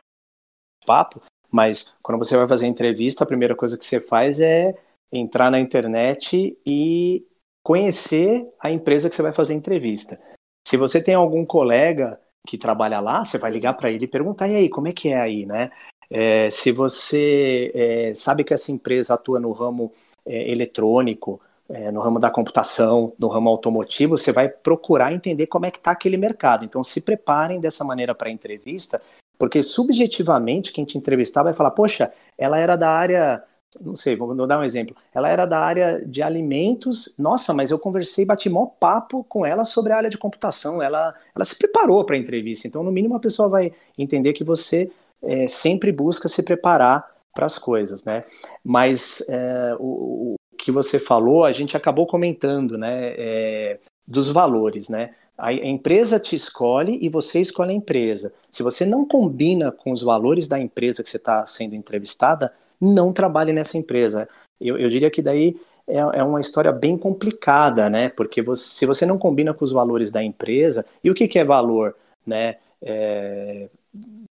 papo, 0.85 1.21
mas 1.51 1.95
quando 2.03 2.17
você 2.17 2.35
vai 2.35 2.47
fazer 2.47 2.67
entrevista, 2.67 3.23
a 3.23 3.27
primeira 3.27 3.55
coisa 3.55 3.77
que 3.77 3.85
você 3.85 4.01
faz 4.01 4.39
é 4.39 4.73
entrar 5.11 5.49
na 5.49 5.59
internet 5.59 6.59
e 6.65 7.25
conhecer 7.63 8.49
a 8.59 8.71
empresa 8.71 9.09
que 9.09 9.15
você 9.15 9.21
vai 9.21 9.33
fazer 9.33 9.53
entrevista. 9.53 10.19
Se 10.67 10.75
você 10.75 11.03
tem 11.03 11.15
algum 11.15 11.45
colega 11.45 12.19
que 12.47 12.57
trabalha 12.57 12.99
lá, 12.99 13.23
você 13.23 13.37
vai 13.37 13.51
ligar 13.51 13.73
para 13.73 13.91
ele 13.91 14.05
e 14.05 14.07
perguntar, 14.07 14.47
e 14.47 14.55
aí, 14.55 14.69
como 14.69 14.87
é 14.87 14.93
que 14.93 15.09
é 15.09 15.19
aí, 15.19 15.45
né? 15.45 15.71
É, 16.09 16.49
se 16.49 16.71
você 16.71 17.71
é, 17.73 18.13
sabe 18.15 18.43
que 18.43 18.53
essa 18.53 18.71
empresa 18.71 19.13
atua 19.13 19.39
no 19.39 19.51
ramo 19.51 19.91
é, 20.25 20.51
eletrônico, 20.51 21.39
é, 21.69 21.91
no 21.91 22.01
ramo 22.01 22.19
da 22.19 22.31
computação, 22.31 23.13
no 23.19 23.27
ramo 23.27 23.49
automotivo, 23.49 24.17
você 24.17 24.31
vai 24.31 24.49
procurar 24.49 25.13
entender 25.13 25.45
como 25.45 25.67
é 25.67 25.71
que 25.71 25.77
está 25.77 25.91
aquele 25.91 26.17
mercado. 26.17 26.65
Então, 26.65 26.83
se 26.83 27.01
preparem 27.01 27.59
dessa 27.59 27.83
maneira 27.83 28.15
para 28.15 28.29
a 28.29 28.31
entrevista, 28.31 28.99
porque 29.37 29.61
subjetivamente 29.61 30.71
quem 30.71 30.83
te 30.83 30.97
entrevistar 30.97 31.43
vai 31.43 31.53
falar, 31.53 31.71
poxa, 31.71 32.11
ela 32.37 32.57
era 32.57 32.75
da 32.75 32.89
área 32.89 33.43
não 33.85 33.95
sei, 33.95 34.15
vou 34.15 34.33
dar 34.47 34.59
um 34.59 34.63
exemplo. 34.63 34.95
Ela 35.13 35.29
era 35.29 35.45
da 35.45 35.59
área 35.59 36.03
de 36.05 36.23
alimentos. 36.23 37.15
Nossa, 37.17 37.53
mas 37.53 37.69
eu 37.69 37.77
conversei, 37.77 38.25
bati 38.25 38.49
mó 38.49 38.65
papo 38.65 39.23
com 39.25 39.45
ela 39.45 39.63
sobre 39.63 39.93
a 39.93 39.97
área 39.97 40.09
de 40.09 40.17
computação. 40.17 40.81
Ela, 40.81 41.13
ela 41.35 41.45
se 41.45 41.55
preparou 41.55 42.03
para 42.03 42.15
a 42.15 42.19
entrevista. 42.19 42.67
Então, 42.67 42.83
no 42.83 42.91
mínimo, 42.91 43.15
a 43.15 43.19
pessoa 43.19 43.47
vai 43.47 43.71
entender 43.97 44.33
que 44.33 44.43
você 44.43 44.89
é, 45.21 45.47
sempre 45.47 45.91
busca 45.91 46.27
se 46.27 46.41
preparar 46.41 47.07
para 47.33 47.45
as 47.45 47.59
coisas, 47.59 48.03
né? 48.03 48.23
Mas 48.63 49.23
é, 49.29 49.75
o, 49.79 50.33
o, 50.33 50.35
que 50.57 50.71
você 50.71 50.97
falou, 50.97 51.45
a 51.45 51.51
gente 51.51 51.77
acabou 51.77 52.07
comentando, 52.07 52.77
né? 52.77 53.13
É, 53.17 53.79
dos 54.07 54.29
valores, 54.29 54.89
né? 54.89 55.11
A 55.37 55.53
empresa 55.53 56.19
te 56.19 56.35
escolhe 56.35 56.99
e 57.01 57.07
você 57.07 57.39
escolhe 57.39 57.71
a 57.71 57.73
empresa. 57.73 58.33
Se 58.49 58.61
você 58.61 58.85
não 58.85 59.05
combina 59.05 59.71
com 59.71 59.91
os 59.91 60.01
valores 60.01 60.47
da 60.47 60.59
empresa 60.59 61.01
que 61.01 61.07
você 61.07 61.15
está 61.15 61.45
sendo 61.45 61.75
entrevistada, 61.75 62.51
não 62.79 63.11
trabalhe 63.11 63.51
nessa 63.51 63.77
empresa. 63.77 64.27
Eu, 64.59 64.77
eu 64.77 64.89
diria 64.89 65.09
que 65.09 65.21
daí 65.21 65.55
é, 65.87 65.97
é, 65.97 66.23
uma 66.23 66.39
história 66.39 66.71
bem 66.71 66.97
complicada, 66.97 67.89
né? 67.89 68.09
Porque 68.09 68.41
você, 68.41 68.69
se 68.71 68.85
você 68.85 69.05
não 69.05 69.17
combina 69.17 69.53
com 69.53 69.63
os 69.63 69.71
valores 69.71 70.11
da 70.11 70.23
empresa, 70.23 70.85
e 71.03 71.09
o 71.09 71.15
que, 71.15 71.27
que 71.27 71.39
é 71.39 71.43
valor, 71.43 71.95
né? 72.25 72.57
É, 72.81 73.67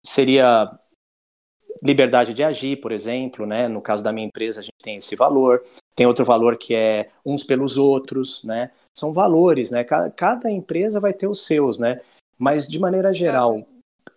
seria 0.04 0.72
liberdade 1.82 2.34
de 2.34 2.44
agir, 2.44 2.78
por 2.82 2.92
exemplo, 2.92 3.46
né? 3.46 3.68
No 3.68 3.82
caso 3.82 4.04
da 4.04 4.12
minha 4.12 4.28
empresa, 4.28 4.60
a 4.60 4.64
gente 4.64 4.74
tem 4.82 4.98
esse 4.98 5.16
valor. 5.16 5.64
Tem 5.96 6.08
outro 6.08 6.26
valor 6.26 6.58
que 6.58 6.74
é 6.74 7.10
uns 7.24 7.44
pelos 7.44 7.78
outros, 7.78 8.44
né? 8.44 8.72
São 8.92 9.14
valores, 9.14 9.70
né? 9.72 9.84
Cada, 9.84 10.10
cada 10.10 10.52
empresa 10.52 11.00
vai 11.00 11.14
ter 11.14 11.28
os 11.28 11.46
seus, 11.46 11.78
né? 11.78 12.02
Mas 12.38 12.68
de 12.68 12.80
maneira 12.80 13.14
geral, 13.14 13.66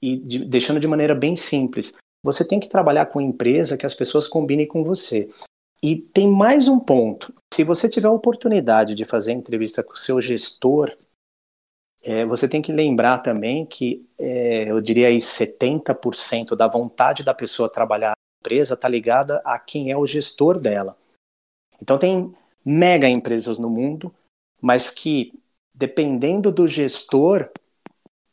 e 0.01 0.17
de, 0.17 0.45
deixando 0.45 0.81
de 0.81 0.89
maneira 0.89 1.15
bem 1.15 1.37
simples, 1.37 1.97
você 2.27 2.45
tem 2.45 2.59
que 2.59 2.69
trabalhar 2.69 3.07
com 3.07 3.21
empresa 3.21 3.77
que 3.77 3.87
as 3.87 3.95
pessoas 3.95 4.27
combinem 4.27 4.67
com 4.67 4.83
você. 4.83 5.31
E 5.81 5.95
tem 5.95 6.29
mais 6.29 6.67
um 6.67 6.81
ponto. 6.81 7.33
Se 7.55 7.63
você 7.63 7.89
tiver 7.89 8.09
a 8.09 8.13
oportunidade 8.13 8.97
de 8.97 9.05
fazer 9.05 9.33
entrevista 9.33 9.81
com 9.81 9.93
o 9.93 9.97
seu 9.97 10.21
gestor, 10.21 10.93
é, 12.03 12.25
você 12.27 12.49
tem 12.49 12.61
que 12.61 12.73
lembrar 12.73 13.19
também 13.19 13.65
que, 13.65 14.05
é, 14.19 14.69
eu 14.69 14.81
diria 14.81 15.07
aí, 15.07 15.19
70% 15.19 16.57
da 16.57 16.67
vontade 16.67 17.23
da 17.23 17.33
pessoa 17.33 17.71
trabalhar 17.71 18.11
na 18.11 18.41
empresa 18.41 18.75
está 18.75 18.89
ligada 18.89 19.41
a 19.45 19.57
quem 19.57 19.93
é 19.93 19.97
o 19.97 20.07
gestor 20.07 20.59
dela. 20.59 20.97
Então, 21.81 21.97
tem 21.97 22.35
mega 22.65 23.09
empresas 23.09 23.57
no 23.57 23.71
mundo, 23.71 24.13
mas 24.61 24.91
que, 24.91 25.33
dependendo 25.73 26.51
do 26.51 26.67
gestor, 26.67 27.49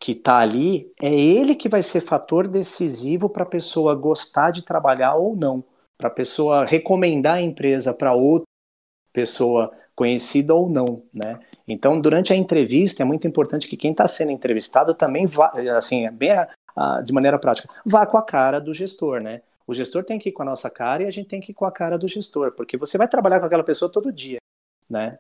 que 0.04 0.12
está 0.12 0.40
ali, 0.40 0.92
é 1.02 1.10
ele 1.10 1.56
que 1.56 1.70
vai 1.70 1.82
ser 1.82 2.02
fator 2.02 2.46
decisivo 2.46 3.30
para 3.30 3.44
a 3.44 3.46
pessoa 3.46 3.96
gostar 3.96 4.52
de 4.52 4.62
trabalhar 4.62 5.16
ou 5.16 5.34
não, 5.34 5.64
para 5.98 6.10
a 6.10 6.12
pessoa 6.12 6.66
recomendar 6.66 7.36
a 7.36 7.42
empresa 7.42 7.94
para 7.94 8.14
outra 8.14 8.46
pessoa 9.14 9.72
conhecida 9.96 10.54
ou 10.54 10.68
não, 10.68 11.02
né? 11.14 11.40
Então, 11.66 12.02
durante 12.02 12.34
a 12.34 12.36
entrevista, 12.36 13.02
é 13.02 13.06
muito 13.06 13.26
importante 13.26 13.66
que 13.66 13.78
quem 13.78 13.92
está 13.92 14.06
sendo 14.06 14.34
entrevistado 14.34 14.94
também 14.94 15.26
vá, 15.26 15.54
assim, 15.78 16.12
bem 16.12 16.32
a, 16.32 16.50
a, 16.76 17.02
de 17.02 17.14
maneira 17.14 17.40
prática, 17.40 17.70
vá 17.86 18.06
com 18.06 18.18
a 18.18 18.24
cara 18.24 18.60
do 18.60 18.74
gestor, 18.74 19.24
né? 19.24 19.42
O 19.66 19.74
gestor 19.74 20.04
tem 20.04 20.20
que 20.20 20.28
ir 20.28 20.32
com 20.34 20.42
a 20.42 20.46
nossa 20.46 20.70
cara 20.70 21.04
e 21.04 21.06
a 21.06 21.12
gente 21.12 21.30
tem 21.30 21.40
que 21.40 21.54
ir 21.54 21.56
com 21.56 21.64
a 21.64 21.72
cara 21.72 21.98
do 21.98 22.10
gestor, 22.10 22.52
porque 22.52 22.76
você 22.76 22.98
vai 22.98 23.08
trabalhar 23.08 23.40
com 23.40 23.46
aquela 23.46 23.64
pessoa 23.64 23.90
todo 23.90 24.12
dia, 24.12 24.40
né? 24.90 25.18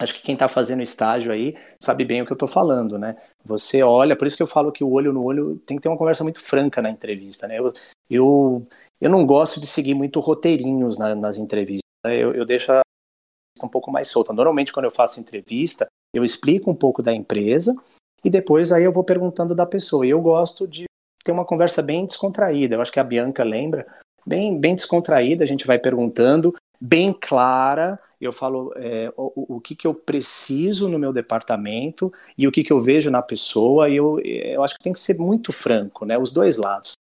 Acho 0.00 0.14
que 0.14 0.22
quem 0.22 0.32
está 0.32 0.48
fazendo 0.48 0.82
estágio 0.82 1.30
aí 1.30 1.56
sabe 1.80 2.04
bem 2.04 2.22
o 2.22 2.26
que 2.26 2.32
eu 2.32 2.36
estou 2.36 2.48
falando, 2.48 2.98
né? 2.98 3.16
Você 3.44 3.82
olha, 3.82 4.16
por 4.16 4.26
isso 4.26 4.36
que 4.36 4.42
eu 4.42 4.46
falo 4.46 4.72
que 4.72 4.82
o 4.82 4.90
olho 4.90 5.12
no 5.12 5.22
olho 5.22 5.56
tem 5.66 5.76
que 5.76 5.82
ter 5.82 5.88
uma 5.88 5.98
conversa 5.98 6.24
muito 6.24 6.40
franca 6.40 6.80
na 6.80 6.90
entrevista, 6.90 7.46
né? 7.46 7.58
Eu, 7.58 7.74
eu, 8.08 8.66
eu 9.00 9.10
não 9.10 9.26
gosto 9.26 9.60
de 9.60 9.66
seguir 9.66 9.94
muito 9.94 10.18
roteirinhos 10.20 10.98
na, 10.98 11.14
nas 11.14 11.36
entrevistas, 11.36 11.84
né? 12.04 12.16
eu, 12.16 12.34
eu 12.34 12.44
deixo 12.44 12.72
a 12.72 12.80
um 13.62 13.68
pouco 13.68 13.90
mais 13.90 14.08
solta. 14.08 14.32
Normalmente, 14.32 14.72
quando 14.72 14.86
eu 14.86 14.90
faço 14.90 15.20
entrevista, 15.20 15.86
eu 16.14 16.24
explico 16.24 16.70
um 16.70 16.74
pouco 16.74 17.02
da 17.02 17.12
empresa 17.12 17.74
e 18.24 18.30
depois 18.30 18.72
aí 18.72 18.84
eu 18.84 18.92
vou 18.92 19.04
perguntando 19.04 19.54
da 19.54 19.66
pessoa. 19.66 20.06
E 20.06 20.10
eu 20.10 20.20
gosto 20.20 20.66
de 20.66 20.84
ter 21.22 21.32
uma 21.32 21.44
conversa 21.44 21.82
bem 21.82 22.06
descontraída. 22.06 22.76
Eu 22.76 22.80
acho 22.80 22.92
que 22.92 23.00
a 23.00 23.04
Bianca 23.04 23.44
lembra, 23.44 23.86
bem, 24.26 24.58
bem 24.58 24.74
descontraída, 24.74 25.44
a 25.44 25.46
gente 25.46 25.66
vai 25.66 25.78
perguntando, 25.78 26.54
bem 26.80 27.12
clara. 27.12 27.98
Eu 28.20 28.32
falo 28.32 28.72
é, 28.76 29.12
o, 29.16 29.56
o 29.56 29.60
que, 29.60 29.74
que 29.74 29.86
eu 29.86 29.94
preciso 29.94 30.88
no 30.88 30.98
meu 30.98 31.12
departamento 31.12 32.12
e 32.36 32.46
o 32.46 32.52
que, 32.52 32.62
que 32.62 32.72
eu 32.72 32.80
vejo 32.80 33.10
na 33.10 33.22
pessoa. 33.22 33.88
E 33.88 33.96
eu, 33.96 34.20
eu 34.20 34.62
acho 34.62 34.74
que 34.74 34.82
tem 34.82 34.92
que 34.92 34.98
ser 34.98 35.18
muito 35.18 35.52
franco, 35.52 36.04
né? 36.04 36.18
Os 36.18 36.32
dois 36.32 36.56
lados. 36.56 36.92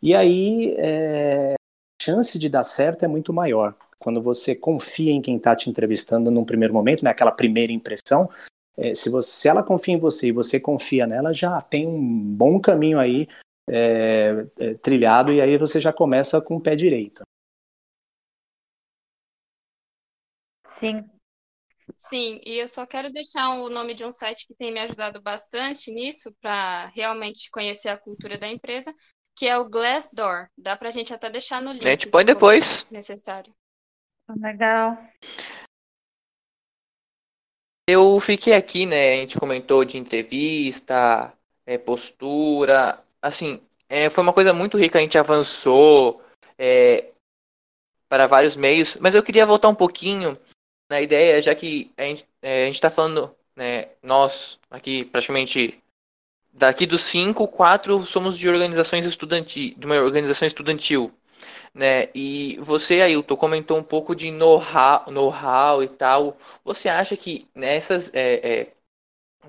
E 0.00 0.14
aí 0.14 0.74
é, 0.78 1.54
a 1.54 2.04
chance 2.04 2.38
de 2.38 2.48
dar 2.48 2.64
certo 2.64 3.04
é 3.04 3.08
muito 3.08 3.32
maior. 3.32 3.74
Quando 3.98 4.22
você 4.22 4.54
confia 4.54 5.12
em 5.12 5.20
quem 5.20 5.36
está 5.36 5.56
te 5.56 5.68
entrevistando 5.68 6.30
num 6.30 6.44
primeiro 6.44 6.72
momento, 6.72 7.04
né, 7.04 7.12
primeira 7.36 7.72
impressão, 7.72 8.30
é, 8.76 8.94
se, 8.94 9.10
você, 9.10 9.28
se 9.28 9.48
ela 9.48 9.62
confia 9.62 9.94
em 9.94 9.98
você 9.98 10.28
e 10.28 10.32
você 10.32 10.60
confia 10.60 11.04
nela, 11.04 11.32
já 11.32 11.60
tem 11.60 11.86
um 11.86 12.00
bom 12.00 12.60
caminho 12.60 13.00
aí 13.00 13.26
é, 13.68 14.46
é, 14.56 14.74
trilhado 14.74 15.32
e 15.32 15.40
aí 15.40 15.58
você 15.58 15.80
já 15.80 15.92
começa 15.92 16.40
com 16.40 16.56
o 16.56 16.60
pé 16.60 16.76
direito. 16.76 17.22
Sim. 20.78 21.08
Sim, 21.96 22.40
e 22.44 22.58
eu 22.58 22.68
só 22.68 22.86
quero 22.86 23.10
deixar 23.10 23.50
o 23.50 23.68
nome 23.68 23.94
de 23.94 24.04
um 24.04 24.10
site 24.10 24.46
que 24.46 24.54
tem 24.54 24.72
me 24.72 24.80
ajudado 24.80 25.20
bastante 25.20 25.90
nisso, 25.90 26.32
para 26.40 26.86
realmente 26.94 27.50
conhecer 27.50 27.88
a 27.88 27.98
cultura 27.98 28.38
da 28.38 28.46
empresa, 28.46 28.94
que 29.36 29.46
é 29.46 29.58
o 29.58 29.68
Glassdoor. 29.68 30.48
Dá 30.56 30.76
para 30.76 30.88
a 30.88 30.92
gente 30.92 31.12
até 31.12 31.30
deixar 31.30 31.60
no 31.60 31.72
link. 31.72 31.86
A 31.86 31.90
gente 31.90 32.10
põe 32.10 32.24
depois. 32.24 32.86
Necessário. 32.90 33.52
Legal. 34.40 34.98
Eu 37.88 38.20
fiquei 38.20 38.52
aqui, 38.52 38.84
né? 38.84 39.14
A 39.14 39.16
gente 39.16 39.38
comentou 39.38 39.84
de 39.84 39.96
entrevista, 39.96 41.32
é, 41.64 41.78
postura. 41.78 43.02
Assim, 43.22 43.60
é, 43.88 44.10
foi 44.10 44.22
uma 44.22 44.32
coisa 44.32 44.52
muito 44.52 44.76
rica, 44.76 44.98
a 44.98 45.02
gente 45.02 45.16
avançou 45.16 46.22
é, 46.58 47.12
para 48.08 48.26
vários 48.26 48.56
meios, 48.56 48.96
mas 48.96 49.14
eu 49.14 49.22
queria 49.22 49.46
voltar 49.46 49.68
um 49.68 49.74
pouquinho 49.74 50.38
na 50.88 51.00
ideia, 51.00 51.40
já 51.42 51.54
que 51.54 51.92
a 51.96 52.02
gente 52.04 52.26
é, 52.42 52.68
está 52.68 52.90
falando, 52.90 53.34
né, 53.56 53.88
nós 54.02 54.58
aqui 54.70 55.04
praticamente 55.04 55.82
daqui 56.52 56.86
dos 56.86 57.02
cinco, 57.02 57.46
quatro 57.46 58.00
somos 58.06 58.38
de 58.38 58.48
organizações 58.48 59.04
estudantis, 59.04 59.74
de 59.76 59.86
uma 59.86 59.96
organização 59.96 60.46
estudantil 60.46 61.12
né? 61.74 62.08
E 62.14 62.56
você, 62.60 63.00
Ailton, 63.00 63.36
comentou 63.36 63.78
um 63.78 63.82
pouco 63.82 64.14
de 64.14 64.30
know-how 64.30 65.10
know 65.10 65.82
e 65.82 65.88
tal. 65.88 66.36
Você 66.64 66.88
acha 66.88 67.16
que 67.16 67.48
nessas, 67.54 68.12
é, 68.14 68.60
é, 68.60 68.72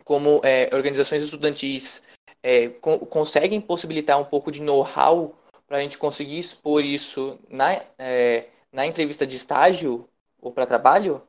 como 0.04 0.42
é, 0.44 0.70
organizações 0.74 1.24
estudantis, 1.24 2.04
é, 2.44 2.70
co 2.70 3.00
conseguem 3.06 3.60
possibilitar 3.60 4.20
um 4.20 4.26
pouco 4.26 4.52
de 4.52 4.62
know-how 4.62 5.36
para 5.68 5.78
a 5.78 5.82
gente 5.82 5.98
conseguir 5.98 6.40
expor 6.40 6.84
isso 6.84 7.40
na, 7.50 7.84
é, 7.98 8.48
na 8.72 8.86
entrevista 8.86 9.26
de 9.26 9.36
estágio 9.36 10.08
ou 10.42 10.52
para 10.52 10.66
trabalho? 10.66 11.22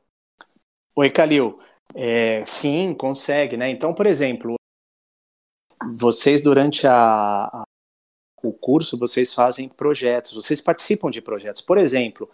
Oi, 1.00 1.08
Calil. 1.08 1.58
É, 1.94 2.44
sim, 2.44 2.92
consegue, 2.92 3.56
né? 3.56 3.70
Então, 3.70 3.94
por 3.94 4.04
exemplo, 4.04 4.56
vocês 5.94 6.42
durante 6.42 6.86
a, 6.86 7.62
o 8.42 8.52
curso, 8.52 8.98
vocês 8.98 9.32
fazem 9.32 9.66
projetos, 9.66 10.34
vocês 10.34 10.60
participam 10.60 11.10
de 11.10 11.22
projetos. 11.22 11.62
Por 11.62 11.78
exemplo, 11.78 12.28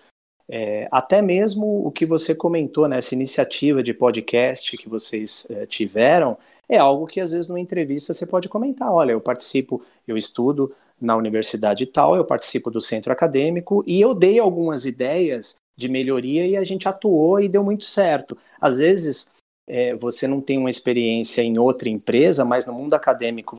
é, 0.49 0.89
até 0.91 1.23
mesmo 1.23 1.87
o 1.87 1.93
que 1.93 2.05
você 2.05 2.35
comentou 2.35 2.89
nessa 2.89 3.15
iniciativa 3.15 3.85
de 3.85 3.95
podcast 3.95 4.77
que 4.77 4.89
vocês 4.89 5.49
é, 5.49 5.65
tiveram, 5.65 6.37
é 6.69 6.77
algo 6.77 7.07
que 7.07 7.21
às 7.21 7.31
vezes 7.31 7.49
numa 7.49 7.61
entrevista 7.61 8.13
você 8.13 8.27
pode 8.27 8.49
comentar. 8.49 8.91
Olha, 8.91 9.13
eu 9.13 9.21
participo, 9.21 9.81
eu 10.09 10.19
estudo 10.19 10.75
na 11.01 11.15
universidade 11.15 11.87
tal, 11.87 12.17
eu 12.17 12.25
participo 12.25 12.69
do 12.69 12.81
centro 12.81 13.13
acadêmico 13.13 13.85
e 13.87 14.01
eu 14.01 14.13
dei 14.13 14.41
algumas 14.41 14.87
ideias 14.87 15.55
de 15.79 15.89
melhoria 15.89 16.45
e 16.49 16.57
a 16.57 16.65
gente 16.65 16.89
atuou 16.89 17.39
e 17.39 17.49
deu 17.49 17.63
muito 17.63 17.85
certo. 17.85 18.37
Às 18.61 18.79
vezes 18.79 19.35
é, 19.69 19.95
você 19.95 20.27
não 20.27 20.41
tem 20.41 20.59
uma 20.59 20.71
experiência 20.71 21.43
em 21.43 21.59
outra 21.59 21.89
empresa, 21.89 22.45
mas 22.45 22.67
no 22.67 22.73
mundo 22.73 22.95
acadêmico 22.95 23.57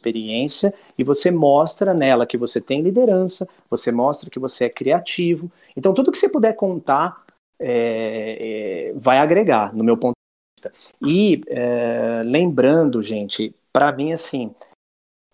experiência 0.00 0.74
e 0.96 1.02
você 1.02 1.30
mostra 1.30 1.92
nela 1.92 2.26
que 2.26 2.36
você 2.36 2.60
tem 2.60 2.80
liderança, 2.80 3.48
você 3.68 3.90
mostra 3.90 4.30
que 4.30 4.38
você 4.38 4.66
é 4.66 4.70
criativo. 4.70 5.50
Então, 5.76 5.92
tudo 5.92 6.12
que 6.12 6.18
você 6.18 6.28
puder 6.28 6.54
contar 6.54 7.24
é, 7.58 8.90
é, 8.90 8.92
vai 8.94 9.18
agregar, 9.18 9.74
no 9.74 9.82
meu 9.82 9.96
ponto 9.96 10.14
de 10.14 10.68
vista. 10.68 10.96
E 11.02 11.42
é, 11.48 12.22
lembrando, 12.24 13.02
gente, 13.02 13.54
para 13.72 13.90
mim, 13.92 14.12
assim, 14.12 14.54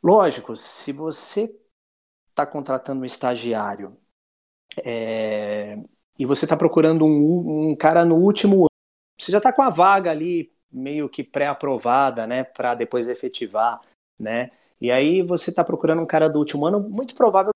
lógico, 0.02 0.56
se 0.56 0.93
você 0.93 1.55
está 2.31 2.47
contratando 2.47 3.02
um 3.02 3.06
estagiário 3.06 3.97
é, 4.85 5.78
e 6.19 6.24
você 6.24 6.44
está 6.44 6.56
procurando 6.56 7.05
um, 7.05 7.70
um 7.70 7.77
cara 7.77 8.05
no 8.05 8.16
último 8.16 8.66
você 9.22 9.32
já 9.32 9.38
está 9.38 9.52
com 9.52 9.62
a 9.62 9.70
vaga 9.70 10.10
ali 10.10 10.52
meio 10.70 11.08
que 11.08 11.22
pré-aprovada, 11.22 12.26
né, 12.26 12.44
para 12.44 12.74
depois 12.74 13.08
efetivar 13.08 13.80
né? 14.22 14.50
E 14.80 14.90
aí 14.90 15.20
você 15.20 15.50
está 15.50 15.62
procurando 15.64 16.00
um 16.00 16.06
cara 16.06 16.28
do 16.28 16.38
último 16.38 16.66
ano, 16.66 16.80
muito 16.80 17.14
provável 17.14 17.50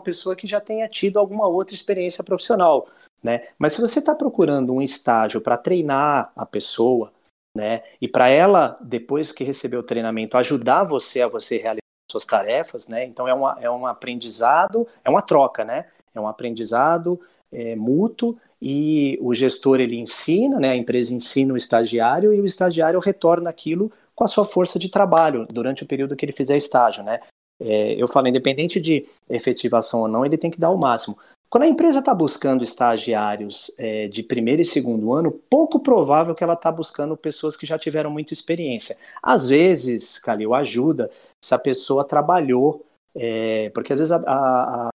uma 0.00 0.04
pessoa 0.04 0.36
que 0.36 0.46
já 0.46 0.60
tenha 0.60 0.88
tido 0.88 1.18
alguma 1.18 1.46
outra 1.46 1.74
experiência 1.74 2.22
profissional, 2.22 2.88
né? 3.22 3.48
Mas 3.58 3.72
se 3.72 3.80
você 3.80 4.00
está 4.00 4.14
procurando 4.14 4.72
um 4.72 4.82
estágio 4.82 5.40
para 5.40 5.56
treinar 5.56 6.32
a 6.36 6.44
pessoa, 6.44 7.12
né? 7.56 7.82
E 8.00 8.08
para 8.08 8.28
ela, 8.28 8.76
depois 8.80 9.32
que 9.32 9.44
receber 9.44 9.76
o 9.76 9.82
treinamento, 9.82 10.36
ajudar 10.36 10.84
você 10.84 11.22
a 11.22 11.28
você 11.28 11.56
realizar 11.56 11.80
suas 12.10 12.26
tarefas, 12.26 12.88
né? 12.88 13.04
Então 13.04 13.26
é, 13.26 13.34
uma, 13.34 13.56
é 13.60 13.70
um 13.70 13.86
aprendizado, 13.86 14.86
é 15.04 15.10
uma 15.10 15.22
troca, 15.22 15.64
né? 15.64 15.88
É 16.14 16.20
um 16.20 16.28
aprendizado 16.28 17.20
é, 17.54 17.76
mútuo 17.76 18.36
e 18.60 19.18
o 19.20 19.32
gestor 19.32 19.80
ele 19.80 19.96
ensina, 19.96 20.58
né? 20.58 20.70
A 20.70 20.76
empresa 20.76 21.14
ensina 21.14 21.54
o 21.54 21.56
estagiário 21.56 22.34
e 22.34 22.40
o 22.40 22.46
estagiário 22.46 22.98
retorna 22.98 23.48
aquilo 23.48 23.92
com 24.14 24.24
a 24.24 24.28
sua 24.28 24.44
força 24.44 24.78
de 24.78 24.88
trabalho 24.88 25.46
durante 25.50 25.82
o 25.82 25.86
período 25.86 26.16
que 26.16 26.24
ele 26.24 26.32
fizer 26.32 26.56
estágio, 26.56 27.04
né? 27.04 27.20
É, 27.60 27.94
eu 27.94 28.08
falo, 28.08 28.26
independente 28.26 28.80
de 28.80 29.06
efetivação 29.30 30.00
ou 30.00 30.08
não, 30.08 30.26
ele 30.26 30.36
tem 30.36 30.50
que 30.50 30.58
dar 30.58 30.70
o 30.70 30.78
máximo. 30.78 31.16
Quando 31.48 31.64
a 31.64 31.68
empresa 31.68 32.00
está 32.00 32.12
buscando 32.12 32.64
estagiários 32.64 33.72
é, 33.78 34.08
de 34.08 34.24
primeiro 34.24 34.60
e 34.60 34.64
segundo 34.64 35.12
ano, 35.12 35.30
pouco 35.48 35.78
provável 35.78 36.34
que 36.34 36.42
ela 36.42 36.54
está 36.54 36.72
buscando 36.72 37.16
pessoas 37.16 37.56
que 37.56 37.64
já 37.64 37.78
tiveram 37.78 38.10
muita 38.10 38.32
experiência. 38.32 38.96
Às 39.22 39.48
vezes, 39.48 40.18
Calil, 40.18 40.52
ajuda 40.52 41.08
se 41.44 41.54
a 41.54 41.58
pessoa 41.58 42.04
trabalhou, 42.04 42.84
é, 43.14 43.70
porque 43.70 43.92
às 43.92 44.00
vezes 44.00 44.10
a, 44.10 44.16
a, 44.16 44.86
a 44.86 44.90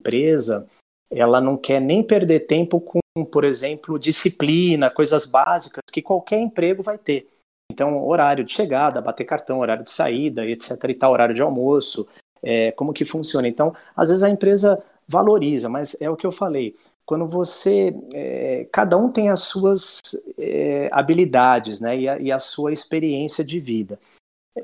empresa 0.00 0.68
ela 1.10 1.40
não 1.40 1.56
quer 1.56 1.80
nem 1.80 2.02
perder 2.02 2.40
tempo 2.40 2.80
com, 2.80 3.24
por 3.24 3.44
exemplo, 3.44 3.98
disciplina, 3.98 4.90
coisas 4.90 5.26
básicas 5.26 5.82
que 5.92 6.02
qualquer 6.02 6.40
emprego 6.40 6.82
vai 6.82 6.98
ter. 6.98 7.28
Então, 7.70 8.06
horário 8.06 8.44
de 8.44 8.52
chegada, 8.52 9.00
bater 9.00 9.24
cartão, 9.24 9.58
horário 9.58 9.84
de 9.84 9.90
saída, 9.90 10.46
etc. 10.46 10.70
e 10.88 10.94
tal, 10.94 11.12
horário 11.12 11.34
de 11.34 11.42
almoço, 11.42 12.06
é, 12.42 12.72
como 12.72 12.92
que 12.92 13.04
funciona. 13.04 13.48
Então, 13.48 13.74
às 13.96 14.08
vezes 14.08 14.22
a 14.22 14.30
empresa 14.30 14.82
valoriza, 15.06 15.68
mas 15.68 16.00
é 16.00 16.08
o 16.10 16.16
que 16.16 16.26
eu 16.26 16.32
falei. 16.32 16.74
Quando 17.04 17.26
você. 17.26 17.94
É, 18.12 18.66
cada 18.72 18.96
um 18.96 19.10
tem 19.10 19.30
as 19.30 19.40
suas 19.40 20.00
é, 20.36 20.88
habilidades 20.92 21.80
né, 21.80 21.96
e 21.96 22.08
a, 22.08 22.18
e, 22.18 22.32
a, 22.32 22.38
sua 22.38 22.72
experiência 22.72 23.44
de 23.44 23.60
vida. 23.60 23.98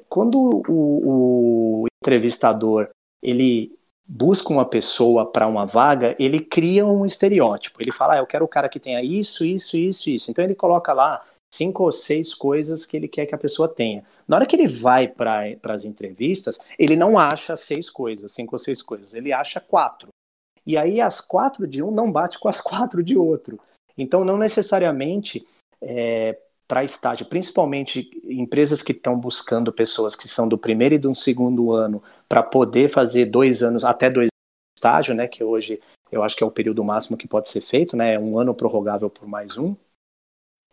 Quando 0.09 0.63
o, 0.69 1.83
o 1.83 1.87
entrevistador 2.03 2.89
ele 3.23 3.73
busca 4.07 4.53
uma 4.53 4.65
pessoa 4.65 5.25
para 5.25 5.47
uma 5.47 5.65
vaga, 5.65 6.15
ele 6.19 6.41
cria 6.41 6.87
um 6.87 7.07
estereótipo. 7.07 7.81
Ele 7.81 7.93
fala, 7.93 8.15
ah, 8.15 8.19
eu 8.19 8.27
quero 8.27 8.45
o 8.45 8.49
cara 8.49 8.69
que 8.69 8.81
tenha 8.81 9.03
isso, 9.03 9.45
isso, 9.45 9.77
isso, 9.77 10.11
isso. 10.11 10.31
Então 10.31 10.45
ele 10.45 10.55
coloca 10.55 10.93
lá 10.93 11.25
cinco 11.53 11.85
ou 11.85 11.93
seis 11.93 12.35
coisas 12.35 12.87
que 12.87 12.97
ele 12.97 13.09
quer 13.09 13.27
que 13.27 13.35
a 13.35 13.39
pessoa 13.39 13.69
tenha. 13.69 14.05
Na 14.27 14.37
hora 14.37 14.47
que 14.47 14.57
ele 14.57 14.67
vai 14.67 15.07
para 15.07 15.57
as 15.65 15.85
entrevistas, 15.85 16.59
ele 16.79 16.97
não 16.97 17.19
acha 17.19 17.57
seis 17.57 17.91
coisas, 17.91 18.33
cinco 18.33 18.55
ou 18.55 18.59
seis 18.59 18.83
coisas, 18.83 19.15
ele 19.15 19.33
acha 19.33 19.61
quatro. 19.61 20.09
E 20.65 20.77
aí 20.79 21.01
as 21.01 21.21
quatro 21.21 21.67
de 21.67 21.83
um 21.83 21.91
não 21.91 22.11
bate 22.11 22.39
com 22.39 22.49
as 22.49 22.61
quatro 22.63 23.03
de 23.03 23.17
outro. 23.17 23.61
Então, 23.97 24.25
não 24.25 24.39
necessariamente 24.39 25.47
é, 25.81 26.39
para 26.67 26.85
estágio, 26.85 27.27
principalmente 27.27 28.11
empresas 28.25 28.83
que 28.83 28.93
estão 28.93 29.19
buscando 29.19 29.71
pessoas 29.71 30.17
que 30.17 30.27
são 30.27 30.49
do 30.49 30.57
primeiro 30.57 30.95
e 30.95 30.99
do 30.99 31.15
segundo 31.15 31.73
ano 31.73 32.03
para 32.33 32.43
poder 32.43 32.89
fazer 32.89 33.27
dois 33.27 33.63
anos, 33.63 33.85
até 33.85 34.09
dois 34.09 34.29
anos 34.29 34.31
de 34.31 34.79
estágio, 34.79 35.15
né? 35.15 35.29
Que 35.29 35.45
hoje 35.45 35.79
eu 36.11 36.23
acho 36.23 36.35
que 36.35 36.43
é 36.43 36.47
o 36.47 36.51
período 36.51 36.83
máximo 36.83 37.15
que 37.15 37.29
pode 37.29 37.51
ser 37.51 37.61
feito, 37.61 37.95
né? 37.95 38.19
Um 38.19 38.39
ano 38.39 38.55
prorrogável 38.55 39.11
por 39.11 39.29
mais 39.29 39.59
um 39.59 39.77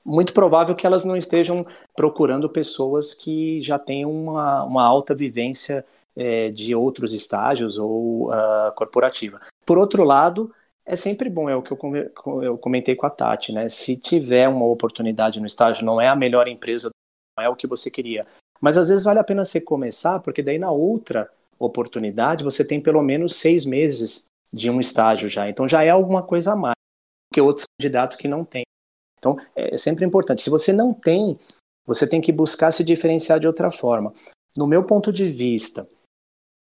muito 0.05 0.33
provável 0.33 0.73
que 0.73 0.87
elas 0.87 1.03
não 1.03 1.17
estejam 1.17 1.67
procurando 1.97 2.49
pessoas 2.49 3.13
que 3.13 3.61
já 3.61 3.77
tenham 3.77 4.09
uma, 4.09 4.63
uma 4.63 4.87
alta 4.87 5.13
vivência 5.13 5.85
é, 6.15 6.47
de 6.49 6.73
outros 6.73 7.13
estágios 7.13 7.77
ou 7.77 8.29
uh, 8.29 8.71
corporativa. 8.73 9.41
Por 9.65 9.77
outro 9.77 10.05
lado, 10.05 10.55
é 10.85 10.95
sempre 10.95 11.29
bom, 11.29 11.49
é 11.49 11.57
o 11.57 11.61
que 11.61 11.73
eu, 11.73 12.41
eu 12.41 12.57
comentei 12.57 12.95
com 12.95 13.05
a 13.05 13.09
Tati, 13.09 13.51
né? 13.51 13.67
Se 13.67 13.97
tiver 13.97 14.47
uma 14.47 14.65
oportunidade 14.65 15.41
no 15.41 15.45
estágio, 15.45 15.85
não 15.85 15.99
é 15.99 16.07
a 16.07 16.15
melhor 16.15 16.47
empresa, 16.47 16.89
não 17.37 17.43
é 17.43 17.49
o 17.49 17.55
que 17.55 17.67
você 17.67 17.91
queria. 17.91 18.21
Mas 18.61 18.77
às 18.77 18.87
vezes 18.87 19.03
vale 19.03 19.19
a 19.19 19.25
pena 19.25 19.43
você 19.43 19.59
começar, 19.59 20.21
porque 20.21 20.41
daí 20.41 20.57
na 20.57 20.71
outra 20.71 21.29
oportunidade 21.59 22.43
você 22.43 22.65
tem 22.65 22.81
pelo 22.81 23.01
menos 23.01 23.35
seis 23.35 23.65
meses 23.65 24.25
de 24.51 24.69
um 24.69 24.79
estágio 24.79 25.29
já. 25.29 25.49
Então 25.49 25.67
já 25.67 25.83
é 25.83 25.89
alguma 25.89 26.23
coisa 26.23 26.53
a 26.53 26.55
mais 26.55 26.75
que 27.33 27.41
outros 27.41 27.65
candidatos 27.79 28.17
que 28.17 28.27
não 28.27 28.43
têm. 28.43 28.63
Então 29.17 29.37
é 29.55 29.77
sempre 29.77 30.05
importante. 30.05 30.41
Se 30.41 30.49
você 30.49 30.73
não 30.73 30.93
tem, 30.93 31.37
você 31.85 32.07
tem 32.07 32.21
que 32.21 32.31
buscar 32.31 32.71
se 32.71 32.83
diferenciar 32.83 33.39
de 33.39 33.47
outra 33.47 33.69
forma. 33.69 34.13
No 34.57 34.65
meu 34.65 34.83
ponto 34.83 35.13
de 35.13 35.27
vista, 35.27 35.87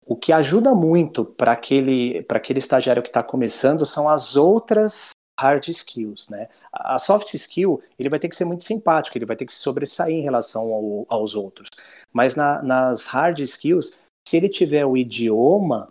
o 0.04 0.16
que 0.16 0.32
ajuda 0.32 0.74
muito 0.74 1.24
para 1.24 1.52
aquele, 1.52 2.24
aquele 2.28 2.58
estagiário 2.58 3.02
que 3.02 3.08
está 3.08 3.22
começando 3.22 3.84
são 3.84 4.08
as 4.08 4.36
outras 4.36 5.10
hard 5.38 5.68
skills, 5.68 6.28
né? 6.28 6.48
A 6.72 6.98
soft 6.98 7.32
skill, 7.34 7.80
ele 7.98 8.08
vai 8.08 8.18
ter 8.18 8.28
que 8.28 8.34
ser 8.34 8.44
muito 8.44 8.64
simpático, 8.64 9.16
ele 9.16 9.24
vai 9.24 9.36
ter 9.36 9.46
que 9.46 9.52
se 9.52 9.60
sobressair 9.60 10.16
em 10.16 10.22
relação 10.22 10.62
ao, 10.72 11.06
aos 11.08 11.34
outros. 11.34 11.68
Mas 12.12 12.34
na, 12.34 12.60
nas 12.62 13.06
hard 13.06 13.38
skills, 13.40 14.00
se 14.28 14.36
ele 14.36 14.48
tiver 14.50 14.84
o 14.84 14.94
idioma 14.94 15.90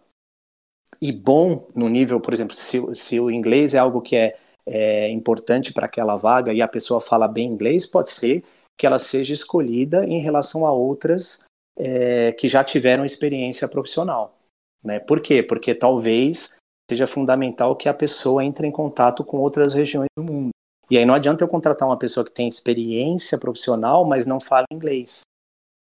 e 1.01 1.11
bom 1.11 1.65
no 1.75 1.89
nível, 1.89 2.21
por 2.21 2.35
exemplo, 2.35 2.55
se, 2.55 2.93
se 2.93 3.19
o 3.19 3.31
inglês 3.31 3.73
é 3.73 3.79
algo 3.79 3.99
que 3.99 4.15
é, 4.15 4.37
é 4.67 5.09
importante 5.09 5.73
para 5.73 5.87
aquela 5.87 6.15
vaga 6.17 6.53
e 6.53 6.61
a 6.61 6.67
pessoa 6.67 7.01
fala 7.01 7.27
bem 7.27 7.47
inglês, 7.47 7.87
pode 7.87 8.11
ser 8.11 8.43
que 8.77 8.85
ela 8.85 8.99
seja 8.99 9.33
escolhida 9.33 10.05
em 10.05 10.19
relação 10.19 10.67
a 10.67 10.71
outras 10.71 11.45
é, 11.75 12.31
que 12.33 12.47
já 12.47 12.63
tiveram 12.63 13.03
experiência 13.03 13.67
profissional. 13.67 14.37
Né? 14.83 14.99
Por 14.99 15.19
quê? 15.19 15.41
Porque 15.41 15.73
talvez 15.73 16.57
seja 16.87 17.07
fundamental 17.07 17.75
que 17.75 17.89
a 17.89 17.93
pessoa 17.93 18.45
entre 18.45 18.67
em 18.67 18.71
contato 18.71 19.23
com 19.23 19.39
outras 19.39 19.73
regiões 19.73 20.09
do 20.15 20.23
mundo. 20.23 20.49
E 20.91 20.97
aí 20.99 21.07
não 21.07 21.15
adianta 21.15 21.43
eu 21.43 21.47
contratar 21.47 21.89
uma 21.89 21.97
pessoa 21.97 22.23
que 22.23 22.31
tem 22.31 22.47
experiência 22.47 23.35
profissional, 23.39 24.05
mas 24.05 24.27
não 24.27 24.39
fala 24.39 24.67
inglês, 24.71 25.21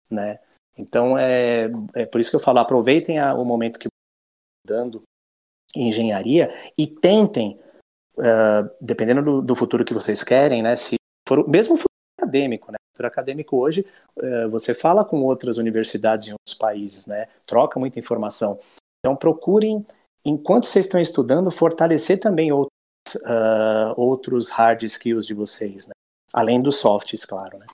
né? 0.09 0.39
Então 0.77 1.17
é, 1.17 1.69
é 1.93 2.05
por 2.05 2.21
isso 2.21 2.29
que 2.29 2.35
eu 2.35 2.41
falo, 2.41 2.59
aproveitem 2.59 3.19
a, 3.19 3.33
o 3.33 3.43
momento 3.43 3.79
que 3.79 3.87
dando 4.65 5.01
engenharia 5.75 6.53
e 6.77 6.85
tentem, 6.85 7.59
uh, 8.17 8.69
dependendo 8.81 9.21
do, 9.21 9.41
do, 9.41 9.55
futuro 9.55 9.85
que 9.85 9.93
vocês 9.93 10.23
querem, 10.23 10.61
né? 10.61 10.75
Se 10.75 10.95
for 11.27 11.47
mesmo 11.47 11.75
futuro 11.75 11.87
acadêmico, 12.19 12.71
né? 12.71 12.77
Futuro 12.93 13.07
acadêmico 13.07 13.57
hoje, 13.57 13.85
uh, 14.17 14.49
você 14.49 14.73
fala 14.73 15.05
com 15.05 15.21
outras 15.23 15.57
universidades 15.57 16.27
em 16.27 16.31
outros 16.31 16.57
países, 16.57 17.07
né? 17.07 17.27
Troca 17.45 17.79
muita 17.79 17.99
informação. 17.99 18.59
Então 18.99 19.15
procurem 19.15 19.85
enquanto 20.25 20.65
vocês 20.65 20.85
estão 20.85 20.99
estudando, 20.99 21.49
fortalecer 21.49 22.19
também 22.19 22.51
outros, 22.51 23.15
uh, 23.23 23.93
outros 23.95 24.49
hard 24.49 24.83
skills 24.83 25.25
de 25.25 25.33
vocês, 25.33 25.87
né? 25.87 25.93
Além 26.33 26.61
dos 26.61 26.77
softs, 26.77 27.23
claro, 27.23 27.57
né? 27.57 27.65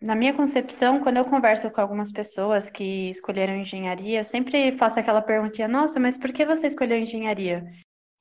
Na 0.00 0.14
minha 0.14 0.34
concepção, 0.34 1.00
quando 1.00 1.16
eu 1.16 1.24
converso 1.24 1.70
com 1.70 1.80
algumas 1.80 2.12
pessoas 2.12 2.68
que 2.68 3.10
escolheram 3.10 3.56
engenharia, 3.56 4.20
eu 4.20 4.24
sempre 4.24 4.76
faço 4.76 5.00
aquela 5.00 5.22
perguntinha: 5.22 5.66
nossa, 5.66 5.98
mas 5.98 6.18
por 6.18 6.32
que 6.32 6.44
você 6.44 6.66
escolheu 6.66 6.98
engenharia? 6.98 7.64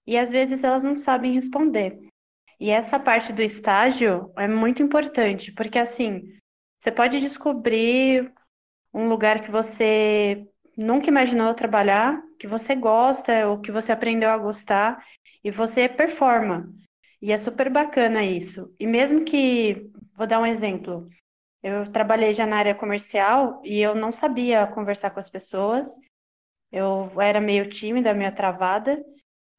E 0.08 0.18
às 0.18 0.32
vezes 0.32 0.64
elas 0.64 0.84
não 0.84 0.96
sabem 0.96 1.34
responder. 1.34 2.00
E 2.60 2.70
essa 2.70 2.98
parte 3.00 3.34
do 3.34 3.42
estágio 3.42 4.32
é 4.38 4.48
muito 4.48 4.82
importante, 4.82 5.52
porque 5.52 5.78
assim, 5.78 6.24
você 6.80 6.92
pode 6.92 7.20
descobrir 7.20 8.32
um 8.94 9.10
lugar 9.10 9.42
que 9.42 9.52
você 9.52 10.48
nunca 10.78 11.10
imaginou 11.10 11.54
trabalhar, 11.54 12.22
que 12.40 12.48
você 12.48 12.76
gosta 12.76 13.48
ou 13.48 13.60
que 13.60 13.72
você 13.72 13.92
aprendeu 13.92 14.30
a 14.30 14.38
gostar 14.38 15.04
e 15.44 15.52
você 15.52 15.90
performa. 15.90 16.70
E 17.22 17.32
é 17.32 17.38
super 17.38 17.70
bacana 17.70 18.24
isso. 18.24 18.74
E 18.80 18.88
mesmo 18.88 19.26
que, 19.26 19.90
vou 20.16 20.28
dar 20.28 20.40
um 20.40 20.46
exemplo, 20.46 21.10
eu 21.66 21.92
trabalhei 21.92 22.32
já 22.32 22.46
na 22.46 22.58
área 22.58 22.76
comercial 22.76 23.60
e 23.64 23.82
eu 23.82 23.96
não 23.96 24.12
sabia 24.12 24.68
conversar 24.68 25.10
com 25.10 25.20
as 25.20 25.28
pessoas, 25.28 25.88
eu 26.72 27.10
era 27.20 27.42
meio 27.42 27.68
tímida, 27.68 28.14
meio 28.14 28.32
travada, 28.36 29.04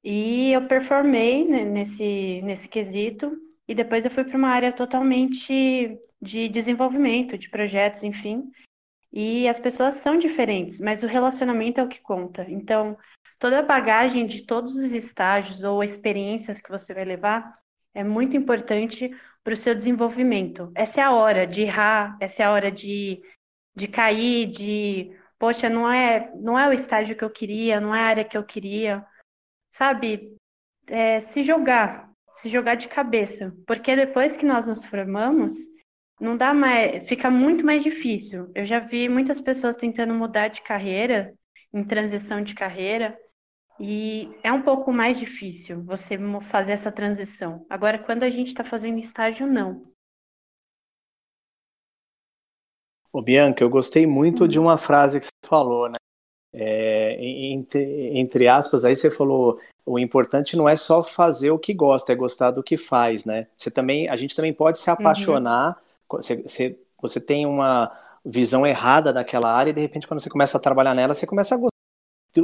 e 0.04 0.52
eu 0.52 0.68
performei 0.68 1.44
nesse, 1.44 2.40
nesse 2.44 2.68
quesito, 2.68 3.36
e 3.66 3.74
depois 3.74 4.04
eu 4.04 4.10
fui 4.12 4.22
para 4.22 4.38
uma 4.38 4.50
área 4.50 4.70
totalmente 4.70 5.98
de 6.22 6.48
desenvolvimento, 6.48 7.36
de 7.36 7.50
projetos, 7.50 8.04
enfim, 8.04 8.52
e 9.12 9.48
as 9.48 9.58
pessoas 9.58 9.96
são 9.96 10.16
diferentes, 10.16 10.78
mas 10.78 11.02
o 11.02 11.08
relacionamento 11.08 11.80
é 11.80 11.82
o 11.82 11.88
que 11.88 12.00
conta. 12.00 12.46
Então, 12.48 12.96
toda 13.36 13.58
a 13.58 13.62
bagagem 13.62 14.28
de 14.28 14.46
todos 14.46 14.76
os 14.76 14.92
estágios 14.92 15.64
ou 15.64 15.82
experiências 15.82 16.60
que 16.60 16.70
você 16.70 16.94
vai 16.94 17.04
levar 17.04 17.50
é 17.92 18.04
muito 18.04 18.36
importante 18.36 19.10
para 19.46 19.54
o 19.54 19.56
seu 19.56 19.76
desenvolvimento. 19.76 20.72
Essa 20.74 21.00
é 21.00 21.04
a 21.04 21.12
hora 21.12 21.46
de 21.46 21.62
errar, 21.62 22.18
essa 22.20 22.42
é 22.42 22.46
a 22.46 22.50
hora 22.50 22.68
de, 22.68 23.22
de 23.76 23.86
cair, 23.86 24.50
de, 24.50 25.16
poxa, 25.38 25.70
não 25.70 25.88
é, 25.88 26.32
não 26.34 26.58
é 26.58 26.68
o 26.68 26.72
estágio 26.72 27.14
que 27.14 27.22
eu 27.22 27.30
queria, 27.30 27.80
não 27.80 27.94
é 27.94 28.00
a 28.00 28.06
área 28.06 28.24
que 28.24 28.36
eu 28.36 28.42
queria, 28.42 29.06
sabe? 29.70 30.36
É, 30.88 31.20
se 31.20 31.44
jogar, 31.44 32.10
se 32.34 32.48
jogar 32.48 32.74
de 32.74 32.88
cabeça, 32.88 33.54
porque 33.68 33.94
depois 33.94 34.36
que 34.36 34.44
nós 34.44 34.66
nos 34.66 34.84
formamos, 34.84 35.54
não 36.20 36.36
dá 36.36 36.52
mais, 36.52 37.08
fica 37.08 37.30
muito 37.30 37.64
mais 37.64 37.84
difícil. 37.84 38.50
Eu 38.52 38.64
já 38.64 38.80
vi 38.80 39.08
muitas 39.08 39.40
pessoas 39.40 39.76
tentando 39.76 40.12
mudar 40.12 40.48
de 40.48 40.60
carreira, 40.60 41.32
em 41.72 41.84
transição 41.84 42.42
de 42.42 42.52
carreira, 42.52 43.16
e 43.78 44.30
é 44.42 44.52
um 44.52 44.62
pouco 44.62 44.92
mais 44.92 45.18
difícil 45.18 45.82
você 45.82 46.18
fazer 46.50 46.72
essa 46.72 46.90
transição. 46.90 47.64
Agora, 47.68 47.98
quando 47.98 48.22
a 48.22 48.30
gente 48.30 48.48
está 48.48 48.64
fazendo 48.64 48.98
estágio, 48.98 49.46
não. 49.46 49.84
Ô, 53.12 53.22
Bianca, 53.22 53.62
eu 53.62 53.70
gostei 53.70 54.06
muito 54.06 54.42
uhum. 54.42 54.48
de 54.48 54.58
uma 54.58 54.76
frase 54.76 55.20
que 55.20 55.26
você 55.26 55.48
falou, 55.48 55.88
né? 55.88 55.96
É, 56.52 57.16
entre, 57.22 58.18
entre 58.18 58.48
aspas, 58.48 58.84
aí 58.84 58.96
você 58.96 59.10
falou 59.10 59.60
o 59.84 59.98
importante 59.98 60.56
não 60.56 60.68
é 60.68 60.74
só 60.74 61.02
fazer 61.02 61.50
o 61.50 61.58
que 61.58 61.72
gosta, 61.72 62.12
é 62.12 62.16
gostar 62.16 62.50
do 62.50 62.62
que 62.62 62.76
faz, 62.76 63.24
né? 63.24 63.46
Você 63.56 63.70
também, 63.70 64.08
a 64.08 64.16
gente 64.16 64.34
também 64.34 64.52
pode 64.52 64.78
se 64.78 64.88
uhum. 64.88 64.94
apaixonar 64.94 65.68
uhum 65.68 65.86
você, 66.08 66.42
você, 66.42 66.78
você 67.00 67.20
tem 67.20 67.46
uma 67.46 67.92
visão 68.24 68.66
errada 68.66 69.12
daquela 69.12 69.52
área 69.52 69.70
e 69.70 69.74
de 69.74 69.80
repente 69.80 70.06
quando 70.06 70.20
você 70.20 70.30
começa 70.30 70.56
a 70.56 70.60
trabalhar 70.60 70.94
nela, 70.94 71.14
você 71.14 71.26
começa 71.26 71.54
a 71.54 71.58
gostar. 71.58 71.75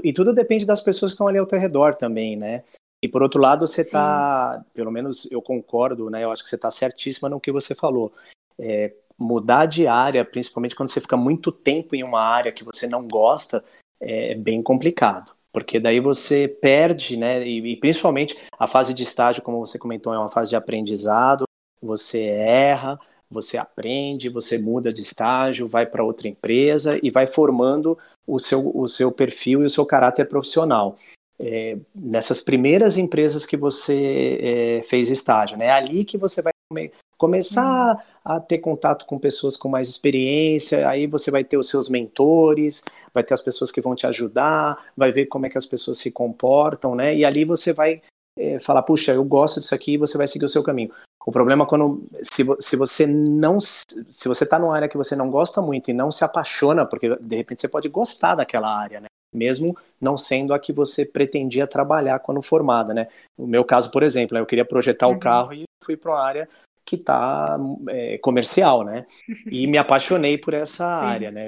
E 0.03 0.13
tudo 0.13 0.35
depende 0.35 0.65
das 0.65 0.81
pessoas 0.81 1.13
que 1.13 1.15
estão 1.15 1.29
ali 1.29 1.39
ao 1.39 1.47
teu 1.47 1.59
redor 1.59 1.95
também, 1.95 2.37
né? 2.37 2.63
E 3.03 3.09
por 3.09 3.23
outro 3.23 3.41
lado, 3.41 3.67
você 3.67 3.81
está, 3.81 4.65
pelo 4.73 4.91
menos 4.91 5.31
eu 5.31 5.43
concordo, 5.43 6.09
né? 6.09 6.23
Eu 6.23 6.31
acho 6.31 6.43
que 6.43 6.49
você 6.49 6.55
está 6.55 6.71
certíssima 6.71 7.29
no 7.29 7.41
que 7.41 7.51
você 7.51 7.75
falou. 7.75 8.13
É, 8.59 8.93
mudar 9.19 9.67
de 9.67 9.87
área, 9.87 10.25
principalmente 10.25 10.75
quando 10.77 10.91
você 10.91 11.01
fica 11.01 11.17
muito 11.17 11.51
tempo 11.51 11.97
em 11.97 12.05
uma 12.05 12.21
área 12.21 12.53
que 12.53 12.65
você 12.65 12.87
não 12.87 13.07
gosta, 13.07 13.65
é 14.01 14.35
bem 14.35 14.63
complicado. 14.63 15.33
Porque 15.53 15.79
daí 15.81 16.01
você 16.01 16.49
perde, 16.49 17.17
né? 17.17 17.47
E, 17.47 17.73
e 17.73 17.77
principalmente 17.77 18.39
a 18.59 18.67
fase 18.67 18.95
de 18.95 19.03
estágio, 19.03 19.43
como 19.43 19.59
você 19.59 19.79
comentou, 19.79 20.15
é 20.15 20.19
uma 20.19 20.29
fase 20.29 20.51
de 20.51 20.57
aprendizado, 20.57 21.45
você 21.81 22.23
erra, 22.29 22.99
você 23.29 23.59
aprende, 23.59 24.29
você 24.29 24.59
muda 24.59 24.93
de 24.93 25.01
estágio, 25.01 25.67
vai 25.67 25.87
para 25.87 26.05
outra 26.05 26.29
empresa 26.29 26.99
e 27.03 27.11
vai 27.11 27.27
formando 27.27 27.99
o 28.27 28.39
seu, 28.39 28.71
o 28.75 28.89
seu 28.89 29.11
perfil 29.13 29.63
e 29.63 29.67
o 29.67 29.71
seu 29.71 29.85
caráter 29.85 30.27
profissional. 30.27 30.97
É, 31.39 31.77
nessas 31.95 32.41
primeiras 32.41 32.97
empresas 32.97 33.45
que 33.45 33.57
você 33.57 34.39
é, 34.41 34.83
fez 34.83 35.11
estágio, 35.11 35.57
né? 35.57 35.67
É 35.67 35.73
ali 35.73 36.05
que 36.05 36.17
você 36.17 36.41
vai 36.41 36.53
come 36.73 36.91
começar 37.19 37.95
uhum. 37.95 38.01
a 38.25 38.41
ter 38.41 38.59
contato 38.59 39.07
com 39.07 39.17
pessoas 39.17 39.57
com 39.57 39.69
mais 39.69 39.89
experiência, 39.89 40.89
aí 40.89 41.07
você 41.07 41.31
vai 41.31 41.45
ter 41.45 41.57
os 41.57 41.69
seus 41.69 41.89
mentores, 41.89 42.83
vai 43.15 43.23
ter 43.23 43.33
as 43.33 43.41
pessoas 43.41 43.71
que 43.71 43.81
vão 43.81 43.95
te 43.95 44.09
ajudar, 44.09 44.91
vai 44.97 45.13
ver 45.13 45.27
como 45.27 45.47
é 45.47 45.49
que 45.49 45.59
as 45.59 45.67
pessoas 45.67 45.99
se 45.99 46.11
comportam, 46.11 46.97
né? 46.97 47.15
E 47.15 47.25
ali 47.25 47.45
você 47.45 47.73
vai 47.73 48.03
é, 48.37 48.59
falar, 48.59 48.83
puxa, 48.83 49.13
eu 49.13 49.25
gosto 49.25 49.61
disso 49.61 49.75
aqui, 49.75 49.93
e 49.93 49.99
você 49.99 50.19
vai 50.19 50.27
seguir 50.27 50.47
o 50.47 50.49
seu 50.49 50.63
caminho. 50.63 50.91
O 51.27 51.31
problema 51.31 51.65
é 51.65 51.67
quando 51.67 52.05
se, 52.23 52.45
se 52.59 52.77
você 52.77 53.07
não 53.07 53.61
se 53.61 54.29
você 54.29 54.45
está 54.45 54.59
numa 54.59 54.75
área 54.75 54.89
que 54.89 54.97
você 54.97 55.15
não 55.15 55.31
gosta 55.31 55.63
muito 55.63 55.91
e 55.91 55.95
não 55.95 56.11
se 56.11 56.25
apaixona, 56.25 56.85
porque 56.85 57.17
de 57.17 57.37
repente 57.37 57.61
você 57.61 57.69
pode 57.69 57.89
gostar 57.89 58.35
daquela 58.35 58.77
área, 58.77 59.01
né? 59.01 59.07
Mesmo 59.33 59.77
não 60.01 60.17
sendo 60.17 60.53
a 60.53 60.59
que 60.59 60.73
você 60.73 61.07
pretendia 61.07 61.67
trabalhar 61.67 62.19
quando 62.19 62.43
formada, 62.43 62.93
né? 62.93 63.09
No 63.39 63.47
meu 63.47 63.65
caso, 63.65 63.91
por 63.91 64.03
exemplo, 64.03 64.37
eu 64.37 64.47
queria 64.47 64.65
projetar 64.65 65.09
uhum. 65.09 65.15
o 65.15 65.19
carro 65.19 65.55
e 65.55 65.65
fui 65.83 65.97
para 65.97 66.13
uma 66.13 66.21
área 66.21 66.49
que 66.85 66.97
está 66.97 67.59
é, 67.89 68.19
comercial, 68.19 68.85
né? 68.85 69.07
E 69.47 69.67
me 69.67 69.79
apaixonei 69.79 70.37
por 70.39 70.55
essa 70.55 70.87
área, 70.87 71.31
né? 71.31 71.47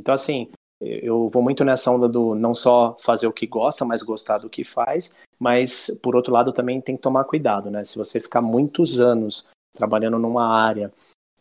Então, 0.00 0.14
assim, 0.14 0.50
eu 0.80 1.28
vou 1.28 1.42
muito 1.42 1.64
nessa 1.64 1.90
onda 1.90 2.08
do 2.08 2.34
não 2.34 2.54
só 2.54 2.96
fazer 2.98 3.26
o 3.26 3.32
que 3.32 3.46
gosta, 3.46 3.84
mas 3.84 4.02
gostar 4.02 4.38
do 4.38 4.48
que 4.48 4.64
faz, 4.64 5.12
mas 5.38 5.90
por 6.02 6.16
outro 6.16 6.32
lado 6.32 6.52
também 6.52 6.80
tem 6.80 6.96
que 6.96 7.02
tomar 7.02 7.24
cuidado, 7.24 7.70
né? 7.70 7.84
Se 7.84 7.98
você 7.98 8.18
ficar 8.18 8.40
muitos 8.40 9.00
anos 9.00 9.48
trabalhando 9.74 10.18
numa 10.18 10.48
área 10.48 10.90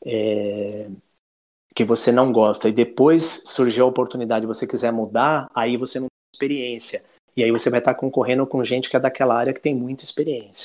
é, 0.05 0.89
que 1.73 1.85
você 1.85 2.11
não 2.11 2.31
gosta 2.31 2.67
e 2.67 2.73
depois 2.73 3.43
surgiu 3.45 3.85
a 3.85 3.89
oportunidade 3.89 4.45
você 4.45 4.67
quiser 4.67 4.91
mudar, 4.91 5.49
aí 5.55 5.77
você 5.77 5.99
não 5.99 6.07
tem 6.07 6.35
experiência. 6.35 7.03
E 7.35 7.43
aí 7.43 7.51
você 7.51 7.69
vai 7.69 7.79
estar 7.79 7.95
concorrendo 7.95 8.45
com 8.45 8.63
gente 8.63 8.89
que 8.89 8.97
é 8.97 8.99
daquela 8.99 9.35
área 9.35 9.53
que 9.53 9.61
tem 9.61 9.73
muita 9.73 10.03
experiência. 10.03 10.63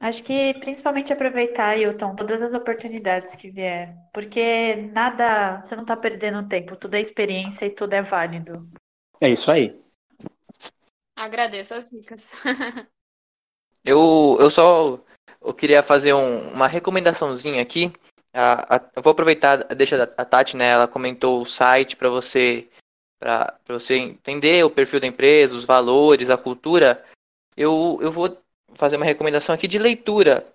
Acho 0.00 0.22
que 0.22 0.54
principalmente 0.60 1.12
aproveitar, 1.12 1.76
Hilton, 1.76 2.14
todas 2.14 2.40
as 2.40 2.52
oportunidades 2.52 3.34
que 3.34 3.50
vier. 3.50 3.96
Porque 4.14 4.76
nada, 4.92 5.60
você 5.60 5.74
não 5.74 5.82
está 5.82 5.96
perdendo 5.96 6.48
tempo, 6.48 6.76
tudo 6.76 6.94
é 6.94 7.00
experiência 7.00 7.66
e 7.66 7.70
tudo 7.70 7.94
é 7.94 8.02
válido. 8.02 8.70
É 9.20 9.28
isso 9.28 9.50
aí. 9.50 9.80
Agradeço 11.16 11.74
as 11.74 11.90
dicas. 11.90 12.32
eu, 13.84 14.36
eu 14.38 14.50
só 14.50 15.00
eu 15.42 15.52
queria 15.52 15.82
fazer 15.82 16.14
um, 16.14 16.52
uma 16.52 16.68
recomendaçãozinha 16.68 17.60
aqui. 17.60 17.92
A, 18.32 18.76
a, 18.76 18.90
eu 18.94 19.02
vou 19.02 19.10
aproveitar, 19.10 19.64
deixa 19.74 20.02
a 20.16 20.24
Tati, 20.24 20.56
né? 20.56 20.68
Ela 20.68 20.86
comentou 20.86 21.42
o 21.42 21.46
site 21.46 21.96
para 21.96 22.08
você 22.08 22.68
para 23.18 23.58
você 23.66 23.96
entender 23.96 24.64
o 24.64 24.70
perfil 24.70 25.00
da 25.00 25.06
empresa, 25.08 25.56
os 25.56 25.64
valores, 25.64 26.30
a 26.30 26.36
cultura. 26.36 27.04
Eu, 27.56 27.98
eu 28.00 28.12
vou 28.12 28.40
fazer 28.74 28.96
uma 28.96 29.04
recomendação 29.04 29.54
aqui 29.54 29.66
de 29.66 29.78
leitura. 29.78 30.46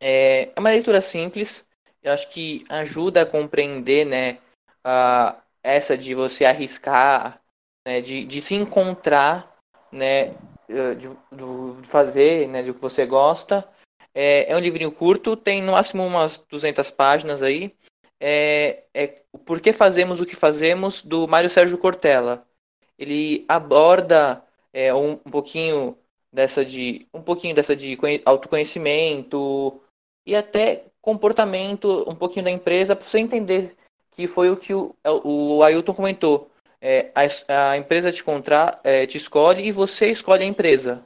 É, 0.00 0.50
é 0.54 0.60
uma 0.60 0.70
leitura 0.70 1.00
simples, 1.00 1.66
eu 2.02 2.12
acho 2.12 2.28
que 2.30 2.64
ajuda 2.68 3.22
a 3.22 3.26
compreender, 3.26 4.06
né, 4.06 4.38
a, 4.84 5.36
essa 5.62 5.98
de 5.98 6.14
você 6.14 6.44
arriscar, 6.44 7.40
né, 7.86 8.00
de, 8.00 8.24
de 8.24 8.40
se 8.40 8.54
encontrar, 8.54 9.56
né, 9.90 10.34
de, 10.68 11.08
de 11.08 11.88
fazer, 11.88 12.48
né, 12.48 12.62
do 12.62 12.74
que 12.74 12.80
você 12.80 13.04
gosta. 13.06 13.68
É, 14.14 14.50
é 14.50 14.56
um 14.56 14.60
livrinho 14.60 14.92
curto, 14.92 15.36
tem 15.36 15.62
no 15.62 15.72
máximo 15.72 16.04
umas 16.04 16.38
200 16.38 16.90
páginas 16.90 17.42
aí. 17.42 17.74
É, 18.20 18.84
é 18.92 19.22
Por 19.44 19.60
que 19.60 19.72
Fazemos 19.72 20.20
o 20.20 20.26
que 20.26 20.36
Fazemos, 20.36 21.02
do 21.02 21.26
Mário 21.28 21.50
Sérgio 21.50 21.78
Cortella. 21.78 22.46
Ele 22.98 23.44
aborda 23.48 24.44
é, 24.72 24.92
um, 24.92 25.12
um 25.12 25.30
pouquinho 25.30 25.96
dessa 26.32 26.64
de 26.64 27.06
um 27.12 27.22
pouquinho 27.22 27.54
dessa 27.54 27.74
de 27.74 27.98
autoconhecimento 28.24 29.80
e 30.26 30.34
até 30.34 30.84
comportamento 31.00 32.04
um 32.08 32.14
pouquinho 32.14 32.44
da 32.44 32.50
empresa 32.50 32.94
para 32.94 33.06
você 33.06 33.18
entender 33.18 33.74
que 34.12 34.26
foi 34.26 34.50
o 34.50 34.56
que 34.56 34.74
o, 34.74 34.94
o 35.04 35.62
Ailton 35.62 35.94
comentou. 35.94 36.50
É, 36.80 37.10
a, 37.14 37.70
a, 37.70 37.76
empresa 37.76 38.12
te, 38.12 38.22
contra, 38.22 38.80
é, 38.84 39.06
te 39.06 39.16
escolhe 39.16 39.66
e 39.66 39.72
você 39.72 40.10
escolhe 40.10 40.42
a 40.42 40.46
empresa. 40.46 41.04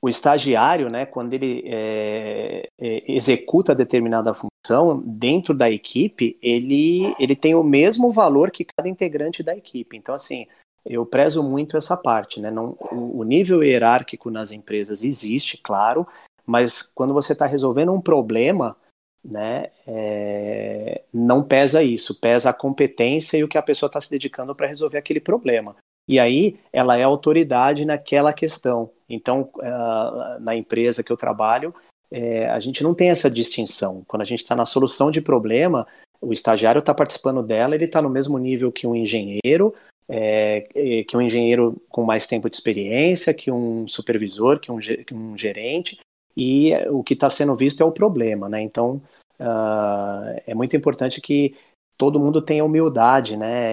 O 0.00 0.08
estagiário, 0.08 0.90
né, 0.90 1.06
quando 1.06 1.32
ele 1.32 1.62
é, 1.66 2.68
é 2.78 3.12
executa 3.12 3.74
determinada 3.74 4.32
função 4.34 5.00
dentro 5.04 5.54
da 5.54 5.70
equipe, 5.70 6.36
ele, 6.42 7.14
ele 7.18 7.36
tem 7.36 7.54
o 7.54 7.62
mesmo 7.62 8.10
valor 8.10 8.50
que 8.50 8.64
cada 8.64 8.88
integrante 8.88 9.42
da 9.42 9.56
equipe. 9.56 9.96
Então, 9.96 10.14
assim, 10.14 10.46
eu 10.84 11.06
prezo 11.06 11.42
muito 11.42 11.76
essa 11.76 11.96
parte, 11.96 12.40
né? 12.40 12.50
Não, 12.50 12.76
o, 12.90 13.22
nível 13.24 13.62
hierárquico 13.62 14.30
nas 14.30 14.50
empresas 14.50 15.04
existe, 15.04 15.56
claro, 15.56 16.06
mas 16.44 16.82
quando 16.82 17.14
você 17.14 17.32
está 17.32 17.46
resolvendo 17.46 17.92
um 17.92 18.00
problema, 18.00 18.76
né, 19.24 19.70
é, 19.86 21.02
não 21.12 21.42
pesa 21.42 21.82
isso, 21.82 22.18
pesa 22.20 22.50
a 22.50 22.54
competência 22.54 23.36
e 23.36 23.44
o 23.44 23.48
que 23.48 23.56
a 23.56 23.62
pessoa 23.62 23.86
está 23.86 24.00
se 24.00 24.10
dedicando 24.10 24.54
para 24.54 24.66
resolver 24.66 24.98
aquele 24.98 25.20
problema. 25.20 25.76
E 26.08 26.18
aí 26.18 26.58
ela 26.72 26.96
é 26.98 27.04
autoridade 27.04 27.84
naquela 27.84 28.32
questão. 28.32 28.90
Então, 29.08 29.50
uh, 29.56 30.40
na 30.40 30.56
empresa 30.56 31.02
que 31.02 31.12
eu 31.12 31.16
trabalho, 31.16 31.72
é, 32.10 32.48
a 32.48 32.58
gente 32.58 32.82
não 32.82 32.92
tem 32.92 33.10
essa 33.10 33.30
distinção. 33.30 34.02
Quando 34.06 34.22
a 34.22 34.24
gente 34.24 34.42
está 34.42 34.56
na 34.56 34.64
solução 34.64 35.10
de 35.10 35.20
problema, 35.20 35.86
o 36.20 36.32
estagiário 36.32 36.80
está 36.80 36.92
participando 36.92 37.42
dela, 37.42 37.74
ele 37.74 37.84
está 37.84 38.02
no 38.02 38.10
mesmo 38.10 38.36
nível 38.38 38.72
que 38.72 38.86
um 38.86 38.94
engenheiro, 38.94 39.74
é, 40.08 40.68
é, 40.74 41.04
que 41.04 41.16
um 41.16 41.20
engenheiro 41.20 41.80
com 41.88 42.02
mais 42.02 42.26
tempo 42.26 42.48
de 42.48 42.56
experiência, 42.56 43.34
que 43.34 43.50
um 43.50 43.86
supervisor, 43.88 44.58
que 44.60 44.70
um, 44.70 44.78
que 44.78 45.14
um 45.14 45.36
gerente, 45.36 45.98
e 46.36 46.72
o 46.90 47.02
que 47.02 47.14
está 47.14 47.28
sendo 47.28 47.54
visto 47.54 47.82
é 47.82 47.84
o 47.84 47.92
problema, 47.92 48.48
né? 48.48 48.60
Então, 48.60 49.02
uh, 49.38 50.40
é 50.46 50.54
muito 50.54 50.76
importante 50.76 51.20
que 51.20 51.54
todo 51.96 52.18
mundo 52.18 52.40
tenha 52.40 52.64
humildade, 52.64 53.36
né? 53.36 53.70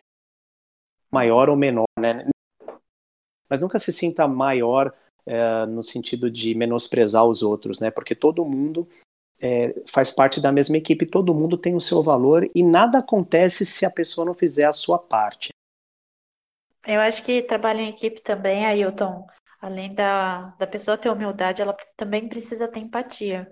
Maior 1.11 1.49
ou 1.49 1.55
menor, 1.55 1.87
né? 1.97 2.27
Mas 3.49 3.59
nunca 3.59 3.79
se 3.79 3.91
sinta 3.91 4.27
maior 4.27 4.93
uh, 5.25 5.65
no 5.67 5.81
sentido 5.81 6.29
de 6.29 6.53
menosprezar 6.53 7.25
os 7.25 7.41
outros, 7.41 7.79
né? 7.79 7.89
Porque 7.89 8.13
todo 8.13 8.45
mundo 8.45 8.87
é, 9.41 9.73
faz 9.87 10.11
parte 10.11 10.41
da 10.41 10.51
mesma 10.51 10.77
equipe, 10.77 11.05
todo 11.05 11.33
mundo 11.33 11.57
tem 11.57 11.75
o 11.75 11.81
seu 11.81 12.03
valor 12.03 12.45
e 12.53 12.61
nada 12.61 12.97
acontece 12.97 13.65
se 13.65 13.85
a 13.85 13.89
pessoa 13.89 14.25
não 14.25 14.33
fizer 14.33 14.65
a 14.65 14.73
sua 14.73 14.99
parte. 14.99 15.49
Eu 16.85 16.99
acho 17.01 17.23
que 17.23 17.41
trabalho 17.41 17.79
em 17.79 17.89
equipe 17.89 18.21
também, 18.21 18.65
Ailton, 18.65 19.25
além 19.61 19.93
da, 19.93 20.55
da 20.57 20.65
pessoa 20.65 20.97
ter 20.97 21.09
humildade, 21.09 21.61
ela 21.61 21.75
também 21.97 22.27
precisa 22.27 22.67
ter 22.67 22.79
empatia. 22.79 23.51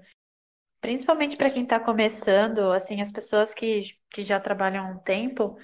Principalmente 0.79 1.35
para 1.35 1.49
quem 1.49 1.63
está 1.63 1.79
começando, 1.79 2.71
assim, 2.71 3.01
as 3.01 3.11
pessoas 3.11 3.53
que, 3.53 3.97
que 4.11 4.23
já 4.23 4.39
trabalham 4.39 4.85
há 4.85 4.89
um 4.89 4.99
tempo, 4.99 5.57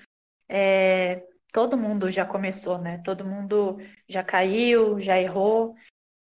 é, 0.50 1.24
todo 1.54 1.78
mundo 1.78 2.12
já 2.12 2.26
começou, 2.26 2.78
né? 2.78 3.02
Todo 3.06 3.26
mundo 3.26 3.78
já 4.08 4.24
caiu, 4.24 5.00
já 5.00 5.20
errou. 5.20 5.76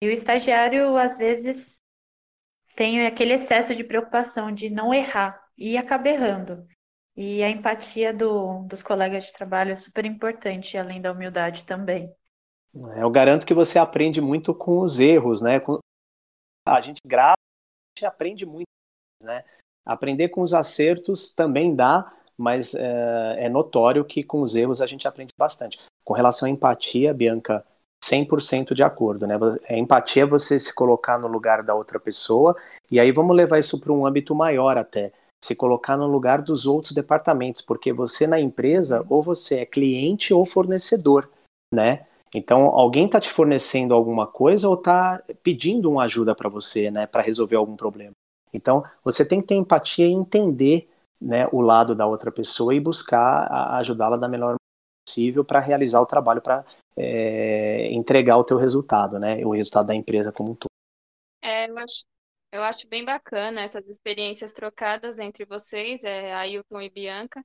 E 0.02 0.08
o 0.08 0.10
estagiário, 0.10 0.96
às 0.96 1.18
vezes, 1.18 1.76
tem 2.74 3.06
aquele 3.06 3.34
excesso 3.34 3.74
de 3.74 3.84
preocupação 3.84 4.52
de 4.52 4.70
não 4.70 4.92
errar 4.92 5.40
e 5.56 5.76
acaba 5.76 6.08
errando. 6.08 6.66
E 7.20 7.42
a 7.42 7.50
empatia 7.50 8.14
do, 8.14 8.62
dos 8.68 8.80
colegas 8.80 9.24
de 9.24 9.32
trabalho 9.32 9.72
é 9.72 9.74
super 9.74 10.04
importante, 10.04 10.78
além 10.78 11.02
da 11.02 11.10
humildade 11.10 11.66
também. 11.66 12.14
É, 12.94 13.02
eu 13.02 13.10
garanto 13.10 13.44
que 13.44 13.52
você 13.52 13.76
aprende 13.76 14.20
muito 14.20 14.54
com 14.54 14.78
os 14.78 15.00
erros, 15.00 15.42
né? 15.42 15.60
A 16.64 16.80
gente 16.80 17.00
grava, 17.04 17.32
a 17.32 17.98
gente 17.98 18.06
aprende 18.06 18.46
muito, 18.46 18.68
né? 19.24 19.44
Aprender 19.84 20.28
com 20.28 20.42
os 20.42 20.54
acertos 20.54 21.34
também 21.34 21.74
dá, 21.74 22.08
mas 22.36 22.72
é, 22.76 23.46
é 23.46 23.48
notório 23.48 24.04
que 24.04 24.22
com 24.22 24.40
os 24.40 24.54
erros 24.54 24.80
a 24.80 24.86
gente 24.86 25.08
aprende 25.08 25.32
bastante. 25.36 25.76
Com 26.04 26.14
relação 26.14 26.46
à 26.46 26.50
empatia, 26.52 27.12
Bianca, 27.12 27.66
100% 28.04 28.76
de 28.76 28.84
acordo, 28.84 29.26
né? 29.26 29.34
A 29.68 29.74
empatia 29.74 30.22
é 30.22 30.26
você 30.26 30.56
se 30.56 30.72
colocar 30.72 31.18
no 31.18 31.26
lugar 31.26 31.64
da 31.64 31.74
outra 31.74 31.98
pessoa, 31.98 32.56
e 32.88 33.00
aí 33.00 33.10
vamos 33.10 33.36
levar 33.36 33.58
isso 33.58 33.80
para 33.80 33.92
um 33.92 34.06
âmbito 34.06 34.36
maior 34.36 34.78
até 34.78 35.12
se 35.42 35.54
colocar 35.54 35.96
no 35.96 36.06
lugar 36.06 36.42
dos 36.42 36.66
outros 36.66 36.92
departamentos, 36.92 37.62
porque 37.62 37.92
você 37.92 38.26
na 38.26 38.40
empresa 38.40 39.04
ou 39.08 39.22
você 39.22 39.60
é 39.60 39.66
cliente 39.66 40.34
ou 40.34 40.44
fornecedor, 40.44 41.30
né? 41.72 42.06
Então 42.34 42.66
alguém 42.66 43.06
está 43.06 43.20
te 43.20 43.30
fornecendo 43.30 43.94
alguma 43.94 44.26
coisa 44.26 44.68
ou 44.68 44.74
está 44.74 45.22
pedindo 45.42 45.90
uma 45.90 46.04
ajuda 46.04 46.34
para 46.34 46.48
você, 46.48 46.90
né, 46.90 47.06
para 47.06 47.22
resolver 47.22 47.56
algum 47.56 47.76
problema. 47.76 48.12
Então 48.52 48.84
você 49.02 49.24
tem 49.24 49.40
que 49.40 49.46
ter 49.46 49.54
empatia 49.54 50.06
e 50.06 50.12
entender, 50.12 50.88
né, 51.20 51.48
o 51.52 51.60
lado 51.60 51.94
da 51.94 52.06
outra 52.06 52.30
pessoa 52.30 52.74
e 52.74 52.80
buscar 52.80 53.50
ajudá-la 53.78 54.16
da 54.16 54.28
melhor 54.28 54.56
possível 55.06 55.44
para 55.44 55.60
realizar 55.60 56.00
o 56.00 56.06
trabalho 56.06 56.42
para 56.42 56.64
é, 56.96 57.90
entregar 57.92 58.36
o 58.36 58.44
teu 58.44 58.58
resultado, 58.58 59.18
né, 59.18 59.44
o 59.44 59.50
resultado 59.50 59.86
da 59.86 59.94
empresa 59.94 60.30
como 60.30 60.50
um 60.50 60.54
todo. 60.54 60.68
É, 61.42 61.70
eu 61.70 61.78
acho, 61.78 62.04
eu 62.52 62.62
acho 62.62 62.88
bem 62.88 63.04
bacana 63.04 63.62
essas 63.62 63.86
experiências 63.88 64.52
trocadas 64.52 65.18
entre 65.18 65.44
vocês, 65.44 66.04
é, 66.04 66.32
Ailton 66.34 66.80
e 66.82 66.90
Bianca. 66.90 67.44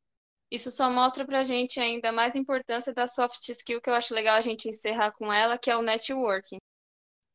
Isso 0.52 0.72
só 0.72 0.90
mostra 0.90 1.26
pra 1.26 1.44
gente 1.44 1.80
ainda 1.80 2.12
mais 2.12 2.36
a 2.36 2.40
importância 2.40 2.94
da 2.94 3.08
soft 3.08 3.50
skill, 3.50 3.82
que 3.82 3.90
eu 3.90 3.94
acho 3.96 4.14
legal 4.14 4.36
a 4.38 4.42
gente 4.42 4.70
encerrar 4.70 5.12
com 5.14 5.32
ela, 5.34 5.58
que 5.58 5.72
é 5.72 5.78
o 5.78 5.82
networking. 5.82 6.60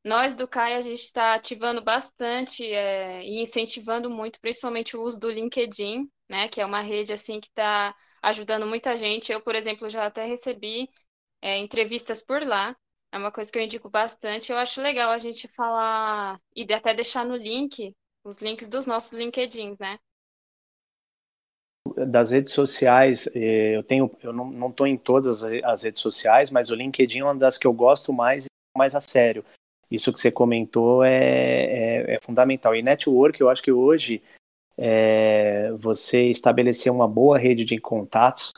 Nós 0.05 0.35
do 0.35 0.49
CAI, 0.49 0.74
a 0.77 0.81
gente 0.81 1.01
está 1.01 1.35
ativando 1.35 1.82
bastante 1.82 2.65
é, 2.65 3.23
e 3.24 3.40
incentivando 3.43 4.09
muito, 4.09 4.40
principalmente 4.40 4.97
o 4.97 5.03
uso 5.03 5.19
do 5.20 5.31
LinkedIn, 5.31 6.11
né, 6.31 6.49
que 6.49 6.61
é 6.61 6.66
uma 6.66 6.81
rede 6.81 7.12
assim 7.12 7.40
que 7.40 7.49
está 7.49 7.95
ajudando 8.23 8.66
muita 8.66 8.97
gente. 8.97 9.32
Eu, 9.32 9.40
por 9.43 9.55
exemplo, 9.55 9.90
já 9.90 10.07
até 10.07 10.24
recebi 10.24 10.89
é, 11.43 11.59
entrevistas 11.59 12.24
por 12.24 12.43
lá. 12.43 12.77
É 13.10 13.18
uma 13.18 13.32
coisa 13.32 13.51
que 13.51 13.59
eu 13.59 13.62
indico 13.62 13.89
bastante. 13.89 14.52
Eu 14.52 14.59
acho 14.59 14.82
legal 14.82 15.10
a 15.10 15.18
gente 15.18 15.48
falar 15.48 16.39
e 16.55 16.70
até 16.72 16.93
deixar 16.93 17.24
no 17.24 17.36
link 17.36 17.94
os 18.22 18.39
links 18.39 18.68
dos 18.68 18.86
nossos 18.86 19.12
LinkedIns, 19.12 19.78
né? 19.78 19.98
Das 22.06 22.32
redes 22.32 22.52
sociais, 22.52 23.26
eh, 23.35 23.76
eu 23.76 23.82
tenho, 23.82 24.10
eu 24.22 24.32
não 24.32 24.68
estou 24.68 24.86
em 24.86 24.97
todas 24.97 25.43
as 25.43 25.82
redes 25.82 26.02
sociais, 26.02 26.51
mas 26.51 26.68
o 26.68 26.74
LinkedIn 26.74 27.20
é 27.20 27.24
uma 27.24 27.35
das 27.35 27.56
que 27.56 27.66
eu 27.66 27.72
gosto 27.72 28.12
mais 28.12 28.44
e 28.44 28.48
mais 28.76 28.94
a 28.94 29.01
sério. 29.01 29.43
Isso 29.90 30.12
que 30.12 30.20
você 30.20 30.30
comentou 30.30 31.02
é, 31.02 31.14
é, 31.14 32.14
é 32.14 32.18
fundamental. 32.22 32.76
E 32.76 32.82
network, 32.82 33.40
eu 33.40 33.48
acho 33.48 33.62
que 33.62 33.72
hoje 33.72 34.22
é, 34.76 35.72
você 35.78 36.26
estabelecer 36.26 36.93
uma 36.93 37.09
boa 37.09 37.39
rede 37.39 37.64
de 37.64 37.78
contatos 37.78 38.52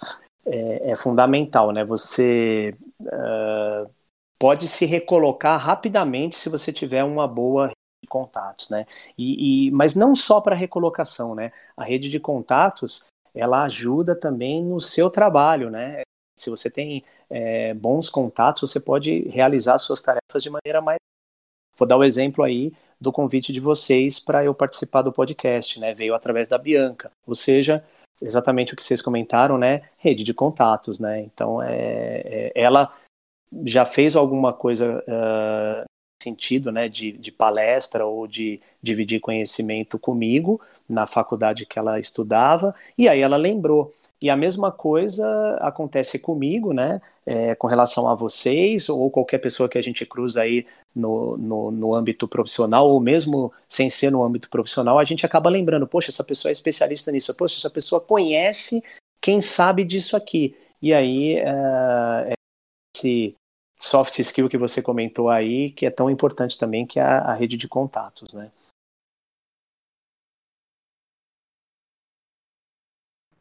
é, 0.44 0.90
é 0.90 0.96
fundamental, 0.96 1.70
né? 1.70 1.84
Você 1.84 2.74
uh, 3.00 3.90
pode 4.40 4.66
se 4.66 4.86
recolocar 4.86 5.60
rapidamente 5.60 6.34
se 6.34 6.48
você 6.48 6.72
tiver 6.72 7.04
uma 7.04 7.28
boa 7.28 7.66
rede 7.66 7.76
de 8.02 8.08
contatos, 8.08 8.70
né? 8.70 8.86
E, 9.16 9.66
e 9.66 9.70
mas 9.70 9.94
não 9.94 10.16
só 10.16 10.40
para 10.40 10.56
recolocação, 10.56 11.34
né? 11.34 11.52
A 11.76 11.84
rede 11.84 12.08
de 12.08 12.18
contatos 12.18 13.06
ela 13.34 13.62
ajuda 13.64 14.16
também 14.16 14.64
no 14.64 14.80
seu 14.80 15.10
trabalho, 15.10 15.70
né? 15.70 16.00
Se 16.36 16.48
você 16.48 16.70
tem 16.70 17.04
é, 17.28 17.74
bons 17.74 18.08
contatos, 18.08 18.68
você 18.68 18.80
pode 18.80 19.28
realizar 19.28 19.76
suas 19.76 20.00
tarefas 20.00 20.42
de 20.42 20.48
maneira 20.48 20.80
mais. 20.80 20.98
Vou 21.76 21.86
dar 21.86 21.98
o 21.98 22.00
um 22.00 22.04
exemplo 22.04 22.42
aí 22.42 22.72
do 22.98 23.12
convite 23.12 23.52
de 23.52 23.60
vocês 23.60 24.18
para 24.18 24.42
eu 24.42 24.54
participar 24.54 25.02
do 25.02 25.12
podcast, 25.12 25.78
né? 25.78 25.92
Veio 25.92 26.14
através 26.14 26.48
da 26.48 26.56
Bianca, 26.56 27.12
ou 27.26 27.34
seja, 27.34 27.84
exatamente 28.22 28.72
o 28.72 28.76
que 28.76 28.82
vocês 28.82 29.02
comentaram, 29.02 29.58
né? 29.58 29.82
Rede 29.98 30.24
de 30.24 30.32
contatos, 30.32 30.98
né? 30.98 31.20
Então, 31.20 31.62
é, 31.62 32.22
é 32.24 32.52
ela 32.54 32.90
já 33.64 33.84
fez 33.84 34.16
alguma 34.16 34.52
coisa 34.52 35.02
uh, 35.06 35.84
sentido, 36.22 36.70
né, 36.70 36.88
de, 36.88 37.12
de 37.12 37.32
palestra 37.32 38.04
ou 38.06 38.26
de 38.26 38.60
dividir 38.82 39.20
conhecimento 39.20 39.98
comigo 39.98 40.60
na 40.88 41.06
faculdade 41.06 41.66
que 41.66 41.78
ela 41.78 41.98
estudava, 41.98 42.74
e 42.96 43.08
aí 43.08 43.20
ela 43.20 43.36
lembrou. 43.36 43.92
E 44.22 44.28
a 44.28 44.36
mesma 44.36 44.70
coisa 44.70 45.56
acontece 45.60 46.18
comigo, 46.18 46.74
né, 46.74 47.00
é, 47.24 47.54
com 47.54 47.66
relação 47.66 48.06
a 48.06 48.14
vocês 48.14 48.88
ou 48.90 49.10
qualquer 49.10 49.38
pessoa 49.38 49.68
que 49.68 49.78
a 49.78 49.82
gente 49.82 50.04
cruza 50.04 50.42
aí 50.42 50.66
no, 50.94 51.38
no, 51.38 51.70
no, 51.70 51.94
âmbito 51.94 52.28
profissional, 52.28 52.88
ou 52.88 53.00
mesmo 53.00 53.50
sem 53.66 53.88
ser 53.88 54.10
no 54.10 54.22
âmbito 54.22 54.50
profissional, 54.50 54.98
a 54.98 55.04
gente 55.04 55.24
acaba 55.24 55.48
lembrando, 55.48 55.86
poxa, 55.86 56.10
essa 56.10 56.24
pessoa 56.24 56.50
é 56.50 56.52
especialista 56.52 57.10
nisso, 57.10 57.34
poxa, 57.34 57.56
essa 57.56 57.70
pessoa 57.70 58.00
conhece 58.00 58.82
quem 59.22 59.40
sabe 59.40 59.84
disso 59.84 60.16
aqui. 60.16 60.54
E 60.82 60.92
aí, 60.92 61.36
uh, 61.42 62.34
esse, 62.94 63.34
soft 63.80 64.18
skill 64.18 64.48
que 64.48 64.58
você 64.58 64.82
comentou 64.82 65.30
aí, 65.30 65.70
que 65.70 65.86
é 65.86 65.90
tão 65.90 66.10
importante 66.10 66.58
também, 66.58 66.86
que 66.86 67.00
é 67.00 67.02
a, 67.02 67.18
a 67.30 67.34
rede 67.34 67.56
de 67.56 67.66
contatos, 67.66 68.34
né? 68.34 68.52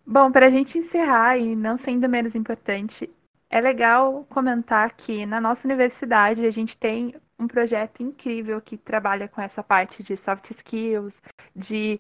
Bom, 0.06 0.32
para 0.32 0.48
a 0.48 0.50
gente 0.50 0.78
encerrar 0.78 1.38
e 1.38 1.56
não 1.56 1.78
sendo 1.78 2.10
menos 2.10 2.34
importante, 2.34 3.08
é 3.50 3.62
legal 3.62 4.26
comentar 4.30 4.96
que 4.96 5.24
na 5.26 5.40
nossa 5.40 5.68
universidade 5.68 6.46
a 6.46 6.52
gente 6.52 6.76
tem 6.76 7.14
um 7.38 7.48
projeto 7.48 8.02
incrível 8.02 8.60
que 8.60 8.76
trabalha 8.76 9.28
com 9.28 9.42
essa 9.42 9.62
parte 9.62 10.02
de 10.02 10.18
soft 10.18 10.50
skills, 10.50 11.22
de 11.56 12.00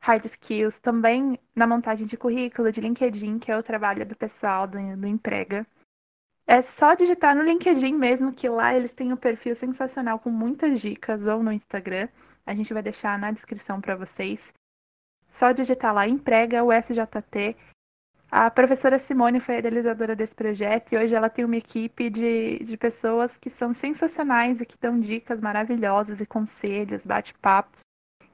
hard 0.00 0.24
skills, 0.24 0.78
também 0.78 1.38
na 1.54 1.66
montagem 1.66 2.06
de 2.06 2.16
currículo, 2.16 2.72
de 2.72 2.80
LinkedIn, 2.80 3.38
que 3.38 3.50
é 3.50 3.58
o 3.58 3.62
trabalho 3.62 4.06
do 4.06 4.16
pessoal 4.16 4.66
do, 4.66 4.78
do 4.96 5.06
Emprega. 5.06 5.66
É 6.46 6.62
só 6.62 6.94
digitar 6.94 7.34
no 7.34 7.42
LinkedIn 7.42 7.94
mesmo, 7.94 8.32
que 8.32 8.48
lá 8.48 8.72
eles 8.72 8.92
têm 8.92 9.12
um 9.12 9.16
perfil 9.16 9.56
sensacional 9.56 10.20
com 10.20 10.30
muitas 10.30 10.80
dicas, 10.80 11.26
ou 11.26 11.42
no 11.42 11.50
Instagram. 11.50 12.08
A 12.46 12.54
gente 12.54 12.72
vai 12.72 12.82
deixar 12.82 13.18
na 13.18 13.32
descrição 13.32 13.80
para 13.80 13.96
vocês. 13.96 14.54
Só 15.28 15.50
digitar 15.50 15.92
lá, 15.92 16.06
emprega 16.06 16.62
o 16.62 16.72
SJT. 16.72 17.56
A 18.30 18.48
professora 18.50 18.98
Simone 18.98 19.40
foi 19.40 19.56
a 19.56 19.58
idealizadora 19.58 20.14
desse 20.14 20.34
projeto 20.34 20.92
e 20.92 20.96
hoje 20.96 21.14
ela 21.14 21.28
tem 21.28 21.44
uma 21.44 21.56
equipe 21.56 22.10
de, 22.10 22.58
de 22.60 22.76
pessoas 22.76 23.36
que 23.36 23.50
são 23.50 23.74
sensacionais 23.74 24.60
e 24.60 24.66
que 24.66 24.78
dão 24.78 25.00
dicas 25.00 25.40
maravilhosas 25.40 26.20
e 26.20 26.26
conselhos, 26.26 27.04
bate-papos. 27.04 27.80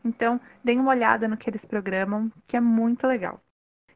Então, 0.04 0.40
deem 0.62 0.78
uma 0.78 0.90
olhada 0.90 1.28
no 1.28 1.36
que 1.36 1.48
eles 1.48 1.64
programam, 1.64 2.30
que 2.46 2.56
é 2.56 2.60
muito 2.60 3.06
legal. 3.06 3.40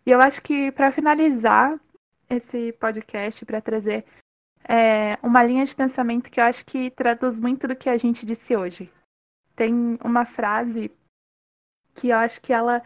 E 0.07 0.11
eu 0.11 0.21
acho 0.21 0.41
que, 0.41 0.71
para 0.73 0.93
finalizar, 0.93 1.79
esse 2.29 2.73
podcast 2.73 3.45
para 3.45 3.61
trazer 3.61 4.05
é, 4.69 5.19
uma 5.23 5.43
linha 5.43 5.65
de 5.65 5.75
pensamento 5.75 6.31
que 6.31 6.41
eu 6.41 6.45
acho 6.45 6.65
que 6.65 6.91
traduz 6.91 7.39
muito 7.39 7.69
do 7.69 7.77
que 7.77 7.89
a 7.89 7.97
gente 7.97 8.27
disse 8.27 8.57
hoje. 8.57 8.93
Tem 9.55 9.99
uma 10.03 10.25
frase 10.25 10.91
que 11.95 12.09
eu 12.09 12.17
acho 12.17 12.41
que 12.41 12.53
ela 12.53 12.83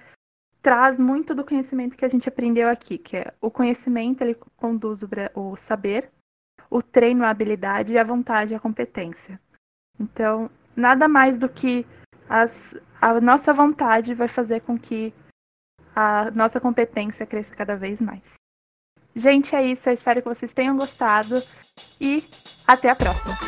traz 0.62 0.99
muito 0.99 1.35
do 1.35 1.45
conhecimento 1.45 1.97
que 1.97 2.05
a 2.05 2.09
gente 2.09 2.29
aprendeu 2.29 2.69
aqui, 2.69 2.99
que 2.99 3.17
é 3.17 3.35
o 3.41 3.51
conhecimento 3.51 4.23
ele 4.23 4.35
conduz 4.57 5.01
o, 5.35 5.57
saber, 5.57 6.11
o 6.69 6.83
treino 6.83 7.25
a 7.25 7.31
habilidade 7.31 7.95
e 7.95 7.99
a 7.99 8.05
vontade 8.05 8.55
a 8.55 8.61
competência. 8.61 9.41
Então, 9.99 10.51
nada 10.77 11.09
mais 11.09 11.39
do 11.39 11.49
que 11.49 11.87
as, 12.29 12.77
a 13.01 13.21
nossa 13.21 13.53
vontade 13.53 14.15
vai 14.15 14.29
fazer 14.29 14.61
com 14.61 14.79
que 14.79 15.12
a 15.97 16.31
nossa 16.31 16.61
competência 16.61 17.27
cresça 17.27 17.57
cada 17.57 17.75
vez 17.75 18.01
mais. 18.01 18.23
Gente, 19.15 19.55
é 19.55 19.62
isso. 19.66 19.89
Eu 19.89 19.95
espero 19.95 20.23
que 20.23 20.28
vocês 20.28 20.53
tenham 20.53 20.77
gostado 20.77 21.43
e 22.01 22.23
até 22.66 22.91
a 22.91 22.97
próxima. 22.97 23.39